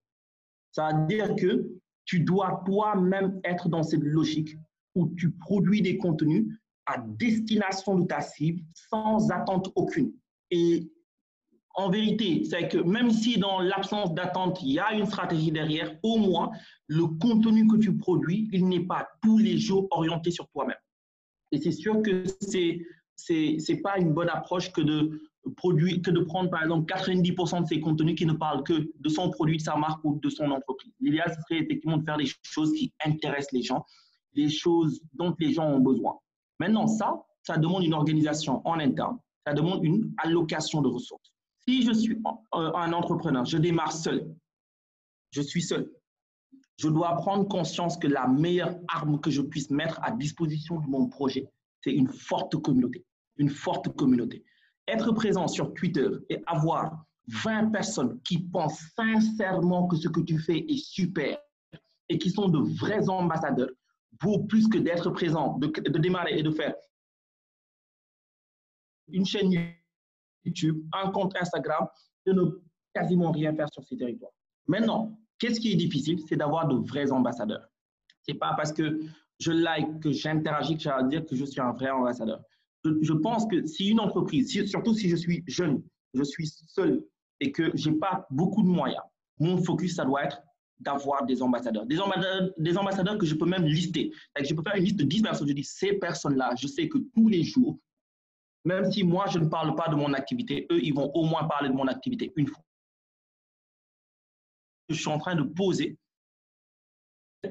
Ça 0.72 0.89
veut 0.93 1.07
dire 1.07 1.35
que 1.35 1.69
tu 2.06 2.22
dois 2.22 2.64
toi-même 2.65 3.39
être 3.43 3.69
dans 3.69 3.84
cette 3.84 4.03
logique 4.03 4.56
où 4.95 5.14
tu 5.15 5.31
produis 5.31 5.81
des 5.81 5.97
contenus 5.97 6.47
à 6.85 6.97
destination 6.97 7.99
de 7.99 8.07
ta 8.07 8.22
cible 8.22 8.61
sans 8.73 9.30
attente 9.31 9.72
aucune. 9.76 10.14
Et 10.51 10.91
en 11.76 11.89
vérité, 11.89 12.43
c'est 12.43 12.68
que 12.68 12.77
même 12.77 13.11
si 13.11 13.38
dans 13.38 13.60
l'absence 13.60 14.14
d'attente, 14.14 14.61
il 14.64 14.73
y 14.73 14.80
a 14.80 14.93
une 14.93 15.06
stratégie 15.06 15.51
derrière, 15.51 15.95
au 16.03 16.18
moins, 16.18 16.51
le 16.88 17.06
contenu 17.06 17.68
que 17.68 17.77
tu 17.77 17.95
produis, 17.95 18.49
il 18.51 18.68
n'est 18.68 18.85
pas 18.85 19.07
tous 19.22 19.38
les 19.38 19.57
jours 19.57 19.88
orienté 19.91 20.31
sur 20.31 20.47
toi-même. 20.49 20.77
Et 21.51 21.60
c'est 21.60 21.72
sûr 21.72 22.01
que 22.01 22.23
c'est 22.41 22.80
c'est 23.25 23.81
pas 23.83 23.97
une 23.97 24.13
bonne 24.13 24.29
approche 24.29 24.71
que 24.71 24.81
de 24.81 25.21
produire, 25.55 26.01
que 26.01 26.11
de 26.11 26.21
prendre 26.21 26.49
par 26.49 26.63
exemple 26.63 26.91
90% 26.93 27.63
de 27.63 27.67
ces 27.67 27.79
contenus 27.79 28.15
qui 28.15 28.25
ne 28.25 28.33
parlent 28.33 28.63
que 28.63 28.89
de 28.99 29.09
son 29.09 29.29
produit, 29.29 29.57
de 29.57 29.61
sa 29.61 29.75
marque 29.75 30.03
ou 30.03 30.19
de 30.19 30.29
son 30.29 30.51
entreprise. 30.51 30.91
L'idéal, 30.99 31.33
ce 31.33 31.41
serait 31.41 31.63
effectivement 31.63 31.97
de 31.97 32.03
faire 32.03 32.17
des 32.17 32.29
choses 32.43 32.73
qui 32.73 32.93
intéressent 33.05 33.53
les 33.53 33.61
gens, 33.61 33.85
des 34.35 34.49
choses 34.49 35.01
dont 35.13 35.35
les 35.39 35.53
gens 35.53 35.67
ont 35.67 35.79
besoin. 35.79 36.17
Maintenant, 36.59 36.87
ça, 36.87 37.21
ça 37.43 37.57
demande 37.57 37.83
une 37.83 37.93
organisation 37.93 38.61
en 38.67 38.79
interne, 38.79 39.17
ça 39.45 39.53
demande 39.53 39.83
une 39.83 40.13
allocation 40.17 40.81
de 40.81 40.89
ressources. 40.89 41.33
Si 41.67 41.83
je 41.83 41.93
suis 41.93 42.17
euh, 42.55 42.71
un 42.73 42.93
entrepreneur, 42.93 43.45
je 43.45 43.57
démarre 43.57 43.91
seul, 43.91 44.35
je 45.31 45.41
suis 45.41 45.61
seul, 45.61 45.89
je 46.77 46.87
dois 46.87 47.15
prendre 47.15 47.47
conscience 47.47 47.97
que 47.97 48.07
la 48.07 48.27
meilleure 48.27 48.75
arme 48.87 49.19
que 49.19 49.29
je 49.29 49.41
puisse 49.41 49.69
mettre 49.69 49.99
à 50.01 50.11
disposition 50.11 50.79
de 50.79 50.87
mon 50.87 51.07
projet, 51.07 51.47
c'est 51.81 51.93
une 51.93 52.07
forte 52.07 52.55
communauté. 52.57 53.05
Une 53.39 53.49
forte 53.49 53.89
communauté. 53.95 54.45
Être 54.87 55.11
présent 55.11 55.47
sur 55.47 55.73
Twitter 55.73 56.07
et 56.29 56.41
avoir 56.45 57.05
20 57.27 57.71
personnes 57.71 58.21
qui 58.21 58.39
pensent 58.39 58.81
sincèrement 58.95 59.87
que 59.87 59.95
ce 59.95 60.07
que 60.07 60.21
tu 60.21 60.39
fais 60.39 60.59
est 60.59 60.83
super 60.83 61.37
et 62.09 62.17
qui 62.17 62.29
sont 62.29 62.49
de 62.49 62.59
vrais 62.77 63.09
ambassadeurs 63.09 63.69
vaut 64.21 64.39
plus 64.43 64.67
que 64.67 64.77
d'être 64.77 65.09
présent, 65.11 65.57
de, 65.57 65.67
démarrer 65.99 66.39
et 66.39 66.43
de 66.43 66.51
faire 66.51 66.73
une 69.11 69.25
chaîne 69.25 69.51
YouTube, 70.43 70.83
un 70.93 71.11
compte 71.11 71.35
Instagram, 71.35 71.87
de 72.25 72.33
ne 72.33 72.43
quasiment 72.93 73.31
rien 73.31 73.53
faire 73.55 73.71
sur 73.71 73.83
ces 73.83 73.97
territoires. 73.97 74.31
Maintenant, 74.67 75.19
qu'est-ce 75.39 75.59
qui 75.59 75.71
est 75.71 75.75
difficile? 75.75 76.19
C'est 76.27 76.35
d'avoir 76.35 76.67
de 76.67 76.75
vrais 76.75 77.11
ambassadeurs. 77.11 77.67
C'est 78.21 78.35
pas 78.35 78.53
parce 78.55 78.71
que 78.71 78.99
je 79.39 79.51
like, 79.51 79.99
que 80.01 80.11
j'interagis, 80.11 80.77
que 80.77 80.83
ça 80.83 81.01
veut 81.01 81.09
dire 81.09 81.25
que 81.25 81.35
je 81.35 81.45
suis 81.45 81.61
un 81.61 81.71
vrai 81.71 81.89
ambassadeur. 81.89 82.41
Je, 82.85 83.14
pense 83.14 83.45
que 83.47 83.65
si 83.65 83.89
une 83.89 83.99
entreprise, 83.99 84.65
surtout 84.69 84.93
si 84.93 85.10
je 85.10 85.15
suis 85.15 85.43
jeune, 85.47 85.84
je 86.14 86.23
suis 86.23 86.47
seul 86.47 87.03
et 87.39 87.51
que 87.51 87.72
j'ai 87.76 87.91
pas 87.91 88.26
beaucoup 88.30 88.64
de 88.64 88.68
moyens, 88.68 89.03
mon 89.39 89.61
focus, 89.61 89.95
ça 89.95 90.06
doit 90.06 90.23
être 90.23 90.41
d'avoir 90.80 91.26
des 91.26 91.41
ambassadeurs. 91.41 91.85
Des 91.85 91.99
ambassadeurs, 91.99 92.51
des 92.57 92.77
ambassadeurs 92.77 93.18
que 93.18 93.26
je 93.26 93.35
peux 93.35 93.45
même 93.45 93.65
lister. 93.65 94.11
Je 94.41 94.53
peux 94.53 94.64
faire 94.64 94.76
une 94.76 94.84
liste 94.84 94.97
de 94.97 95.03
10 95.03 95.22
personnes. 95.22 95.47
Je 95.47 95.53
dis, 95.53 95.64
ces 95.64 95.93
personnes-là, 95.93 96.53
je 96.57 96.68
sais 96.68 96.88
que 96.88 96.99
tous 97.14 97.27
les 97.27 97.43
jours, 97.43 97.80
même 98.65 98.89
si 98.91 99.03
moi, 99.03 99.26
je 99.27 99.39
ne 99.39 99.47
parle 99.47 99.76
pas 99.76 99.89
de 99.89 99.95
mon 99.95 100.14
activité, 100.14 100.68
eux, 100.72 100.81
ils 100.81 100.93
vont 100.93 101.11
au 101.14 101.26
moins 101.26 101.45
parler 101.45 101.69
de 101.69 101.73
mon 101.73 101.88
activité 101.88 102.31
une 102.35 102.47
fois. 102.47 102.64
Je 104.89 104.95
suis 104.95 105.10
en 105.10 105.19
train 105.19 105.35
de 105.35 105.43
poser 105.43 105.97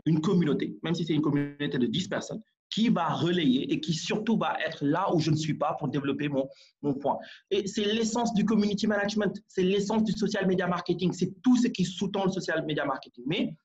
une 0.05 0.21
communauté, 0.21 0.79
même 0.83 0.95
si 0.95 1.05
c'est 1.05 1.15
une 1.15 1.23
communauté 1.23 1.79
de 1.79 1.87
10 1.87 2.09
personnes, 2.09 2.43
qui 2.71 2.89
va 2.89 3.09
relayer 3.09 3.73
et 3.73 3.81
qui 3.81 3.95
surtout 3.95 4.37
va 4.37 4.59
être 4.65 4.85
là 4.85 5.15
où 5.15 5.21
je 5.21 5.31
ne 5.31 5.37
suis 5.37 5.55
pas 5.55 5.75
pour 5.79 5.89
développer 5.89 6.29
mon, 6.29 6.49
mon 6.83 6.95
point. 6.95 7.19
Et 7.51 7.67
c'est 7.67 7.85
l'essence 7.85 8.35
du 8.35 8.45
community 8.45 8.87
management, 8.87 9.35
c'est 9.47 9.63
l'essence 9.63 10.05
du 10.05 10.13
social 10.13 10.47
media 10.47 10.67
marketing, 10.67 11.13
c'est 11.13 11.41
tout 11.43 11.57
ce 11.57 11.69
qui 11.69 11.85
sous-tend 11.85 12.27
le 12.27 12.33
social 12.33 12.65
media 12.65 12.85
marketing. 12.85 13.25
Mais 13.27 13.57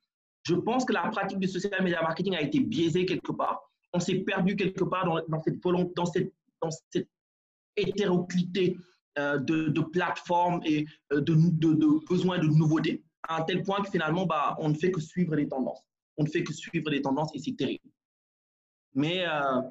je 0.43 0.55
pense 0.55 0.85
que 0.85 0.93
la 0.93 1.07
pratique 1.09 1.39
du 1.39 1.47
social 1.47 1.83
media 1.83 2.01
marketing 2.01 2.35
a 2.35 2.41
été 2.41 2.59
biaisée 2.59 3.05
quelque 3.05 3.31
part. 3.31 3.61
On 3.93 3.99
s'est 3.99 4.19
perdu 4.19 4.55
quelque 4.55 4.83
part 4.83 5.05
dans, 5.05 5.41
cette, 5.41 5.61
dans 5.61 6.05
cette, 6.05 6.33
dans 6.61 6.69
hétéroclité 7.75 8.77
euh, 9.19 9.37
de, 9.37 9.81
plateformes 9.81 10.61
et 10.65 10.85
euh, 11.11 11.21
de, 11.21 11.35
de, 11.35 11.73
de 11.73 12.05
besoins 12.07 12.39
de 12.39 12.47
nouveautés, 12.47 13.03
à 13.27 13.41
un 13.41 13.43
tel 13.43 13.63
point 13.63 13.81
que 13.81 13.89
finalement, 13.89 14.25
bah, 14.25 14.55
on 14.59 14.69
ne 14.69 14.73
fait 14.73 14.91
que 14.91 14.99
suivre 14.99 15.35
les 15.35 15.47
tendances. 15.47 15.83
On 16.17 16.23
ne 16.23 16.29
fait 16.29 16.43
que 16.43 16.53
suivre 16.53 16.89
les 16.89 17.01
tendances 17.01 17.29
et 17.35 17.39
c'est 17.39 17.55
terrible. 17.55 17.92
Mais 18.95 19.25
euh, 19.25 19.61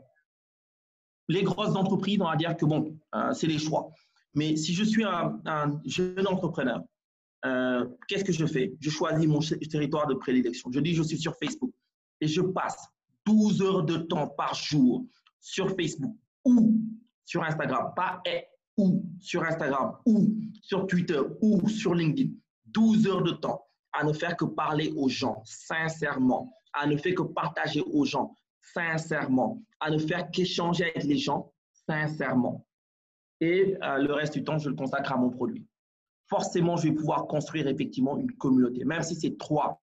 les 1.28 1.43
grosses 1.43 1.77
entreprises, 1.77 2.20
on 2.20 2.27
va 2.27 2.36
dire 2.36 2.57
que 2.57 2.65
bon, 2.65 2.99
c'est 3.32 3.47
les 3.47 3.59
choix. 3.59 3.90
Mais 4.35 4.57
si 4.57 4.74
je 4.74 4.85
suis 4.85 5.05
un, 5.05 5.40
un 5.44 5.81
jeune 5.85 6.27
entrepreneur, 6.27 6.82
qu'est-ce 8.09 8.24
que 8.24 8.32
je 8.32 8.47
fais? 8.47 8.74
Je 8.81 8.90
choisis 8.90 9.27
mon 9.27 9.40
territoire 9.70 10.07
de 10.07 10.15
prédilection. 10.15 10.70
Je 10.73 10.81
dis, 10.81 10.94
je 10.94 11.03
suis 11.03 11.19
sur 11.19 11.35
Facebook 11.36 11.73
et 12.20 12.27
je 12.27 12.40
passe 12.40 12.89
12 13.27 13.62
heures 13.62 13.82
de 13.85 13.99
temps 13.99 14.28
par 14.28 14.55
jour 14.55 15.05
sur 15.40 15.69
Facebook 15.77 16.16
ou 16.44 16.81
sur 17.24 17.43
Instagram, 17.43 17.93
pas 17.94 18.20
et 18.27 18.44
ou 18.77 19.05
sur 19.20 19.43
Instagram 19.44 19.97
ou 20.07 20.35
sur 20.62 20.86
Twitter 20.86 21.20
ou 21.40 21.69
sur 21.69 21.94
LinkedIn, 21.94 22.31
12 22.66 23.07
heures 23.07 23.23
de 23.23 23.32
temps 23.32 23.65
à 23.93 24.05
ne 24.05 24.12
faire 24.12 24.36
que 24.36 24.44
parler 24.44 24.93
aux 24.97 25.09
gens 25.09 25.43
sincèrement, 25.44 26.53
à 26.73 26.86
ne 26.86 26.97
faire 26.97 27.15
que 27.15 27.23
partager 27.23 27.82
aux 27.82 28.05
gens 28.05 28.35
sincèrement, 28.73 29.62
à 29.81 29.90
ne 29.90 29.99
faire 29.99 30.31
qu'échanger 30.31 30.85
avec 30.85 31.05
les 31.05 31.19
gens 31.19 31.53
sincèrement. 31.89 32.66
Et 33.40 33.77
euh, 33.82 33.99
le 33.99 34.12
reste 34.12 34.35
du 34.35 34.44
temps, 34.44 34.59
je 34.59 34.69
le 34.69 34.77
consacre 34.77 35.12
à 35.12 35.16
mon 35.16 35.31
produit. 35.31 35.66
Forcément, 36.28 36.77
je 36.77 36.89
vais 36.89 36.94
pouvoir 36.94 37.27
construire 37.27 37.66
effectivement 37.66 38.16
une 38.16 38.31
communauté, 38.32 38.85
même 38.85 39.03
si 39.03 39.15
c'est 39.16 39.36
trois. 39.36 39.82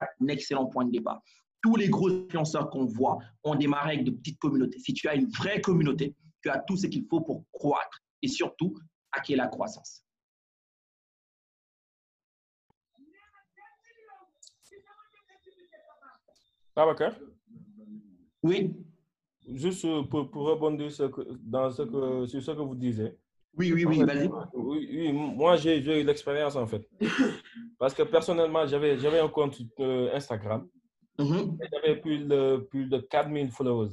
Un 0.00 0.28
excellent 0.28 0.66
point 0.66 0.84
de 0.84 0.90
départ 0.90 1.22
tous 1.62 1.76
les 1.76 1.88
gros 1.88 2.10
influenceurs 2.10 2.68
qu'on 2.68 2.84
voit 2.84 3.18
ont 3.44 3.54
démarré 3.54 3.94
avec 3.94 4.04
de 4.04 4.10
petites 4.10 4.38
communautés. 4.38 4.78
Si 4.80 4.92
tu 4.92 5.08
as 5.08 5.14
une 5.14 5.30
vraie 5.30 5.60
communauté, 5.60 6.14
tu 6.42 6.50
as 6.50 6.58
tout 6.58 6.76
ce 6.76 6.88
qu'il 6.88 7.06
faut 7.08 7.20
pour 7.20 7.44
croître 7.52 8.02
et 8.20 8.28
surtout 8.28 8.76
acquérir 9.12 9.44
la 9.44 9.48
croissance. 9.48 10.04
Babacar 16.74 17.12
Oui. 18.42 18.74
Juste 19.48 19.86
pour, 20.08 20.30
pour 20.30 20.46
rebondir 20.46 20.90
sur 20.90 21.14
ce, 21.14 21.22
dans 21.42 21.70
ce 21.70 21.82
que, 21.82 22.26
sur 22.26 22.42
ce 22.42 22.50
que 22.52 22.60
vous 22.60 22.74
disiez. 22.74 23.16
Oui, 23.56 23.72
oui, 23.72 23.84
oui. 23.84 24.02
Oui, 24.54 24.88
oui, 24.90 25.12
moi, 25.12 25.56
j'ai 25.56 25.78
eu 25.78 26.04
l'expérience 26.04 26.56
en 26.56 26.66
fait. 26.66 26.88
Parce 27.78 27.92
que 27.92 28.02
personnellement, 28.04 28.66
j'avais 28.66 29.20
un 29.20 29.28
compte 29.28 29.58
euh, 29.80 30.14
Instagram. 30.14 30.68
Mm 31.18 31.58
J'avais 31.72 31.96
plus 31.96 32.20
de, 32.20 32.66
plus 32.70 32.86
de 32.86 32.98
4000 32.98 33.50
followers. 33.50 33.90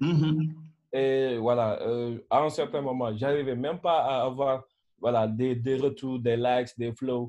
Mm-hmm. 0.00 0.52
Et 0.94 1.36
voilà, 1.38 1.82
euh, 1.82 2.18
à 2.30 2.42
un 2.44 2.48
certain 2.48 2.80
moment, 2.80 3.14
j'arrivais 3.14 3.54
même 3.56 3.80
pas 3.80 4.00
à 4.00 4.22
avoir 4.24 4.64
voilà, 4.98 5.26
des, 5.26 5.54
des 5.56 5.76
retours, 5.76 6.18
des 6.18 6.36
likes, 6.36 6.78
des 6.78 6.92
flows 6.92 7.28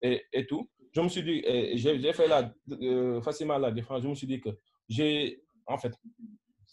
et, 0.00 0.22
et, 0.32 0.46
tout. 0.46 0.68
Je 0.90 1.00
me 1.00 1.08
suis 1.08 1.22
dit, 1.22 1.42
j'ai 1.74 2.12
fait 2.12 2.26
la, 2.26 2.52
euh, 2.70 3.20
facilement 3.20 3.58
la 3.58 3.70
différence. 3.70 4.02
Je 4.02 4.08
me 4.08 4.14
suis 4.14 4.26
dit 4.26 4.40
que 4.40 4.50
j'ai, 4.88 5.42
en 5.66 5.78
fait, 5.78 5.92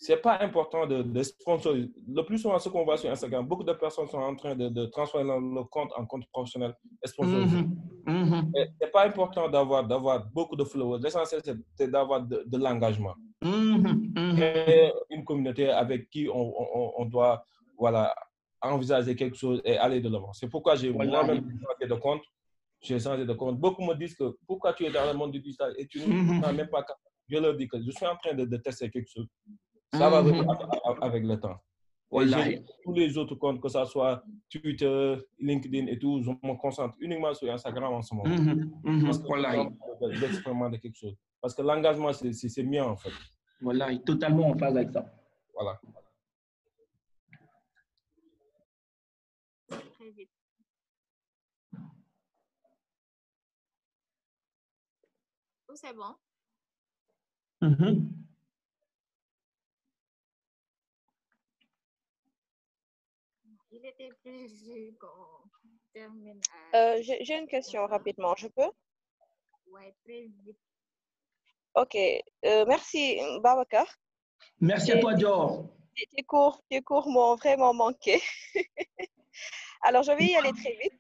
c'est 0.02 0.22
pas 0.22 0.40
important 0.42 0.88
de, 0.88 1.02
de, 1.04 1.24
sponsoriser. 1.24 1.92
Le 2.08 2.22
plus 2.24 2.38
souvent, 2.40 2.58
ce 2.58 2.70
qu'on 2.70 2.86
voit 2.86 2.96
sur 2.98 3.12
Instagram, 3.12 3.46
beaucoup 3.46 3.66
de 3.66 3.74
personnes 3.74 4.08
sont 4.08 4.18
en 4.18 4.34
train 4.34 4.56
de, 4.56 4.70
de 4.70 4.86
transformer 4.86 5.26
le 5.58 5.64
compte 5.66 5.92
en 5.98 6.06
compte 6.06 6.26
professionnel 6.32 6.74
et 7.04 7.08
sponsorisé. 7.08 7.58
Mm 7.58 8.24
-hmm. 8.24 8.70
C'est 8.80 8.92
pas 8.98 9.04
important 9.12 9.50
d'avoir 9.50 9.82
d'avoir 9.92 10.18
beaucoup 10.36 10.56
de 10.56 10.64
followers. 10.64 11.02
L'essentiel, 11.04 11.42
c'est 11.78 11.92
d'avoir 11.92 12.20
de, 12.32 12.38
de 12.54 12.58
l'engagement. 12.66 13.16
Mm 13.42 13.78
-hmm. 13.84 14.92
une 15.16 15.24
communauté 15.30 15.66
avec 15.84 16.02
qui 16.12 16.24
on, 16.40 16.46
on, 16.78 16.86
on, 17.02 17.06
doit 17.16 17.36
voilà, 17.82 18.04
envisager 18.62 19.14
quelque 19.20 19.38
chose 19.44 19.60
et 19.70 19.76
aller 19.86 20.00
de 20.06 20.10
l'avant. 20.14 20.34
C'est 20.40 20.50
pourquoi 20.54 20.74
j'ai 20.80 20.90
moi-même 20.94 21.44
changé 21.64 21.86
de 21.94 21.98
compte. 22.06 22.24
J'ai 22.86 23.00
changé 23.06 23.24
de 23.32 23.36
compte. 23.42 23.58
Beaucoup 23.66 23.84
me 23.90 23.96
disent 24.02 24.16
que 24.22 24.28
pourquoi 24.48 24.70
tu 24.76 24.82
es 24.88 24.92
dans 24.98 25.06
le 25.12 25.14
monde 25.20 25.32
du 25.36 25.42
digital 25.48 25.72
et 25.80 25.86
tu 25.92 25.98
mm-hmm. 26.00 26.40
n'as 26.42 26.54
même 26.60 26.72
pas. 26.76 26.84
Je 27.30 27.38
leur 27.38 27.56
dis 27.56 27.68
que 27.68 27.82
je 27.82 27.92
suis 27.92 28.06
en 28.06 28.16
train 28.16 28.34
de, 28.34 28.58
tester 28.58 28.90
quelque 28.90 29.10
chose. 29.10 29.28
Ça 29.94 30.10
va 30.10 30.24
mm-hmm. 30.24 30.98
avec 31.02 31.24
le 31.24 31.40
temps. 31.40 31.60
tous 32.84 32.94
les 32.94 33.18
autres 33.18 33.36
comptes, 33.36 33.62
que 33.62 33.70
ce 33.70 33.86
soit 33.86 34.24
Twitter, 34.50 35.16
LinkedIn 35.40 35.88
et 35.88 36.00
tout, 36.00 36.22
je 36.22 36.30
me 36.30 36.58
concentre 36.58 36.96
uniquement 37.00 37.34
sur 37.34 37.52
Instagram 37.52 37.94
en 37.94 38.02
ce 38.02 38.14
moment. 38.16 38.36
Mm-hmm. 38.36 39.06
Parce 39.06 39.20
que 39.20 40.22
l'expérimentation 40.22 40.70
de 40.70 40.78
quelque 40.78 40.98
chose. 40.98 41.16
Parce 41.42 41.54
que 41.54 41.62
l'engagement, 41.62 42.12
c'est 42.12 42.64
mieux 42.64 42.84
en 42.84 42.96
fait. 42.96 43.12
Voilà, 43.62 43.96
totalement 44.00 44.50
en 44.50 44.58
phase 44.58 44.76
avec 44.76 44.92
ça. 44.92 45.06
Voilà. 45.54 45.80
Très 49.68 50.12
vite. 50.12 50.30
Oh, 55.68 55.76
c'est 55.76 55.94
bon? 55.94 56.16
Mm-hmm. 57.62 58.08
Il 63.72 63.86
était 63.86 64.10
prévu 64.22 64.96
qu'on 65.00 65.50
termine 65.94 66.40
euh, 66.74 67.02
J'ai 67.02 67.38
une 67.38 67.48
question 67.48 67.86
rapidement, 67.86 68.34
je 68.38 68.48
peux? 68.48 68.72
Oui, 69.68 69.82
très 70.04 70.30
vite. 70.46 70.58
Ok, 71.76 71.96
euh, 71.96 72.66
merci 72.66 73.20
Babacar. 73.42 73.86
Merci 74.60 74.94
à 74.94 75.00
toi, 75.00 75.14
Dior. 75.14 75.66
Tes 76.16 76.24
cours, 76.24 76.62
tes 76.70 76.82
cours 76.82 77.08
m'ont 77.10 77.36
vraiment 77.36 77.74
manqué. 77.74 78.22
Alors, 79.82 80.04
je 80.04 80.12
vais 80.14 80.26
y 80.26 80.36
aller 80.36 80.52
très 80.54 80.78
vite. 80.82 81.00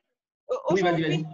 Aujourd'hui, 0.68 1.26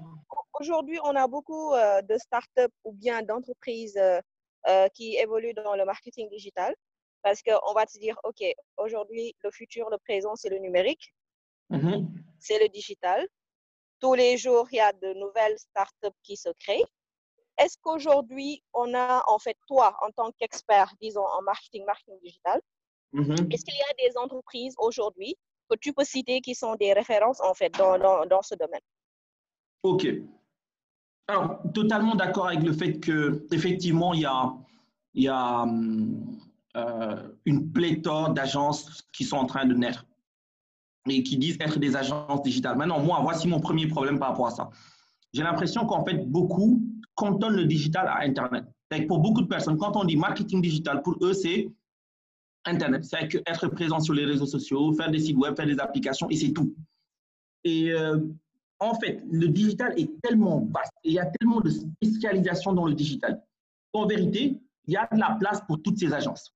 aujourd'hui 0.60 1.00
on 1.04 1.16
a 1.16 1.28
beaucoup 1.28 1.74
euh, 1.74 2.02
de 2.02 2.18
startups 2.18 2.74
ou 2.84 2.92
bien 2.94 3.22
d'entreprises 3.22 3.98
euh, 3.98 4.20
qui 4.94 5.16
évoluent 5.18 5.54
dans 5.54 5.76
le 5.76 5.86
marketing 5.86 6.30
digital 6.30 6.76
parce 7.26 7.42
qu'on 7.42 7.74
va 7.74 7.88
te 7.88 7.98
dire, 7.98 8.16
OK, 8.24 8.44
aujourd'hui, 8.78 9.36
le 9.44 9.50
futur, 9.50 9.90
le 9.90 9.98
présent, 9.98 10.36
c'est 10.36 10.50
le 10.50 10.60
numérique, 10.60 11.12
mm-hmm. 11.72 12.06
c'est 12.40 12.60
le 12.60 12.70
digital. 12.70 13.28
Tous 14.00 14.14
les 14.14 14.38
jours, 14.38 14.68
il 14.72 14.76
y 14.76 14.80
a 14.80 14.94
de 14.94 15.12
nouvelles 15.14 15.58
startups 15.58 16.20
qui 16.22 16.38
se 16.38 16.50
créent. 16.60 16.86
Est-ce 17.58 17.78
qu'aujourd'hui, 17.82 18.62
on 18.74 18.94
a, 18.94 19.24
en 19.26 19.40
fait, 19.40 19.58
toi, 19.66 19.98
en 20.02 20.12
tant 20.12 20.32
qu'expert, 20.34 20.94
disons, 21.02 21.26
en 21.26 21.42
marketing, 21.42 21.84
marketing 21.86 22.20
digital, 22.22 22.62
mm-hmm. 23.14 23.52
est-ce 23.52 23.66
qu'il 23.66 23.74
y 23.76 24.06
a 24.06 24.08
des 24.08 24.18
entreprises 24.18 24.76
aujourd'hui 24.78 25.36
que 25.68 25.78
tu 25.78 25.94
peux 25.94 26.04
citer 26.04 26.42
qui 26.42 26.54
sont 26.54 26.76
des 26.76 26.94
références, 26.94 27.42
en 27.42 27.56
fait, 27.56 27.72
dans, 27.72 27.98
dans, 27.98 28.28
dans 28.28 28.44
ce 28.44 28.54
domaine? 28.54 28.86
OK. 29.82 30.06
Alors, 31.28 31.60
totalement 31.74 32.16
d'accord 32.16 32.48
avec 32.48 32.64
le 32.64 32.74
fait 32.74 33.00
y 33.04 34.26
a, 34.26 34.54
il 35.14 35.24
y 35.24 35.28
a 35.28 35.66
euh, 36.76 37.30
une 37.46 37.72
pléthore 37.72 38.34
d'agences 38.34 39.08
qui 39.12 39.24
sont 39.24 39.38
en 39.38 39.46
train 39.46 39.66
de 39.66 39.74
naître 39.74 40.06
et 41.08 41.24
qui 41.24 41.38
disent 41.38 41.58
être 41.60 41.80
des 41.80 41.96
agences 41.96 42.42
digitales. 42.44 42.78
Maintenant, 42.78 43.00
moi, 43.00 43.20
voici 43.22 43.48
mon 43.48 43.60
premier 43.60 43.88
problème 43.88 44.20
par 44.20 44.30
rapport 44.30 44.48
à 44.48 44.52
ça. 44.52 44.70
J'ai 45.34 45.44
l'impression 45.44 45.86
qu'en 45.86 46.04
fait, 46.04 46.30
beaucoup 46.30 46.82
cantonnent 47.16 47.56
le 47.56 47.66
digital 47.66 48.08
à 48.08 48.22
Internet. 48.22 48.66
Pour 49.08 49.20
beaucoup 49.20 49.42
de 49.42 49.48
personnes, 49.48 49.78
quand 49.78 49.96
on 49.96 50.04
dit 50.04 50.16
marketing 50.16 50.62
digital, 50.62 51.02
pour 51.02 51.18
eux, 51.22 51.34
c'est 51.34 51.70
Internet. 52.66 53.04
C'est 53.06 53.30
être 53.46 53.68
présent 53.70 54.00
sur 54.00 54.14
les 54.14 54.26
réseaux 54.26 54.46
sociaux, 54.46 54.94
faire 54.94 55.12
des 55.12 55.20
sites 55.20 55.38
web, 55.38 55.56
faire 55.56 55.66
des 55.66 55.80
applications, 55.80 56.30
et 56.30 56.36
c'est 56.36 56.52
tout. 56.52 56.76
Et 57.64 57.92
euh, 57.92 58.20
en 58.80 58.94
fait, 58.96 59.24
le 59.32 59.48
digital 59.48 59.94
est 59.98 60.10
tellement 60.22 60.68
vaste 60.72 60.92
et 61.04 61.10
il 61.10 61.14
y 61.14 61.20
a 61.20 61.26
tellement 61.26 61.62
de 61.62 61.70
spécialisation 61.70 62.74
dans 62.74 62.86
le 62.86 62.94
digital. 62.94 63.42
En 63.94 64.06
vérité, 64.06 64.60
il 64.88 64.94
y 64.94 64.98
a 64.98 65.08
de 65.12 65.18
la 65.18 65.38
place 65.40 65.62
pour 65.68 65.82
toutes 65.82 65.98
ces 65.98 66.14
agences. 66.14 66.54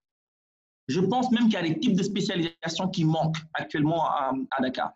Je 0.87 0.99
pense 0.99 1.31
même 1.31 1.43
qu'il 1.43 1.53
y 1.53 1.57
a 1.57 1.61
des 1.61 1.79
types 1.79 1.95
de 1.95 2.03
spécialisation 2.03 2.89
qui 2.89 3.05
manquent 3.05 3.37
actuellement 3.53 4.05
à, 4.05 4.33
Dakar. 4.59 4.91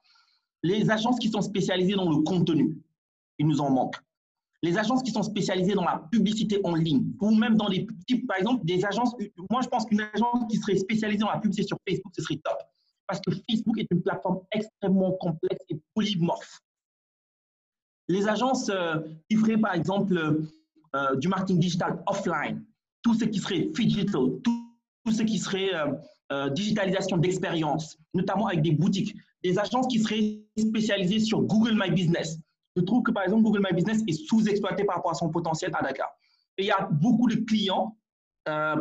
Les 0.64 0.90
agences 0.90 1.20
qui 1.20 1.30
sont 1.30 1.42
spécialisées 1.42 1.94
dans 1.94 2.10
le 2.10 2.24
contenu, 2.24 2.78
il 3.38 3.48
nous 3.48 3.62
en 3.62 3.70
manque. 3.70 3.96
Les 4.64 4.78
agences 4.78 5.04
qui 5.04 5.12
sont 5.12 5.24
spécialisées 5.24 5.74
dans 5.74 5.84
la 5.84 6.08
publicité 6.12 6.60
en 6.64 6.74
ligne, 6.74 7.14
ou 7.20 7.36
même 7.36 7.56
dans 7.56 7.68
les 7.68 7.86
types, 8.08 8.26
par 8.26 8.38
exemple, 8.38 8.66
des 8.66 8.84
agences. 8.86 9.14
Moi, 9.52 9.62
je 9.62 9.68
pense 9.68 9.86
qu'une 9.86 10.02
agence 10.02 10.46
qui 10.50 10.58
serait 10.58 10.78
spécialisée 10.78 11.20
dans 11.20 11.30
la 11.30 11.38
publicité 11.38 11.68
sur 11.68 11.78
Facebook, 11.88 12.14
ce 12.16 12.24
serait 12.24 12.40
top. 12.44 12.58
Parce 13.06 13.20
que 13.20 13.32
Facebook 13.32 13.78
est 13.78 13.88
une 13.92 14.02
plateforme 14.02 14.40
extrêmement 14.52 15.12
complexe 15.14 15.64
et 15.70 15.80
polymorphe. 15.94 16.63
Les 18.08 18.28
agences 18.28 18.70
euh, 18.70 19.00
qui 19.30 19.38
feraient, 19.38 19.58
par 19.58 19.74
exemple, 19.74 20.46
euh, 20.96 21.16
du 21.16 21.28
marketing 21.28 21.60
digital 21.60 22.04
offline, 22.08 22.64
tout 23.02 23.14
ce 23.14 23.26
qui 23.26 23.40
serait 23.40 23.70
digital, 23.74 24.22
tout, 24.44 25.12
ce 25.12 25.24
qui 25.24 25.38
serait 25.40 25.72
euh, 26.32 26.50
digitalisation 26.50 27.18
d'expérience, 27.18 27.98
notamment 28.14 28.48
avec 28.48 28.62
des 28.62 28.72
boutiques, 28.72 29.16
des 29.44 29.58
agences 29.58 29.88
qui 29.88 30.00
seraient 30.00 30.42
spécialisées 30.58 31.20
sur 31.20 31.42
Google 31.42 31.78
My 31.80 31.92
Business. 31.92 32.38
Je 32.76 32.82
trouve 32.82 33.04
que, 33.04 33.12
par 33.12 33.24
exemple, 33.24 33.44
Google 33.44 33.62
My 33.70 33.76
Business 33.76 34.02
est 34.08 34.28
sous-exploité 34.28 34.84
par 34.84 34.98
rapport 34.98 35.12
à 35.12 35.16
son 35.16 35.30
potentiel 35.30 35.72
à 35.74 35.84
Dakar. 35.84 36.10
Et 36.58 36.64
il 36.64 36.68
y 36.68 36.72
a 36.72 36.88
beaucoup 36.92 37.28
de 37.28 37.36
clients 37.36 37.98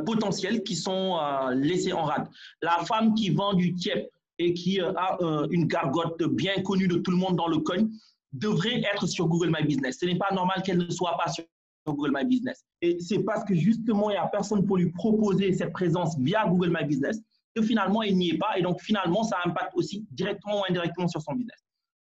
potentiels 0.04 0.62
qui 0.62 0.74
sont 0.74 1.18
laissés 1.54 1.92
en 1.92 2.04
rade. 2.04 2.28
La 2.62 2.78
femme 2.84 3.14
qui 3.14 3.30
vend 3.30 3.54
du 3.54 3.74
tiep 3.74 4.08
et 4.38 4.54
qui 4.54 4.80
a 4.80 5.18
une 5.50 5.66
gargote 5.66 6.22
bien 6.24 6.62
connue 6.62 6.88
de 6.88 6.96
tout 6.96 7.10
le 7.10 7.16
monde 7.16 7.36
dans 7.36 7.48
le 7.48 7.58
coin, 7.58 7.86
devrait 8.32 8.82
être 8.92 9.06
sur 9.06 9.28
Google 9.28 9.50
My 9.56 9.64
Business. 9.66 9.98
Ce 10.00 10.06
n'est 10.06 10.18
pas 10.18 10.32
normal 10.32 10.62
qu'elle 10.62 10.78
ne 10.78 10.90
soit 10.90 11.16
pas 11.16 11.30
sur 11.30 11.44
Google 11.86 12.12
My 12.14 12.24
Business. 12.24 12.64
Et 12.80 12.98
c'est 13.00 13.22
parce 13.24 13.44
que 13.44 13.54
justement, 13.54 14.10
il 14.10 14.14
n'y 14.14 14.18
a 14.18 14.26
personne 14.26 14.64
pour 14.66 14.76
lui 14.76 14.90
proposer 14.90 15.52
cette 15.52 15.72
présence 15.72 16.18
via 16.18 16.46
Google 16.46 16.70
My 16.76 16.84
Business 16.84 17.20
que 17.54 17.62
finalement, 17.62 18.02
il 18.02 18.16
n'y 18.16 18.30
est 18.30 18.38
pas. 18.38 18.58
Et 18.58 18.62
donc, 18.62 18.80
finalement, 18.80 19.24
ça 19.24 19.38
impacte 19.44 19.74
aussi 19.74 20.06
directement 20.10 20.60
ou 20.60 20.64
indirectement 20.68 21.08
sur 21.08 21.20
son 21.20 21.34
business. 21.34 21.58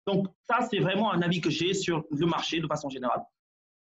Donc, 0.06 0.26
ça, 0.48 0.66
c'est 0.68 0.78
vraiment 0.78 1.12
un 1.12 1.22
avis 1.22 1.40
que 1.40 1.50
j'ai 1.50 1.74
sur 1.74 2.04
le 2.10 2.26
marché 2.26 2.60
de 2.60 2.66
façon 2.66 2.88
générale. 2.88 3.22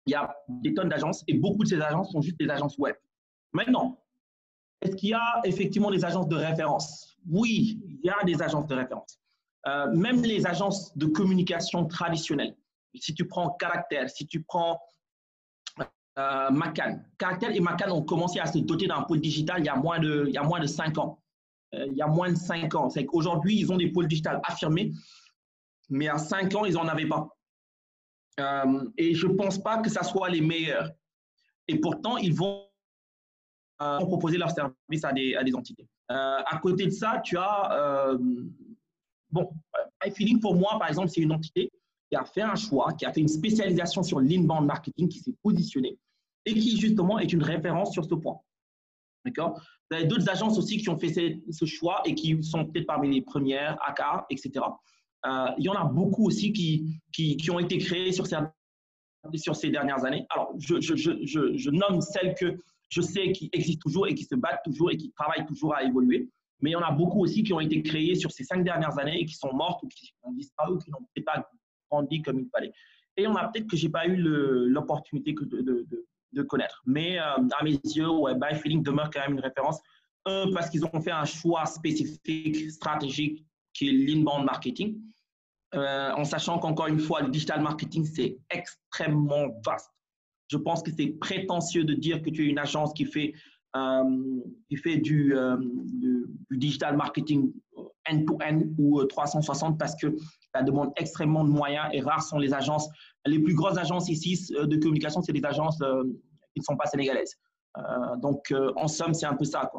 Il 0.06 0.12
y 0.12 0.14
a 0.14 0.34
des 0.48 0.74
tonnes 0.74 0.88
d'agences 0.88 1.22
et 1.28 1.34
beaucoup 1.34 1.62
de 1.62 1.68
ces 1.68 1.80
agences 1.80 2.10
sont 2.10 2.20
juste 2.20 2.38
des 2.38 2.48
agences 2.50 2.76
web. 2.78 2.96
Maintenant, 3.52 4.02
est-ce 4.82 4.96
qu'il 4.96 5.10
y 5.10 5.14
a 5.14 5.40
effectivement 5.44 5.90
des 5.90 6.04
agences 6.04 6.28
de 6.28 6.36
référence? 6.36 7.16
Oui, 7.28 7.80
il 7.84 8.00
y 8.02 8.10
a 8.10 8.24
des 8.24 8.42
agences 8.42 8.66
de 8.66 8.74
référence. 8.74 9.19
Euh, 9.66 9.92
même 9.94 10.22
les 10.22 10.46
agences 10.46 10.96
de 10.96 11.06
communication 11.06 11.86
traditionnelles, 11.86 12.56
si 12.94 13.14
tu 13.14 13.26
prends 13.26 13.50
Caractère, 13.50 14.08
si 14.08 14.26
tu 14.26 14.42
prends 14.42 14.80
euh, 16.18 16.50
Macan, 16.50 17.00
Caractère 17.18 17.54
et 17.54 17.60
Macan 17.60 17.90
ont 17.90 18.02
commencé 18.02 18.40
à 18.40 18.46
se 18.46 18.58
doter 18.58 18.86
d'un 18.86 19.02
pôle 19.02 19.20
digital 19.20 19.60
il 19.60 19.66
y 19.66 19.68
a 19.68 19.76
moins 19.76 19.98
de, 19.98 20.24
il 20.26 20.34
y 20.34 20.38
a 20.38 20.42
moins 20.42 20.60
de 20.60 20.66
5 20.66 20.96
ans. 20.98 21.22
Euh, 21.74 21.86
il 21.86 21.96
y 21.96 22.02
a 22.02 22.06
moins 22.06 22.30
de 22.30 22.36
5 22.36 22.74
ans. 22.74 22.88
C'est 22.88 23.04
qu'aujourd'hui, 23.04 23.58
ils 23.58 23.70
ont 23.70 23.76
des 23.76 23.88
pôles 23.88 24.08
digitales 24.08 24.40
affirmés, 24.44 24.92
mais 25.90 26.08
à 26.08 26.16
5 26.16 26.54
ans, 26.54 26.64
ils 26.64 26.74
n'en 26.74 26.88
avaient 26.88 27.06
pas. 27.06 27.28
et 28.96 29.14
je 29.14 29.26
ne 29.26 29.34
pense 29.34 29.62
pas 29.62 29.78
que 29.78 29.90
ça 29.90 30.02
soit 30.02 30.30
les 30.30 30.40
meilleurs. 30.40 30.90
Et 31.68 31.78
pourtant, 31.78 32.16
ils 32.16 32.34
vont 32.34 32.66
proposer 33.78 34.38
leurs 34.38 34.50
services 34.50 35.04
à 35.04 35.12
des, 35.12 35.36
à 35.36 35.44
des 35.44 35.54
entités. 35.54 35.86
à 36.08 36.58
côté 36.62 36.86
de 36.86 36.90
ça, 36.90 37.20
tu 37.22 37.36
as 37.36 38.16
Bon, 39.32 39.50
iFeeling, 40.04 40.40
pour 40.40 40.54
moi, 40.54 40.76
par 40.78 40.88
exemple, 40.88 41.08
c'est 41.08 41.20
une 41.20 41.32
entité 41.32 41.70
qui 42.10 42.16
a 42.16 42.24
fait 42.24 42.42
un 42.42 42.56
choix, 42.56 42.92
qui 42.92 43.06
a 43.06 43.12
fait 43.12 43.20
une 43.20 43.28
spécialisation 43.28 44.02
sur 44.02 44.20
l'inbound 44.20 44.66
marketing, 44.66 45.08
qui 45.08 45.20
s'est 45.20 45.34
positionnée 45.42 45.96
et 46.46 46.54
qui, 46.54 46.78
justement, 46.78 47.18
est 47.18 47.32
une 47.32 47.42
référence 47.42 47.92
sur 47.92 48.04
ce 48.04 48.14
point. 48.14 48.38
D'accord? 49.24 49.60
Vous 49.90 49.96
avez 49.96 50.06
d'autres 50.06 50.28
agences 50.28 50.58
aussi 50.58 50.78
qui 50.78 50.88
ont 50.88 50.98
fait 50.98 51.40
ce, 51.50 51.64
choix 51.66 52.02
et 52.04 52.14
qui 52.14 52.42
sont 52.42 52.64
peut-être 52.64 52.86
parmi 52.86 53.12
les 53.14 53.22
premières, 53.22 53.78
ACA, 53.86 54.26
etc. 54.30 54.64
Euh, 55.26 55.46
il 55.58 55.64
y 55.64 55.68
en 55.68 55.74
a 55.74 55.84
beaucoup 55.84 56.26
aussi 56.26 56.52
qui, 56.52 57.00
qui, 57.12 57.50
ont 57.50 57.58
été 57.58 57.76
créées 57.78 58.12
sur 58.12 58.26
ces, 58.26 59.70
dernières 59.70 60.04
années. 60.04 60.26
Alors, 60.30 60.54
je 60.58 61.70
nomme 61.70 62.00
celles 62.00 62.34
que 62.34 62.58
je 62.88 63.00
sais 63.02 63.32
qui 63.32 63.50
existent 63.52 63.82
toujours 63.82 64.08
et 64.08 64.14
qui 64.14 64.24
se 64.24 64.34
battent 64.34 64.62
toujours 64.64 64.90
et 64.90 64.96
qui 64.96 65.12
travaillent 65.12 65.46
toujours 65.46 65.74
à 65.74 65.84
évoluer 65.84 66.28
mais 66.62 66.70
il 66.70 66.72
y 66.74 66.76
en 66.76 66.82
a 66.82 66.92
beaucoup 66.92 67.22
aussi 67.22 67.42
qui 67.42 67.52
ont 67.52 67.60
été 67.60 67.82
créés 67.82 68.14
sur 68.14 68.30
ces 68.30 68.44
cinq 68.44 68.64
dernières 68.64 68.98
années 68.98 69.20
et 69.20 69.24
qui 69.24 69.34
sont 69.34 69.52
mortes 69.52 69.82
ou 69.82 69.88
qui 69.88 70.12
ont 70.22 70.32
disparu 70.32 70.74
ou 70.74 70.78
qui 70.78 70.90
n'ont 70.90 71.06
pas 71.24 71.46
grandi 71.90 72.22
comme 72.22 72.40
il 72.40 72.48
fallait. 72.48 72.72
Et 73.16 73.26
on 73.26 73.34
a 73.34 73.48
peut-être 73.48 73.68
que 73.68 73.76
je 73.76 73.86
n'ai 73.86 73.92
pas 73.92 74.06
eu 74.06 74.16
l'opportunité 74.16 75.32
de, 75.32 75.86
de, 76.32 76.42
connaître. 76.42 76.82
Mais 76.86 77.18
euh, 77.18 77.22
à 77.58 77.64
mes 77.64 77.78
yeux, 77.84 78.08
ouais, 78.08 78.34
Feeling 78.54 78.82
demeure 78.82 79.10
quand 79.10 79.20
même 79.20 79.32
une 79.32 79.40
référence. 79.40 79.80
Un, 80.26 80.52
parce 80.52 80.70
qu'ils 80.70 80.84
ont 80.84 81.00
fait 81.00 81.10
un 81.10 81.24
choix 81.24 81.66
spécifique, 81.66 82.70
stratégique, 82.70 83.44
qui 83.74 83.88
est 83.88 83.92
l'inbound 83.92 84.44
marketing. 84.44 85.00
Euh, 85.74 86.12
en 86.12 86.24
sachant 86.24 86.58
qu'encore 86.58 86.88
une 86.88 86.98
fois, 86.98 87.22
le 87.22 87.30
digital 87.30 87.62
marketing, 87.62 88.04
c'est 88.04 88.38
extrêmement 88.50 89.48
vaste. 89.64 89.90
Je 90.48 90.56
pense 90.56 90.82
que 90.82 90.90
c'est 90.90 91.08
prétentieux 91.20 91.84
de 91.84 91.94
dire 91.94 92.22
que 92.22 92.30
tu 92.30 92.44
es 92.44 92.48
une 92.48 92.58
agence 92.58 92.92
qui 92.92 93.04
fait 93.04 93.32
euh, 93.34 93.38
qui 94.68 94.76
fait 94.76 94.96
du, 94.96 95.36
euh, 95.36 95.56
du, 95.60 96.26
digital 96.50 96.96
marketing 96.96 97.52
end-to-end 98.10 98.62
ou 98.78 99.04
360 99.04 99.78
parce 99.78 99.94
que 99.94 100.16
ça 100.54 100.62
demande 100.62 100.92
extrêmement 100.96 101.44
de 101.44 101.50
moyens 101.50 101.88
et 101.92 102.00
rares 102.00 102.22
sont 102.22 102.38
les 102.38 102.52
agences. 102.52 102.88
Les 103.26 103.38
plus 103.38 103.54
grosses 103.54 103.78
agences 103.78 104.08
ici 104.08 104.52
de 104.52 104.76
communication, 104.76 105.22
c'est 105.22 105.32
des 105.32 105.44
agences 105.44 105.78
qui 105.78 106.60
ne 106.60 106.64
sont 106.64 106.76
pas 106.76 106.86
sénégalaises. 106.86 107.36
donc, 108.18 108.52
en 108.76 108.88
somme, 108.88 109.14
c'est 109.14 109.26
un 109.26 109.36
peu 109.36 109.44
ça. 109.44 109.70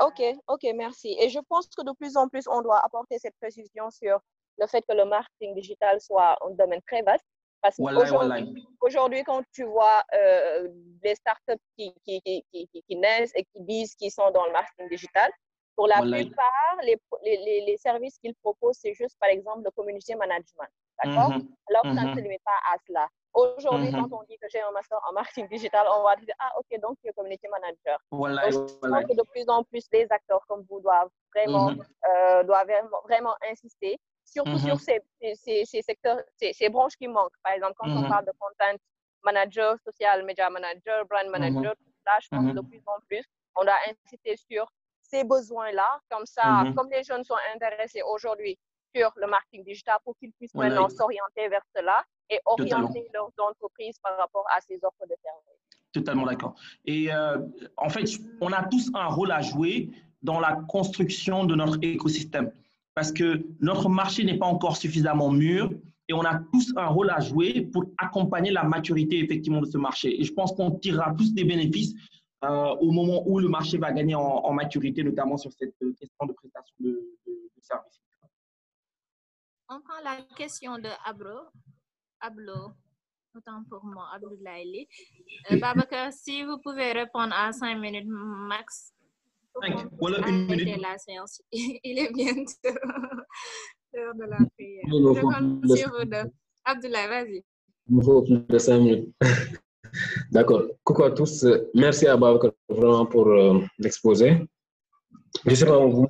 Ok, 0.00 0.22
ok, 0.48 0.62
merci. 0.74 1.16
Et 1.20 1.28
je 1.28 1.40
pense 1.48 1.66
que 1.66 1.84
de 1.84 1.92
plus 1.92 2.16
en 2.16 2.28
plus, 2.28 2.46
on 2.48 2.62
doit 2.62 2.80
apporter 2.84 3.18
cette 3.18 3.36
précision 3.40 3.90
sur 3.90 4.20
le 4.58 4.66
fait 4.66 4.82
que 4.82 4.94
le 4.94 5.04
marketing 5.04 5.54
digital 5.54 6.00
soit 6.00 6.36
un 6.44 6.50
domaine 6.54 6.80
très 6.86 7.02
vaste. 7.02 7.24
Parce 7.62 7.76
qu'aujourd'hui, 7.76 9.22
quand 9.24 9.42
tu 9.52 9.64
vois 9.64 10.02
euh, 10.14 10.68
les 11.02 11.14
startups 11.14 11.62
qui, 11.76 11.94
qui, 12.04 12.20
qui, 12.22 12.68
qui, 12.72 12.96
naissent 12.96 13.32
et 13.36 13.44
qui 13.44 13.60
disent 13.60 13.94
qu'ils 13.94 14.10
sont 14.10 14.30
dans 14.32 14.44
le 14.46 14.52
marketing 14.52 14.88
digital, 14.88 15.30
pour 15.76 15.86
la 15.86 16.00
plupart, 16.00 16.76
les, 16.82 17.00
les, 17.22 17.64
les 17.66 17.76
services 17.76 18.18
qu'ils 18.18 18.34
proposent, 18.34 18.78
c'est 18.80 18.94
juste, 18.94 19.16
par 19.18 19.30
exemple, 19.30 19.62
le 19.64 19.70
community 19.70 20.14
management. 20.14 20.68
D'accord? 21.02 21.30
Mm-hmm. 21.30 21.48
Alors 21.68 21.82
ça 21.82 21.90
ne 21.90 21.96
se 21.96 22.18
mm-hmm. 22.18 22.22
limite 22.22 22.42
pas 22.44 22.58
à 22.72 22.76
cela. 22.86 23.08
Aujourd'hui, 23.34 23.88
mm-hmm. 23.88 24.08
quand 24.10 24.20
on 24.20 24.22
dit 24.24 24.36
que 24.38 24.46
j'ai 24.50 24.60
un 24.60 24.70
master 24.72 24.98
en 25.08 25.12
marketing 25.14 25.48
digital, 25.48 25.86
on 25.96 26.02
va 26.02 26.16
dire, 26.16 26.34
ah, 26.38 26.52
ok, 26.58 26.80
donc 26.80 26.98
tu 27.02 27.08
es 27.08 27.12
community 27.12 27.48
manager. 27.48 27.98
Voilà, 28.10 28.48
Donc, 28.50 28.68
je 28.68 28.88
pense 28.88 29.04
que 29.04 29.16
de 29.16 29.22
plus 29.30 29.44
en 29.48 29.64
plus, 29.64 29.86
les 29.92 30.06
acteurs 30.10 30.44
comme 30.48 30.64
vous 30.68 30.80
doivent 30.80 31.08
vraiment, 31.34 31.70
euh, 31.70 32.42
doivent 32.44 32.68
vraiment, 33.04 33.34
insister, 33.50 33.98
surtout 34.24 34.58
sur 34.58 34.80
ces, 34.80 35.00
ces, 35.34 35.64
ces, 35.64 35.82
secteurs, 35.82 36.20
ces, 36.36 36.52
ces, 36.52 36.68
branches 36.68 36.96
qui 36.96 37.08
manquent. 37.08 37.36
Par 37.42 37.52
exemple, 37.52 37.74
quand 37.76 37.90
on 37.90 38.08
parle 38.08 38.24
de 38.24 38.32
content 38.38 38.78
manager, 39.24 39.76
social 39.84 40.24
media 40.24 40.50
manager, 40.50 41.04
brand 41.08 41.28
manager, 41.30 41.74
là, 42.06 42.18
je 42.20 42.28
pense 42.28 42.54
de 42.54 42.60
plus 42.60 42.82
en 42.86 43.00
plus, 43.08 43.24
on 43.56 43.64
doit 43.64 43.78
insister 43.88 44.36
sur 44.36 44.66
ces 45.02 45.24
besoins-là. 45.24 46.00
Comme 46.10 46.26
ça, 46.26 46.64
comme 46.76 46.90
les 46.90 47.02
jeunes 47.04 47.24
sont 47.24 47.36
intéressés 47.54 48.02
aujourd'hui 48.02 48.58
sur 48.94 49.12
le 49.16 49.26
marketing 49.26 49.64
digital 49.64 49.98
pour 50.04 50.16
qu'ils 50.16 50.32
puissent 50.32 50.54
maintenant 50.54 50.88
s'orienter 50.88 51.48
vers 51.48 51.64
cela 51.74 52.04
et 52.28 52.38
orienter 52.46 53.08
leurs 53.12 53.30
entreprises 53.38 53.98
par 54.02 54.16
rapport 54.16 54.44
à 54.54 54.60
ces 54.60 54.76
offres 54.82 55.04
de 55.04 55.14
services. 55.22 55.62
Totalement 55.92 56.24
d'accord. 56.24 56.54
Et 56.86 57.12
euh, 57.12 57.38
en 57.76 57.88
fait, 57.88 58.04
on 58.40 58.52
a 58.52 58.64
tous 58.64 58.90
un 58.94 59.08
rôle 59.08 59.30
à 59.30 59.42
jouer 59.42 59.90
dans 60.22 60.40
la 60.40 60.56
construction 60.68 61.44
de 61.44 61.54
notre 61.54 61.78
écosystème 61.82 62.50
parce 62.94 63.12
que 63.12 63.44
notre 63.60 63.88
marché 63.88 64.24
n'est 64.24 64.38
pas 64.38 64.46
encore 64.46 64.76
suffisamment 64.76 65.30
mûr 65.30 65.70
et 66.08 66.12
on 66.12 66.24
a 66.24 66.38
tous 66.52 66.72
un 66.76 66.86
rôle 66.86 67.10
à 67.10 67.20
jouer 67.20 67.62
pour 67.72 67.84
accompagner 67.98 68.50
la 68.50 68.64
maturité 68.64 69.18
effectivement 69.18 69.60
de 69.60 69.66
ce 69.66 69.78
marché. 69.78 70.20
Et 70.20 70.24
je 70.24 70.32
pense 70.32 70.52
qu'on 70.52 70.72
tirera 70.72 71.14
tous 71.14 71.32
des 71.32 71.44
bénéfices 71.44 71.94
euh, 72.44 72.74
au 72.80 72.90
moment 72.90 73.22
où 73.26 73.38
le 73.38 73.48
marché 73.48 73.78
va 73.78 73.92
gagner 73.92 74.14
en, 74.14 74.52
maturité, 74.52 75.04
notamment 75.04 75.36
sur 75.36 75.52
cette 75.52 75.74
question 75.78 76.26
de 76.26 76.32
prestation 76.32 76.74
de, 76.80 77.18
services. 77.60 78.00
On 79.68 79.80
prend 79.80 80.02
la 80.04 80.20
question 80.36 80.76
de 80.78 80.88
Abro. 81.04 81.48
Ablo, 82.20 82.72
autant 83.34 83.64
pour 83.68 83.84
moi, 83.84 84.08
Abdoulaye. 84.14 84.86
Euh, 85.50 85.58
Babacar, 85.58 86.12
si 86.12 86.44
vous 86.44 86.58
pouvez 86.58 86.92
répondre 86.92 87.34
à 87.36 87.52
cinq 87.52 87.76
minutes 87.76 88.06
max. 88.06 88.94
Cinq, 89.60 89.86
voilà 89.98 90.26
une 90.28 90.46
minute. 90.46 90.80
La 90.80 90.98
séance. 90.98 91.42
Il 91.52 91.98
est 91.98 92.12
bientôt 92.12 92.78
l'heure 93.92 94.14
de 94.14 94.24
la 94.24 94.38
prière. 94.56 94.82
Je 94.86 95.20
compte 95.20 95.76
sur 95.76 95.90
vous 95.90 96.04
deux. 96.04 96.30
Abdoulaye, 96.64 97.08
vas-y. 97.08 97.44
Il 97.90 98.04
faut 98.04 98.22
plus 98.22 98.38
de 98.48 98.58
cinq 98.58 98.78
minutes. 98.78 99.14
D'accord. 100.30 100.62
Coucou 100.84 101.04
à 101.04 101.10
tous. 101.10 101.46
Merci 101.74 102.06
à 102.06 102.16
Babacar 102.16 102.52
vraiment 102.68 103.04
pour 103.06 103.26
euh, 103.28 103.60
l'exposé. 103.78 104.38
Je 105.44 105.50
ne 105.50 105.54
sais 105.54 105.66
pas, 105.66 105.78
vous 105.78 106.06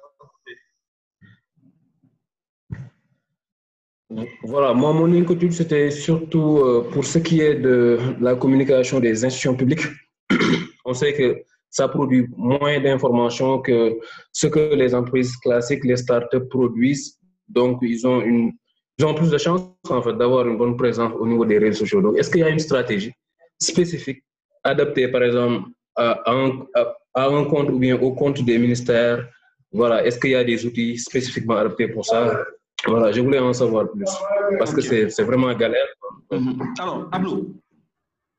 Voilà, 4.43 4.75
moi, 4.75 4.93
mon 4.93 5.11
inquiétude, 5.13 5.53
c'était 5.53 5.91
surtout 5.91 6.59
euh, 6.59 6.87
pour 6.93 7.05
ce 7.05 7.19
qui 7.19 7.41
est 7.41 7.55
de 7.55 7.99
la 8.21 8.35
communication 8.35 9.01
des 9.01 9.25
institutions 9.25 9.57
publiques. 9.57 9.87
On 10.85 10.93
sait 10.93 11.15
que 11.15 11.43
ça 11.73 11.89
produit 11.89 12.29
moins 12.37 12.79
d'informations 12.79 13.59
que 13.61 13.99
ce 14.31 14.47
que 14.47 14.75
les 14.75 14.95
entreprises 14.95 15.35
classiques, 15.39 15.85
les 15.85 15.97
startups 15.97 16.49
produisent. 16.51 17.19
Donc, 17.49 17.79
ils 17.81 18.07
ont, 18.07 18.21
une, 18.21 18.53
ils 18.99 19.05
ont 19.07 19.15
plus 19.15 19.31
de 19.31 19.39
chances 19.39 19.63
en 19.89 20.03
fait, 20.03 20.13
d'avoir 20.13 20.47
une 20.47 20.59
bonne 20.59 20.77
présence 20.77 21.13
au 21.19 21.27
niveau 21.27 21.47
des 21.47 21.59
réseaux 21.59 21.81
sociaux. 21.81 22.03
Donc, 22.03 22.19
est-ce 22.19 22.31
qu'il 22.31 22.41
y 22.41 22.45
a 22.45 22.51
une 22.51 22.59
stratégie 22.59 23.13
spécifique 23.59 24.23
adaptée, 24.63 25.09
par 25.09 25.23
exemple, 25.23 25.71
à, 25.97 26.21
un, 26.31 26.67
à 27.15 27.27
un 27.27 27.45
compte 27.47 27.71
ou 27.71 27.79
bien 27.79 27.99
au 27.99 28.13
compte 28.13 28.45
des 28.45 28.59
ministères? 28.59 29.27
Voilà, 29.73 30.05
est-ce 30.05 30.19
qu'il 30.21 30.33
y 30.33 30.35
a 30.35 30.45
des 30.45 30.67
outils 30.67 30.99
spécifiquement 30.99 31.57
adaptés 31.57 31.89
pour 31.89 32.05
ça? 32.05 32.45
Voilà, 32.87 33.13
je 33.13 33.21
voulais 33.23 33.39
en 33.39 33.55
savoir 33.55 33.91
plus 33.91 34.13
parce 34.59 34.75
que 34.75 34.83
c'est 34.83 35.23
vraiment 35.23 35.55
galère. 35.55 35.87
Mhm. 36.31 36.75
Alors, 36.79 37.09
Ablo, 37.13 37.55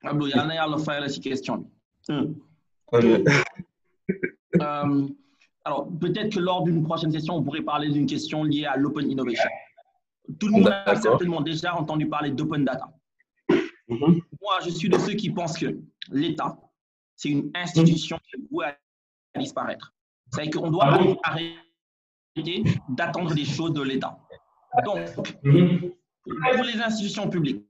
Ablo, 0.03 0.27
il 0.27 0.35
y 0.35 0.39
a 0.39 0.68
une 0.68 0.80
faire 0.80 1.10
cette 1.10 1.23
question. 1.23 1.65
Euh, 4.61 5.07
alors, 5.65 5.90
peut-être 5.99 6.36
que 6.36 6.40
lors 6.40 6.64
d'une 6.64 6.84
prochaine 6.84 7.11
session, 7.11 7.38
on 7.38 7.44
pourrait 7.44 7.64
parler 7.64 7.90
d'une 7.90 8.06
question 8.06 8.44
liée 8.44 8.65
à 8.65 8.78
l'open 8.78 9.10
innovation. 9.10 9.49
Tout 10.40 10.48
le 10.48 10.53
monde 10.53 10.68
a 10.68 10.95
certainement 10.95 11.41
déjà 11.41 11.76
entendu 11.76 12.07
parler 12.07 12.30
d'open 12.30 12.64
data. 12.64 12.94
Mhm. 13.88 14.22
Moi, 14.41 14.60
je 14.64 14.70
suis 14.70 14.90
de 14.90 14.98
ceux 14.99 15.14
qui 15.14 15.32
pensent 15.32 15.57
que 15.57 15.76
l'État, 16.11 16.56
c'est 17.15 17.30
une 17.30 17.49
institution 17.56 18.20
qui 18.30 18.64
à 18.64 19.40
disparaître. 19.40 19.94
C'est-à-dire 20.32 20.61
qu'on 20.61 20.70
doit 20.72 20.86
arrêter 21.24 22.64
d'attendre 22.90 23.34
des 23.34 23.45
choses 23.45 23.74
de 23.74 23.82
l'État. 23.82 24.20
Donc, 24.86 25.15
pour 25.15 26.64
les 26.64 26.80
institutions 26.80 27.30
publiques, 27.30 27.65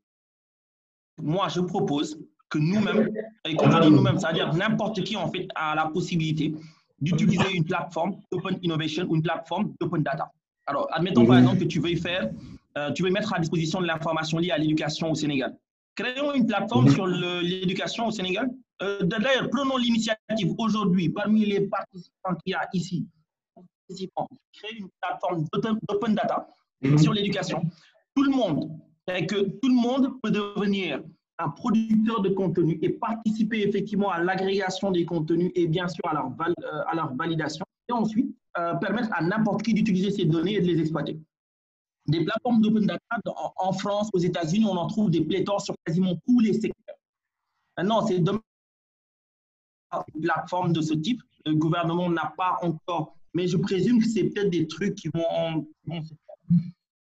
moi, 1.17 1.47
je 1.47 1.61
propose 1.61 2.19
que 2.53 2.59
nous-mêmes, 2.59 3.09
et 3.45 3.55
quand 3.55 3.89
nous-mêmes, 3.89 4.19
c'est-à-dire 4.19 4.53
n'importe 4.53 5.03
qui, 5.03 5.17
en 5.17 5.27
fait, 5.31 5.47
a 5.55 5.73
la 5.75 5.87
possibilité 5.87 6.53
d'utiliser 7.01 7.51
une 7.53 7.65
plateforme 7.65 8.21
Open 8.31 8.59
Innovation 8.61 9.05
ou 9.09 9.15
une 9.15 9.23
plateforme 9.23 9.73
Open 9.81 10.03
Data. 10.03 10.31
Alors, 10.67 10.87
admettons 10.91 11.25
par 11.25 11.39
exemple 11.39 11.59
que 11.59 11.65
tu 11.65 11.79
veux 11.79 11.95
faire, 11.95 12.29
euh, 12.77 12.91
tu 12.93 13.03
veux 13.03 13.09
mettre 13.09 13.33
à 13.33 13.39
disposition 13.39 13.81
de 13.81 13.87
l'information 13.87 14.37
liée 14.37 14.51
à 14.51 14.57
l'éducation 14.57 15.11
au 15.11 15.15
Sénégal. 15.15 15.57
Créons 15.95 16.33
une 16.33 16.45
plateforme 16.45 16.89
sur 16.89 17.07
l'éducation 17.07 18.07
au 18.07 18.11
Sénégal. 18.11 18.49
Euh, 18.81 19.01
d'ailleurs, 19.01 19.49
prenons 19.49 19.77
l'initiative 19.77 20.53
aujourd'hui 20.57 21.09
parmi 21.09 21.45
les 21.45 21.61
participants 21.61 22.35
qu'il 22.43 22.51
y 22.51 22.53
a 22.53 22.67
ici 22.73 23.05
créer 24.53 24.77
une 24.79 24.89
plateforme 25.01 25.45
d'open 25.87 26.15
data 26.15 26.47
sur 26.97 27.13
l'éducation. 27.13 27.61
Tout 28.15 28.23
le 28.23 28.31
monde, 28.31 28.71
que 29.07 29.41
tout 29.59 29.69
le 29.69 29.75
monde 29.75 30.13
peut 30.21 30.31
devenir 30.31 31.01
un 31.39 31.49
producteur 31.49 32.21
de 32.21 32.29
contenu 32.29 32.79
et 32.81 32.89
participer 32.89 33.67
effectivement 33.67 34.09
à 34.09 34.21
l'agrégation 34.21 34.91
des 34.91 35.05
contenus 35.05 35.51
et 35.55 35.67
bien 35.67 35.87
sûr 35.87 36.05
à 36.05 36.13
leur, 36.13 36.27
euh, 36.27 36.83
à 36.87 36.95
leur 36.95 37.13
validation. 37.15 37.65
Et 37.89 37.91
ensuite, 37.91 38.35
euh, 38.57 38.75
permettre 38.75 39.09
à 39.13 39.21
n'importe 39.21 39.63
qui 39.63 39.73
d'utiliser 39.73 40.11
ces 40.11 40.25
données 40.25 40.55
et 40.55 40.61
de 40.61 40.67
les 40.67 40.79
exploiter. 40.79 41.19
Des 42.07 42.23
plateformes 42.23 42.61
d'open 42.61 42.85
data 42.85 43.01
en, 43.57 43.73
France, 43.73 44.09
aux 44.13 44.19
États-Unis, 44.19 44.65
on 44.65 44.75
en 44.75 44.87
trouve 44.87 45.09
des 45.09 45.21
pléthores 45.21 45.61
sur 45.61 45.73
quasiment 45.85 46.15
tous 46.27 46.39
les 46.39 46.53
secteurs. 46.53 46.97
Maintenant, 47.77 48.05
c'est 48.05 48.17
une 48.17 48.39
plateforme 50.21 50.73
de 50.73 50.81
ce 50.81 50.93
type. 50.93 51.21
Le 51.45 51.55
gouvernement 51.55 52.09
n'a 52.09 52.33
pas 52.37 52.59
encore 52.61 53.15
mais 53.33 53.47
je 53.47 53.57
présume 53.57 53.99
que 53.99 54.07
c'est 54.07 54.25
peut-être 54.25 54.49
des 54.49 54.67
trucs 54.67 54.95
qui 54.95 55.09
vont, 55.09 55.67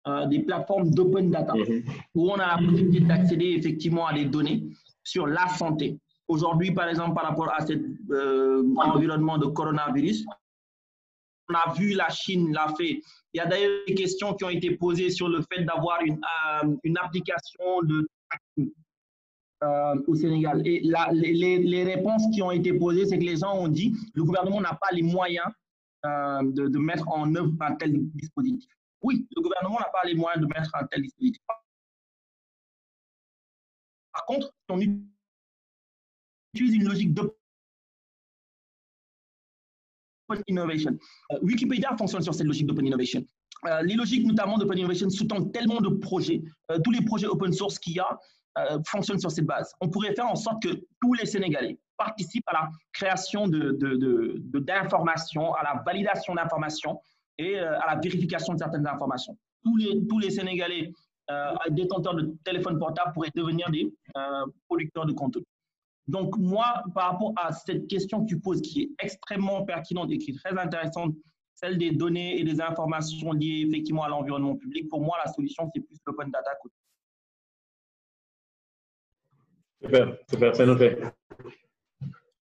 euh, 0.07 0.25
des 0.27 0.39
plateformes 0.39 0.89
d'open 0.91 1.29
data, 1.29 1.53
mhm. 1.53 1.83
où 2.15 2.31
on 2.31 2.35
a 2.35 2.47
la 2.47 2.57
possibilité 2.57 3.05
d'accéder 3.05 3.55
effectivement 3.57 4.07
à 4.07 4.13
des 4.13 4.25
données 4.25 4.63
sur 5.03 5.27
la 5.27 5.47
santé. 5.47 5.99
Aujourd'hui, 6.27 6.71
par 6.71 6.87
exemple, 6.87 7.15
par 7.15 7.25
rapport 7.25 7.51
à 7.53 7.65
cet 7.65 7.81
euh, 8.11 8.63
environnement 8.77 9.37
de 9.37 9.47
coronavirus, 9.47 10.25
on 11.49 11.55
a 11.55 11.73
vu 11.73 11.95
la 11.95 12.09
Chine 12.09 12.53
l'a 12.53 12.67
fait. 12.77 13.01
Il 13.33 13.37
y 13.37 13.39
a 13.39 13.45
d'ailleurs 13.45 13.79
des 13.87 13.95
questions 13.95 14.33
qui 14.35 14.43
ont 14.43 14.49
été 14.49 14.77
posées 14.77 15.09
sur 15.09 15.27
le 15.27 15.41
fait 15.51 15.63
d'avoir 15.63 15.99
une, 16.03 16.19
euh, 16.63 16.75
une 16.83 16.97
application 16.97 17.81
de 17.83 18.07
au 20.07 20.15
Sénégal. 20.15 20.65
Et 20.65 20.81
les, 21.11 21.33
les, 21.33 21.57
les, 21.57 21.83
réponses 21.83 22.23
qui 22.33 22.41
ont 22.41 22.51
été 22.51 22.71
posées, 22.71 23.05
c'est 23.05 23.19
que 23.19 23.25
les 23.25 23.35
gens 23.35 23.57
ont 23.57 23.67
dit 23.67 23.93
le 24.13 24.23
gouvernement 24.23 24.61
n'a 24.61 24.77
pas 24.81 24.87
les 24.93 25.01
moyens 25.01 25.47
euh, 26.05 26.41
de, 26.43 26.77
mettre 26.77 27.09
en 27.09 27.35
œuvre 27.35 27.51
un 27.59 27.75
tel 27.75 27.91
dispositif. 28.15 28.71
Oui, 29.01 29.27
le 29.35 29.41
gouvernement 29.41 29.79
n'a 29.79 29.89
pas 29.91 30.03
les 30.05 30.15
moyens 30.15 30.41
de 30.41 30.47
mettre 30.47 30.73
un 30.75 30.85
tel 30.87 31.01
dispositif. 31.01 31.41
Par 34.11 34.25
contre, 34.25 34.47
si 34.47 34.53
on 34.69 34.79
utilise 36.53 36.75
une 36.75 36.87
logique 36.87 37.13
de 37.13 37.35
innovation. 40.47 40.95
Euh, 41.31 41.39
Wikipédia 41.41 41.95
fonctionne 41.97 42.21
sur 42.21 42.35
cette 42.35 42.45
logique 42.45 42.67
d'open 42.67 42.85
innovation. 42.85 43.25
Euh, 43.65 43.81
les 43.81 43.95
logiques 43.95 44.27
notamment 44.27 44.59
d'open 44.59 44.77
innovation 44.77 45.09
sous-tendent 45.09 45.51
tellement 45.51 45.81
de 45.81 45.89
projets. 45.89 46.43
tous 46.83 46.91
les 46.91 47.03
projets 47.03 47.27
open 47.27 47.51
source 47.51 47.79
qu'il 47.79 47.93
y 47.93 47.99
a 47.99 48.19
fonctionnent 48.85 49.19
sur 49.19 49.31
cette 49.31 49.45
base. 49.45 49.73
On 49.79 49.89
pourrait 49.89 50.13
faire 50.13 50.27
en 50.27 50.35
sorte 50.35 50.61
que 50.61 50.69
tous 51.01 51.13
les 51.13 51.25
Sénégalais, 51.25 51.79
participe 51.99 52.45
à 52.47 52.53
la 52.53 52.69
création 52.93 53.47
d'informations, 53.47 55.53
à 55.53 55.63
la 55.63 55.83
validation 55.85 56.33
d'informations 56.33 56.99
et 57.39 57.57
à 57.57 57.95
la 57.95 57.99
vérification 58.01 58.53
de 58.53 58.59
certaines 58.59 58.85
informations. 58.85 59.37
Tous 59.63 59.75
les, 59.77 60.05
tous 60.07 60.19
les 60.19 60.29
Sénégalais 60.29 60.91
détenteurs 61.69 62.15
de 62.15 62.35
téléphone 62.43 62.77
portable 62.77 63.13
pourraient 63.13 63.31
devenir 63.35 63.69
des 63.71 63.91
producteurs 64.67 65.05
de 65.05 65.13
contenu. 65.13 65.43
Donc, 66.07 66.35
moi, 66.37 66.83
par 66.95 67.11
rapport 67.11 67.33
à 67.37 67.51
cette 67.51 67.87
question 67.87 68.21
que 68.21 68.29
tu 68.29 68.39
poses, 68.39 68.61
qui 68.61 68.81
est 68.81 68.89
extrêmement 69.03 69.63
pertinente 69.63 70.11
et 70.11 70.17
qui 70.17 70.31
est 70.31 70.39
très 70.43 70.57
intéressante, 70.57 71.13
celle 71.53 71.77
des 71.77 71.91
données 71.91 72.39
et 72.39 72.43
des 72.43 72.59
informations 72.61 73.31
liées 73.31 73.63
effectivement 73.67 74.03
à 74.03 74.09
l'environnement 74.09 74.55
public, 74.55 74.89
pour 74.89 75.01
moi, 75.01 75.17
la 75.23 75.31
solution, 75.31 75.69
c'est 75.73 75.81
plus 75.81 75.97
l'open 76.07 76.31
data. 76.31 76.51
Super, 79.81 80.17
super, 80.29 80.55
c'est 80.55 80.65
noté. 80.65 80.97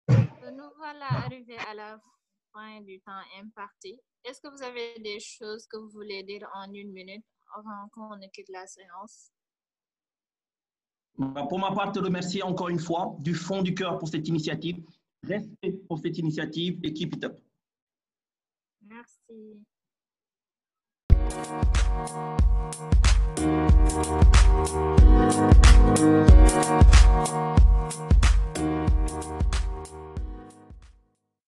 Nous 0.10 0.70
voilà 0.78 1.08
arrivés 1.26 1.58
à 1.70 1.74
la 1.74 2.00
fin 2.56 2.82
du 2.82 3.00
temps 3.02 3.24
imparti. 3.42 4.00
Est-ce 4.24 4.40
que 4.40 4.48
vous 4.48 4.64
avez 4.64 5.00
des 5.00 5.20
choses 5.20 5.68
que 5.68 5.78
vous 5.78 5.90
voulez 5.90 6.24
dire 6.24 6.48
en 6.56 6.72
une 6.74 6.92
minute 6.92 7.26
avant 7.56 7.90
qu'on 7.94 8.18
quitte 8.34 8.50
la 8.50 8.66
séance? 8.66 9.32
Bah, 11.18 11.46
pour 11.48 11.60
ma 11.60 11.72
part, 11.74 11.92
te 11.92 12.00
remercier 12.00 12.44
encore 12.44 12.70
une 12.70 12.80
fois 12.80 13.16
du 13.20 13.34
fond 13.34 13.62
du 13.62 13.74
cœur 13.74 13.98
pour 13.98 14.08
cette 14.08 14.28
initiative. 14.28 14.84
Respect 15.24 15.74
pour 15.88 16.00
cette 16.00 16.18
initiative 16.18 16.80
et 16.84 16.94
keep 16.94 17.16
it 17.16 17.24
up. 17.24 17.40
Merci. 18.82 19.66